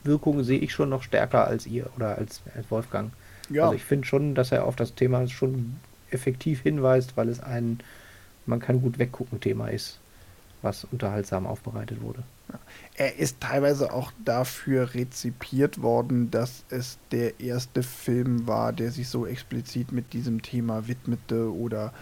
Wirkung 0.04 0.44
sehe 0.44 0.60
ich 0.60 0.74
schon 0.74 0.90
noch 0.90 1.04
stärker 1.04 1.46
als 1.46 1.66
ihr 1.68 1.90
oder 1.96 2.18
als, 2.18 2.42
als 2.56 2.72
Wolfgang. 2.72 3.12
Ja, 3.50 3.64
Also 3.64 3.76
ich 3.76 3.84
finde 3.84 4.08
schon, 4.08 4.34
dass 4.34 4.52
er 4.52 4.66
auf 4.66 4.76
das 4.76 4.96
Thema 4.96 5.28
schon 5.28 5.76
effektiv 6.10 6.62
hinweist, 6.62 7.18
weil 7.18 7.30
es 7.30 7.40
ein 7.42 7.80
man 8.48 8.60
kann 8.60 8.82
gut 8.82 8.98
weggucken 8.98 9.40
Thema 9.40 9.68
ist, 9.68 10.00
was 10.62 10.86
unterhaltsam 10.86 11.48
aufbereitet 11.48 12.02
wurde. 12.02 12.24
er 12.96 13.18
ist 13.18 13.40
teilweise 13.40 13.94
auch 13.94 14.12
dafür 14.24 14.94
rezipiert 14.94 15.82
worden, 15.82 16.32
dass 16.32 16.64
es 16.70 17.00
der 17.12 17.40
erste 17.40 17.84
Film 17.84 18.48
war, 18.48 18.74
der 18.74 18.92
sich 18.92 19.10
so 19.10 19.26
explizit 19.26 19.92
mit 19.92 20.14
diesem 20.14 20.42
Thema 20.42 20.88
widmete 20.88 21.54
oder 21.54 21.94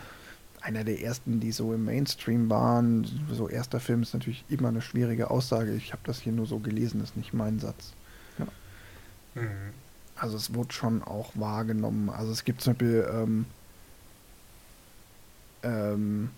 einer 0.62 0.84
der 0.84 1.02
ersten, 1.02 1.40
die 1.40 1.54
so 1.54 1.74
im 1.74 1.86
Mainstream 1.86 2.50
waren. 2.50 3.08
So 3.32 3.48
erster 3.48 3.80
Film 3.80 4.02
ist 4.02 4.14
natürlich 4.14 4.44
immer 4.50 4.68
eine 4.68 4.82
schwierige 4.82 5.32
Aussage. 5.32 5.74
Ich 5.74 5.94
habe 5.94 6.02
das 6.06 6.20
hier 6.20 6.34
nur 6.34 6.46
so 6.46 6.60
gelesen, 6.60 7.02
ist 7.02 7.16
nicht 7.16 7.34
mein 7.34 7.60
Satz. 7.60 7.94
Mhm. 9.36 9.74
Also 10.16 10.36
es 10.38 10.54
wurde 10.54 10.74
schon 10.74 11.04
auch 11.04 11.32
wahrgenommen. 11.36 12.10
Also 12.10 12.32
es 12.32 12.44
gibt 12.44 12.62
zum 12.62 12.74
Beispiel, 12.74 13.08
ähm, 13.12 13.46
ähm, 15.64 16.30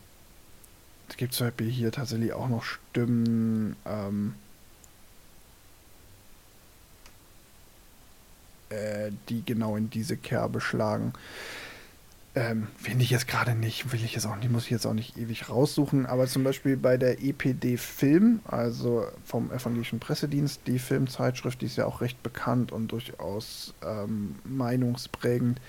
gibt 1.17 1.33
zum 1.33 1.47
Beispiel 1.47 1.69
hier 1.69 1.91
tatsächlich 1.91 2.33
auch 2.33 2.47
noch 2.47 2.63
Stimmen, 2.63 3.75
ähm, 3.85 4.35
äh, 8.69 9.11
die 9.29 9.43
genau 9.45 9.75
in 9.75 9.89
diese 9.89 10.17
Kerbe 10.17 10.61
schlagen. 10.61 11.13
Ähm, 12.33 12.67
Finde 12.77 13.03
ich 13.03 13.09
jetzt 13.09 13.27
gerade 13.27 13.55
nicht, 13.55 13.91
will 13.91 14.01
ich 14.01 14.13
jetzt 14.15 14.25
auch 14.25 14.37
nicht, 14.37 14.49
muss 14.49 14.63
ich 14.63 14.69
jetzt 14.69 14.85
auch 14.85 14.93
nicht 14.93 15.17
ewig 15.17 15.49
raussuchen, 15.49 16.05
aber 16.05 16.27
zum 16.27 16.45
Beispiel 16.45 16.77
bei 16.77 16.95
der 16.95 17.21
EPD 17.21 17.75
Film, 17.75 18.39
also 18.45 19.05
vom 19.25 19.51
Evangelischen 19.51 19.99
Pressedienst, 19.99 20.61
die 20.65 20.79
Filmzeitschrift, 20.79 21.61
die 21.61 21.65
ist 21.65 21.75
ja 21.75 21.85
auch 21.85 21.99
recht 21.99 22.23
bekannt 22.23 22.71
und 22.71 22.93
durchaus 22.93 23.73
ähm, 23.85 24.35
meinungsprägend. 24.45 25.59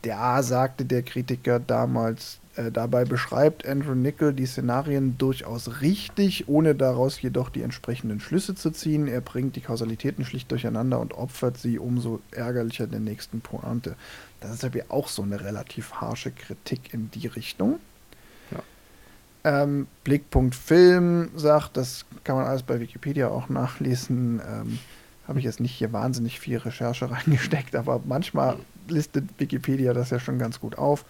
Da 0.00 0.42
sagte 0.42 0.86
der 0.86 1.02
Kritiker 1.02 1.60
damals, 1.60 2.38
äh, 2.56 2.70
dabei 2.70 3.04
beschreibt 3.04 3.66
Andrew 3.66 3.94
Nichol 3.94 4.32
die 4.32 4.46
Szenarien 4.46 5.16
durchaus 5.18 5.80
richtig, 5.80 6.48
ohne 6.48 6.74
daraus 6.74 7.20
jedoch 7.22 7.48
die 7.48 7.62
entsprechenden 7.62 8.20
Schlüsse 8.20 8.54
zu 8.54 8.70
ziehen. 8.70 9.08
Er 9.08 9.20
bringt 9.20 9.56
die 9.56 9.60
Kausalitäten 9.60 10.24
schlicht 10.24 10.50
durcheinander 10.50 11.00
und 11.00 11.14
opfert 11.14 11.58
sie 11.58 11.78
umso 11.78 12.20
ärgerlicher 12.30 12.86
der 12.86 13.00
nächsten 13.00 13.40
Pointe. 13.40 13.96
Das 14.40 14.52
ist 14.52 14.64
aber 14.64 14.80
auch 14.88 15.08
so 15.08 15.22
eine 15.22 15.40
relativ 15.40 15.94
harsche 15.94 16.30
Kritik 16.30 16.92
in 16.92 17.10
die 17.10 17.26
Richtung. 17.26 17.78
Ähm, 19.44 19.88
Blickpunkt 20.04 20.54
Film 20.54 21.30
sagt, 21.34 21.76
das 21.76 22.04
kann 22.22 22.36
man 22.36 22.46
alles 22.46 22.62
bei 22.62 22.78
Wikipedia 22.80 23.28
auch 23.28 23.48
nachlesen. 23.48 24.40
Ähm, 24.46 24.78
Habe 25.26 25.38
ich 25.40 25.44
jetzt 25.44 25.60
nicht 25.60 25.72
hier 25.72 25.92
wahnsinnig 25.92 26.38
viel 26.38 26.58
Recherche 26.58 27.10
reingesteckt, 27.10 27.74
aber 27.74 28.00
manchmal 28.04 28.56
listet 28.88 29.24
Wikipedia 29.38 29.94
das 29.94 30.10
ja 30.10 30.20
schon 30.20 30.38
ganz 30.38 30.60
gut 30.60 30.78
auf. 30.78 31.04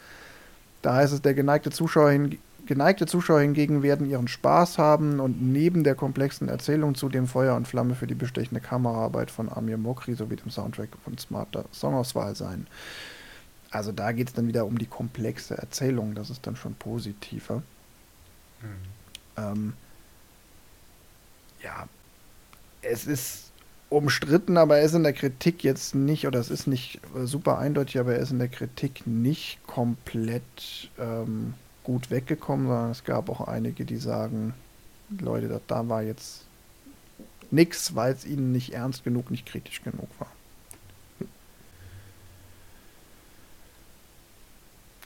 Da 0.82 0.94
heißt 0.96 1.12
es, 1.12 1.22
der 1.22 1.34
geneigte 1.34 1.70
Zuschauer, 1.70 2.10
hin, 2.10 2.38
geneigte 2.66 3.06
Zuschauer 3.06 3.40
hingegen 3.40 3.82
werden 3.82 4.08
ihren 4.08 4.28
Spaß 4.28 4.78
haben 4.78 5.20
und 5.20 5.40
neben 5.40 5.84
der 5.84 5.94
komplexen 5.94 6.48
Erzählung 6.48 6.94
zudem 6.94 7.26
Feuer 7.26 7.56
und 7.56 7.68
Flamme 7.68 7.94
für 7.94 8.06
die 8.06 8.14
bestechende 8.14 8.60
Kameraarbeit 8.60 9.30
von 9.30 9.48
Amir 9.50 9.78
Mokri 9.78 10.14
sowie 10.14 10.36
dem 10.36 10.50
Soundtrack 10.50 10.90
von 11.04 11.16
smarter 11.18 11.64
Songauswahl 11.70 12.34
sein. 12.34 12.66
Also 13.70 13.90
da 13.90 14.12
geht 14.12 14.28
es 14.28 14.34
dann 14.34 14.48
wieder 14.48 14.66
um 14.66 14.76
die 14.76 14.86
komplexe 14.86 15.56
Erzählung, 15.56 16.14
das 16.14 16.28
ist 16.28 16.46
dann 16.46 16.56
schon 16.56 16.74
positiver. 16.74 17.62
Mhm. 18.60 18.74
Ähm, 19.36 19.72
ja, 21.62 21.88
es 22.82 23.06
ist 23.06 23.41
umstritten, 23.92 24.56
aber 24.56 24.78
er 24.78 24.84
ist 24.84 24.94
in 24.94 25.02
der 25.02 25.12
Kritik 25.12 25.62
jetzt 25.64 25.94
nicht, 25.94 26.26
oder 26.26 26.38
es 26.40 26.50
ist 26.50 26.66
nicht 26.66 27.00
super 27.24 27.58
eindeutig, 27.58 27.98
aber 27.98 28.14
er 28.14 28.20
ist 28.20 28.30
in 28.30 28.38
der 28.38 28.48
Kritik 28.48 29.06
nicht 29.06 29.58
komplett 29.66 30.90
ähm, 30.98 31.54
gut 31.84 32.10
weggekommen, 32.10 32.66
sondern 32.66 32.90
es 32.90 33.04
gab 33.04 33.28
auch 33.28 33.46
einige, 33.46 33.84
die 33.84 33.96
sagen, 33.96 34.54
Leute, 35.20 35.48
da, 35.48 35.60
da 35.66 35.88
war 35.88 36.02
jetzt 36.02 36.44
nix, 37.50 37.94
weil 37.94 38.12
es 38.14 38.24
ihnen 38.24 38.52
nicht 38.52 38.72
ernst 38.72 39.04
genug, 39.04 39.30
nicht 39.30 39.46
kritisch 39.46 39.82
genug 39.82 40.08
war. 40.18 40.32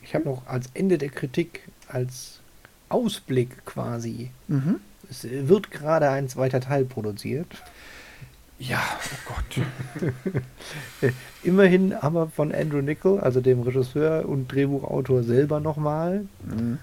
Ich 0.02 0.14
habe 0.14 0.24
noch 0.24 0.46
als 0.46 0.68
Ende 0.74 0.98
der 0.98 1.08
Kritik, 1.08 1.68
als 1.88 2.40
Ausblick 2.88 3.64
quasi, 3.64 4.30
Mhm. 4.46 4.76
es 5.10 5.24
wird 5.24 5.72
gerade 5.72 6.10
ein 6.10 6.28
zweiter 6.28 6.60
Teil 6.60 6.84
produziert. 6.84 7.48
Ja, 8.58 8.82
oh 9.04 9.34
Gott. 9.34 9.66
Immerhin 11.42 11.92
aber 11.92 12.28
von 12.28 12.54
Andrew 12.54 12.80
Nichol, 12.80 13.20
also 13.20 13.40
dem 13.40 13.60
Regisseur 13.62 14.26
und 14.26 14.50
Drehbuchautor 14.50 15.22
selber 15.22 15.60
nochmal. 15.60 16.26
Mhm. 16.44 16.78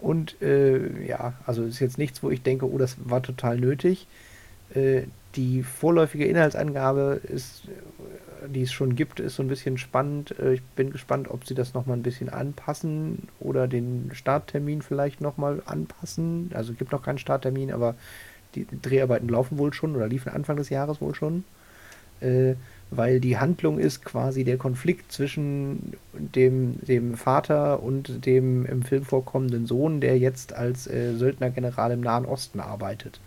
Und 0.00 0.40
äh, 0.42 1.06
ja, 1.06 1.34
also 1.46 1.64
ist 1.64 1.80
jetzt 1.80 1.98
nichts, 1.98 2.22
wo 2.22 2.30
ich 2.30 2.42
denke, 2.42 2.70
oh, 2.70 2.76
das 2.76 2.96
war 3.04 3.22
total 3.22 3.58
nötig. 3.58 4.06
Äh, 4.74 5.02
die 5.36 5.62
vorläufige 5.62 6.26
Inhaltsangabe 6.26 7.20
ist, 7.22 7.64
äh, 7.66 8.48
die 8.48 8.62
es 8.62 8.72
schon 8.72 8.96
gibt, 8.96 9.20
ist 9.20 9.36
so 9.36 9.42
ein 9.42 9.48
bisschen 9.48 9.78
spannend. 9.78 10.38
Äh, 10.38 10.54
ich 10.54 10.62
bin 10.62 10.90
gespannt, 10.90 11.28
ob 11.30 11.46
sie 11.46 11.54
das 11.54 11.72
nochmal 11.72 11.96
ein 11.96 12.02
bisschen 12.02 12.28
anpassen 12.28 13.28
oder 13.38 13.68
den 13.68 14.10
Starttermin 14.12 14.82
vielleicht 14.82 15.20
nochmal 15.20 15.62
anpassen. 15.66 16.50
Also 16.52 16.72
es 16.72 16.78
gibt 16.78 16.92
noch 16.92 17.02
keinen 17.02 17.18
Starttermin, 17.18 17.72
aber 17.72 17.94
die 18.64 18.80
Dreharbeiten 18.80 19.28
laufen 19.28 19.58
wohl 19.58 19.72
schon 19.72 19.94
oder 19.96 20.08
liefen 20.08 20.32
Anfang 20.32 20.56
des 20.56 20.70
Jahres 20.70 21.00
wohl 21.00 21.14
schon. 21.14 21.44
Äh, 22.20 22.54
weil 22.90 23.18
die 23.20 23.36
Handlung 23.36 23.78
ist 23.78 24.04
quasi 24.04 24.44
der 24.44 24.58
Konflikt 24.58 25.10
zwischen 25.10 25.94
dem, 26.12 26.78
dem 26.86 27.16
Vater 27.16 27.82
und 27.82 28.24
dem 28.24 28.64
im 28.64 28.82
Film 28.82 29.04
vorkommenden 29.04 29.66
Sohn, 29.66 30.00
der 30.00 30.18
jetzt 30.18 30.52
als 30.52 30.86
äh, 30.86 31.14
Söldnergeneral 31.14 31.90
im 31.90 32.00
Nahen 32.00 32.26
Osten 32.26 32.60
arbeitet. 32.60 33.18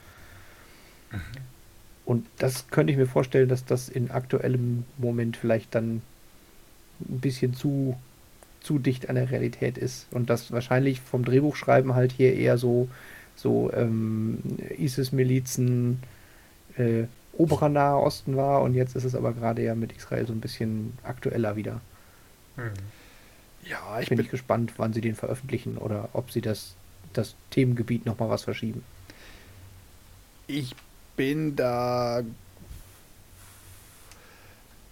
Und 2.06 2.26
das 2.38 2.70
könnte 2.70 2.92
ich 2.92 2.98
mir 2.98 3.06
vorstellen, 3.06 3.50
dass 3.50 3.66
das 3.66 3.90
in 3.90 4.12
aktuellem 4.12 4.86
Moment 4.98 5.36
vielleicht 5.36 5.76
dann 5.76 6.02
ein 7.02 7.20
bisschen 7.20 7.54
zu, 7.54 7.98
zu 8.62 8.80
dicht 8.80 9.10
an 9.10 9.16
der 9.16 9.30
Realität 9.30 9.78
ist. 9.78 10.08
Und 10.12 10.30
das 10.30 10.52
wahrscheinlich 10.52 11.02
vom 11.02 11.26
Drehbuchschreiben 11.26 11.96
halt 11.96 12.12
hier 12.12 12.34
eher 12.34 12.58
so, 12.58 12.88
so 13.40 13.72
ähm, 13.74 14.40
ISIS-Milizen, 14.78 16.02
äh, 16.78 17.06
oberer 17.34 17.70
Nahe 17.70 17.98
Osten 18.02 18.36
war 18.36 18.62
und 18.62 18.74
jetzt 18.74 18.96
ist 18.96 19.06
es 19.06 19.16
aber 19.16 19.34
gerade 19.34 19.64
ja 19.64 19.76
mit 19.76 19.94
Israel 19.94 20.28
so 20.28 20.34
ein 20.34 20.42
bisschen 20.42 20.98
aktueller 21.04 21.56
wieder. 21.56 21.80
Mhm. 22.58 22.74
Ja, 23.64 24.00
ich 24.00 24.10
Bin 24.10 24.18
bin, 24.18 24.26
ich 24.26 24.32
gespannt, 24.32 24.74
wann 24.78 24.94
sie 24.94 25.02
den 25.02 25.16
veröffentlichen 25.16 25.78
oder 25.78 26.10
ob 26.14 26.32
sie 26.32 26.42
das, 26.42 26.76
das 27.14 27.36
Themengebiet 27.52 28.06
nochmal 28.06 28.30
was 28.30 28.44
verschieben. 28.44 28.84
Ich 30.48 30.76
bin 31.16 31.56
da 31.56 32.24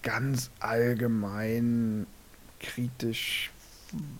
ganz 0.03 0.51
allgemein 0.59 2.05
kritisch, 2.59 3.51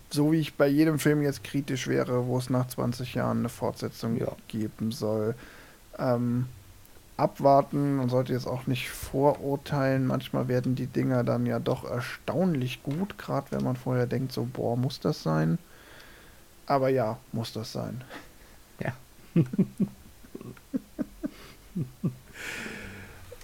so 0.10 0.32
wie 0.32 0.40
ich 0.40 0.56
bei 0.56 0.68
jedem 0.68 1.00
Film 1.00 1.22
jetzt 1.22 1.44
kritisch 1.44 1.88
wäre, 1.88 2.28
wo 2.28 2.38
es 2.38 2.50
nach 2.50 2.68
20 2.68 3.14
Jahren 3.16 3.40
eine 3.40 3.50
Fortsetzung 3.50 4.18
Ja. 4.18 4.32
geben 4.48 4.92
soll. 4.92 5.36
Ähm, 6.00 6.48
abwarten, 7.18 7.96
man 7.98 8.10
sollte 8.10 8.34
jetzt 8.34 8.48
auch 8.48 8.68
nicht 8.68 8.90
vorurteilen. 8.90 10.06
Manchmal 10.08 10.48
werden 10.48 10.76
die 10.76 10.88
Dinger 10.88 11.24
dann 11.24 11.46
ja 11.46 11.60
doch 11.60 11.84
erstaunlich 11.84 12.84
gut, 12.84 13.18
gerade 13.18 13.52
wenn 13.52 13.64
man 13.64 13.76
vorher 13.76 14.06
denkt, 14.08 14.32
so, 14.32 14.46
boah, 14.46 14.78
muss 14.78 15.00
das 15.00 15.24
sein? 15.24 15.58
Aber 16.68 16.90
ja, 16.90 17.18
muss 17.32 17.54
das 17.54 17.72
sein. 17.72 18.04
Ja. 18.80 18.94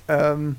Ähm, 0.07 0.57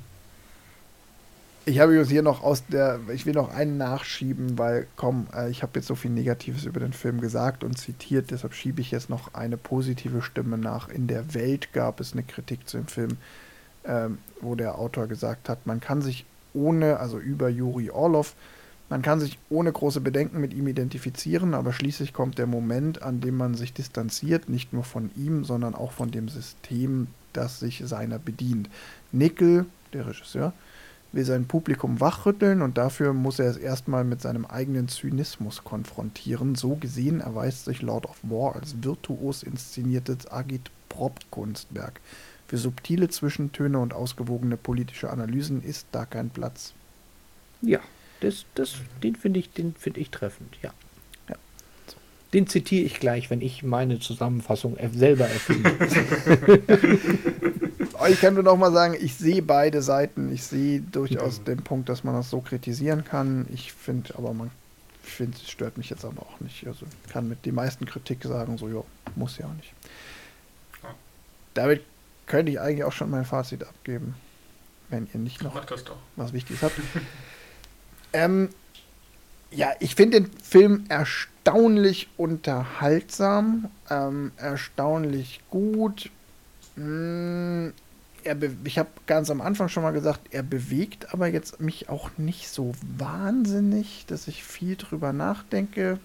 ich 1.65 1.79
habe 1.79 2.03
hier 2.03 2.21
noch 2.21 2.43
aus 2.43 2.65
der, 2.67 2.99
ich 3.13 3.25
will 3.25 3.33
noch 3.33 3.53
einen 3.53 3.77
nachschieben, 3.77 4.57
weil, 4.57 4.87
komm, 4.95 5.27
äh, 5.35 5.49
ich 5.49 5.63
habe 5.63 5.71
jetzt 5.75 5.87
so 5.87 5.95
viel 5.95 6.11
Negatives 6.11 6.65
über 6.65 6.79
den 6.79 6.93
Film 6.93 7.19
gesagt 7.19 7.63
und 7.63 7.77
zitiert, 7.77 8.29
deshalb 8.29 8.53
schiebe 8.53 8.81
ich 8.81 8.91
jetzt 8.91 9.09
noch 9.09 9.33
eine 9.33 9.57
positive 9.57 10.21
Stimme 10.21 10.57
nach. 10.57 10.89
In 10.89 11.07
der 11.07 11.33
Welt 11.33 11.73
gab 11.73 11.99
es 11.99 12.13
eine 12.13 12.23
Kritik 12.23 12.67
zu 12.69 12.77
dem 12.77 12.87
Film, 12.87 13.17
ähm, 13.83 14.19
wo 14.41 14.53
der 14.55 14.77
Autor 14.77 15.07
gesagt 15.07 15.49
hat, 15.49 15.65
man 15.65 15.79
kann 15.79 16.01
sich 16.01 16.25
ohne, 16.53 16.99
also 16.99 17.17
über 17.17 17.49
Juri 17.49 17.89
Orlov, 17.89 18.35
man 18.87 19.01
kann 19.01 19.19
sich 19.19 19.39
ohne 19.49 19.71
große 19.71 20.01
Bedenken 20.01 20.39
mit 20.39 20.53
ihm 20.53 20.67
identifizieren, 20.67 21.55
aber 21.55 21.73
schließlich 21.73 22.13
kommt 22.13 22.37
der 22.37 22.45
Moment, 22.45 23.01
an 23.01 23.19
dem 23.19 23.37
man 23.37 23.55
sich 23.55 23.73
distanziert, 23.73 24.47
nicht 24.49 24.71
nur 24.73 24.83
von 24.83 25.09
ihm, 25.15 25.43
sondern 25.43 25.73
auch 25.73 25.91
von 25.91 26.11
dem 26.11 26.29
System, 26.29 27.07
das 27.33 27.59
sich 27.59 27.81
seiner 27.85 28.19
bedient. 28.19 28.69
Nickel, 29.11 29.65
der 29.93 30.05
Regisseur, 30.05 30.53
will 31.15 31.25
sein 31.25 31.45
Publikum 31.45 32.01
wachrütteln 32.01 32.61
und 32.61 32.77
dafür 32.77 33.13
muss 33.13 33.39
er 33.39 33.49
es 33.49 33.55
erstmal 33.55 34.03
mit 34.03 34.21
seinem 34.21 34.45
eigenen 34.45 34.89
Zynismus 34.89 35.63
konfrontieren. 35.63 36.55
So 36.55 36.75
gesehen 36.75 37.21
erweist 37.21 37.65
sich 37.65 37.81
Lord 37.81 38.05
of 38.05 38.17
War 38.23 38.55
als 38.55 38.83
virtuos 38.83 39.41
inszeniertes 39.41 40.29
Agit-Prop-Kunstwerk. 40.29 42.01
Für 42.47 42.57
subtile 42.57 43.07
Zwischentöne 43.07 43.79
und 43.79 43.93
ausgewogene 43.93 44.57
politische 44.57 45.09
Analysen 45.09 45.63
ist 45.63 45.87
da 45.93 46.05
kein 46.05 46.29
Platz. 46.29 46.73
Ja, 47.61 47.79
das, 48.19 48.45
das, 48.53 48.75
den 49.01 49.15
finde 49.15 49.39
ich, 49.39 49.51
den 49.51 49.73
finde 49.73 50.01
ich 50.01 50.09
treffend, 50.09 50.57
ja. 50.61 50.73
Ja. 51.29 51.35
Den 52.33 52.45
zitiere 52.47 52.83
ich 52.85 52.99
gleich, 52.99 53.29
wenn 53.29 53.39
ich 53.39 53.63
meine 53.63 53.99
Zusammenfassung 53.99 54.77
selber 54.93 55.27
erfinde. 55.29 55.71
Aber 57.97 58.09
ich 58.09 58.19
kann 58.19 58.33
nur 58.33 58.43
noch 58.43 58.57
mal 58.57 58.71
sagen, 58.71 58.95
ich 58.99 59.15
sehe 59.15 59.41
beide 59.41 59.81
Seiten. 59.81 60.31
Ich 60.31 60.43
sehe 60.43 60.81
durchaus 60.81 61.39
Mhm. 61.39 61.45
den 61.45 61.57
Punkt, 61.63 61.89
dass 61.89 62.03
man 62.03 62.13
das 62.13 62.29
so 62.29 62.41
kritisieren 62.41 63.03
kann. 63.05 63.47
Ich 63.53 63.73
finde 63.73 64.15
aber, 64.17 64.33
man 64.33 64.51
finde, 65.01 65.37
es 65.37 65.49
stört 65.49 65.77
mich 65.77 65.89
jetzt 65.89 66.03
aber 66.03 66.23
auch 66.23 66.39
nicht. 66.39 66.65
Also 66.67 66.85
ich 67.05 67.11
kann 67.11 67.29
mit 67.29 67.45
die 67.45 67.51
meisten 67.51 67.85
Kritik 67.85 68.23
sagen, 68.23 68.57
so, 68.57 68.67
ja, 68.67 68.83
muss 69.15 69.37
ja 69.37 69.45
auch 69.45 69.53
nicht. 69.53 69.73
Ja. 70.83 70.89
Damit 71.53 71.83
könnte 72.27 72.51
ich 72.51 72.59
eigentlich 72.59 72.83
auch 72.83 72.91
schon 72.91 73.09
mein 73.11 73.25
Fazit 73.25 73.63
abgeben, 73.63 74.15
wenn 74.89 75.07
ihr 75.13 75.19
nicht 75.19 75.43
noch 75.43 75.55
was 76.15 76.33
Wichtiges 76.33 76.63
habt. 76.63 76.75
ähm, 78.13 78.49
ja, 79.51 79.71
ich 79.79 79.95
finde 79.95 80.21
den 80.21 80.31
Film 80.41 80.85
erstaunlich 80.89 82.09
unterhaltsam, 82.17 83.69
ähm, 83.89 84.31
erstaunlich 84.37 85.41
gut. 85.49 86.09
Mm, 86.75 87.69
er 88.25 88.37
ich 88.63 88.77
habe 88.77 88.89
ganz 89.05 89.29
am 89.29 89.39
Anfang 89.39 89.69
schon 89.69 89.83
mal 89.83 89.91
gesagt, 89.91 90.21
er 90.31 90.43
bewegt 90.43 91.13
aber 91.13 91.27
jetzt 91.27 91.61
mich 91.61 91.89
auch 91.89 92.09
nicht 92.17 92.49
so 92.49 92.73
wahnsinnig, 92.97 94.05
dass 94.07 94.27
ich 94.27 94.43
viel 94.43 94.75
drüber 94.75 95.13
nachdenke. 95.13 95.99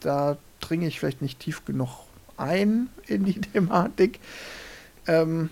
Da 0.00 0.36
dringe 0.60 0.86
ich 0.86 1.00
vielleicht 1.00 1.22
nicht 1.22 1.40
tief 1.40 1.64
genug 1.64 2.06
ein 2.36 2.88
in 3.06 3.24
die 3.24 3.40
Thematik. 3.40 4.20
Ähm, 5.06 5.50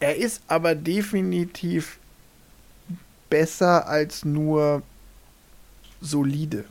er 0.00 0.16
ist 0.16 0.42
aber 0.48 0.74
definitiv 0.74 1.98
besser 3.30 3.86
als 3.86 4.24
nur 4.24 4.82
solide. 6.00 6.64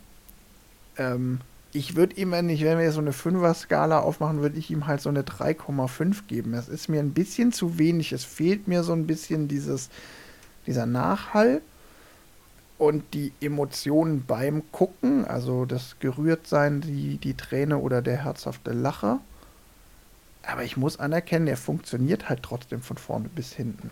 Ähm, 0.97 1.39
ich 1.73 1.95
würde 1.95 2.15
ihm, 2.17 2.31
wenn 2.31 2.49
ich, 2.49 2.63
wenn 2.63 2.79
wir 2.79 2.91
so 2.91 2.99
eine 2.99 3.11
5er-Skala 3.11 3.99
aufmachen, 3.99 4.41
würde 4.41 4.57
ich 4.57 4.69
ihm 4.71 4.87
halt 4.87 5.01
so 5.01 5.09
eine 5.09 5.23
3,5 5.23 6.27
geben. 6.27 6.51
Das 6.51 6.67
ist 6.67 6.89
mir 6.89 6.99
ein 6.99 7.13
bisschen 7.13 7.51
zu 7.53 7.77
wenig. 7.77 8.11
Es 8.11 8.25
fehlt 8.25 8.67
mir 8.67 8.83
so 8.83 8.93
ein 8.93 9.07
bisschen 9.07 9.47
dieses, 9.47 9.89
dieser 10.67 10.85
Nachhall 10.85 11.61
und 12.77 13.13
die 13.13 13.31
Emotionen 13.39 14.25
beim 14.25 14.63
Gucken, 14.71 15.25
also 15.25 15.65
das 15.65 15.95
Gerührtsein, 15.99 16.81
die, 16.81 17.17
die 17.17 17.35
Träne 17.35 17.77
oder 17.77 18.01
der 18.01 18.23
herzhafte 18.23 18.71
Lacher. 18.73 19.19
Aber 20.43 20.63
ich 20.63 20.75
muss 20.75 20.99
anerkennen, 20.99 21.45
der 21.45 21.57
funktioniert 21.57 22.27
halt 22.27 22.43
trotzdem 22.43 22.81
von 22.81 22.97
vorne 22.97 23.29
bis 23.29 23.53
hinten. 23.53 23.91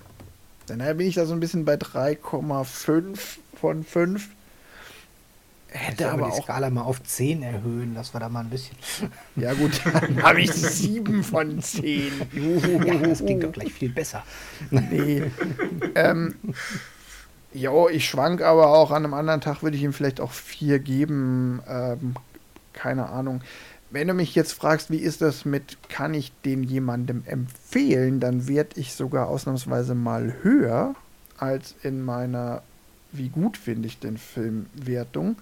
Daher 0.66 0.96
bin 0.96 1.08
ich 1.08 1.16
da 1.16 1.26
so 1.26 1.34
ein 1.34 1.40
bisschen 1.40 1.66
bei 1.66 1.76
3,5 1.76 3.18
von 3.60 3.84
5. 3.84 4.30
Hätte 5.72 6.12
aber 6.12 6.28
die 6.28 6.32
auch. 6.32 6.44
Skala 6.44 6.70
mal 6.70 6.82
auf 6.82 7.04
10 7.04 7.44
erhöhen, 7.44 7.94
dass 7.94 8.14
wir 8.14 8.20
da 8.20 8.30
mal 8.30 8.42
ein 8.42 8.50
bisschen. 8.50 8.76
Ja, 9.36 9.54
gut, 9.54 9.82
dann 9.94 10.22
habe 10.24 10.42
ich 10.42 10.52
7 10.52 11.24
von 11.24 11.62
10. 11.62 12.12
Ja, 12.86 12.96
das 12.96 13.20
klingt 13.26 13.44
doch 13.44 13.52
gleich 13.52 13.72
viel 13.72 13.90
besser. 13.90 14.24
Nee. 14.72 15.24
ähm, 15.96 16.36
jo, 17.54 17.88
ich 17.88 18.06
schwank 18.06 18.42
aber 18.42 18.70
auch. 18.70 18.92
An 18.92 19.06
einem 19.06 19.14
anderen 19.14 19.42
Tag 19.42 19.64
würde 19.64 19.78
ich 19.78 19.84
ihm 19.84 19.94
vielleicht 19.94 20.20
auch 20.20 20.32
4 20.32 20.80
geben. 20.80 21.62
Ähm, 21.68 22.16
keine 22.74 23.10
Ahnung. 23.10 23.42
Wenn 23.92 24.08
du 24.08 24.14
mich 24.14 24.36
jetzt 24.36 24.54
fragst, 24.54 24.92
wie 24.92 24.98
ist 24.98 25.22
das 25.22 25.46
mit, 25.46 25.90
kann 25.90 26.14
ich 26.14 26.32
den 26.46 26.64
jemandem 26.64 27.24
empfehlen, 27.26 28.20
dann 28.20 28.48
werde 28.48 28.80
ich 28.80 28.94
sogar 28.94 29.28
ausnahmsweise 29.28 29.96
mal 29.96 30.36
höher 30.44 30.96
als 31.38 31.76
in 31.82 32.04
meiner, 32.04 32.62
wie 33.12 33.30
gut 33.30 33.58
finde 33.58 33.88
ich 33.88 34.00
den 34.00 34.18
Film 34.18 34.68
Wertung. 34.74 35.38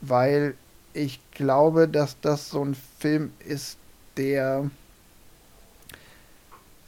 Weil 0.00 0.54
ich 0.92 1.20
glaube, 1.32 1.88
dass 1.88 2.20
das 2.20 2.50
so 2.50 2.64
ein 2.64 2.76
Film 2.98 3.32
ist, 3.46 3.78
der 4.16 4.70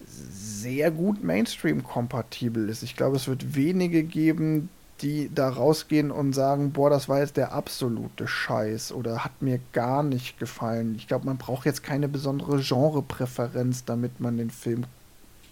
sehr 0.07 0.91
gut 0.91 1.23
Mainstream-kompatibel 1.23 2.69
ist. 2.69 2.83
Ich 2.83 2.97
glaube, 2.97 3.17
es 3.17 3.29
wird 3.29 3.55
wenige 3.55 4.03
geben, 4.03 4.69
die 5.03 5.31
da 5.35 5.49
rausgehen 5.49 6.11
und 6.11 6.35
sagen, 6.35 6.73
boah, 6.73 6.91
das 6.91 7.09
war 7.09 7.21
jetzt 7.21 7.37
der 7.37 7.53
absolute 7.53 8.29
Scheiß 8.29 8.93
oder 8.93 9.25
hat 9.25 9.41
mir 9.41 9.61
gar 9.73 10.03
nicht 10.03 10.39
gefallen. 10.39 10.95
Ich 10.97 11.09
glaube, 11.09 11.27
man 11.27 11.39
braucht 11.39 11.65
jetzt 11.65 11.83
keine 11.83 12.09
besondere 12.09 12.61
Genrepräferenz, 12.61 13.85
damit 13.85 14.21
man 14.21 14.37
den 14.37 14.51
Film 14.51 14.85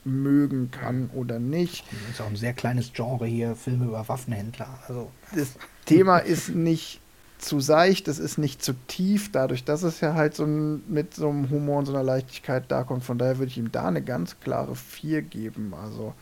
mögen 0.04 0.70
kann 0.70 1.10
oder 1.14 1.38
nicht. 1.38 1.84
Das 1.90 2.14
ist 2.14 2.20
auch 2.20 2.26
ein 2.26 2.36
sehr 2.36 2.52
kleines 2.52 2.92
Genre 2.92 3.26
hier, 3.26 3.56
Filme 3.56 3.86
über 3.86 4.06
Waffenhändler. 4.08 4.68
Also, 4.86 5.10
Das 5.34 5.54
Thema 5.86 6.18
ist 6.18 6.50
nicht 6.50 7.00
zu 7.38 7.60
seicht, 7.60 8.08
es 8.08 8.18
ist 8.18 8.38
nicht 8.38 8.62
zu 8.62 8.74
tief, 8.88 9.30
dadurch, 9.32 9.64
dass 9.64 9.82
es 9.82 10.00
ja 10.00 10.14
halt 10.14 10.34
so 10.34 10.44
ein, 10.44 10.82
mit 10.92 11.14
so 11.14 11.28
einem 11.28 11.50
Humor 11.50 11.78
und 11.80 11.86
so 11.86 11.92
einer 11.92 12.02
Leichtigkeit 12.02 12.64
da 12.68 12.82
kommt. 12.84 13.04
Von 13.04 13.18
daher 13.18 13.38
würde 13.38 13.50
ich 13.50 13.58
ihm 13.58 13.70
da 13.72 13.86
eine 13.88 14.02
ganz 14.02 14.40
klare 14.40 14.74
4 14.76 15.22
geben. 15.22 15.72
Also, 15.80 16.14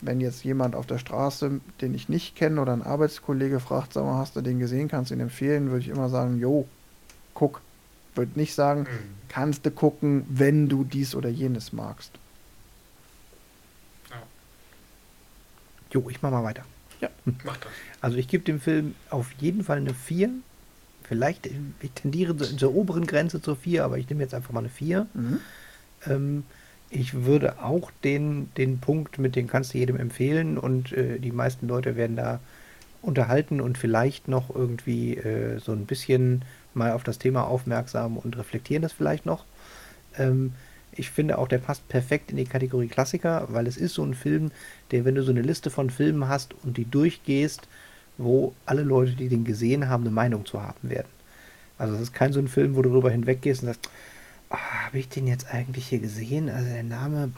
wenn 0.00 0.20
jetzt 0.20 0.44
jemand 0.44 0.74
auf 0.76 0.86
der 0.86 0.98
Straße, 0.98 1.60
den 1.80 1.94
ich 1.94 2.08
nicht 2.08 2.36
kenne, 2.36 2.60
oder 2.60 2.72
ein 2.72 2.82
Arbeitskollege 2.82 3.58
fragt, 3.60 3.92
sag 3.94 4.04
mal, 4.04 4.18
hast 4.18 4.36
du 4.36 4.40
den 4.40 4.58
gesehen, 4.60 4.88
kannst 4.88 5.10
du 5.10 5.14
ihn 5.14 5.20
empfehlen, 5.20 5.70
würde 5.70 5.80
ich 5.80 5.88
immer 5.88 6.08
sagen, 6.08 6.38
jo, 6.38 6.66
guck. 7.34 7.60
Würde 8.14 8.38
nicht 8.38 8.54
sagen, 8.54 8.80
Mhm. 8.82 9.14
kannst 9.28 9.64
du 9.66 9.70
gucken, 9.70 10.24
wenn 10.28 10.68
du 10.68 10.82
dies 10.84 11.14
oder 11.14 11.28
jenes 11.28 11.72
magst. 11.72 12.12
jo, 15.92 16.08
ich 16.10 16.20
mach 16.20 16.30
mal 16.30 16.44
weiter. 16.44 16.64
Mach 17.44 17.56
das. 17.56 17.70
Also 18.00 18.16
ich 18.16 18.28
gebe 18.28 18.44
dem 18.44 18.60
Film 18.60 18.94
auf 19.10 19.32
jeden 19.38 19.64
Fall 19.64 19.78
eine 19.78 19.94
4. 19.94 20.30
Vielleicht, 21.04 21.48
ich 21.80 21.90
tendiere 21.92 22.36
zur 22.36 22.74
oberen 22.74 23.06
Grenze 23.06 23.40
zur 23.40 23.56
4, 23.56 23.84
aber 23.84 23.98
ich 23.98 24.08
nehme 24.08 24.22
jetzt 24.22 24.34
einfach 24.34 24.52
mal 24.52 24.60
eine 24.60 24.68
4. 24.68 25.06
Mhm. 25.14 25.40
Ähm, 26.06 26.44
ich 26.90 27.24
würde 27.24 27.62
auch 27.62 27.90
den, 28.04 28.50
den 28.56 28.78
Punkt, 28.78 29.18
mit 29.18 29.36
dem 29.36 29.46
kannst 29.46 29.74
du 29.74 29.78
jedem 29.78 29.96
empfehlen 29.96 30.58
und 30.58 30.92
äh, 30.92 31.18
die 31.18 31.32
meisten 31.32 31.68
Leute 31.68 31.96
werden 31.96 32.16
da 32.16 32.40
unterhalten 33.02 33.60
und 33.60 33.78
vielleicht 33.78 34.28
noch 34.28 34.54
irgendwie 34.54 35.16
äh, 35.16 35.58
so 35.58 35.72
ein 35.72 35.86
bisschen 35.86 36.44
mal 36.74 36.92
auf 36.92 37.04
das 37.04 37.18
Thema 37.18 37.46
aufmerksam 37.46 38.16
und 38.16 38.36
reflektieren 38.36 38.82
das 38.82 38.92
vielleicht 38.92 39.26
noch. 39.26 39.44
Ähm, 40.16 40.52
ich 40.92 41.10
finde 41.10 41.38
auch, 41.38 41.48
der 41.48 41.58
passt 41.58 41.88
perfekt 41.88 42.30
in 42.30 42.36
die 42.36 42.44
Kategorie 42.44 42.88
Klassiker, 42.88 43.46
weil 43.50 43.66
es 43.66 43.76
ist 43.76 43.94
so 43.94 44.02
ein 44.02 44.14
Film, 44.14 44.50
der, 44.90 45.04
wenn 45.04 45.14
du 45.14 45.22
so 45.22 45.30
eine 45.30 45.42
Liste 45.42 45.70
von 45.70 45.90
Filmen 45.90 46.28
hast 46.28 46.54
und 46.64 46.76
die 46.76 46.90
durchgehst, 46.90 47.68
wo 48.18 48.54
alle 48.66 48.82
Leute, 48.82 49.12
die 49.12 49.28
den 49.28 49.44
gesehen 49.44 49.88
haben, 49.88 50.02
eine 50.02 50.10
Meinung 50.10 50.44
zu 50.44 50.62
haben 50.62 50.90
werden. 50.90 51.08
Also 51.78 51.94
es 51.94 52.02
ist 52.02 52.12
kein 52.12 52.32
so 52.32 52.40
ein 52.40 52.48
Film, 52.48 52.74
wo 52.76 52.82
du 52.82 52.90
darüber 52.90 53.10
hinweggehst 53.10 53.62
und 53.62 53.68
sagst, 53.68 53.88
ah, 54.50 54.86
habe 54.86 54.98
ich 54.98 55.08
den 55.08 55.26
jetzt 55.26 55.52
eigentlich 55.52 55.86
hier 55.86 56.00
gesehen? 56.00 56.50
Also 56.50 56.68
der 56.68 56.82
Name 56.82 57.30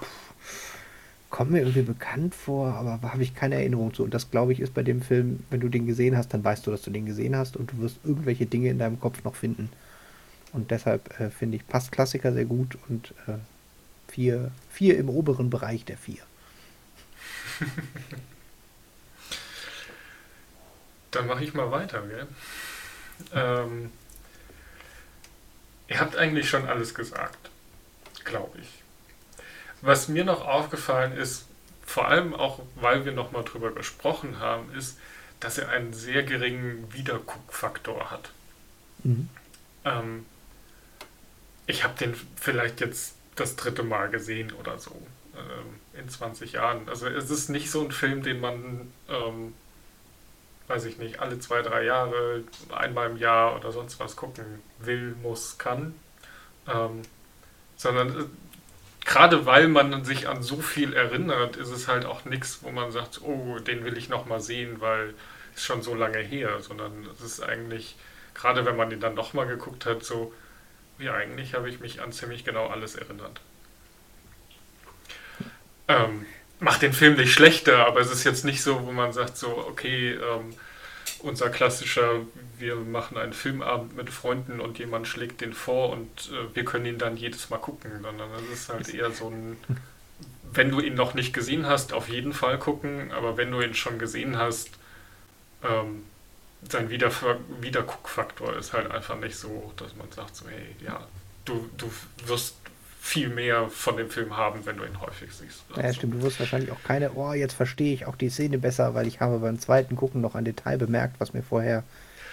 kommt 1.28 1.52
mir 1.52 1.60
irgendwie 1.60 1.82
bekannt 1.82 2.34
vor, 2.34 2.74
aber 2.74 3.00
habe 3.02 3.22
ich 3.22 3.34
keine 3.34 3.56
Erinnerung 3.56 3.94
zu. 3.94 4.02
Und 4.02 4.14
das, 4.14 4.30
glaube 4.30 4.52
ich, 4.52 4.60
ist 4.60 4.74
bei 4.74 4.82
dem 4.82 5.02
Film, 5.02 5.40
wenn 5.50 5.60
du 5.60 5.68
den 5.68 5.86
gesehen 5.86 6.16
hast, 6.16 6.34
dann 6.34 6.42
weißt 6.42 6.66
du, 6.66 6.70
dass 6.70 6.82
du 6.82 6.90
den 6.90 7.06
gesehen 7.06 7.36
hast 7.36 7.56
und 7.56 7.72
du 7.72 7.78
wirst 7.78 7.98
irgendwelche 8.04 8.46
Dinge 8.46 8.70
in 8.70 8.78
deinem 8.78 8.98
Kopf 8.98 9.22
noch 9.22 9.36
finden. 9.36 9.68
Und 10.52 10.70
deshalb 10.70 11.20
äh, 11.20 11.30
finde 11.30 11.56
ich, 11.56 11.66
passt 11.66 11.92
Klassiker 11.92 12.32
sehr 12.32 12.46
gut 12.46 12.76
und 12.88 13.14
äh, 13.28 13.34
vier, 14.08 14.50
vier 14.70 14.98
im 14.98 15.08
oberen 15.08 15.50
Bereich 15.50 15.84
der 15.84 15.96
vier. 15.96 16.22
Dann 21.10 21.26
mache 21.26 21.44
ich 21.44 21.54
mal 21.54 21.70
weiter, 21.70 22.02
gell? 22.02 22.26
Ähm, 23.34 23.92
ihr 25.88 26.00
habt 26.00 26.16
eigentlich 26.16 26.48
schon 26.48 26.68
alles 26.68 26.94
gesagt, 26.94 27.50
glaube 28.24 28.58
ich. 28.58 28.68
Was 29.82 30.08
mir 30.08 30.24
noch 30.24 30.46
aufgefallen 30.46 31.12
ist, 31.12 31.46
vor 31.84 32.06
allem 32.06 32.34
auch, 32.34 32.60
weil 32.76 33.04
wir 33.04 33.12
nochmal 33.12 33.44
drüber 33.44 33.72
gesprochen 33.72 34.38
haben, 34.38 34.72
ist, 34.74 34.98
dass 35.40 35.58
er 35.58 35.70
einen 35.70 35.92
sehr 35.92 36.22
geringen 36.22 36.92
Wiederguckfaktor 36.92 38.10
hat. 38.10 38.30
Mhm. 39.02 39.28
Ähm, 39.84 40.26
ich 41.66 41.82
habe 41.82 41.98
den 41.98 42.14
vielleicht 42.36 42.80
jetzt 42.80 43.14
das 43.36 43.56
dritte 43.56 43.82
Mal 43.82 44.10
gesehen 44.10 44.52
oder 44.52 44.78
so 44.78 44.94
ähm, 45.36 45.98
in 45.98 46.08
20 46.08 46.52
Jahren. 46.52 46.88
Also 46.88 47.06
es 47.08 47.30
ist 47.30 47.48
nicht 47.48 47.70
so 47.70 47.82
ein 47.82 47.90
Film, 47.90 48.22
den 48.22 48.40
man, 48.40 48.92
ähm, 49.08 49.54
weiß 50.70 50.84
ich 50.84 50.98
nicht, 50.98 51.18
alle 51.18 51.40
zwei, 51.40 51.62
drei 51.62 51.82
Jahre, 51.82 52.44
einmal 52.70 53.10
im 53.10 53.16
Jahr 53.16 53.56
oder 53.56 53.72
sonst 53.72 53.98
was 53.98 54.14
gucken 54.14 54.62
will, 54.78 55.16
muss, 55.20 55.58
kann. 55.58 55.94
Ähm, 56.68 57.02
sondern 57.74 58.20
äh, 58.20 58.24
gerade 59.04 59.46
weil 59.46 59.66
man 59.66 60.04
sich 60.04 60.28
an 60.28 60.44
so 60.44 60.60
viel 60.60 60.94
erinnert, 60.94 61.56
ist 61.56 61.70
es 61.70 61.88
halt 61.88 62.04
auch 62.04 62.24
nichts, 62.24 62.60
wo 62.62 62.70
man 62.70 62.92
sagt, 62.92 63.20
oh, 63.22 63.58
den 63.58 63.84
will 63.84 63.98
ich 63.98 64.08
nochmal 64.08 64.40
sehen, 64.40 64.80
weil 64.80 65.14
es 65.56 65.64
schon 65.64 65.82
so 65.82 65.96
lange 65.96 66.18
her, 66.18 66.60
sondern 66.60 67.04
es 67.14 67.20
ist 67.20 67.42
eigentlich, 67.42 67.96
gerade 68.34 68.64
wenn 68.64 68.76
man 68.76 68.90
den 68.90 69.00
dann 69.00 69.14
nochmal 69.14 69.48
geguckt 69.48 69.86
hat, 69.86 70.04
so, 70.04 70.32
ja, 71.00 71.14
eigentlich 71.14 71.54
habe 71.54 71.68
ich 71.68 71.80
mich 71.80 72.00
an 72.00 72.12
ziemlich 72.12 72.44
genau 72.44 72.68
alles 72.68 72.94
erinnert. 72.94 73.40
Ähm, 75.88 76.26
macht 76.60 76.82
den 76.82 76.92
Film 76.92 77.16
nicht 77.16 77.32
schlechter, 77.32 77.86
aber 77.86 78.00
es 78.00 78.12
ist 78.12 78.24
jetzt 78.24 78.44
nicht 78.44 78.62
so, 78.62 78.86
wo 78.86 78.92
man 78.92 79.12
sagt, 79.12 79.36
so, 79.36 79.48
okay, 79.68 80.12
ähm, 80.12 80.54
unser 81.20 81.50
klassischer, 81.50 82.20
wir 82.58 82.76
machen 82.76 83.16
einen 83.16 83.32
Filmabend 83.32 83.96
mit 83.96 84.10
Freunden 84.10 84.60
und 84.60 84.78
jemand 84.78 85.08
schlägt 85.08 85.40
den 85.40 85.52
vor 85.52 85.90
und 85.90 86.30
äh, 86.30 86.54
wir 86.54 86.64
können 86.64 86.86
ihn 86.86 86.98
dann 86.98 87.16
jedes 87.16 87.50
Mal 87.50 87.58
gucken, 87.58 87.90
sondern 88.02 88.28
es 88.52 88.60
ist 88.60 88.68
halt 88.68 88.94
eher 88.94 89.10
so 89.10 89.28
ein, 89.28 89.56
wenn 90.52 90.70
du 90.70 90.80
ihn 90.80 90.94
noch 90.94 91.14
nicht 91.14 91.32
gesehen 91.32 91.66
hast, 91.66 91.92
auf 91.92 92.08
jeden 92.08 92.32
Fall 92.32 92.58
gucken, 92.58 93.12
aber 93.12 93.36
wenn 93.36 93.50
du 93.50 93.60
ihn 93.60 93.74
schon 93.74 93.98
gesehen 93.98 94.38
hast, 94.38 94.70
ähm, 95.62 96.04
sein 96.68 96.90
Wiederver 96.90 97.38
Wiederguckfaktor 97.60 98.56
ist 98.56 98.72
halt 98.72 98.90
einfach 98.90 99.18
nicht 99.18 99.36
so, 99.36 99.72
dass 99.76 99.96
man 99.96 100.10
sagt 100.12 100.36
so, 100.36 100.46
hey, 100.48 100.74
ja, 100.84 101.06
du, 101.44 101.70
du 101.78 101.90
wirst 102.26 102.56
viel 103.10 103.28
mehr 103.28 103.68
von 103.68 103.96
dem 103.96 104.08
Film 104.08 104.36
haben, 104.36 104.64
wenn 104.66 104.76
du 104.76 104.84
ihn 104.84 105.00
häufig 105.00 105.30
siehst. 105.32 105.64
Also. 105.70 105.80
Ja, 105.80 105.92
stimmt. 105.92 106.14
Du 106.14 106.22
wirst 106.22 106.38
wahrscheinlich 106.38 106.70
auch 106.70 106.82
keine, 106.84 107.10
oh, 107.14 107.32
jetzt 107.32 107.54
verstehe 107.54 107.92
ich 107.92 108.06
auch 108.06 108.14
die 108.14 108.30
Szene 108.30 108.56
besser, 108.56 108.94
weil 108.94 109.08
ich 109.08 109.18
habe 109.20 109.40
beim 109.40 109.58
zweiten 109.58 109.96
Gucken 109.96 110.20
noch 110.20 110.36
ein 110.36 110.44
Detail 110.44 110.78
bemerkt, 110.78 111.18
was 111.18 111.32
mir 111.32 111.42
vorher 111.42 111.82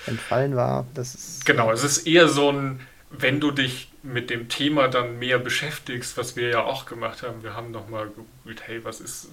entfallen 0.06 0.56
war. 0.56 0.86
Das 0.94 1.16
ist, 1.16 1.46
genau, 1.48 1.72
es 1.72 1.84
ist 1.84 2.06
eher 2.06 2.28
so 2.28 2.52
ein, 2.52 2.80
wenn 3.10 3.40
du 3.40 3.50
dich 3.50 3.92
mit 4.04 4.30
dem 4.30 4.50
Thema 4.50 4.88
dann 4.88 5.18
mehr 5.18 5.40
beschäftigst, 5.40 6.16
was 6.16 6.36
wir 6.36 6.50
ja 6.50 6.64
auch 6.64 6.86
gemacht 6.86 7.24
haben. 7.24 7.42
Wir 7.42 7.56
haben 7.56 7.72
nochmal 7.72 8.10
gegoogelt, 8.10 8.68
hey, 8.68 8.86
was 8.86 9.02
ist, 9.02 9.30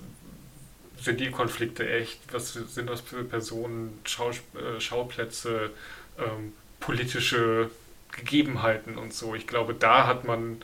sind 0.98 1.20
die 1.20 1.30
Konflikte 1.30 1.86
echt? 1.86 2.20
Was 2.32 2.54
sind 2.54 2.88
das 2.88 3.02
für 3.02 3.22
Personen, 3.22 3.98
Schau, 4.04 4.30
äh, 4.30 4.80
Schauplätze, 4.80 5.72
ähm, 6.18 6.54
politische 6.80 7.68
Gegebenheiten 8.12 8.96
und 8.96 9.12
so. 9.12 9.34
Ich 9.34 9.46
glaube, 9.46 9.74
da 9.74 10.06
hat 10.06 10.24
man 10.24 10.62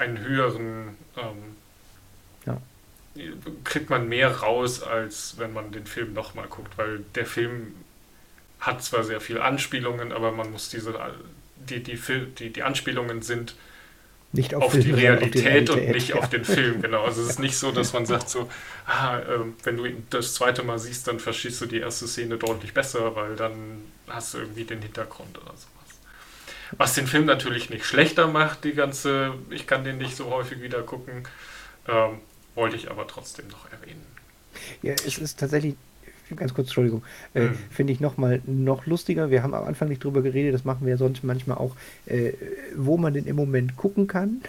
einen 0.00 0.18
höheren, 0.18 0.96
ähm, 1.16 1.56
ja. 2.46 2.56
kriegt 3.64 3.90
man 3.90 4.08
mehr 4.08 4.38
raus, 4.38 4.82
als 4.82 5.34
wenn 5.38 5.52
man 5.52 5.72
den 5.72 5.86
Film 5.86 6.12
nochmal 6.12 6.46
guckt, 6.48 6.76
weil 6.78 7.04
der 7.14 7.26
Film 7.26 7.74
hat 8.60 8.82
zwar 8.82 9.04
sehr 9.04 9.20
viele 9.20 9.42
Anspielungen, 9.42 10.12
aber 10.12 10.32
man 10.32 10.50
muss 10.50 10.68
diese, 10.68 10.94
die, 11.56 11.82
die, 11.82 11.98
die, 12.38 12.50
die 12.50 12.62
Anspielungen 12.62 13.22
sind 13.22 13.54
nicht 14.32 14.54
auf, 14.54 14.62
auf, 14.62 14.78
die 14.78 14.92
Realität 14.92 15.24
auf, 15.24 15.30
die 15.32 15.48
Realität 15.48 15.70
und 15.70 15.88
nicht 15.88 16.08
ja. 16.10 16.16
auf 16.16 16.28
den 16.28 16.44
Film, 16.44 16.82
genau. 16.82 17.04
Also 17.04 17.22
es 17.22 17.30
ist 17.30 17.38
nicht 17.40 17.56
so, 17.56 17.72
dass 17.72 17.92
man 17.92 18.06
sagt 18.06 18.28
so, 18.28 18.48
ah, 18.86 19.18
äh, 19.18 19.40
wenn 19.64 19.76
du 19.76 19.86
ihn 19.86 20.06
das 20.10 20.34
zweite 20.34 20.62
Mal 20.62 20.78
siehst, 20.78 21.08
dann 21.08 21.18
verstehst 21.18 21.60
du 21.60 21.66
die 21.66 21.78
erste 21.78 22.06
Szene 22.06 22.36
deutlich 22.36 22.72
besser, 22.72 23.16
weil 23.16 23.34
dann 23.34 23.82
hast 24.08 24.34
du 24.34 24.38
irgendwie 24.38 24.64
den 24.64 24.82
Hintergrund 24.82 25.36
oder 25.38 25.52
so. 25.56 25.66
Was 26.76 26.94
den 26.94 27.06
Film 27.06 27.26
natürlich 27.26 27.70
nicht 27.70 27.84
schlechter 27.84 28.28
macht, 28.28 28.64
die 28.64 28.72
ganze, 28.72 29.34
ich 29.50 29.66
kann 29.66 29.84
den 29.84 29.98
nicht 29.98 30.16
so 30.16 30.30
häufig 30.30 30.62
wieder 30.62 30.82
gucken, 30.82 31.24
ähm, 31.88 32.18
wollte 32.54 32.76
ich 32.76 32.90
aber 32.90 33.06
trotzdem 33.06 33.48
noch 33.48 33.70
erwähnen. 33.70 34.04
Ja, 34.82 34.92
es 34.92 35.18
ist 35.18 35.38
tatsächlich, 35.38 35.74
ganz 36.36 36.54
kurz, 36.54 36.68
Entschuldigung, 36.68 37.02
äh, 37.34 37.48
mhm. 37.48 37.58
finde 37.70 37.92
ich 37.92 38.00
nochmal 38.00 38.40
noch 38.46 38.86
lustiger. 38.86 39.30
Wir 39.30 39.42
haben 39.42 39.54
am 39.54 39.64
Anfang 39.64 39.88
nicht 39.88 40.04
drüber 40.04 40.22
geredet, 40.22 40.54
das 40.54 40.64
machen 40.64 40.86
wir 40.86 40.92
ja 40.92 40.96
sonst 40.96 41.24
manchmal 41.24 41.58
auch, 41.58 41.76
äh, 42.06 42.32
wo 42.76 42.96
man 42.96 43.14
den 43.14 43.26
im 43.26 43.36
Moment 43.36 43.76
gucken 43.76 44.06
kann. 44.06 44.42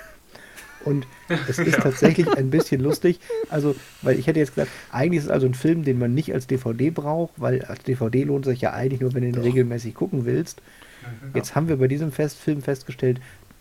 Und 0.85 1.07
es 1.47 1.59
ist 1.59 1.77
ja. 1.77 1.81
tatsächlich 1.81 2.27
ein 2.35 2.49
bisschen 2.49 2.81
lustig. 2.81 3.19
Also, 3.49 3.75
weil 4.01 4.17
ich 4.17 4.27
hätte 4.27 4.39
jetzt 4.39 4.55
gesagt, 4.55 4.71
eigentlich 4.91 5.19
ist 5.19 5.25
es 5.25 5.31
also 5.31 5.45
ein 5.45 5.53
Film, 5.53 5.83
den 5.83 5.99
man 5.99 6.13
nicht 6.13 6.33
als 6.33 6.47
DVD 6.47 6.89
braucht, 6.89 7.33
weil 7.37 7.63
als 7.65 7.83
DVD 7.83 8.23
lohnt 8.23 8.45
sich 8.45 8.61
ja 8.61 8.73
eigentlich 8.73 9.01
nur, 9.01 9.13
wenn 9.13 9.23
du 9.23 9.29
ihn 9.29 9.37
regelmäßig 9.37 9.95
gucken 9.95 10.25
willst. 10.25 10.61
Mhm. 11.01 11.31
Jetzt 11.35 11.55
haben 11.55 11.67
wir 11.67 11.77
bei 11.77 11.87
diesem 11.87 12.11
Fest 12.11 12.37
Film 12.37 12.61
festgestellt, 12.61 13.19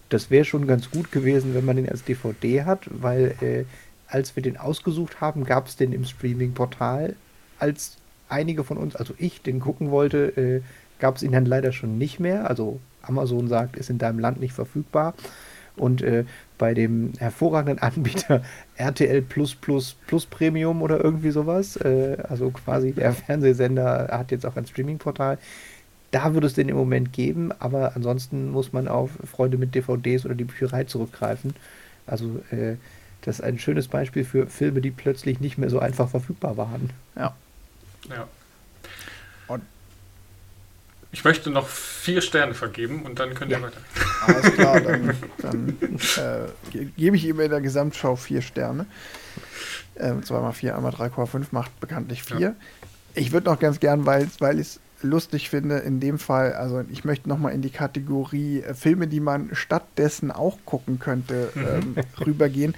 das 0.08 0.30
wäre 0.30 0.44
schon 0.44 0.66
ganz 0.66 0.90
gut 0.90 1.12
gewesen, 1.12 1.54
wenn 1.54 1.64
man 1.64 1.76
den 1.76 1.88
als 1.88 2.04
DVD 2.04 2.64
hat, 2.64 2.86
weil 2.90 3.34
äh, 3.40 3.64
als 4.08 4.34
wir 4.34 4.42
den 4.42 4.56
ausgesucht 4.56 5.20
haben, 5.20 5.44
gab 5.44 5.68
es 5.68 5.76
den 5.76 5.92
im 5.92 6.04
Streaming-Portal. 6.04 7.14
Als 7.58 7.96
einige 8.28 8.64
von 8.64 8.76
uns, 8.76 8.96
also 8.96 9.14
ich, 9.18 9.42
den 9.42 9.60
gucken 9.60 9.90
wollte, 9.90 10.36
äh, 10.36 10.62
gab 10.98 11.16
es 11.16 11.22
ihn 11.22 11.32
dann 11.32 11.46
leider 11.46 11.72
schon 11.72 11.96
nicht 11.96 12.18
mehr. 12.18 12.48
Also 12.48 12.80
Amazon 13.02 13.48
sagt, 13.48 13.76
ist 13.76 13.88
in 13.88 13.98
deinem 13.98 14.18
Land 14.18 14.40
nicht 14.40 14.52
verfügbar. 14.52 15.14
Und 15.80 16.02
äh, 16.02 16.24
bei 16.58 16.74
dem 16.74 17.14
hervorragenden 17.18 17.78
Anbieter 17.82 18.42
RTL 18.76 19.22
Plus 19.22 19.54
Plus 19.54 19.96
Plus 20.06 20.26
Premium 20.26 20.82
oder 20.82 21.02
irgendwie 21.02 21.30
sowas, 21.30 21.76
äh, 21.76 22.18
also 22.28 22.50
quasi 22.50 22.92
der 22.92 23.12
Fernsehsender 23.14 24.08
hat 24.12 24.30
jetzt 24.30 24.44
auch 24.44 24.56
ein 24.56 24.66
Streaming-Portal, 24.66 25.38
da 26.10 26.34
würde 26.34 26.46
es 26.46 26.54
den 26.54 26.68
im 26.68 26.76
Moment 26.76 27.12
geben, 27.12 27.52
aber 27.60 27.96
ansonsten 27.96 28.50
muss 28.50 28.72
man 28.72 28.88
auf 28.88 29.10
Freunde 29.24 29.58
mit 29.58 29.74
DVDs 29.74 30.24
oder 30.26 30.34
die 30.34 30.44
Bücherei 30.44 30.84
zurückgreifen. 30.84 31.54
Also 32.06 32.42
äh, 32.50 32.76
das 33.22 33.38
ist 33.38 33.44
ein 33.44 33.58
schönes 33.58 33.88
Beispiel 33.88 34.24
für 34.24 34.46
Filme, 34.46 34.80
die 34.80 34.90
plötzlich 34.90 35.40
nicht 35.40 35.56
mehr 35.56 35.70
so 35.70 35.78
einfach 35.78 36.08
verfügbar 36.08 36.56
waren. 36.56 36.90
Ja. 37.16 37.34
Ja. 38.08 38.28
Ich 41.12 41.24
möchte 41.24 41.50
noch 41.50 41.66
vier 41.66 42.20
Sterne 42.20 42.54
vergeben 42.54 43.02
und 43.02 43.18
dann 43.18 43.34
könnt 43.34 43.50
ihr 43.50 43.58
ja. 43.58 43.64
weiter. 43.64 43.80
Alles 44.26 44.54
klar, 44.54 44.80
dann, 44.80 45.16
dann 45.38 45.76
äh, 46.16 46.80
gebe 46.96 47.16
ich 47.16 47.24
ihm 47.24 47.40
in 47.40 47.50
der 47.50 47.60
Gesamtschau 47.60 48.16
vier 48.16 48.42
Sterne. 48.42 48.86
Ähm, 49.96 50.22
2 50.22 50.40
mal 50.40 50.52
4, 50.52 50.76
einmal 50.76 50.92
3,5 50.92 51.46
macht 51.50 51.78
bekanntlich 51.80 52.22
4. 52.22 52.38
Ja. 52.38 52.54
Ich 53.14 53.32
würde 53.32 53.50
noch 53.50 53.58
ganz 53.58 53.80
gern, 53.80 54.06
weil, 54.06 54.28
weil 54.38 54.58
es 54.58 54.80
lustig 55.02 55.50
finde, 55.50 55.78
in 55.78 56.00
dem 56.00 56.18
Fall, 56.18 56.52
also 56.52 56.84
ich 56.90 57.04
möchte 57.04 57.28
nochmal 57.28 57.52
in 57.52 57.62
die 57.62 57.70
Kategorie 57.70 58.60
äh, 58.60 58.74
Filme, 58.74 59.08
die 59.08 59.20
man 59.20 59.50
stattdessen 59.52 60.30
auch 60.30 60.58
gucken 60.64 60.98
könnte, 60.98 61.50
mhm. 61.54 61.66
ähm, 61.66 61.96
rübergehen. 62.24 62.74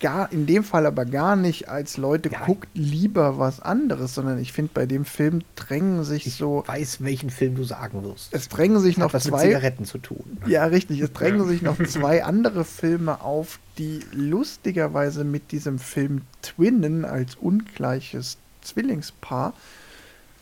Gar, 0.00 0.32
in 0.32 0.46
dem 0.46 0.64
Fall 0.64 0.86
aber 0.86 1.04
gar 1.04 1.36
nicht 1.36 1.68
als 1.68 1.98
Leute 1.98 2.30
ja. 2.30 2.46
guckt 2.46 2.68
lieber 2.72 3.38
was 3.38 3.60
anderes, 3.60 4.14
sondern 4.14 4.38
ich 4.38 4.52
finde, 4.52 4.70
bei 4.72 4.86
dem 4.86 5.04
Film 5.04 5.42
drängen 5.56 6.04
sich 6.04 6.26
ich 6.26 6.36
so. 6.36 6.62
Ich 6.62 6.68
weiß, 6.68 7.04
welchen 7.04 7.28
Film 7.28 7.54
du 7.54 7.64
sagen 7.64 8.02
wirst. 8.02 8.32
Es 8.32 8.48
drängen 8.48 8.80
sich 8.80 8.96
noch 8.96 9.12
was 9.12 9.24
zwei. 9.24 9.44
Mit 9.44 9.46
Zigaretten 9.48 9.84
zu 9.84 9.98
tun. 9.98 10.38
Ja, 10.46 10.64
richtig. 10.64 11.00
Es 11.00 11.12
drängen 11.12 11.46
sich 11.46 11.60
noch 11.60 11.76
zwei 11.86 12.24
andere 12.24 12.64
Filme 12.64 13.20
auf, 13.20 13.58
die 13.76 14.00
lustigerweise 14.12 15.22
mit 15.24 15.52
diesem 15.52 15.78
Film 15.78 16.22
Twinnen 16.40 17.04
als 17.04 17.34
ungleiches 17.34 18.38
Zwillingspaar. 18.62 19.52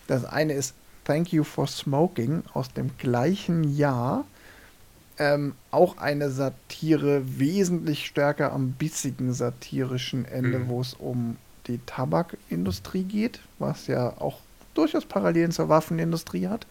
Das 0.07 0.25
eine 0.25 0.53
ist 0.53 0.75
Thank 1.05 1.33
You 1.33 1.43
for 1.43 1.67
Smoking 1.67 2.43
aus 2.55 2.73
dem 2.73 2.91
gleichen 2.99 3.77
Jahr. 3.77 4.25
Ähm, 5.19 5.55
auch 5.71 5.99
eine 5.99 6.31
Satire, 6.31 7.39
wesentlich 7.39 8.07
stärker 8.07 8.53
am 8.53 8.73
bissigen 8.73 9.33
satirischen 9.33 10.25
Ende, 10.25 10.61
mhm. 10.61 10.69
wo 10.69 10.81
es 10.81 10.95
um 10.95 11.37
die 11.67 11.81
Tabakindustrie 11.85 13.03
geht, 13.03 13.41
was 13.59 13.89
ja 13.89 14.15
auch 14.21 14.39
durchaus 14.75 15.05
Parallelen 15.05 15.51
zur 15.51 15.69
Waffenindustrie 15.69 16.49
hat. 16.49 16.67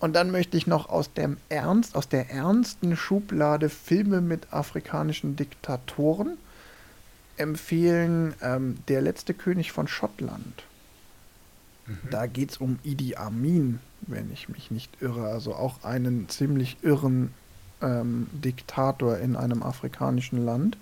Und 0.00 0.14
dann 0.14 0.30
möchte 0.30 0.56
ich 0.56 0.66
noch 0.66 0.88
aus 0.88 1.12
dem 1.12 1.38
Ernst, 1.48 1.96
aus 1.96 2.08
der 2.08 2.30
ernsten 2.30 2.96
Schublade 2.96 3.68
Filme 3.68 4.20
mit 4.20 4.52
afrikanischen 4.52 5.36
Diktatoren 5.36 6.38
empfehlen. 7.36 8.34
Ähm, 8.42 8.78
der 8.88 9.02
letzte 9.02 9.34
König 9.34 9.72
von 9.72 9.88
Schottland 9.88 10.62
Mhm. 11.90 12.10
Da 12.10 12.26
geht 12.26 12.52
es 12.52 12.56
um 12.58 12.78
Idi 12.82 13.16
Amin, 13.16 13.80
wenn 14.02 14.32
ich 14.32 14.48
mich 14.48 14.70
nicht 14.70 15.00
irre. 15.00 15.28
Also 15.28 15.54
auch 15.54 15.84
einen 15.84 16.28
ziemlich 16.28 16.78
irren 16.82 17.32
ähm, 17.82 18.26
Diktator 18.32 19.18
in 19.18 19.36
einem 19.36 19.62
afrikanischen 19.62 20.44
Land. 20.44 20.76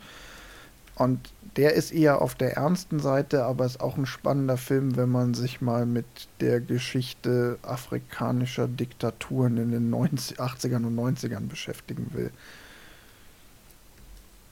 Und 0.95 1.31
der 1.57 1.74
ist 1.74 1.93
eher 1.93 2.20
auf 2.23 2.35
der 2.35 2.57
ernsten 2.57 3.01
Seite, 3.01 3.45
aber 3.45 3.65
ist 3.65 3.81
auch 3.81 3.97
ein 3.97 4.07
spannender 4.07 4.57
Film, 4.57 4.97
wenn 4.97 5.09
man 5.09 5.35
sich 5.35 5.61
mal 5.61 5.86
mit 5.86 6.07
der 6.40 6.61
Geschichte 6.61 7.59
afrikanischer 7.62 8.69
Diktaturen 8.69 9.57
in 9.59 9.70
den 9.70 9.90
90, 9.90 10.40
80ern 10.40 10.85
und 10.85 10.97
90ern 10.97 11.49
beschäftigen 11.49 12.09
will. 12.12 12.31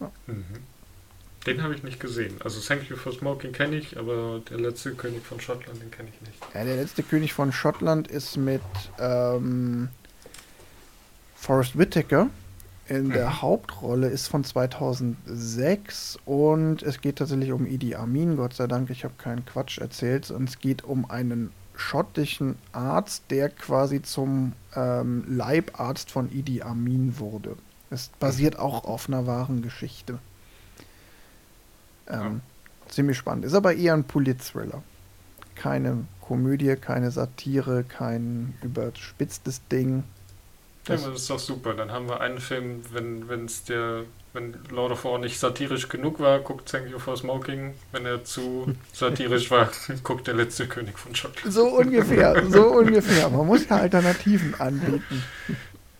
Ja. 0.00 0.10
Mhm. 0.26 0.44
Den 1.46 1.62
habe 1.62 1.74
ich 1.74 1.84
nicht 1.84 2.00
gesehen. 2.00 2.36
Also 2.42 2.60
Thank 2.60 2.90
You 2.90 2.96
for 2.96 3.12
Smoking 3.12 3.52
kenne 3.52 3.76
ich, 3.76 3.96
aber 3.96 4.40
der 4.50 4.58
letzte 4.58 4.92
König 4.94 5.24
von 5.24 5.40
Schottland, 5.40 5.80
den 5.80 5.92
kenne 5.92 6.08
ich 6.12 6.20
nicht. 6.26 6.38
Ja, 6.52 6.64
der 6.64 6.76
letzte 6.76 7.04
König 7.04 7.32
von 7.32 7.52
Schottland 7.52 8.08
ist 8.08 8.36
mit 8.36 8.62
ähm, 8.98 9.88
Forrest 11.36 11.78
Whitaker 11.78 12.30
in 12.88 13.10
der 13.10 13.28
mhm. 13.28 13.42
Hauptrolle, 13.42 14.08
ist 14.08 14.28
von 14.28 14.44
2006 14.44 16.18
und 16.24 16.82
es 16.82 17.00
geht 17.00 17.16
tatsächlich 17.16 17.52
um 17.52 17.66
Idi 17.66 17.94
Amin. 17.94 18.36
Gott 18.36 18.54
sei 18.54 18.66
Dank, 18.66 18.90
ich 18.90 19.04
habe 19.04 19.14
keinen 19.18 19.44
Quatsch 19.44 19.78
erzählt. 19.78 20.30
Und 20.30 20.48
es 20.48 20.58
geht 20.58 20.84
um 20.84 21.08
einen 21.10 21.52
schottischen 21.76 22.56
Arzt, 22.72 23.24
der 23.30 23.50
quasi 23.50 24.02
zum 24.02 24.52
ähm, 24.74 25.24
Leibarzt 25.28 26.10
von 26.10 26.30
Idi 26.32 26.62
Amin 26.62 27.18
wurde. 27.18 27.56
Es 27.90 28.10
basiert 28.18 28.58
auch 28.58 28.84
auf 28.84 29.08
einer 29.08 29.26
wahren 29.26 29.62
Geschichte. 29.62 30.18
Ähm, 32.08 32.40
Ziemlich 32.88 33.18
spannend. 33.18 33.44
Ist 33.44 33.54
aber 33.54 33.74
eher 33.74 33.94
ein 33.94 34.04
Polit-Thriller. 34.04 34.82
Keine 35.56 36.04
Komödie, 36.20 36.76
keine 36.76 37.10
Satire, 37.10 37.82
kein 37.84 38.54
überspitztes 38.62 39.60
Ding. 39.70 40.04
Ja, 40.86 40.94
Das- 40.94 41.02
aber 41.02 41.12
das 41.14 41.22
ist 41.22 41.30
doch 41.30 41.38
super. 41.38 41.74
Dann 41.74 41.90
haben 41.90 42.08
wir 42.08 42.20
einen 42.20 42.38
Film, 42.38 42.82
wenn 42.92 43.28
wenn's 43.28 43.64
der, 43.64 44.02
wenn 44.32 44.54
Lord 44.70 44.92
of 44.92 45.04
War 45.04 45.18
nicht 45.18 45.38
satirisch 45.38 45.88
genug 45.88 46.20
war, 46.20 46.38
guckt 46.40 46.70
Thank 46.70 46.88
You 46.90 46.98
for 47.00 47.16
Smoking. 47.16 47.74
Wenn 47.90 48.06
er 48.06 48.22
zu 48.22 48.72
satirisch 48.92 49.50
war, 49.50 49.68
guckt 50.04 50.28
der 50.28 50.34
letzte 50.34 50.68
König 50.68 50.96
von 50.98 51.12
Schottland. 51.14 51.52
So 51.52 51.66
ungefähr, 51.76 52.48
so 52.50 52.68
ungefähr. 52.68 53.28
Man 53.30 53.46
muss 53.46 53.68
ja 53.68 53.78
Alternativen 53.78 54.54
anbieten. 54.60 55.22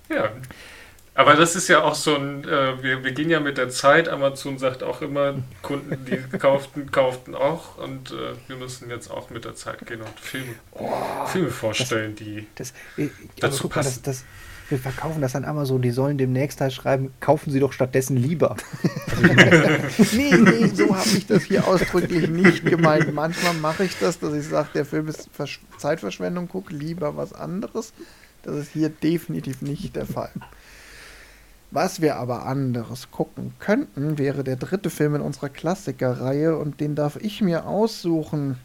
Ja. 0.08 0.30
Aber 1.16 1.34
das 1.34 1.56
ist 1.56 1.68
ja 1.68 1.82
auch 1.82 1.94
so 1.94 2.14
ein, 2.14 2.44
äh, 2.44 2.82
wir, 2.82 3.02
wir 3.02 3.12
gehen 3.12 3.30
ja 3.30 3.40
mit 3.40 3.56
der 3.56 3.70
Zeit, 3.70 4.06
Amazon 4.06 4.58
sagt 4.58 4.82
auch 4.82 5.00
immer, 5.00 5.34
Kunden, 5.62 6.04
die 6.04 6.16
kauften, 6.38 6.90
kauften 6.90 7.34
auch 7.34 7.78
und 7.78 8.10
äh, 8.10 8.34
wir 8.48 8.56
müssen 8.56 8.90
jetzt 8.90 9.10
auch 9.10 9.30
mit 9.30 9.46
der 9.46 9.54
Zeit 9.54 9.86
gehen 9.86 10.02
und 10.02 10.20
Filme, 10.20 10.54
Filme 11.26 11.50
vorstellen, 11.50 12.14
die 12.16 12.46
Das, 12.54 12.74
äh, 12.98 13.08
Dazu 13.40 13.62
guck 13.62 13.76
mal, 13.76 13.82
das, 13.82 13.98
passen. 13.98 14.02
das, 14.04 14.24
wir 14.68 14.78
verkaufen 14.78 15.22
das 15.22 15.34
an 15.34 15.46
Amazon. 15.46 15.80
Die 15.80 15.90
sollen 15.90 16.18
demnächst 16.18 16.60
halt 16.60 16.74
schreiben, 16.74 17.14
kaufen 17.20 17.50
Sie 17.50 17.60
doch 17.60 17.72
stattdessen 17.72 18.16
lieber. 18.16 18.56
Nee, 20.12 20.36
nee, 20.36 20.66
so 20.74 20.94
habe 20.94 21.08
ich 21.08 21.26
das 21.26 21.44
hier 21.44 21.66
ausdrücklich 21.66 22.28
nicht 22.28 22.66
gemeint. 22.66 23.14
Manchmal 23.14 23.54
mache 23.54 23.84
ich 23.84 23.98
das, 23.98 24.18
dass 24.18 24.34
ich 24.34 24.46
sage, 24.46 24.68
der 24.74 24.84
Film 24.84 25.08
ist 25.08 25.30
Versch 25.32 25.60
Zeitverschwendung, 25.78 26.48
guck 26.48 26.70
lieber 26.70 27.16
was 27.16 27.32
anderes. 27.32 27.94
Das 28.42 28.56
ist 28.56 28.72
hier 28.72 28.90
definitiv 28.90 29.62
nicht 29.62 29.96
der 29.96 30.04
Fall. 30.04 30.30
Was 31.70 32.00
wir 32.00 32.16
aber 32.16 32.46
anderes 32.46 33.10
gucken 33.10 33.52
könnten, 33.58 34.18
wäre 34.18 34.44
der 34.44 34.56
dritte 34.56 34.88
Film 34.88 35.16
in 35.16 35.20
unserer 35.20 35.48
Klassikerreihe 35.48 36.56
und 36.56 36.80
den 36.80 36.94
darf 36.94 37.16
ich 37.16 37.40
mir 37.42 37.66
aussuchen. 37.66 38.56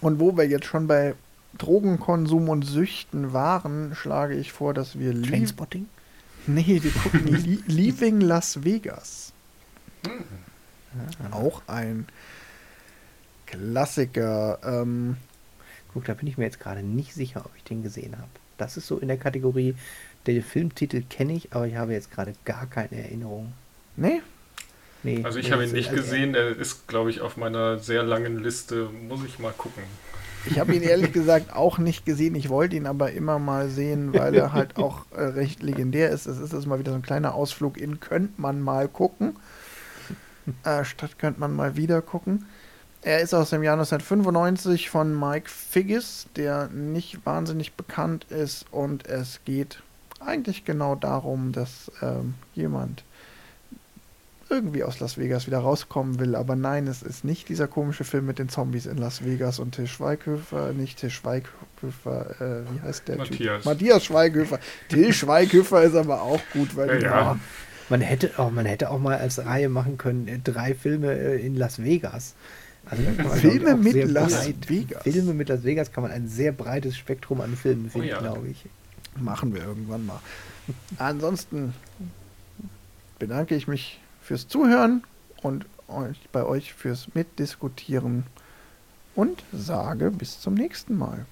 Und 0.00 0.20
wo 0.20 0.36
wir 0.36 0.46
jetzt 0.46 0.66
schon 0.66 0.86
bei 0.86 1.14
Drogenkonsum 1.58 2.48
und 2.48 2.64
Süchten 2.64 3.32
waren, 3.32 3.94
schlage 3.94 4.34
ich 4.34 4.52
vor, 4.52 4.74
dass 4.74 4.98
wir 4.98 5.20
Trainspotting? 5.22 5.86
nee, 6.46 6.80
wir 6.82 6.90
gucken 6.90 7.26
Lie- 7.34 7.62
Leaving 7.66 8.20
Las 8.20 8.62
Vegas. 8.64 9.32
Auch 11.30 11.62
ein 11.66 12.06
Klassiker. 13.46 14.58
Ähm, 14.64 15.16
Guck, 15.92 16.06
da 16.06 16.14
bin 16.14 16.26
ich 16.26 16.38
mir 16.38 16.44
jetzt 16.44 16.58
gerade 16.60 16.82
nicht 16.82 17.14
sicher, 17.14 17.42
ob 17.44 17.50
ich 17.56 17.64
den 17.64 17.82
gesehen 17.82 18.16
habe. 18.16 18.28
Das 18.56 18.76
ist 18.76 18.86
so 18.86 18.98
in 18.98 19.08
der 19.08 19.18
Kategorie, 19.18 19.74
der 20.26 20.42
Filmtitel 20.42 21.02
kenne 21.08 21.34
ich, 21.34 21.52
aber 21.52 21.66
ich 21.66 21.76
habe 21.76 21.92
jetzt 21.92 22.10
gerade 22.10 22.34
gar 22.44 22.66
keine 22.66 23.02
Erinnerung. 23.02 23.52
nee, 23.96 24.20
Nee, 25.04 25.24
Also 25.24 25.38
ich 25.38 25.46
nee, 25.46 25.52
habe 25.52 25.64
ihn 25.64 25.72
nicht 25.72 25.90
also, 25.90 26.00
gesehen, 26.00 26.34
er 26.34 26.56
ist, 26.56 26.86
glaube 26.86 27.10
ich, 27.10 27.20
auf 27.20 27.36
meiner 27.36 27.78
sehr 27.78 28.02
langen 28.04 28.42
Liste. 28.42 28.88
Muss 29.08 29.24
ich 29.24 29.38
mal 29.38 29.52
gucken. 29.52 29.82
ich 30.44 30.58
habe 30.60 30.74
ihn 30.74 30.82
ehrlich 30.82 31.12
gesagt 31.12 31.52
auch 31.54 31.78
nicht 31.78 32.04
gesehen. 32.06 32.34
Ich 32.36 32.48
wollte 32.48 32.76
ihn 32.76 32.86
aber 32.86 33.10
immer 33.12 33.38
mal 33.38 33.68
sehen, 33.68 34.12
weil 34.14 34.34
er 34.34 34.52
halt 34.52 34.76
auch 34.76 35.06
äh, 35.16 35.22
recht 35.22 35.62
legendär 35.62 36.10
ist. 36.10 36.26
Es 36.26 36.38
ist 36.38 36.54
also 36.54 36.68
mal 36.68 36.78
wieder 36.78 36.92
so 36.92 36.98
ein 36.98 37.02
kleiner 37.02 37.34
Ausflug 37.34 37.78
in 37.78 37.98
könnte 38.00 38.40
man 38.40 38.60
mal 38.60 38.88
gucken. 38.88 39.36
Äh, 40.64 40.84
statt 40.84 41.18
könnte 41.18 41.40
man 41.40 41.54
mal 41.54 41.76
wieder 41.76 42.00
gucken. 42.02 42.46
Er 43.02 43.20
ist 43.20 43.34
aus 43.34 43.50
dem 43.50 43.64
Jahr 43.64 43.74
1995 43.74 44.88
von 44.88 45.18
Mike 45.18 45.50
Figgis, 45.50 46.26
der 46.36 46.68
nicht 46.68 47.26
wahnsinnig 47.26 47.72
bekannt 47.72 48.26
ist. 48.30 48.66
Und 48.70 49.06
es 49.06 49.40
geht 49.44 49.82
eigentlich 50.26 50.64
genau 50.64 50.94
darum, 50.94 51.52
dass 51.52 51.90
ähm, 52.02 52.34
jemand 52.54 53.04
irgendwie 54.50 54.84
aus 54.84 55.00
Las 55.00 55.16
Vegas 55.16 55.46
wieder 55.46 55.58
rauskommen 55.60 56.18
will. 56.18 56.34
Aber 56.34 56.56
nein, 56.56 56.86
es 56.86 57.02
ist 57.02 57.24
nicht 57.24 57.48
dieser 57.48 57.66
komische 57.68 58.04
Film 58.04 58.26
mit 58.26 58.38
den 58.38 58.50
Zombies 58.50 58.84
in 58.86 58.98
Las 58.98 59.24
Vegas 59.24 59.58
und 59.58 59.74
Till 59.74 59.86
Schweighöfer, 59.86 60.72
nicht 60.72 60.98
Till 60.98 61.08
Schweighöfer, 61.10 62.40
äh, 62.40 62.62
wie 62.74 62.80
heißt 62.86 63.08
der 63.08 63.16
Matthias. 63.16 63.56
Typ? 63.62 63.64
Matthias 63.64 64.04
Schweighöfer. 64.04 64.58
Till 64.90 65.12
Schweighöfer 65.14 65.82
ist 65.84 65.94
aber 65.96 66.20
auch 66.22 66.40
gut, 66.52 66.76
weil 66.76 66.88
Ja, 66.88 66.96
die 66.98 67.04
ja. 67.04 67.10
war- 67.12 67.40
Man 67.88 68.00
hätte, 68.02 68.38
auch, 68.38 68.50
man 68.50 68.66
hätte 68.66 68.90
auch 68.90 68.98
mal 68.98 69.16
als 69.16 69.44
Reihe 69.44 69.68
machen 69.70 69.96
können, 69.96 70.28
äh, 70.28 70.38
drei 70.38 70.74
Filme 70.74 71.12
äh, 71.12 71.44
in 71.46 71.56
Las 71.56 71.82
Vegas. 71.82 72.34
Also, 72.84 73.02
Filme 73.36 73.76
mit 73.76 73.94
Las 74.10 74.34
breit- 74.34 74.68
Vegas. 74.68 75.02
Filme 75.04 75.32
mit 75.32 75.48
Las 75.48 75.62
Vegas 75.64 75.92
kann 75.92 76.02
man 76.02 76.10
ein 76.12 76.28
sehr 76.28 76.52
breites 76.52 76.96
Spektrum 76.98 77.40
an 77.40 77.56
Filmen 77.56 77.88
finden, 77.88 78.08
ja. 78.08 78.18
glaube 78.18 78.48
ich. 78.48 78.66
Machen 79.20 79.54
wir 79.54 79.62
irgendwann 79.62 80.06
mal. 80.06 80.20
Ansonsten 80.98 81.74
bedanke 83.18 83.54
ich 83.54 83.68
mich 83.68 84.00
fürs 84.20 84.48
Zuhören 84.48 85.04
und 85.42 85.66
euch, 85.88 86.28
bei 86.32 86.44
euch 86.44 86.72
fürs 86.72 87.14
Mitdiskutieren 87.14 88.24
und 89.14 89.44
sage 89.52 90.10
bis 90.10 90.40
zum 90.40 90.54
nächsten 90.54 90.96
Mal. 90.96 91.26